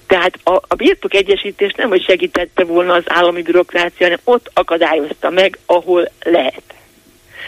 Tehát 0.07 0.39
a, 0.43 0.55
a 0.67 0.75
birtok 0.75 1.13
egyesítés 1.13 1.73
nem, 1.73 1.89
hogy 1.89 2.03
segítette 2.03 2.63
volna 2.63 2.93
az 2.93 3.03
állami 3.05 3.41
bürokrácia, 3.41 4.05
hanem 4.05 4.19
ott 4.23 4.51
akadályozta 4.53 5.29
meg, 5.29 5.57
ahol 5.65 6.09
lehet. 6.19 6.63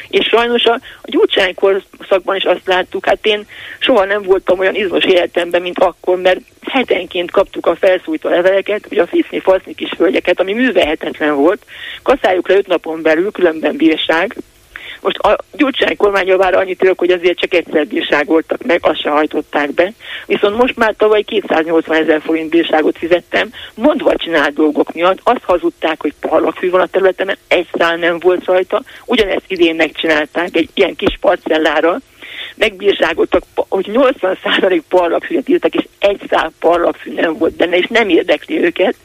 És 0.09 0.25
sajnos 0.25 0.65
a, 0.65 0.73
a 1.01 1.07
gyurcsány 1.07 1.55
korszakban 1.55 2.35
is 2.35 2.43
azt 2.43 2.65
láttuk, 2.67 3.05
hát 3.05 3.25
én 3.25 3.45
soha 3.79 4.05
nem 4.05 4.21
voltam 4.21 4.59
olyan 4.59 4.75
izmos 4.75 5.03
életemben, 5.03 5.61
mint 5.61 5.79
akkor, 5.79 6.21
mert 6.21 6.39
hetenként 6.61 7.31
kaptuk 7.31 7.65
a 7.65 7.75
felszújtó 7.75 8.29
leveleket, 8.29 8.85
hogy 8.89 8.97
a 8.97 9.07
fiszni 9.07 9.39
faszni 9.39 9.75
kis 9.75 9.91
hölgyeket, 9.97 10.39
ami 10.39 10.53
művelhetetlen 10.53 11.35
volt, 11.35 11.65
kaszáljuk 12.03 12.47
le 12.47 12.55
öt 12.55 12.67
napon 12.67 13.01
belül, 13.01 13.31
különben 13.31 13.75
bírság, 13.75 14.35
most 15.01 15.17
a 15.17 15.37
Gyurcsány 15.51 15.97
kormányjavára 15.97 16.57
annyit 16.57 16.77
tudok, 16.77 16.99
hogy 16.99 17.11
azért 17.11 17.39
csak 17.39 17.53
egyszer 17.53 17.87
bírságoltak 17.87 18.63
meg, 18.63 18.79
azt 18.81 19.01
se 19.01 19.09
hajtották 19.09 19.73
be. 19.73 19.91
Viszont 20.25 20.57
most 20.57 20.77
már 20.77 20.93
tavaly 20.97 21.21
280 21.21 21.95
ezer 21.95 22.21
forint 22.21 22.49
bírságot 22.49 22.97
fizettem, 22.97 23.51
mondva 23.75 24.15
csinált 24.15 24.53
dolgok 24.53 24.93
miatt. 24.93 25.19
Azt 25.23 25.43
hazudták, 25.43 26.01
hogy 26.01 26.13
parlagfű 26.19 26.69
van 26.69 26.81
a 26.81 26.85
területen, 26.85 27.37
egy 27.47 27.67
szál 27.77 27.95
nem 27.95 28.19
volt 28.19 28.45
rajta. 28.45 28.81
Ugyanezt 29.05 29.45
idén 29.47 29.75
megcsinálták 29.75 30.55
egy 30.55 30.69
ilyen 30.73 30.95
kis 30.95 31.17
parcellára, 31.19 31.97
megbírságoltak, 32.55 33.43
hogy 33.55 33.89
80% 33.93 34.81
parlagfűet 34.89 35.49
írtak, 35.49 35.75
és 35.75 35.87
egy 35.99 36.21
szál 36.29 36.51
parlagfű 36.59 37.13
nem 37.13 37.37
volt 37.37 37.55
benne, 37.55 37.77
és 37.77 37.87
nem 37.89 38.09
érdekli 38.09 38.63
őket, 38.63 38.95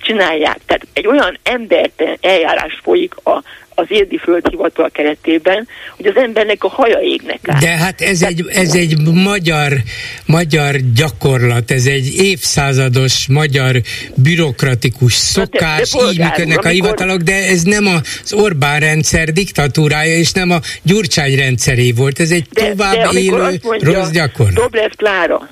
csinálják. 0.00 0.58
Tehát 0.66 0.86
egy 0.92 1.06
olyan 1.06 1.38
emberten 1.42 2.18
eljárás 2.20 2.80
folyik 2.82 3.14
a 3.24 3.42
az 3.74 3.86
érdi 3.88 4.18
földhivatal 4.18 4.90
keretében, 4.90 5.68
hogy 5.96 6.06
az 6.06 6.16
embernek 6.16 6.64
a 6.64 6.68
haja 6.68 7.00
égnek 7.00 7.38
át. 7.46 7.60
De 7.60 7.68
hát 7.68 8.00
ez, 8.00 8.22
egy, 8.22 8.44
ez 8.48 8.74
egy 8.74 9.00
magyar, 9.14 9.72
magyar 10.26 10.76
gyakorlat, 10.94 11.70
ez 11.70 11.86
egy 11.86 12.14
évszázados 12.14 13.28
magyar 13.28 13.80
bürokratikus 14.14 15.14
szokás, 15.14 15.90
de, 15.90 16.02
de 16.02 16.10
így 16.10 16.18
működnek 16.18 16.64
a 16.64 16.68
hivatalok, 16.68 17.20
de 17.20 17.34
ez 17.34 17.62
nem 17.62 17.86
az 17.86 18.32
Orbán 18.32 18.80
rendszer 18.80 19.32
diktatúrája, 19.32 20.16
és 20.16 20.32
nem 20.32 20.50
a 20.50 20.58
Gyurcsány 20.82 21.36
rendszeré 21.36 21.92
volt, 21.92 22.20
ez 22.20 22.30
egy 22.30 22.46
de, 22.50 22.68
tovább 22.68 22.94
de 22.94 23.18
élő 23.18 23.58
mondja, 23.62 23.92
rossz 23.92 24.10
gyakorlat. 24.10 24.54
Dobrev 24.54 24.90
Klára, 24.96 25.48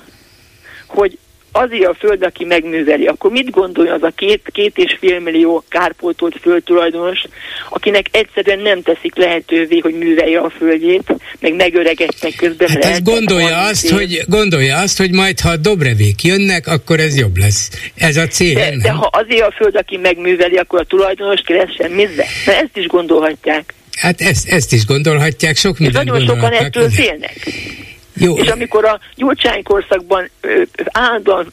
hogy 0.87 1.17
azért 1.51 1.87
a 1.87 1.93
föld, 1.99 2.23
aki 2.23 2.45
megműveli, 2.45 3.05
akkor 3.05 3.31
mit 3.31 3.49
gondolja 3.49 3.93
az 3.93 4.03
a 4.03 4.11
két, 4.15 4.41
két 4.51 4.77
és 4.77 4.97
fél 4.99 5.19
millió 5.19 5.63
kárpótolt 5.69 6.37
földtulajdonos, 6.41 7.23
akinek 7.69 8.05
egyszerűen 8.11 8.59
nem 8.59 8.81
teszik 8.81 9.15
lehetővé, 9.15 9.77
hogy 9.77 9.93
művelje 9.93 10.39
a 10.39 10.49
földjét, 10.49 11.13
meg 11.39 11.55
megöregedtek 11.55 12.35
közben. 12.35 12.67
Hát 12.69 12.85
ez 12.85 13.01
gondolja 13.01 13.57
azt, 13.57 13.85
év. 13.85 13.91
hogy, 13.91 14.21
gondolja 14.27 14.77
azt, 14.77 14.97
hogy 14.97 15.11
majd 15.11 15.39
ha 15.39 15.49
a 15.49 15.57
dobrevék 15.57 16.23
jönnek, 16.23 16.67
akkor 16.67 16.99
ez 16.99 17.17
jobb 17.17 17.37
lesz. 17.37 17.69
Ez 17.95 18.17
a 18.17 18.27
cél. 18.27 18.53
De, 18.53 18.77
de 18.81 18.91
ha 18.91 19.09
azért 19.11 19.47
a 19.47 19.53
föld, 19.57 19.75
aki 19.75 19.97
megműveli, 19.97 20.55
akkor 20.57 20.79
a 20.79 20.83
tulajdonos 20.83 21.41
keressen 21.41 21.91
mizve. 21.91 22.25
Mert 22.45 22.61
ezt 22.61 22.77
is 22.77 22.87
gondolhatják. 22.87 23.73
Hát 23.99 24.21
ezt, 24.21 24.49
ezt 24.49 24.73
is 24.73 24.85
gondolhatják, 24.85 25.55
sok 25.55 25.77
mindent 25.77 26.05
Nagyon 26.05 26.27
sokan 26.27 26.51
ettől 26.51 26.89
félnek. 26.89 27.37
Jó. 28.19 28.37
És 28.37 28.47
amikor 28.47 28.85
a 28.85 28.99
Gyurcsány 29.15 29.63
korszakban 29.63 30.29
állandóan 30.85 31.51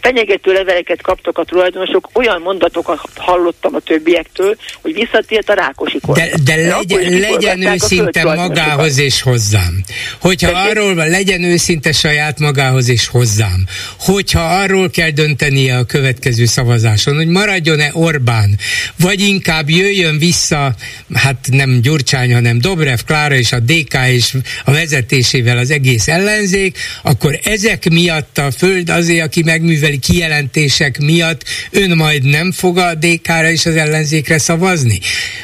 fenyegető 0.00 0.52
leveleket 0.52 1.02
kaptak 1.02 1.38
a 1.38 1.44
tulajdonosok, 1.44 2.08
olyan 2.12 2.40
mondatokat 2.40 3.00
hallottam 3.16 3.74
a 3.74 3.80
többiektől, 3.80 4.56
hogy 4.82 4.94
visszatért 4.94 5.48
a 5.48 5.54
Rákosi 5.54 5.98
kormány. 6.00 6.30
De, 6.44 6.54
de 6.54 6.68
legyen, 6.68 7.18
legyen 7.18 7.62
őszinte 7.62 8.34
magához 8.34 8.98
és 8.98 9.22
hozzám. 9.22 9.82
Hogyha 10.20 10.50
de 10.50 10.56
arról 10.56 10.94
van, 10.94 11.08
legyen 11.08 11.42
őszinte 11.42 11.92
saját 11.92 12.38
magához 12.38 12.88
és 12.88 13.06
hozzám. 13.06 13.66
Hogyha 13.98 14.40
arról 14.40 14.90
kell 14.90 15.10
döntenie 15.10 15.76
a 15.76 15.84
következő 15.84 16.44
szavazáson, 16.44 17.14
hogy 17.14 17.28
maradjon-e 17.28 17.90
Orbán, 17.92 18.58
vagy 18.98 19.20
inkább 19.20 19.70
jöjjön 19.70 20.18
vissza, 20.18 20.74
hát 21.14 21.48
nem 21.50 21.80
Gyurcsány, 21.80 22.32
hanem 22.32 22.60
Dobrev 22.60 22.98
Klára 23.06 23.34
és 23.34 23.52
a 23.52 23.58
DK 23.58 23.94
és 24.08 24.34
a 24.64 24.70
vezetésével 24.70 25.58
az 25.58 25.70
egész 25.70 26.08
ellenzék, 26.08 26.78
akkor 27.02 27.38
ezek 27.44 27.90
miatt 27.90 28.38
a 28.38 28.50
föld 28.50 28.90
azért, 28.90 29.24
aki 29.24 29.42
megműveli 29.72 29.98
kijelentések 29.98 30.98
miatt 30.98 31.42
ön 31.70 31.96
majd 31.96 32.22
nem 32.22 32.52
fog 32.52 32.78
a 32.78 32.94
DK-ra 32.94 33.50
és 33.50 33.66
az 33.66 33.76
ellenzékre 33.76 34.38
szavazni? 34.38 34.98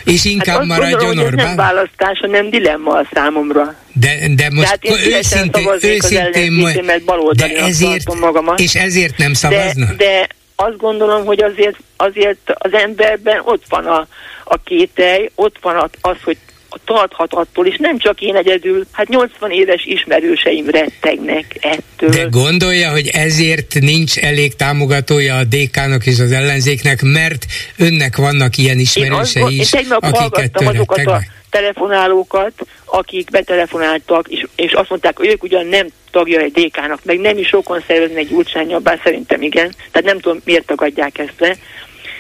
És 0.05 0.25
inkább 0.25 0.57
hát 0.57 0.67
maradjon 0.67 1.01
gondolom, 1.01 1.25
Orbán? 1.25 1.47
Ez 1.47 1.47
nem 1.47 1.57
választás, 1.57 2.19
hanem 2.19 2.51
dilemma 2.51 2.93
a 2.93 3.09
számomra. 3.13 3.75
De, 3.93 4.19
de 4.37 4.51
most 4.51 4.79
Tehát 4.81 5.07
őszintén, 5.07 5.69
őszintén 5.83 6.53
mert 6.85 7.05
de 7.37 7.57
ezért, 7.57 8.15
magamat. 8.21 8.61
és 8.61 8.75
ezért 8.75 9.17
nem 9.17 9.33
szavazna? 9.33 9.87
De, 9.87 9.95
de 9.97 10.27
azt 10.57 10.77
gondolom, 10.77 11.25
hogy 11.25 11.43
azért, 11.43 11.77
azért 11.97 12.51
az 12.55 12.73
emberben 12.73 13.41
ott 13.45 13.63
van 13.69 13.87
a, 13.87 14.07
a 14.45 14.63
kételj, 14.65 15.31
ott 15.35 15.57
van 15.61 15.91
az, 16.01 16.17
hogy 16.25 16.37
tarthat 16.85 17.35
attól, 17.35 17.67
és 17.67 17.77
nem 17.79 17.99
csak 17.99 18.21
én 18.21 18.37
egyedül, 18.37 18.87
hát 18.93 19.09
80 19.09 19.51
éves 19.51 19.85
ismerőseim 19.85 20.69
rettegnek 20.69 21.57
ettől. 21.61 22.11
De 22.11 22.27
gondolja, 22.31 22.91
hogy 22.91 23.09
ezért 23.09 23.75
nincs 23.81 24.19
elég 24.19 24.57
támogatója 24.57 25.37
a 25.37 25.45
DK-nak 25.45 26.07
és 26.07 26.19
az 26.19 26.33
ellenzéknek, 26.33 27.03
mert 27.03 27.47
önnek 27.77 28.17
vannak 28.17 28.57
ilyen 28.57 28.79
ismerősei 28.79 29.55
én 29.55 29.61
is, 29.61 29.73
én 29.73 29.87
akiket 29.91 30.61
azokat 30.61 31.07
a 31.07 31.23
telefonálókat, 31.51 32.53
akik 32.85 33.31
betelefonáltak, 33.31 34.29
és, 34.29 34.47
és 34.57 34.73
azt 34.73 34.91
mondták, 34.91 35.17
hogy 35.17 35.27
ők 35.27 35.43
ugyan 35.43 35.67
nem 35.67 35.87
tagja 36.11 36.41
egy 36.41 36.53
DK-nak, 36.53 37.05
meg 37.05 37.19
nem 37.19 37.39
is 37.39 37.49
sokan 37.49 37.85
szervezni 37.87 38.17
egy 38.17 38.29
gyurcsányjal, 38.29 38.79
bár 38.79 39.01
szerintem 39.05 39.43
igen, 39.43 39.75
tehát 39.91 40.07
nem 40.07 40.21
tudom, 40.21 40.41
miért 40.45 40.67
tagadják 40.67 41.19
ezt 41.19 41.39
le. 41.39 41.57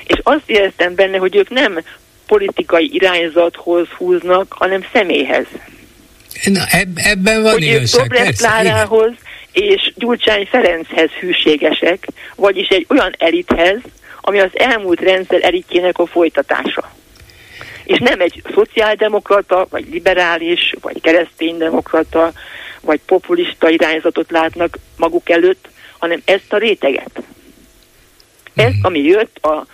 És 0.06 0.20
azt 0.22 0.42
éreztem 0.46 0.94
benne, 0.94 1.16
hogy 1.16 1.36
ők 1.36 1.50
nem 1.50 1.80
politikai 2.28 2.90
irányzathoz 2.92 3.88
húznak, 3.88 4.52
hanem 4.52 4.84
személyhez. 4.92 5.46
Na, 6.44 6.64
eb- 6.70 6.98
ebben 6.98 7.42
van 7.42 7.52
hogy 7.52 7.62
igazság, 7.62 8.12
ők 8.12 8.36
Klárához 8.36 9.12
és 9.52 9.92
Gyurcsány 9.96 10.46
Ferenchez 10.46 11.10
hűségesek, 11.10 12.06
vagyis 12.36 12.68
egy 12.68 12.86
olyan 12.88 13.14
elithez, 13.18 13.78
ami 14.20 14.40
az 14.40 14.50
elmúlt 14.52 15.00
rendszer 15.00 15.42
elitjének 15.42 15.98
a 15.98 16.06
folytatása. 16.06 16.92
És 17.84 17.98
nem 17.98 18.20
egy 18.20 18.42
szociáldemokrata, 18.54 19.66
vagy 19.70 19.86
liberális, 19.90 20.74
vagy 20.80 21.00
kereszténydemokrata, 21.00 22.32
vagy 22.80 23.00
populista 23.06 23.68
irányzatot 23.68 24.30
látnak 24.30 24.78
maguk 24.96 25.30
előtt, 25.30 25.68
hanem 25.98 26.22
ezt 26.24 26.52
a 26.52 26.56
réteget. 26.56 27.22
Ez, 28.54 28.72
mhm. 28.72 28.84
ami 28.84 28.98
jött 28.98 29.38
a 29.44 29.66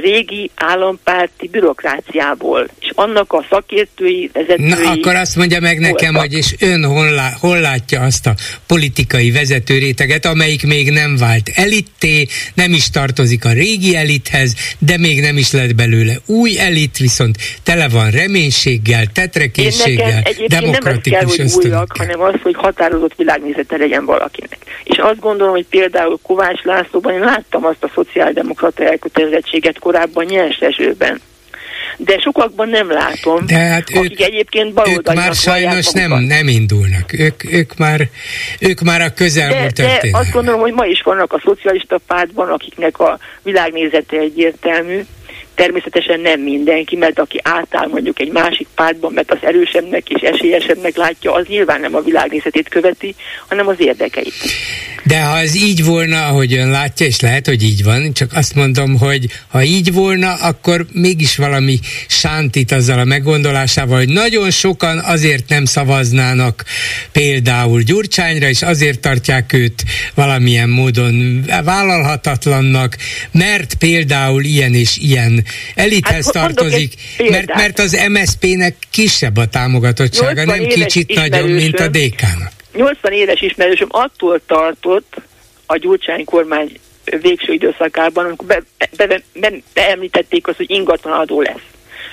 régi 0.00 0.50
állampárti 0.54 1.48
bürokráciából, 1.48 2.68
és 2.80 2.90
annak 2.94 3.32
a 3.32 3.46
szakértői, 3.50 4.30
vezetői... 4.32 4.68
Na, 4.68 4.90
akkor 4.90 5.14
azt 5.14 5.36
mondja 5.36 5.60
meg 5.60 5.78
nekem, 5.78 6.12
voltak. 6.12 6.30
hogy 6.30 6.38
és 6.38 6.54
ön 6.60 6.84
hol, 6.84 7.10
lá, 7.10 7.30
hol 7.40 7.60
látja 7.60 8.00
azt 8.00 8.26
a 8.26 8.34
politikai 8.66 9.30
vezető 9.30 9.78
réteget, 9.78 10.26
amelyik 10.26 10.66
még 10.66 10.90
nem 10.90 11.16
vált 11.16 11.50
elitté, 11.54 12.26
nem 12.54 12.72
is 12.72 12.90
tartozik 12.90 13.44
a 13.44 13.52
régi 13.52 13.96
elithez, 13.96 14.54
de 14.78 14.98
még 14.98 15.20
nem 15.20 15.36
is 15.36 15.52
lett 15.52 15.74
belőle 15.74 16.14
új 16.26 16.58
elit, 16.58 16.96
viszont 16.96 17.36
tele 17.62 17.88
van 17.88 18.10
reménységgel, 18.10 19.06
tetrekészséggel, 19.12 20.22
demokratikus 20.46 21.36
nem 21.36 21.46
ez 21.46 21.52
kell, 21.52 21.62
hogy 21.62 21.66
újak, 21.66 21.96
hanem 21.96 22.20
az, 22.20 22.34
hogy 22.42 22.54
határozott 22.54 23.14
világnézete 23.16 23.76
legyen 23.76 24.04
valakinek. 24.04 24.58
És 24.84 24.98
azt 24.98 25.20
gondolom, 25.20 25.52
hogy 25.52 25.66
például 25.70 26.18
Kovács 26.22 26.62
Lászlóban 26.62 27.12
én 27.12 27.20
láttam 27.20 27.64
azt 27.64 27.84
a 27.84 27.90
szociáldemokrata 27.94 28.84
elkötelezettséget 28.84 29.78
korábban 29.90 30.24
nyers 30.24 30.58
esőben. 30.58 31.20
De 31.96 32.18
sokakban 32.18 32.68
nem 32.68 32.90
látom, 32.90 33.46
de 33.46 33.58
hát 33.58 33.88
akik 33.94 34.10
ők, 34.10 34.20
egyébként 34.20 34.80
ők 34.88 35.12
már 35.14 35.34
sajnos 35.34 35.90
nem, 35.90 36.12
nem 36.12 36.48
indulnak. 36.48 37.12
Ők, 37.12 37.52
ők, 37.52 37.76
már, 37.76 38.08
ők 38.58 38.80
már 38.80 39.00
a 39.00 39.12
közelmúlt 39.14 39.72
de, 39.72 39.98
de 40.02 40.08
azt 40.12 40.32
gondolom, 40.32 40.60
hogy 40.60 40.72
ma 40.72 40.84
is 40.84 41.02
vannak 41.02 41.32
a 41.32 41.40
szocialista 41.44 41.98
pártban, 42.06 42.48
akiknek 42.48 42.98
a 42.98 43.18
világnézete 43.42 44.16
egyértelmű, 44.16 45.00
Természetesen 45.60 46.20
nem 46.20 46.40
mindenki, 46.40 46.96
mert 46.96 47.18
aki 47.18 47.40
átáll 47.42 47.86
mondjuk 47.86 48.20
egy 48.20 48.32
másik 48.32 48.68
pártban, 48.74 49.12
mert 49.12 49.30
az 49.30 49.38
erősebbnek 49.40 50.08
és 50.08 50.20
esélyesebbnek 50.22 50.96
látja, 50.96 51.32
az 51.32 51.46
nyilván 51.46 51.80
nem 51.80 51.94
a 51.94 52.00
világnézetét 52.00 52.68
követi, 52.68 53.14
hanem 53.48 53.68
az 53.68 53.76
érdekeit. 53.78 54.34
De 55.04 55.22
ha 55.22 55.38
ez 55.38 55.54
így 55.54 55.84
volna, 55.84 56.26
ahogy 56.26 56.54
ön 56.54 56.70
látja, 56.70 57.06
és 57.06 57.20
lehet, 57.20 57.46
hogy 57.46 57.62
így 57.62 57.84
van, 57.84 58.12
csak 58.12 58.30
azt 58.34 58.54
mondom, 58.54 58.98
hogy 58.98 59.26
ha 59.48 59.62
így 59.62 59.92
volna, 59.92 60.34
akkor 60.34 60.86
mégis 60.92 61.36
valami 61.36 61.78
sántit 62.08 62.72
azzal 62.72 62.98
a 62.98 63.04
meggondolásával, 63.04 63.98
hogy 63.98 64.08
nagyon 64.08 64.50
sokan 64.50 64.98
azért 64.98 65.48
nem 65.48 65.64
szavaznának 65.64 66.64
például 67.12 67.80
Gyurcsányra, 67.80 68.48
és 68.48 68.62
azért 68.62 69.00
tartják 69.00 69.52
őt 69.52 69.84
valamilyen 70.14 70.68
módon 70.68 71.44
vállalhatatlannak, 71.64 72.96
mert 73.32 73.74
például 73.74 74.44
ilyen 74.44 74.74
és 74.74 74.96
ilyen 74.96 75.44
elithez 75.74 76.24
hát, 76.24 76.32
tartozik, 76.32 76.94
mert, 77.30 77.54
mert 77.54 77.78
az 77.78 78.06
MSZP-nek 78.08 78.76
kisebb 78.90 79.36
a 79.36 79.46
támogatottsága, 79.46 80.44
nem 80.44 80.64
kicsit 80.66 81.14
nagyobb, 81.14 81.48
mint 81.48 81.80
a 81.80 81.88
DK-nak. 81.88 82.52
80 82.72 83.12
éves 83.12 83.40
ismerősöm 83.40 83.88
attól 83.90 84.40
tartott 84.46 85.16
a 85.66 85.76
Gyurcsány 85.76 86.24
kormány 86.24 86.72
végső 87.04 87.52
időszakában, 87.52 88.24
amikor 88.24 88.46
be, 88.46 88.62
be, 88.96 89.06
be, 89.06 89.22
be, 89.32 89.52
beemlítették 89.74 90.46
azt, 90.46 90.56
hogy 90.56 90.70
ingatlanadó 90.70 91.40
lesz. 91.40 91.64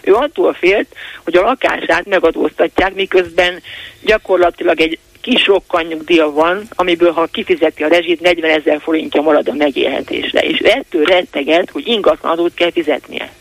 Ő 0.02 0.14
attól 0.14 0.54
félt, 0.54 0.88
hogy 1.24 1.36
a 1.36 1.42
lakását 1.42 2.06
megadóztatják, 2.06 2.94
miközben 2.94 3.62
gyakorlatilag 4.02 4.82
egy 4.82 5.00
kis 5.30 5.46
rokkanyugdíja 5.46 6.32
van, 6.32 6.62
amiből 6.76 7.12
ha 7.12 7.26
kifizeti 7.26 7.84
a 7.84 7.88
rezsit, 7.88 8.22
40 8.22 8.50
ezer 8.50 8.82
forintja 8.82 9.22
marad 9.22 9.48
a 9.48 9.54
megélhetésre. 9.54 10.40
És 10.40 10.60
ettől 10.60 11.04
retteget, 11.04 11.70
hogy 11.70 11.88
ingatlanadót 11.88 12.54
kell 12.54 12.72
fizetnie. 12.72 13.32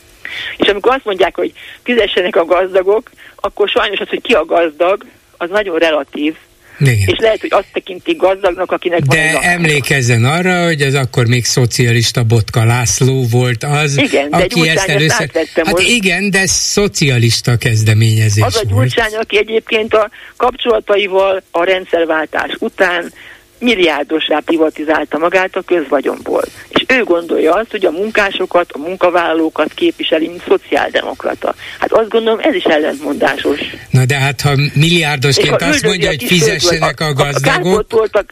És 0.56 0.68
amikor 0.68 0.94
azt 0.94 1.04
mondják, 1.04 1.36
hogy 1.36 1.52
fizessenek 1.82 2.36
a 2.36 2.44
gazdagok, 2.44 3.10
akkor 3.36 3.68
sajnos 3.68 3.98
az, 3.98 4.08
hogy 4.08 4.20
ki 4.20 4.32
a 4.32 4.44
gazdag, 4.44 5.04
az 5.36 5.50
nagyon 5.50 5.78
relatív, 5.78 6.36
igen. 6.78 6.94
És 7.06 7.18
lehet, 7.18 7.40
hogy 7.40 7.52
azt 7.52 7.66
tekintik 7.72 8.16
gazdagnak, 8.16 8.72
akinek 8.72 9.00
De 9.00 9.32
van 9.32 9.42
emlékezzen 9.42 10.24
arra, 10.24 10.64
hogy 10.64 10.82
az 10.82 10.94
akkor 10.94 11.26
még 11.26 11.44
szocialista 11.44 12.22
Botka 12.22 12.64
László 12.64 13.26
volt 13.30 13.64
az, 13.64 13.96
igen, 13.96 14.28
aki 14.30 14.68
ezt 14.68 14.88
először... 14.88 15.30
Hát 15.54 15.70
most. 15.70 15.88
igen, 15.88 16.30
de 16.30 16.46
szocialista 16.46 17.56
kezdeményezés 17.56 18.44
Az 18.44 18.56
a 18.56 18.66
Gyurcsány, 18.66 19.14
aki 19.14 19.38
egyébként 19.38 19.94
a 19.94 20.10
kapcsolataival 20.36 21.42
a 21.50 21.64
rendszerváltás 21.64 22.50
után 22.58 23.12
milliárdosra 23.58 24.40
privatizálta 24.40 25.18
magát 25.18 25.56
a 25.56 25.62
közvagyonból. 25.62 26.42
És 26.68 26.84
ő 26.88 27.02
gondolja 27.04 27.54
azt, 27.54 27.70
hogy 27.70 27.84
a 27.84 27.90
munkásokat, 27.90 28.72
a 28.72 28.78
munkavállalókat 28.78 29.72
képviseli, 29.74 30.28
mint 30.28 30.42
szociáldemokrata. 30.48 31.54
Hát 31.78 31.92
azt 31.92 32.08
gondolom, 32.08 32.38
ez 32.42 32.54
is 32.54 32.64
ellentmondásos. 32.64 33.60
Na 33.90 34.04
de 34.04 34.16
hát, 34.16 34.40
ha 34.40 34.50
milliárdosként 34.74 35.62
azt 35.62 35.82
mondja, 35.82 36.08
hogy 36.08 36.24
fizessenek 36.24 37.00
a, 37.00 37.06
a 37.06 37.12
gazdagok... 37.12 38.08
A 38.12 38.24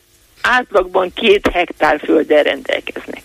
átlagban 0.43 1.13
két 1.15 1.49
hektár 1.53 2.01
földdel 2.05 2.43
rendelkeznek. 2.43 3.23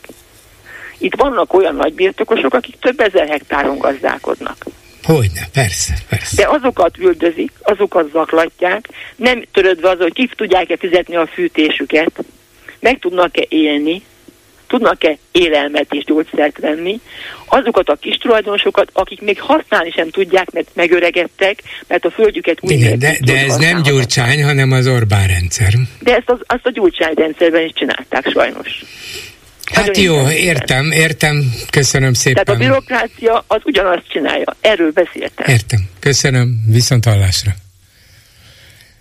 Itt 0.98 1.16
vannak 1.16 1.54
olyan 1.54 1.76
nagybirtokosok, 1.76 2.54
akik 2.54 2.76
több 2.80 3.00
ezer 3.00 3.28
hektáron 3.28 3.78
gazdálkodnak. 3.78 4.66
Hogyne, 5.14 5.48
persze, 5.54 5.94
persze. 6.10 6.36
De 6.36 6.50
azokat 6.50 6.98
üldözik, 6.98 7.52
azokat 7.62 8.12
zaklatják, 8.12 8.88
nem 9.16 9.44
törődve 9.52 9.90
az, 9.90 9.98
hogy 9.98 10.14
ki 10.14 10.30
tudják-e 10.36 10.78
fizetni 10.78 11.16
a 11.16 11.28
fűtésüket, 11.28 12.12
meg 12.80 13.00
tudnak-e 13.00 13.46
élni, 13.48 14.02
tudnak-e 14.68 15.18
élelmet 15.32 15.94
és 15.94 16.04
gyógyszert 16.04 16.58
venni, 16.60 17.00
azokat 17.46 17.90
a 17.90 17.96
kis 17.96 18.18
tulajdonosokat, 18.18 18.90
akik 18.94 19.22
még 19.22 19.42
használni 19.42 19.92
sem 19.92 20.10
tudják, 20.10 20.52
mert 20.52 20.70
megöregedtek, 20.74 21.64
mert 21.88 22.06
a 22.06 22.12
földjüket 22.12 22.58
úgy 22.62 22.72
Igen, 22.72 23.00
de, 23.00 23.18
de 23.26 23.38
ez 23.38 23.56
nem 23.56 23.82
Gyurcsány, 23.82 24.44
hanem 24.44 24.72
az 24.72 24.88
Orbán 24.88 25.28
rendszer. 25.28 25.74
De 26.00 26.16
ezt 26.16 26.30
az, 26.30 26.40
azt 26.48 26.66
a 26.66 26.72
Gyurcsány 26.72 27.14
rendszerben 27.14 27.64
is 27.64 27.72
csinálták 27.74 28.30
sajnos. 28.32 28.84
Hát 29.74 29.98
jó, 29.98 30.30
értem, 30.30 30.92
értem, 30.92 31.54
köszönöm 31.70 32.14
szépen. 32.14 32.44
Tehát 32.46 32.62
a 32.62 32.64
bürokrácia 32.66 33.44
az 33.48 33.62
ugyanazt 33.64 34.10
csinálja, 34.10 34.56
erről 34.62 34.92
beszéltem. 34.92 35.48
Értem, 35.48 35.90
köszönöm, 36.00 36.64
viszont 36.68 37.06
hallásra. 37.06 37.52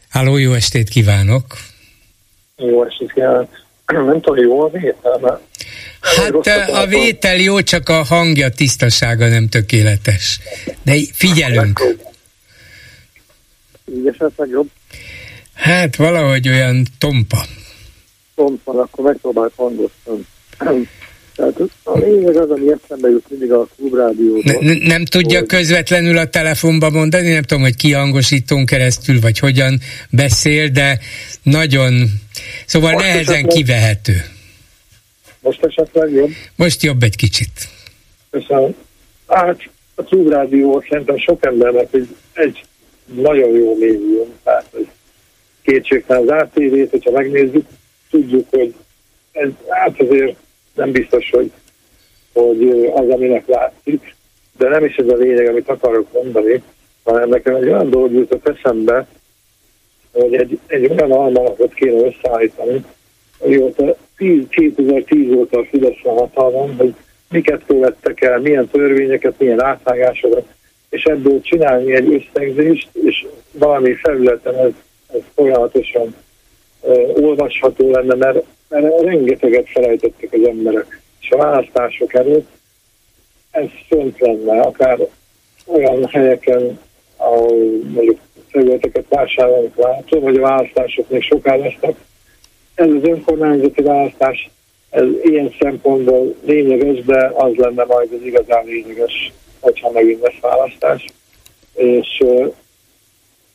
Háló, 0.08 0.36
jó 0.36 0.52
estét 0.52 0.88
kívánok! 0.88 1.44
Jó 2.56 2.84
estét 2.84 3.12
kívánok! 3.12 3.48
Nem 3.92 4.20
tudom, 4.20 4.44
jó 4.44 4.60
a 4.60 4.70
vétel, 4.70 5.40
Hát 6.00 6.68
a 6.68 6.86
vétel 6.86 7.36
jó, 7.36 7.60
csak 7.60 7.88
a 7.88 8.02
hangja 8.02 8.48
tisztasága 8.48 9.28
nem 9.28 9.48
tökéletes. 9.48 10.40
De 10.82 10.96
figyelünk. 11.12 11.80
Így 13.94 14.06
esetleg 14.06 14.48
jobb? 14.48 14.70
Hát 15.54 15.96
valahogy 15.96 16.48
olyan 16.48 16.86
tompa. 16.98 17.44
Tompa, 18.34 18.72
akkor 18.72 19.04
megpróbálj 19.04 19.50
hangosan. 19.56 20.26
Tehát 20.58 21.60
a 21.82 21.98
lényeg 21.98 22.36
az, 22.36 22.50
ami 22.50 22.72
eszembe 22.72 23.08
jut 23.08 23.30
mindig 23.30 23.52
a 23.52 23.68
klubrádióban. 23.76 24.56
Ne, 24.60 24.86
nem 24.86 25.04
tudja 25.04 25.38
hogy... 25.38 25.48
közvetlenül 25.48 26.18
a 26.18 26.28
telefonba 26.28 26.90
mondani, 26.90 27.32
nem 27.32 27.42
tudom, 27.42 27.62
hogy 27.62 27.76
kihangosítón 27.76 28.66
keresztül, 28.66 29.20
vagy 29.20 29.38
hogyan 29.38 29.78
beszél, 30.10 30.68
de 30.68 30.98
nagyon, 31.42 31.92
szóval 32.66 32.92
Most 32.92 33.04
nehezen 33.04 33.34
esetleg... 33.34 33.54
kivehető. 33.54 34.12
Most 35.40 35.64
esetleg 35.64 36.12
jobb? 36.12 36.30
Most 36.56 36.82
jobb 36.82 37.02
egy 37.02 37.16
kicsit. 37.16 37.68
Köszönöm. 38.30 38.74
Hát 39.28 39.68
a 39.94 40.02
klubrádió 40.02 40.84
szerintem 40.88 41.18
sok 41.18 41.44
embernek 41.44 41.88
egy, 41.90 42.08
egy 42.32 42.64
nagyon 43.04 43.50
jó 43.50 43.76
médium, 43.78 44.28
tehát 44.44 44.66
hogy 44.70 44.88
kétségtelen 45.62 46.22
az 46.22 46.28
ATV-t, 46.28 46.90
hogyha 46.90 47.10
megnézzük, 47.10 47.66
tudjuk, 48.10 48.46
hogy 48.50 48.74
ez 49.32 49.48
hát 49.68 50.00
azért 50.00 50.36
nem 50.78 50.90
biztos, 50.90 51.30
hogy, 51.30 51.50
hogy 52.32 52.90
az, 52.94 53.08
aminek 53.10 53.46
látszik, 53.46 54.14
de 54.58 54.68
nem 54.68 54.84
is 54.84 54.96
ez 54.96 55.08
a 55.08 55.16
lényeg, 55.16 55.46
amit 55.46 55.68
akarok 55.68 56.12
mondani, 56.12 56.62
hanem 57.04 57.28
nekem 57.28 57.54
egy 57.54 57.68
olyan 57.68 57.90
dolog 57.90 58.12
jutott 58.12 58.48
eszembe, 58.48 59.06
hogy 60.12 60.34
egy, 60.34 60.58
egy 60.66 60.90
olyan 60.90 61.12
almanakot 61.12 61.74
kéne 61.74 62.06
összeállítani, 62.06 62.84
mióta 63.44 63.96
2010 64.16 65.32
óta 65.32 65.58
a 65.58 65.64
Fidesz 65.64 66.04
a 66.04 66.12
hatalmon, 66.12 66.74
hogy 66.76 66.94
miket 67.30 67.62
követtek 67.66 68.20
el, 68.20 68.38
milyen 68.38 68.68
törvényeket, 68.68 69.34
milyen 69.38 69.62
átvágásokat, 69.62 70.46
és 70.90 71.04
ebből 71.04 71.40
csinálni 71.40 71.94
egy 71.94 72.14
összegzést, 72.14 72.88
és 72.92 73.26
valami 73.52 73.94
felületen 73.94 74.54
ez, 74.54 74.72
ez 75.14 75.20
folyamatosan 75.34 76.14
uh, 76.80 77.08
olvasható 77.14 77.90
lenne, 77.90 78.14
mert 78.14 78.44
mert 78.68 79.00
rengeteget 79.00 79.68
felejtettek 79.68 80.32
az 80.32 80.46
emberek. 80.48 81.00
És 81.20 81.30
a 81.30 81.36
választások 81.36 82.14
előtt 82.14 82.48
ez 83.50 83.66
fönt 83.88 84.18
lenne, 84.18 84.60
akár 84.60 84.98
olyan 85.66 86.06
helyeken, 86.06 86.78
ahol 87.16 87.56
mondjuk 87.94 88.18
területeket 88.52 89.04
vásárolnak 89.08 89.76
látszó, 89.76 90.20
vagy 90.20 90.36
a 90.36 90.40
választások 90.40 91.10
még 91.10 91.22
soká 91.22 91.56
lesznek. 91.56 91.94
Ez 92.74 92.88
az 92.88 93.02
önkormányzati 93.02 93.82
választás, 93.82 94.50
ez 94.90 95.06
ilyen 95.22 95.54
szempontból 95.60 96.34
lényeges, 96.44 97.04
de 97.04 97.32
az 97.34 97.54
lenne 97.54 97.84
majd 97.84 98.12
az 98.12 98.26
igazán 98.26 98.64
lényeges, 98.64 99.32
hogyha 99.60 99.90
megint 99.90 100.20
lesz 100.20 100.40
választás. 100.40 101.04
És 101.74 102.24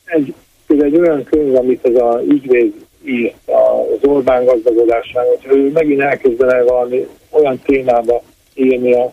egy, 0.04 0.34
egy 0.66 0.96
olyan 0.96 1.24
könyv, 1.24 1.54
amit 1.54 1.84
ez 1.84 1.94
a 1.94 2.22
ügyvéd 2.28 2.83
írt 3.04 3.34
az 3.46 4.08
Orbán 4.08 4.44
gazdagodásáról, 4.44 5.38
hogy 5.42 5.58
ő 5.58 5.70
megint 5.70 6.00
elkezdene 6.00 6.62
valami 6.62 7.06
olyan 7.30 7.60
témába 7.66 8.22
írni 8.54 8.92
a, 8.92 9.12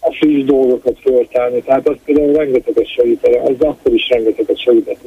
a 0.00 0.14
friss 0.18 0.44
dolgokat 0.44 0.98
föltárni. 1.02 1.62
Tehát 1.62 1.88
az 1.88 1.96
például 2.04 2.32
rengeteget 2.32 2.94
segítene, 2.94 3.40
az 3.40 3.54
akkor 3.58 3.94
is 3.94 4.08
rengeteget 4.08 4.60
segített 4.60 4.98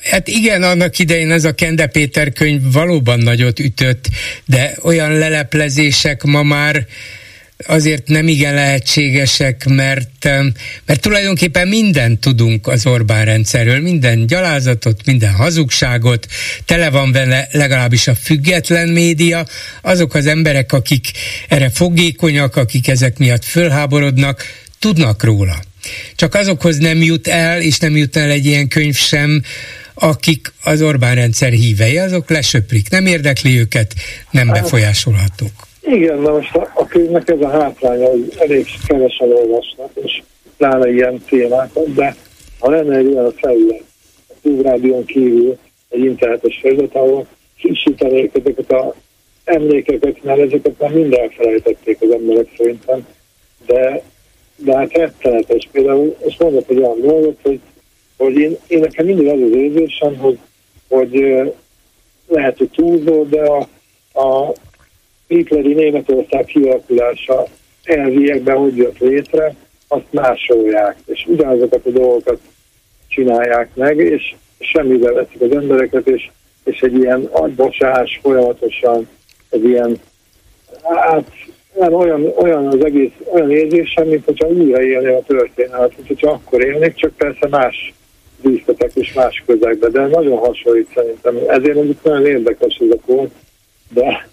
Hát 0.00 0.28
igen, 0.28 0.62
annak 0.62 0.98
idején 0.98 1.30
ez 1.30 1.44
a 1.44 1.54
Kende 1.54 1.86
Péter 1.86 2.32
könyv 2.32 2.60
valóban 2.72 3.18
nagyot 3.18 3.58
ütött, 3.58 4.04
de 4.46 4.72
olyan 4.82 5.18
leleplezések 5.18 6.22
ma 6.22 6.42
már 6.42 6.86
azért 7.66 8.08
nem 8.08 8.28
igen 8.28 8.54
lehetségesek, 8.54 9.64
mert, 9.64 10.24
mert 10.86 11.00
tulajdonképpen 11.00 11.68
mindent 11.68 12.20
tudunk 12.20 12.66
az 12.66 12.86
Orbán 12.86 13.24
rendszerről, 13.24 13.80
minden 13.80 14.26
gyalázatot, 14.26 15.04
minden 15.04 15.32
hazugságot, 15.32 16.26
tele 16.64 16.90
van 16.90 17.12
vele 17.12 17.48
legalábbis 17.50 18.08
a 18.08 18.14
független 18.14 18.88
média, 18.88 19.46
azok 19.82 20.14
az 20.14 20.26
emberek, 20.26 20.72
akik 20.72 21.10
erre 21.48 21.70
fogékonyak, 21.70 22.56
akik 22.56 22.88
ezek 22.88 23.18
miatt 23.18 23.44
fölháborodnak, 23.44 24.44
tudnak 24.78 25.22
róla. 25.22 25.62
Csak 26.16 26.34
azokhoz 26.34 26.78
nem 26.78 27.02
jut 27.02 27.28
el, 27.28 27.60
és 27.60 27.78
nem 27.78 27.96
jut 27.96 28.16
el 28.16 28.30
egy 28.30 28.46
ilyen 28.46 28.68
könyv 28.68 28.96
sem, 28.96 29.42
akik 29.94 30.52
az 30.62 30.82
Orbán 30.82 31.14
rendszer 31.14 31.52
hívei, 31.52 31.98
azok 31.98 32.30
lesöprik, 32.30 32.90
nem 32.90 33.06
érdekli 33.06 33.58
őket, 33.58 33.94
nem 34.30 34.48
hát, 34.48 34.62
befolyásolhatók. 34.62 35.68
Igen, 35.82 36.22
de 36.22 36.30
most 36.30 36.54
a, 36.54 36.70
a 36.74 36.86
könyvnek 36.86 37.28
ez 37.28 37.40
a 37.40 37.48
hátránya, 37.48 38.08
hogy 38.08 38.34
elég 38.38 38.66
kevesen 38.86 39.32
olvasnak, 39.32 39.90
és 39.94 40.22
pláne 40.56 40.90
ilyen 40.90 41.24
témákat, 41.28 41.94
de 41.94 42.16
ha 42.58 42.70
lenne 42.70 42.96
egy 42.96 43.06
olyan 43.06 43.32
felület, 43.32 43.82
a 44.28 44.32
klubrádión 44.42 45.04
kívül 45.04 45.58
egy 45.88 46.04
internetes 46.04 46.58
felület, 46.62 46.94
ahol 46.94 47.26
frissítenék 47.56 48.34
ezeket 48.34 48.72
a 48.72 48.94
emlékeket, 49.44 50.24
mert 50.24 50.40
ezeket 50.40 50.78
már 50.78 50.90
mind 50.92 51.12
elfelejtették 51.12 51.96
az 52.00 52.10
emberek 52.10 52.48
szerintem, 52.56 53.06
de, 53.66 54.02
de 54.56 54.76
hát 54.76 54.92
rettenetes. 54.92 55.68
Például 55.72 56.16
most 56.24 56.42
mondok 56.42 56.70
egy 56.70 56.78
olyan 56.78 57.00
dolgot, 57.00 57.38
hogy, 57.42 57.60
hogy 58.16 58.36
én, 58.36 58.56
én 58.66 58.78
nekem 58.78 59.06
mindig 59.06 59.26
az 59.26 59.40
az 59.40 59.56
érzésem, 59.56 60.16
hogy, 60.16 60.38
hogy 60.88 61.42
lehet, 62.28 62.58
hogy 62.58 62.70
túlzó, 62.70 63.24
de 63.24 63.42
a, 63.42 63.68
a, 64.12 64.54
hitleri 65.36 65.72
Németország 65.72 66.44
kialakulása 66.44 67.46
elviekben 67.84 68.56
hogy 68.56 68.76
jött 68.76 68.98
létre, 68.98 69.54
azt 69.88 70.06
másolják, 70.10 70.96
és 71.06 71.26
ugyanazokat 71.28 71.86
a 71.86 71.90
dolgokat 71.90 72.40
csinálják 73.08 73.74
meg, 73.74 73.98
és 73.98 74.34
semmibe 74.58 75.12
veszik 75.12 75.40
az 75.40 75.52
embereket, 75.52 76.06
és, 76.06 76.30
és 76.64 76.80
egy 76.80 76.94
ilyen 76.94 77.28
agybosás 77.30 78.18
folyamatosan, 78.22 79.08
egy 79.50 79.64
ilyen 79.64 80.00
hát 80.82 81.28
nem 81.78 81.94
olyan, 81.94 82.32
olyan 82.36 82.66
az 82.66 82.84
egész, 82.84 83.12
olyan 83.32 83.50
érzésem, 83.50 84.08
mint 84.08 84.24
hogyha 84.24 84.48
újra 84.48 84.82
élni 84.82 85.06
a 85.06 85.22
történet, 85.26 85.96
mint 85.96 86.08
hogyha 86.08 86.30
akkor 86.30 86.64
élnék, 86.64 86.94
csak 86.94 87.12
persze 87.16 87.48
más 87.48 87.92
díszletek 88.42 88.90
és 88.94 89.12
más 89.12 89.42
közegben, 89.46 89.92
de 89.92 90.06
nagyon 90.06 90.38
hasonlít 90.38 90.88
szerintem. 90.94 91.36
Ezért 91.48 91.74
mondjuk 91.74 92.02
nagyon 92.02 92.26
érdekes 92.26 92.76
ez 92.80 92.90
a 92.90 93.00
kód, 93.06 93.30
de 93.92 94.28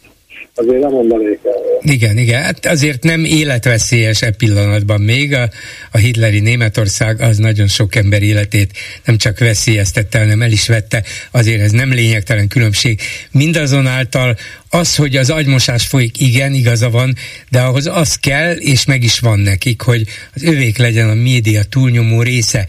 azért 0.57 0.81
nem 0.81 0.91
mondanék 0.91 1.39
el. 1.43 1.53
Igen, 1.81 2.17
igen, 2.17 2.43
hát 2.43 2.65
azért 2.65 3.03
nem 3.03 3.23
életveszélyes 3.23 4.21
e 4.21 4.31
pillanatban 4.31 5.01
még. 5.01 5.34
A, 5.34 5.49
a 5.91 5.97
hitleri 5.97 6.39
Németország 6.39 7.21
az 7.21 7.38
nagyon 7.38 7.67
sok 7.67 7.95
ember 7.95 8.21
életét 8.21 8.71
nem 9.05 9.17
csak 9.17 9.39
veszélyeztette, 9.39 10.19
hanem 10.19 10.41
el 10.41 10.51
is 10.51 10.67
vette. 10.67 11.03
Azért 11.31 11.61
ez 11.61 11.71
nem 11.71 11.93
lényegtelen 11.93 12.47
különbség. 12.47 12.99
Mindazonáltal 13.31 14.38
az, 14.69 14.95
hogy 14.95 15.15
az 15.15 15.29
agymosás 15.29 15.88
folyik, 15.88 16.21
igen, 16.21 16.53
igaza 16.53 16.89
van, 16.89 17.15
de 17.49 17.61
ahhoz 17.61 17.88
az 17.88 18.15
kell, 18.15 18.55
és 18.55 18.85
meg 18.85 19.03
is 19.03 19.19
van 19.19 19.39
nekik, 19.39 19.81
hogy 19.81 20.03
az 20.34 20.43
övék 20.43 20.77
legyen 20.77 21.09
a 21.09 21.13
média 21.13 21.63
túlnyomó 21.63 22.21
része. 22.21 22.65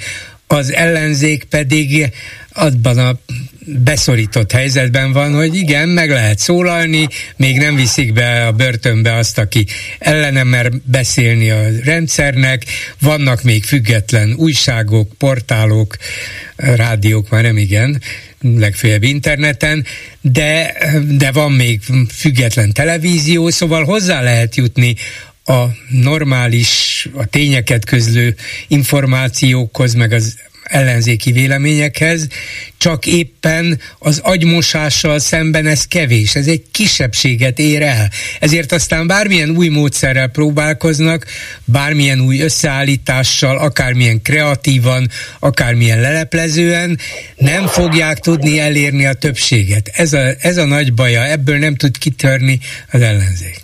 Az 0.47 0.73
ellenzék 0.73 1.45
pedig 1.45 2.11
abban 2.59 2.99
a 2.99 3.19
beszorított 3.65 4.53
helyzetben 4.53 5.13
van, 5.13 5.35
hogy 5.35 5.55
igen, 5.55 5.89
meg 5.89 6.11
lehet 6.11 6.39
szólalni, 6.39 7.09
még 7.37 7.59
nem 7.59 7.75
viszik 7.75 8.13
be 8.13 8.47
a 8.47 8.53
börtönbe 8.53 9.15
azt, 9.15 9.39
aki 9.39 9.67
ellenem 9.99 10.49
mer 10.49 10.73
beszélni 10.85 11.51
a 11.51 11.61
rendszernek, 11.85 12.65
vannak 13.01 13.43
még 13.43 13.65
független 13.65 14.35
újságok, 14.37 15.13
portálok, 15.19 15.97
rádiók 16.57 17.31
már 17.31 17.43
nem 17.43 17.57
igen, 17.57 18.03
legfeljebb 18.41 19.03
interneten, 19.03 19.85
de, 20.21 20.75
de 21.09 21.33
van 21.33 21.53
még 21.53 21.81
független 22.11 22.73
televízió, 22.73 23.51
szóval 23.51 23.85
hozzá 23.85 24.23
lehet 24.23 24.57
jutni 24.57 24.95
a 25.45 25.67
normális, 25.89 27.09
a 27.15 27.27
tényeket 27.27 27.85
közlő 27.85 28.35
információkhoz, 28.69 29.95
meg 29.95 30.13
az 30.13 30.37
ellenzéki 30.69 31.33
véleményekhez, 31.33 32.27
csak 32.79 33.07
éppen 33.07 33.81
az 33.99 34.21
agymosással 34.25 35.19
szemben 35.19 35.67
ez 35.67 35.87
kevés, 35.87 36.35
ez 36.35 36.47
egy 36.47 36.63
kisebbséget 36.71 37.59
ér 37.59 37.83
el. 37.83 38.09
Ezért 38.41 38.73
aztán 38.73 39.07
bármilyen 39.07 39.51
új 39.51 39.69
módszerrel 39.69 40.29
próbálkoznak, 40.29 41.25
bármilyen 41.65 42.21
új 42.21 42.41
összeállítással, 42.41 43.59
akármilyen 43.59 44.23
kreatívan, 44.23 45.09
akármilyen 45.39 46.01
leleplezően, 46.01 46.99
nem 47.37 47.67
fogják 47.67 48.19
tudni 48.19 48.59
elérni 48.59 49.07
a 49.07 49.13
többséget. 49.13 49.91
Ez 49.95 50.13
a, 50.13 50.31
ez 50.41 50.57
a 50.57 50.65
nagy 50.65 50.95
baja, 50.95 51.25
ebből 51.25 51.59
nem 51.59 51.75
tud 51.75 51.99
kitörni 51.99 52.59
az 52.93 53.01
ellenzék. 53.01 53.61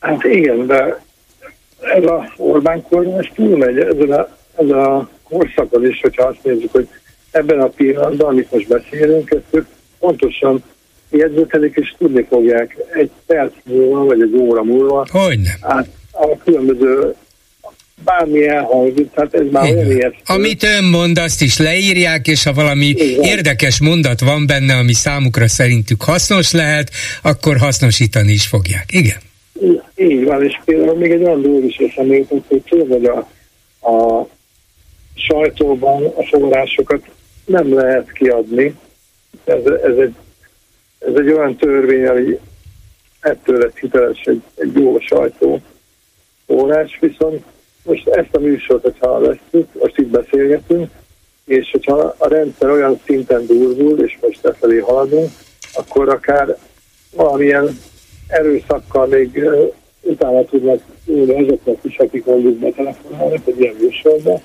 Hát 0.00 0.24
igen, 0.24 0.66
de 0.66 1.04
ez 1.80 2.04
a 2.04 2.32
Orbán 2.36 2.82
kormány 2.82 3.32
túlmegy 3.34 3.78
ezen 3.78 4.10
a, 4.10 4.28
ez 4.56 4.68
a 4.68 5.08
korszakon 5.28 5.86
is, 5.86 6.00
hogyha 6.00 6.24
azt 6.24 6.42
nézzük, 6.42 6.72
hogy 6.72 6.88
ebben 7.30 7.60
a 7.60 7.66
pillanatban, 7.66 8.28
amit 8.28 8.52
most 8.52 8.68
beszélünk, 8.68 9.30
ezt 9.30 9.66
pontosan 9.98 10.62
jegyzetelik, 11.10 11.76
és 11.76 11.94
tudni 11.98 12.26
fogják 12.28 12.76
egy 12.92 13.10
perc 13.26 13.52
múlva, 13.64 14.04
vagy 14.04 14.20
egy 14.20 14.34
óra 14.36 14.62
múlva. 14.62 15.06
Hogyne. 15.10 15.50
Hát 15.60 15.88
a 16.12 16.38
különböző 16.44 17.14
bármi 18.04 18.46
elhangzik, 18.46 19.10
tehát 19.10 19.34
ez 19.34 19.46
már 19.50 19.62
olyan 19.62 19.90
ijesztő. 19.90 20.18
Amit 20.24 20.62
ön 20.62 20.84
mond, 20.84 21.18
azt 21.18 21.42
is 21.42 21.58
leírják, 21.58 22.26
és 22.26 22.42
ha 22.42 22.52
valami 22.52 22.86
Igen. 22.86 23.22
érdekes 23.22 23.80
mondat 23.80 24.20
van 24.20 24.46
benne, 24.46 24.74
ami 24.74 24.92
számukra 24.92 25.48
szerintük 25.48 26.02
hasznos 26.02 26.52
lehet, 26.52 26.90
akkor 27.22 27.56
hasznosítani 27.56 28.32
is 28.32 28.46
fogják. 28.46 28.84
Igen. 28.92 29.18
Így 29.96 30.24
van, 30.24 30.44
és 30.44 30.60
például 30.64 30.98
még 30.98 31.10
egy 31.10 31.22
olyan 31.22 31.42
dolog 31.42 31.64
is 31.64 31.76
eszembe 31.76 32.14
jutott, 32.14 32.44
hogy 32.48 32.62
tényleg 32.68 33.10
a, 33.10 33.18
a 33.90 34.28
sajtóban 35.16 36.04
a 36.04 36.22
forrásokat 36.22 37.04
nem 37.44 37.74
lehet 37.74 38.12
kiadni. 38.12 38.78
Ez, 39.44 39.66
ez, 39.66 39.96
egy, 39.96 40.14
ez 40.98 41.14
egy 41.14 41.32
olyan 41.32 41.56
törvény, 41.56 42.06
ami 42.06 42.38
ettől 43.20 43.58
lesz 43.58 43.76
hiteles 43.80 44.22
egy, 44.24 44.42
egy 44.54 44.74
jó 44.74 44.98
sajtó 44.98 45.60
forrás, 46.46 46.98
viszont 47.00 47.44
most 47.82 48.08
ezt 48.08 48.34
a 48.34 48.38
műsort, 48.38 48.82
hogyha 48.82 49.20
vesztük, 49.20 49.68
most 49.80 49.98
itt 49.98 50.08
beszélgetünk, 50.08 50.90
és 51.44 51.70
hogyha 51.70 52.14
a 52.18 52.28
rendszer 52.28 52.70
olyan 52.70 53.00
szinten 53.04 53.46
durvul, 53.46 54.04
és 54.04 54.18
most 54.20 54.42
lefelé 54.42 54.78
haladunk, 54.78 55.30
akkor 55.74 56.08
akár 56.08 56.56
valamilyen 57.14 57.78
erőszakkal 58.28 59.06
még 59.06 59.48
utána 60.00 60.44
tudnak 60.44 60.82
azoknak 61.06 61.78
is, 61.82 61.98
akik 61.98 62.24
mondjuk 62.24 62.58
betelefonálnak 62.58 63.46
egy 63.46 63.60
ilyen 63.60 63.74
műsorba, 63.80 64.40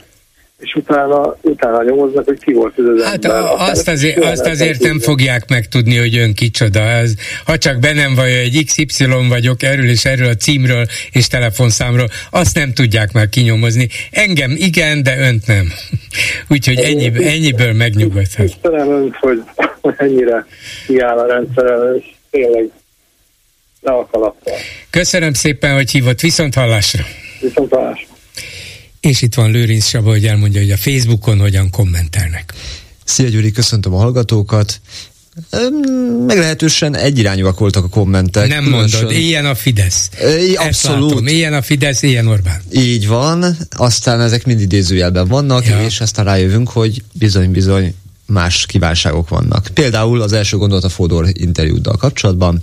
és 0.62 0.76
utána, 0.76 1.38
utána 1.42 1.84
nyomoznak, 1.84 2.26
hogy 2.26 2.40
ki 2.40 2.54
volt 2.54 2.74
ez 2.78 2.86
az 2.86 3.04
hát 3.04 3.26
ember. 3.26 3.42
A, 3.42 3.68
azt, 3.68 3.88
azért, 3.88 4.24
azt 4.24 4.46
azért 4.46 4.82
nem 4.82 5.00
fogják 5.00 5.50
megtudni, 5.50 5.98
hogy 5.98 6.18
ön 6.18 6.34
kicsoda. 6.34 6.80
Ez, 6.80 7.14
ha 7.46 7.58
csak 7.58 7.80
bennem 7.80 8.16
vagy 8.16 8.30
egy 8.30 8.64
XY 8.66 9.06
vagyok 9.30 9.64
erről 9.64 9.90
és 9.90 10.06
erről 10.06 10.28
a 10.28 10.36
címről 10.36 10.86
és 11.12 11.28
telefonszámról, 11.28 12.08
azt 12.32 12.56
nem 12.56 12.74
tudják 12.74 13.12
már 13.12 13.30
kinyomozni. 13.30 13.88
Engem 14.12 14.52
igen, 14.58 15.04
de 15.04 15.18
önt 15.20 15.48
nem. 15.48 15.68
Úgyhogy 16.54 16.80
ennyi, 16.80 17.12
ennyiből 17.24 17.74
megnyugodhat. 17.74 18.46
Istenem 18.46 18.92
önt, 18.92 19.16
hogy 19.16 19.44
ennyire 19.98 20.46
kiáll 20.88 21.18
a 21.18 21.28
rendszerrel, 21.28 21.96
és 21.96 22.06
tényleg 22.30 22.70
le 23.82 23.92
a 23.92 24.08
kalappal. 24.12 24.54
Köszönöm 24.90 25.34
szépen, 25.34 25.74
hogy 25.74 25.92
hívott. 25.92 26.20
Viszont 26.20 26.54
hallásra. 26.54 27.04
Viszont 27.40 27.74
hallásra. 27.74 28.11
És 29.02 29.22
itt 29.22 29.34
van 29.34 29.52
Lőrinc 29.52 29.86
Saba, 29.86 30.10
hogy 30.10 30.26
elmondja, 30.26 30.62
hogy 30.62 30.72
a 30.72 30.78
Facebookon 30.78 31.40
hogyan 31.40 31.70
kommentelnek. 31.70 32.54
Szia 33.04 33.28
Gyuri, 33.28 33.52
köszöntöm 33.52 33.94
a 33.94 33.98
hallgatókat. 33.98 34.82
Meglehetősen 36.28 36.96
egyirányúak 36.96 37.60
voltak 37.60 37.84
a 37.84 37.90
kommentek. 37.90 38.48
Nem 38.48 38.64
különösen... 38.64 39.02
mondod, 39.02 39.22
ilyen 39.22 39.46
a 39.46 39.56
Fidesz. 39.56 40.10
É, 40.22 40.54
abszolút. 40.54 41.10
Látom, 41.10 41.28
ilyen 41.28 41.54
a 41.54 41.62
Fidesz, 41.62 42.02
ilyen 42.02 42.28
Orbán. 42.28 42.62
Így 42.74 43.08
van, 43.08 43.58
aztán 43.70 44.22
ezek 44.22 44.46
mind 44.46 44.62
idézőjelben 44.62 45.28
vannak, 45.28 45.68
ja. 45.68 45.84
és 45.84 46.02
aztán 46.02 46.26
rájövünk, 46.26 46.70
hogy 46.70 47.04
bizony-bizony 47.14 47.96
más 48.32 48.66
kívánságok 48.66 49.30
vannak. 49.30 49.68
Például 49.74 50.22
az 50.22 50.34
első 50.34 50.58
gondolat 50.58 50.84
a 50.84 50.90
Fodor 50.90 51.28
interjúddal 51.34 51.98
kapcsolatban. 51.98 52.62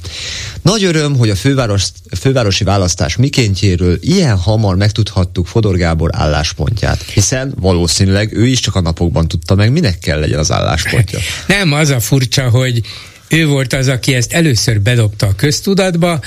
Nagy 0.62 0.84
öröm, 0.84 1.16
hogy 1.16 1.30
a 1.30 1.34
főváros, 1.34 1.84
fővárosi 2.20 2.64
választás 2.64 3.16
mikéntjéről 3.16 3.98
ilyen 4.00 4.36
hamar 4.36 4.76
megtudhattuk 4.76 5.46
Fodor 5.46 5.76
Gábor 5.76 6.10
álláspontját, 6.12 7.02
hiszen 7.02 7.54
valószínűleg 7.60 8.32
ő 8.32 8.46
is 8.46 8.60
csak 8.60 8.74
a 8.74 8.80
napokban 8.80 9.28
tudta 9.28 9.54
meg, 9.54 9.72
minek 9.72 9.98
kell 9.98 10.18
legyen 10.18 10.38
az 10.38 10.52
álláspontja. 10.52 11.18
Nem, 11.46 11.72
az 11.72 11.90
a 11.90 12.00
furcsa, 12.00 12.48
hogy 12.48 12.82
ő 13.28 13.46
volt 13.46 13.72
az, 13.72 13.88
aki 13.88 14.14
ezt 14.14 14.32
először 14.32 14.80
bedobta 14.80 15.26
a 15.26 15.34
köztudatba, 15.34 16.20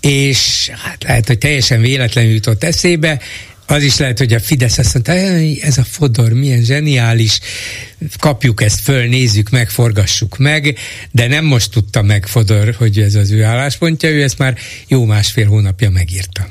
és 0.00 0.70
hát 0.84 1.02
lehet, 1.02 1.26
hogy 1.26 1.38
teljesen 1.38 1.80
véletlenül 1.80 2.32
jutott 2.32 2.64
eszébe, 2.64 3.20
az 3.66 3.82
is 3.82 3.96
lehet, 3.96 4.18
hogy 4.18 4.32
a 4.32 4.40
Fidesz 4.40 4.78
azt 4.78 4.94
mondta, 4.94 5.12
ez 5.66 5.78
a 5.78 5.84
Fodor 5.84 6.32
milyen 6.32 6.62
zseniális, 6.62 7.40
kapjuk 8.18 8.62
ezt 8.62 8.80
föl, 8.80 9.06
nézzük 9.06 9.50
meg, 9.50 9.70
forgassuk 9.70 10.36
meg, 10.38 10.78
de 11.10 11.26
nem 11.26 11.44
most 11.44 11.70
tudta 11.70 12.02
meg 12.02 12.26
Fodor, 12.26 12.74
hogy 12.78 12.98
ez 12.98 13.14
az 13.14 13.30
ő 13.30 13.44
álláspontja, 13.44 14.10
ő 14.10 14.22
ezt 14.22 14.38
már 14.38 14.56
jó 14.88 15.04
másfél 15.04 15.46
hónapja 15.46 15.90
megírta. 15.90 16.48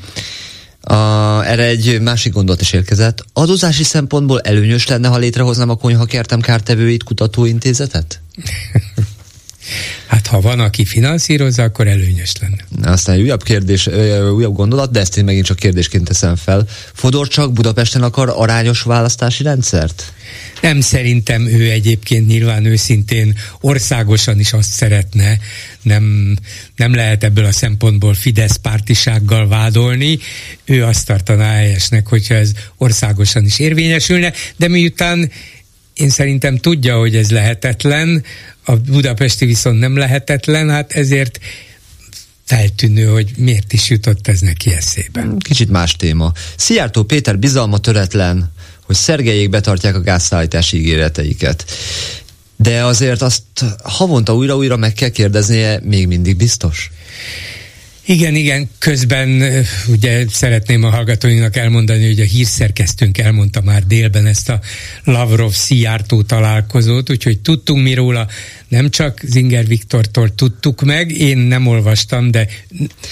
A, 0.82 1.42
erre 1.46 1.64
egy 1.64 2.02
másik 2.02 2.34
gondolat 2.34 2.62
is 2.62 2.74
érkezett. 2.74 3.26
Adózási 3.34 3.84
szempontból 3.84 4.42
előnyös 4.42 4.88
lenne, 4.88 5.08
ha 5.08 5.18
létrehoznám 5.18 5.70
a 5.70 5.76
konyha 5.76 6.06
kertem 6.06 6.42
kártevőit 6.42 7.04
kutatóintézetet? 7.04 8.22
Hát 10.08 10.28
ha 10.28 10.42
van, 10.42 10.60
aki 10.60 10.86
finanszírozza, 10.86 11.64
akkor 11.64 11.88
előnyös 11.88 12.32
lenne. 12.42 12.92
Aztán 12.92 13.16
egy 13.16 13.22
újabb 13.22 13.44
kérdés, 13.44 13.88
újabb 14.36 14.56
gondolat, 14.56 14.92
de 14.92 15.00
ezt 15.00 15.18
én 15.18 15.24
megint 15.24 15.46
csak 15.46 15.58
kérdésként 15.58 16.04
teszem 16.04 16.36
fel. 16.36 16.68
Fodor 16.94 17.28
csak 17.28 17.54
Budapesten 17.54 18.04
akar 18.04 18.34
arányos 18.36 18.82
választási 18.82 19.44
rendszert? 19.44 20.14
Nem 20.62 20.82
szerintem 20.82 21.48
ő 21.48 21.70
egyébként 21.70 22.28
nyilván 22.28 22.66
őszintén 22.66 23.38
országosan 23.62 24.40
is 24.40 24.54
azt 24.54 24.72
szeretne, 24.72 25.40
nem, 25.82 26.36
nem 26.76 26.94
lehet 26.94 27.24
ebből 27.24 27.46
a 27.46 27.52
szempontból 27.52 28.14
Fidesz 28.14 28.56
pártisággal 28.56 29.48
vádolni. 29.48 30.20
Ő 30.66 30.84
azt 30.84 31.06
tartaná 31.06 31.54
helyesnek, 31.54 32.08
hogyha 32.08 32.34
ez 32.34 32.52
országosan 32.78 33.46
is 33.46 33.60
érvényesülne, 33.60 34.34
de 34.56 34.68
miután 34.68 35.32
én 35.95 36.09
szerintem 36.09 36.57
tudja, 36.57 36.97
hogy 36.97 37.15
ez 37.15 37.31
lehetetlen, 37.31 38.23
a 38.63 38.76
budapesti 38.76 39.45
viszont 39.45 39.80
nem 39.80 39.97
lehetetlen, 39.97 40.69
hát 40.69 40.91
ezért 40.91 41.39
feltűnő, 42.45 43.05
hogy 43.05 43.31
miért 43.38 43.73
is 43.73 43.89
jutott 43.89 44.27
ez 44.27 44.39
neki 44.39 44.72
eszébe. 44.72 45.27
Kicsit 45.39 45.69
más 45.69 45.95
téma. 45.95 46.31
Szijjártó 46.57 47.03
Péter 47.03 47.39
bizalma 47.39 47.77
töretlen, 47.77 48.51
hogy 48.85 48.95
Szergejék 48.95 49.49
betartják 49.49 49.95
a 49.95 50.01
gázszállítási 50.01 50.77
ígéreteiket. 50.77 51.65
De 52.55 52.84
azért 52.84 53.22
azt 53.22 53.43
havonta 53.84 54.35
újra-újra 54.35 54.77
meg 54.77 54.93
kell 54.93 55.09
kérdeznie, 55.09 55.80
még 55.84 56.07
mindig 56.07 56.38
biztos? 56.38 56.91
Igen, 58.07 58.36
igen, 58.36 58.69
közben 58.80 59.44
ugye 59.88 60.26
szeretném 60.30 60.84
a 60.84 60.90
hallgatóinknak 60.90 61.56
elmondani, 61.56 62.06
hogy 62.06 62.19
a 62.19 62.23
hírszerkesztőnk 62.23 63.18
elmondta 63.18 63.61
már 63.61 63.86
délben 63.86 64.26
ezt 64.26 64.49
a 64.49 64.60
Lavrov-Szijjártó 65.03 66.22
találkozót, 66.22 67.10
úgyhogy 67.10 67.40
tudtunk 67.40 67.84
mi 67.84 67.94
róla, 67.94 68.27
nem 68.68 68.90
csak 68.90 69.19
Zinger 69.23 69.68
Viktortól 69.68 70.36
tudtuk 70.36 70.82
meg, 70.82 71.11
én 71.11 71.38
nem 71.38 71.68
olvastam, 71.68 72.32
de 72.32 72.48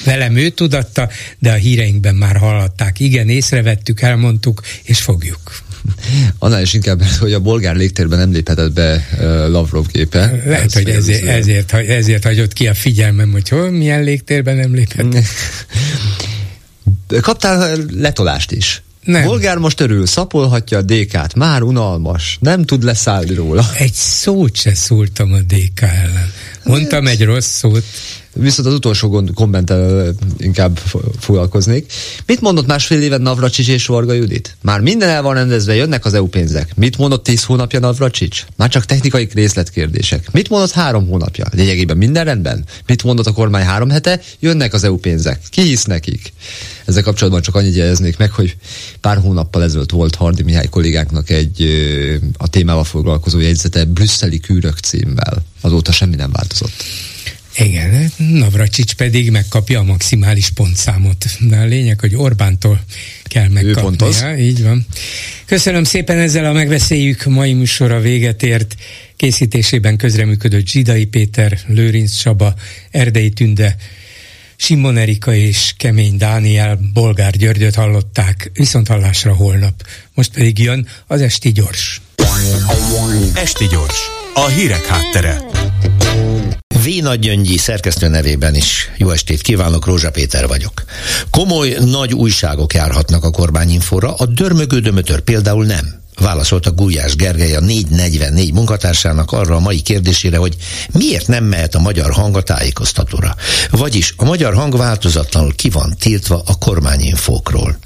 velem 0.06 0.36
ő 0.36 0.50
tudatta, 0.50 1.10
de 1.40 1.52
a 1.52 1.56
híreinkben 1.56 2.16
már 2.16 2.36
hallották. 2.36 3.00
Igen, 3.00 3.30
észrevettük, 3.30 4.02
elmondtuk, 4.02 4.62
és 4.84 5.00
fogjuk. 5.02 5.52
Annál 6.40 6.62
is 6.62 6.74
inkább, 6.74 7.04
hogy 7.04 7.34
a 7.34 7.40
bolgár 7.40 7.76
légtérben 7.76 8.20
nem 8.20 8.32
léphetett 8.32 8.72
be 8.72 9.08
Lavrov 9.48 9.86
gépe. 9.92 10.42
Lehet, 10.46 10.66
Ez 10.66 10.74
hogy 10.74 10.90
ezért, 10.90 11.26
ezért, 11.26 11.74
ezért 11.74 12.24
hagyott 12.24 12.54
ki 12.54 12.68
a 12.68 12.74
figyelmem, 12.74 13.32
hogy 13.32 13.50
hol, 13.50 13.72
milyen 13.72 14.04
légtérben 14.04 14.56
nem 14.56 14.74
léphetett. 14.74 15.26
Kaptál 17.22 17.78
letolást 17.92 18.52
is. 18.52 18.84
Nem. 19.04 19.24
Bolgár 19.24 19.58
most 19.58 19.80
örül, 19.80 20.06
szapolhatja 20.06 20.78
a 20.78 20.82
DK-t, 20.82 21.36
már 21.36 21.62
unalmas, 21.62 22.38
nem 22.42 22.64
tud 22.64 22.84
leszállni 22.84 23.34
róla. 23.34 23.66
Egy 23.78 23.94
szót 23.94 24.56
se 24.56 24.76
szóltam 24.76 25.34
a 25.34 25.40
DK 25.40 25.82
ellen. 25.82 26.32
Mondtam 26.64 27.08
egy 27.08 27.24
rossz 27.24 27.48
szót. 27.48 27.84
Viszont 28.34 28.68
az 28.68 28.74
utolsó 28.74 29.24
kommenttel 29.34 30.14
inkább 30.38 30.78
foglalkoznék. 31.20 31.94
Mit 32.26 32.42
mondott 32.42 32.68
másfél 32.68 33.02
éve 33.02 33.18
Navracsics 33.18 33.70
és 33.70 33.86
Varga 33.86 34.14
Judit? 34.14 34.58
Már 34.62 34.80
minden 34.80 35.10
el 35.10 35.22
van 35.22 35.34
rendezve, 35.34 35.76
jönnek 35.76 36.06
az 36.06 36.14
EU 36.14 36.28
pénzek. 36.28 36.76
Mit 36.76 36.98
mondott 36.98 37.24
tíz 37.24 37.44
hónapja 37.44 37.80
Navracsics? 37.80 38.46
Már 38.56 38.70
csak 38.70 38.86
technikai 38.86 39.28
részletkérdések. 39.34 40.32
Mit 40.32 40.50
mondott 40.50 40.72
három 40.72 41.08
hónapja? 41.08 41.46
Lényegében 41.52 41.98
minden 41.98 42.26
rendben? 42.26 42.66
Mit 42.88 43.04
mondott 43.04 43.28
a 43.28 43.32
kormány 43.32 43.64
három 43.64 43.90
hete? 43.90 44.22
Jönnek 44.40 44.74
az 44.74 44.84
EU 44.84 44.98
pénzek. 44.98 45.42
Ki 45.50 45.62
hisz 45.62 45.86
nekik? 45.86 46.34
Ezzel 46.86 47.04
kapcsolatban 47.04 47.42
csak 47.42 47.56
annyit 47.56 47.76
jeleznék 47.76 48.18
meg, 48.18 48.32
hogy 48.32 48.56
pár 49.02 49.18
hónappal 49.18 49.64
ezelőtt 49.64 49.92
volt 49.92 50.16
Hardi 50.16 50.44
Mihály 50.44 50.68
kollégánknak 50.70 51.30
egy 51.30 51.68
a 52.38 52.48
témával 52.48 52.84
foglalkozó 52.84 53.40
jegyzete 53.40 53.86
brüsszeli 53.86 54.40
kűrök 54.40 54.78
címmel. 54.78 55.46
Azóta 55.62 55.92
semmi 55.92 56.16
nem 56.16 56.32
változott. 56.32 56.72
Igen, 57.56 58.12
Navracsics 58.18 58.94
pedig 58.94 59.32
megkapja 59.32 59.80
a 59.80 59.84
maximális 59.84 60.50
pontszámot. 60.50 61.26
De 61.40 61.58
a 61.58 61.66
lényeg, 61.66 62.00
hogy 62.00 62.16
Orbántól 62.16 62.84
kell 63.24 63.50
megkapnia. 63.50 64.38
Így 64.38 64.64
van. 64.64 64.86
Köszönöm 65.46 65.84
szépen, 65.84 66.18
ezzel 66.18 66.46
a 66.46 66.52
megbeszéljük 66.52 67.26
mai 67.26 67.54
műsora 67.54 68.00
véget 68.00 68.44
ért. 68.44 68.76
Készítésében 69.16 69.98
közreműködött 69.98 70.68
Zsidai 70.68 71.06
Péter, 71.06 71.60
Lőrinc 71.68 72.16
Csaba, 72.16 72.54
Erdei 72.92 73.30
Tünde, 73.30 73.76
Simon 74.56 74.98
Erika 74.98 75.36
és 75.36 75.74
Kemény 75.78 76.18
Dániel, 76.18 76.80
Bolgár 76.94 77.38
Györgyöt 77.38 77.76
hallották, 77.76 78.52
viszont 78.54 78.88
hallásra 78.88 79.34
holnap. 79.34 79.88
Most 80.14 80.34
pedig 80.34 80.60
jön 80.60 80.88
az 81.08 81.22
Esti 81.22 81.52
Gyors. 81.52 82.02
Esti 83.34 83.68
Gyors, 83.68 84.00
a 84.34 84.48
hírek 84.48 84.86
háttere. 84.86 85.42
V. 86.84 87.16
Gyöngyi 87.20 87.58
szerkesztő 87.58 88.08
nevében 88.08 88.56
is 88.56 88.92
jó 88.98 89.10
estét 89.10 89.42
kívánok, 89.42 89.86
Rózsa 89.86 90.12
Péter 90.12 90.48
vagyok. 90.48 90.84
Komoly, 91.30 91.78
nagy 91.80 92.14
újságok 92.14 92.74
járhatnak 92.74 93.24
a 93.24 93.30
kormányinfóra, 93.30 94.14
a 94.14 94.26
dörmögő 94.26 94.80
dömötör 94.80 95.20
például 95.20 95.66
nem 95.66 96.02
válaszolta 96.20 96.72
Gulyás 96.72 97.16
Gergely 97.16 97.56
a 97.56 97.60
444 97.60 98.54
munkatársának 98.54 99.32
arra 99.32 99.56
a 99.56 99.60
mai 99.60 99.82
kérdésére, 99.82 100.38
hogy 100.38 100.56
miért 100.92 101.28
nem 101.28 101.44
mehet 101.44 101.76
a 101.76 101.80
magyar 101.80 102.12
hang 102.12 102.36
a 102.38 102.42
tájékoztatóra. 102.42 103.36
Vagyis 103.70 104.14
a 104.18 104.26
magyar 104.26 104.54
hang 104.54 104.78
változatlanul 104.78 105.56
ki 105.56 105.70
van 105.70 105.96
tiltva 106.00 106.42
a 106.46 106.58
kormányinfókról. 106.58 107.78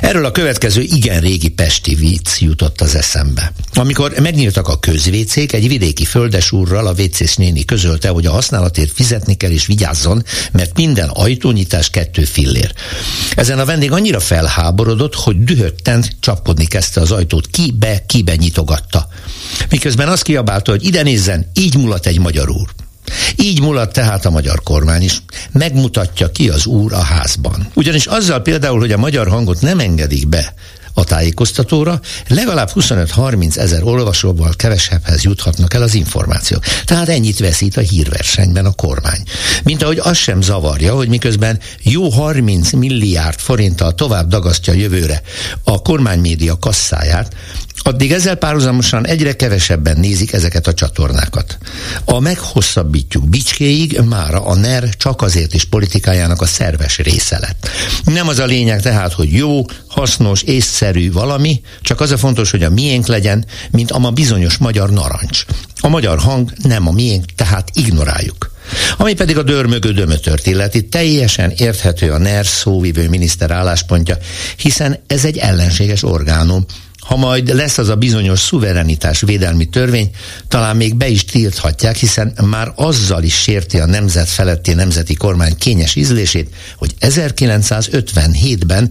Erről 0.00 0.24
a 0.24 0.30
következő 0.30 0.80
igen 0.80 1.20
régi 1.20 1.48
pesti 1.48 1.94
vicc 1.94 2.40
jutott 2.40 2.80
az 2.80 2.94
eszembe. 2.94 3.52
Amikor 3.74 4.12
megnyíltak 4.20 4.68
a 4.68 4.78
közvécék, 4.78 5.52
egy 5.52 5.68
vidéki 5.68 6.04
földesúrral 6.04 6.86
a 6.86 6.92
vécész 6.92 7.36
néni 7.36 7.64
közölte, 7.64 8.08
hogy 8.08 8.26
a 8.26 8.30
használatért 8.30 8.92
fizetni 8.92 9.34
kell 9.34 9.50
és 9.50 9.66
vigyázzon, 9.66 10.24
mert 10.52 10.76
minden 10.76 11.08
ajtónyitás 11.08 11.90
kettő 11.90 12.24
fillér. 12.24 12.72
Ezen 13.34 13.58
a 13.58 13.64
vendég 13.64 13.92
annyira 13.92 14.20
felháborodott, 14.20 15.14
hogy 15.14 15.44
dühötten 15.44 16.04
csapkodni 16.20 16.66
kezdte 16.66 17.00
az 17.00 17.10
ajtót, 17.10 17.46
kibe, 17.46 18.04
kibe 18.06 18.34
nyitogatta. 18.34 19.08
Miközben 19.70 20.08
azt 20.08 20.22
kiabálta, 20.22 20.70
hogy 20.70 20.84
ide 20.84 21.02
nézzen, 21.02 21.50
így 21.54 21.76
mulat 21.76 22.06
egy 22.06 22.18
magyar 22.18 22.50
úr. 22.50 22.68
Így 23.36 23.60
mulat 23.60 23.92
tehát 23.92 24.24
a 24.24 24.30
magyar 24.30 24.62
kormány 24.62 25.02
is, 25.02 25.22
megmutatja 25.52 26.30
ki 26.30 26.48
az 26.48 26.66
úr 26.66 26.92
a 26.92 27.02
házban. 27.02 27.66
Ugyanis 27.74 28.06
azzal 28.06 28.40
például, 28.40 28.78
hogy 28.78 28.92
a 28.92 28.98
magyar 28.98 29.28
hangot 29.28 29.60
nem 29.60 29.78
engedik 29.78 30.28
be 30.28 30.54
a 31.00 31.04
tájékoztatóra, 31.04 32.00
legalább 32.28 32.70
25-30 32.74 33.56
ezer 33.56 33.82
olvasóval 33.82 34.52
kevesebbhez 34.56 35.22
juthatnak 35.22 35.74
el 35.74 35.82
az 35.82 35.94
információk. 35.94 36.64
Tehát 36.84 37.08
ennyit 37.08 37.38
veszít 37.38 37.76
a 37.76 37.80
hírversenyben 37.80 38.64
a 38.64 38.72
kormány. 38.72 39.22
Mint 39.64 39.82
ahogy 39.82 39.98
az 39.98 40.16
sem 40.16 40.40
zavarja, 40.40 40.94
hogy 40.94 41.08
miközben 41.08 41.58
jó 41.82 42.08
30 42.08 42.72
milliárd 42.72 43.38
forinttal 43.38 43.94
tovább 43.94 44.28
dagasztja 44.28 44.72
jövőre 44.72 45.22
a 45.64 45.82
kormánymédia 45.82 46.58
kasszáját, 46.58 47.34
addig 47.82 48.12
ezzel 48.12 48.34
párhuzamosan 48.34 49.06
egyre 49.06 49.36
kevesebben 49.36 49.98
nézik 49.98 50.32
ezeket 50.32 50.66
a 50.66 50.74
csatornákat. 50.74 51.58
A 52.04 52.20
meghosszabbítjuk 52.20 53.28
bicskéig 53.28 54.00
mára 54.08 54.44
a 54.44 54.54
NER 54.54 54.88
csak 54.96 55.22
azért 55.22 55.54
is 55.54 55.64
politikájának 55.64 56.40
a 56.40 56.46
szerves 56.46 56.98
része 56.98 57.38
lett. 57.38 57.68
Nem 58.04 58.28
az 58.28 58.38
a 58.38 58.44
lényeg 58.44 58.82
tehát, 58.82 59.12
hogy 59.12 59.32
jó, 59.32 59.64
hasznos, 59.90 60.42
észszerű 60.42 61.12
valami, 61.12 61.60
csak 61.80 62.00
az 62.00 62.10
a 62.10 62.18
fontos, 62.18 62.50
hogy 62.50 62.62
a 62.62 62.70
miénk 62.70 63.06
legyen, 63.06 63.44
mint 63.70 63.90
a 63.90 64.10
bizonyos 64.10 64.56
magyar 64.56 64.90
narancs. 64.90 65.44
A 65.80 65.88
magyar 65.88 66.18
hang 66.18 66.52
nem 66.62 66.88
a 66.88 66.92
miénk, 66.92 67.24
tehát 67.34 67.70
ignoráljuk. 67.74 68.50
Ami 68.96 69.14
pedig 69.14 69.38
a 69.38 69.42
dörmögő 69.42 69.92
dömötört 69.92 70.46
illeti, 70.46 70.88
teljesen 70.88 71.52
érthető 71.56 72.12
a 72.12 72.18
NER 72.18 72.46
szóvivő 72.46 73.08
miniszter 73.08 73.50
álláspontja, 73.50 74.16
hiszen 74.56 74.98
ez 75.06 75.24
egy 75.24 75.38
ellenséges 75.38 76.02
orgánum, 76.02 76.64
ha 77.00 77.16
majd 77.16 77.54
lesz 77.54 77.78
az 77.78 77.88
a 77.88 77.96
bizonyos 77.96 78.38
szuverenitás 78.38 79.20
védelmi 79.20 79.64
törvény, 79.64 80.10
talán 80.48 80.76
még 80.76 80.96
be 80.96 81.08
is 81.08 81.24
tilthatják, 81.24 81.96
hiszen 81.96 82.32
már 82.44 82.72
azzal 82.74 83.22
is 83.22 83.34
sérti 83.34 83.78
a 83.78 83.86
nemzet 83.86 84.28
feletti 84.28 84.72
nemzeti 84.72 85.14
kormány 85.14 85.56
kényes 85.58 85.94
ízlését, 85.94 86.54
hogy 86.76 86.94
1957-ben 87.00 88.90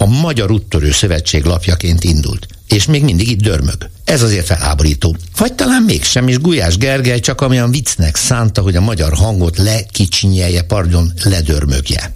a 0.00 0.06
Magyar 0.06 0.50
Úttörő 0.50 0.90
Szövetség 0.90 1.44
lapjaként 1.44 2.04
indult. 2.04 2.46
És 2.68 2.86
még 2.86 3.02
mindig 3.02 3.28
itt 3.30 3.40
dörmög. 3.40 3.90
Ez 4.04 4.22
azért 4.22 4.46
felháborító. 4.46 5.16
Vagy 5.36 5.52
talán 5.52 5.82
mégsem, 5.82 6.28
és 6.28 6.38
Gulyás 6.38 6.76
Gergely 6.76 7.20
csak 7.20 7.40
amilyen 7.40 7.70
viccnek 7.70 8.16
szánta, 8.16 8.62
hogy 8.62 8.76
a 8.76 8.80
magyar 8.80 9.12
hangot 9.12 9.58
lekicsinyelje, 9.58 10.62
pardon, 10.62 11.12
ledörmögje. 11.24 12.12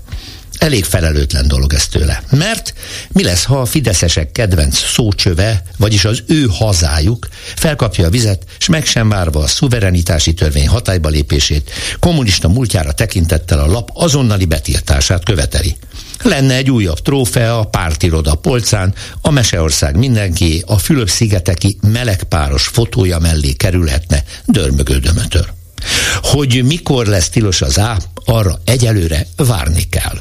Elég 0.59 0.85
felelőtlen 0.85 1.48
dolog 1.48 1.72
ez 1.72 1.86
tőle. 1.86 2.22
Mert 2.31 2.74
mi 3.12 3.22
lesz, 3.22 3.44
ha 3.44 3.60
a 3.60 3.64
fideszesek 3.64 4.32
kedvenc 4.32 4.78
szócsöve, 4.78 5.62
vagyis 5.76 6.05
az 6.05 6.22
ő 6.26 6.47
hazájuk 6.51 7.28
felkapja 7.56 8.06
a 8.06 8.10
vizet, 8.10 8.44
és 8.59 8.68
meg 8.68 8.86
sem 8.86 9.09
várva 9.09 9.40
a 9.40 9.47
szuverenitási 9.47 10.35
törvény 10.35 10.68
hatályba 10.68 11.09
lépését, 11.09 11.70
kommunista 11.98 12.48
múltjára 12.48 12.93
tekintettel 12.93 13.59
a 13.60 13.66
lap 13.66 13.90
azonnali 13.94 14.44
betiltását 14.44 15.24
követeli. 15.24 15.76
Lenne 16.22 16.55
egy 16.55 16.70
újabb 16.70 16.98
trófea 16.98 17.59
a 17.59 17.64
pártiroda 17.64 18.35
polcán, 18.35 18.94
a 19.20 19.31
Meseország 19.31 19.97
mindenki, 19.97 20.62
a 20.66 20.78
Fülöp-szigeteki 20.78 21.78
melegpáros 21.81 22.66
fotója 22.66 23.18
mellé 23.18 23.52
kerülhetne 23.52 24.24
dörmögődömötör. 24.47 25.52
Hogy 26.22 26.64
mikor 26.64 27.06
lesz 27.06 27.28
tilos 27.28 27.62
az 27.62 27.78
á, 27.78 27.97
arra 28.24 28.60
egyelőre 28.64 29.26
várni 29.36 29.82
kell. 29.89 30.20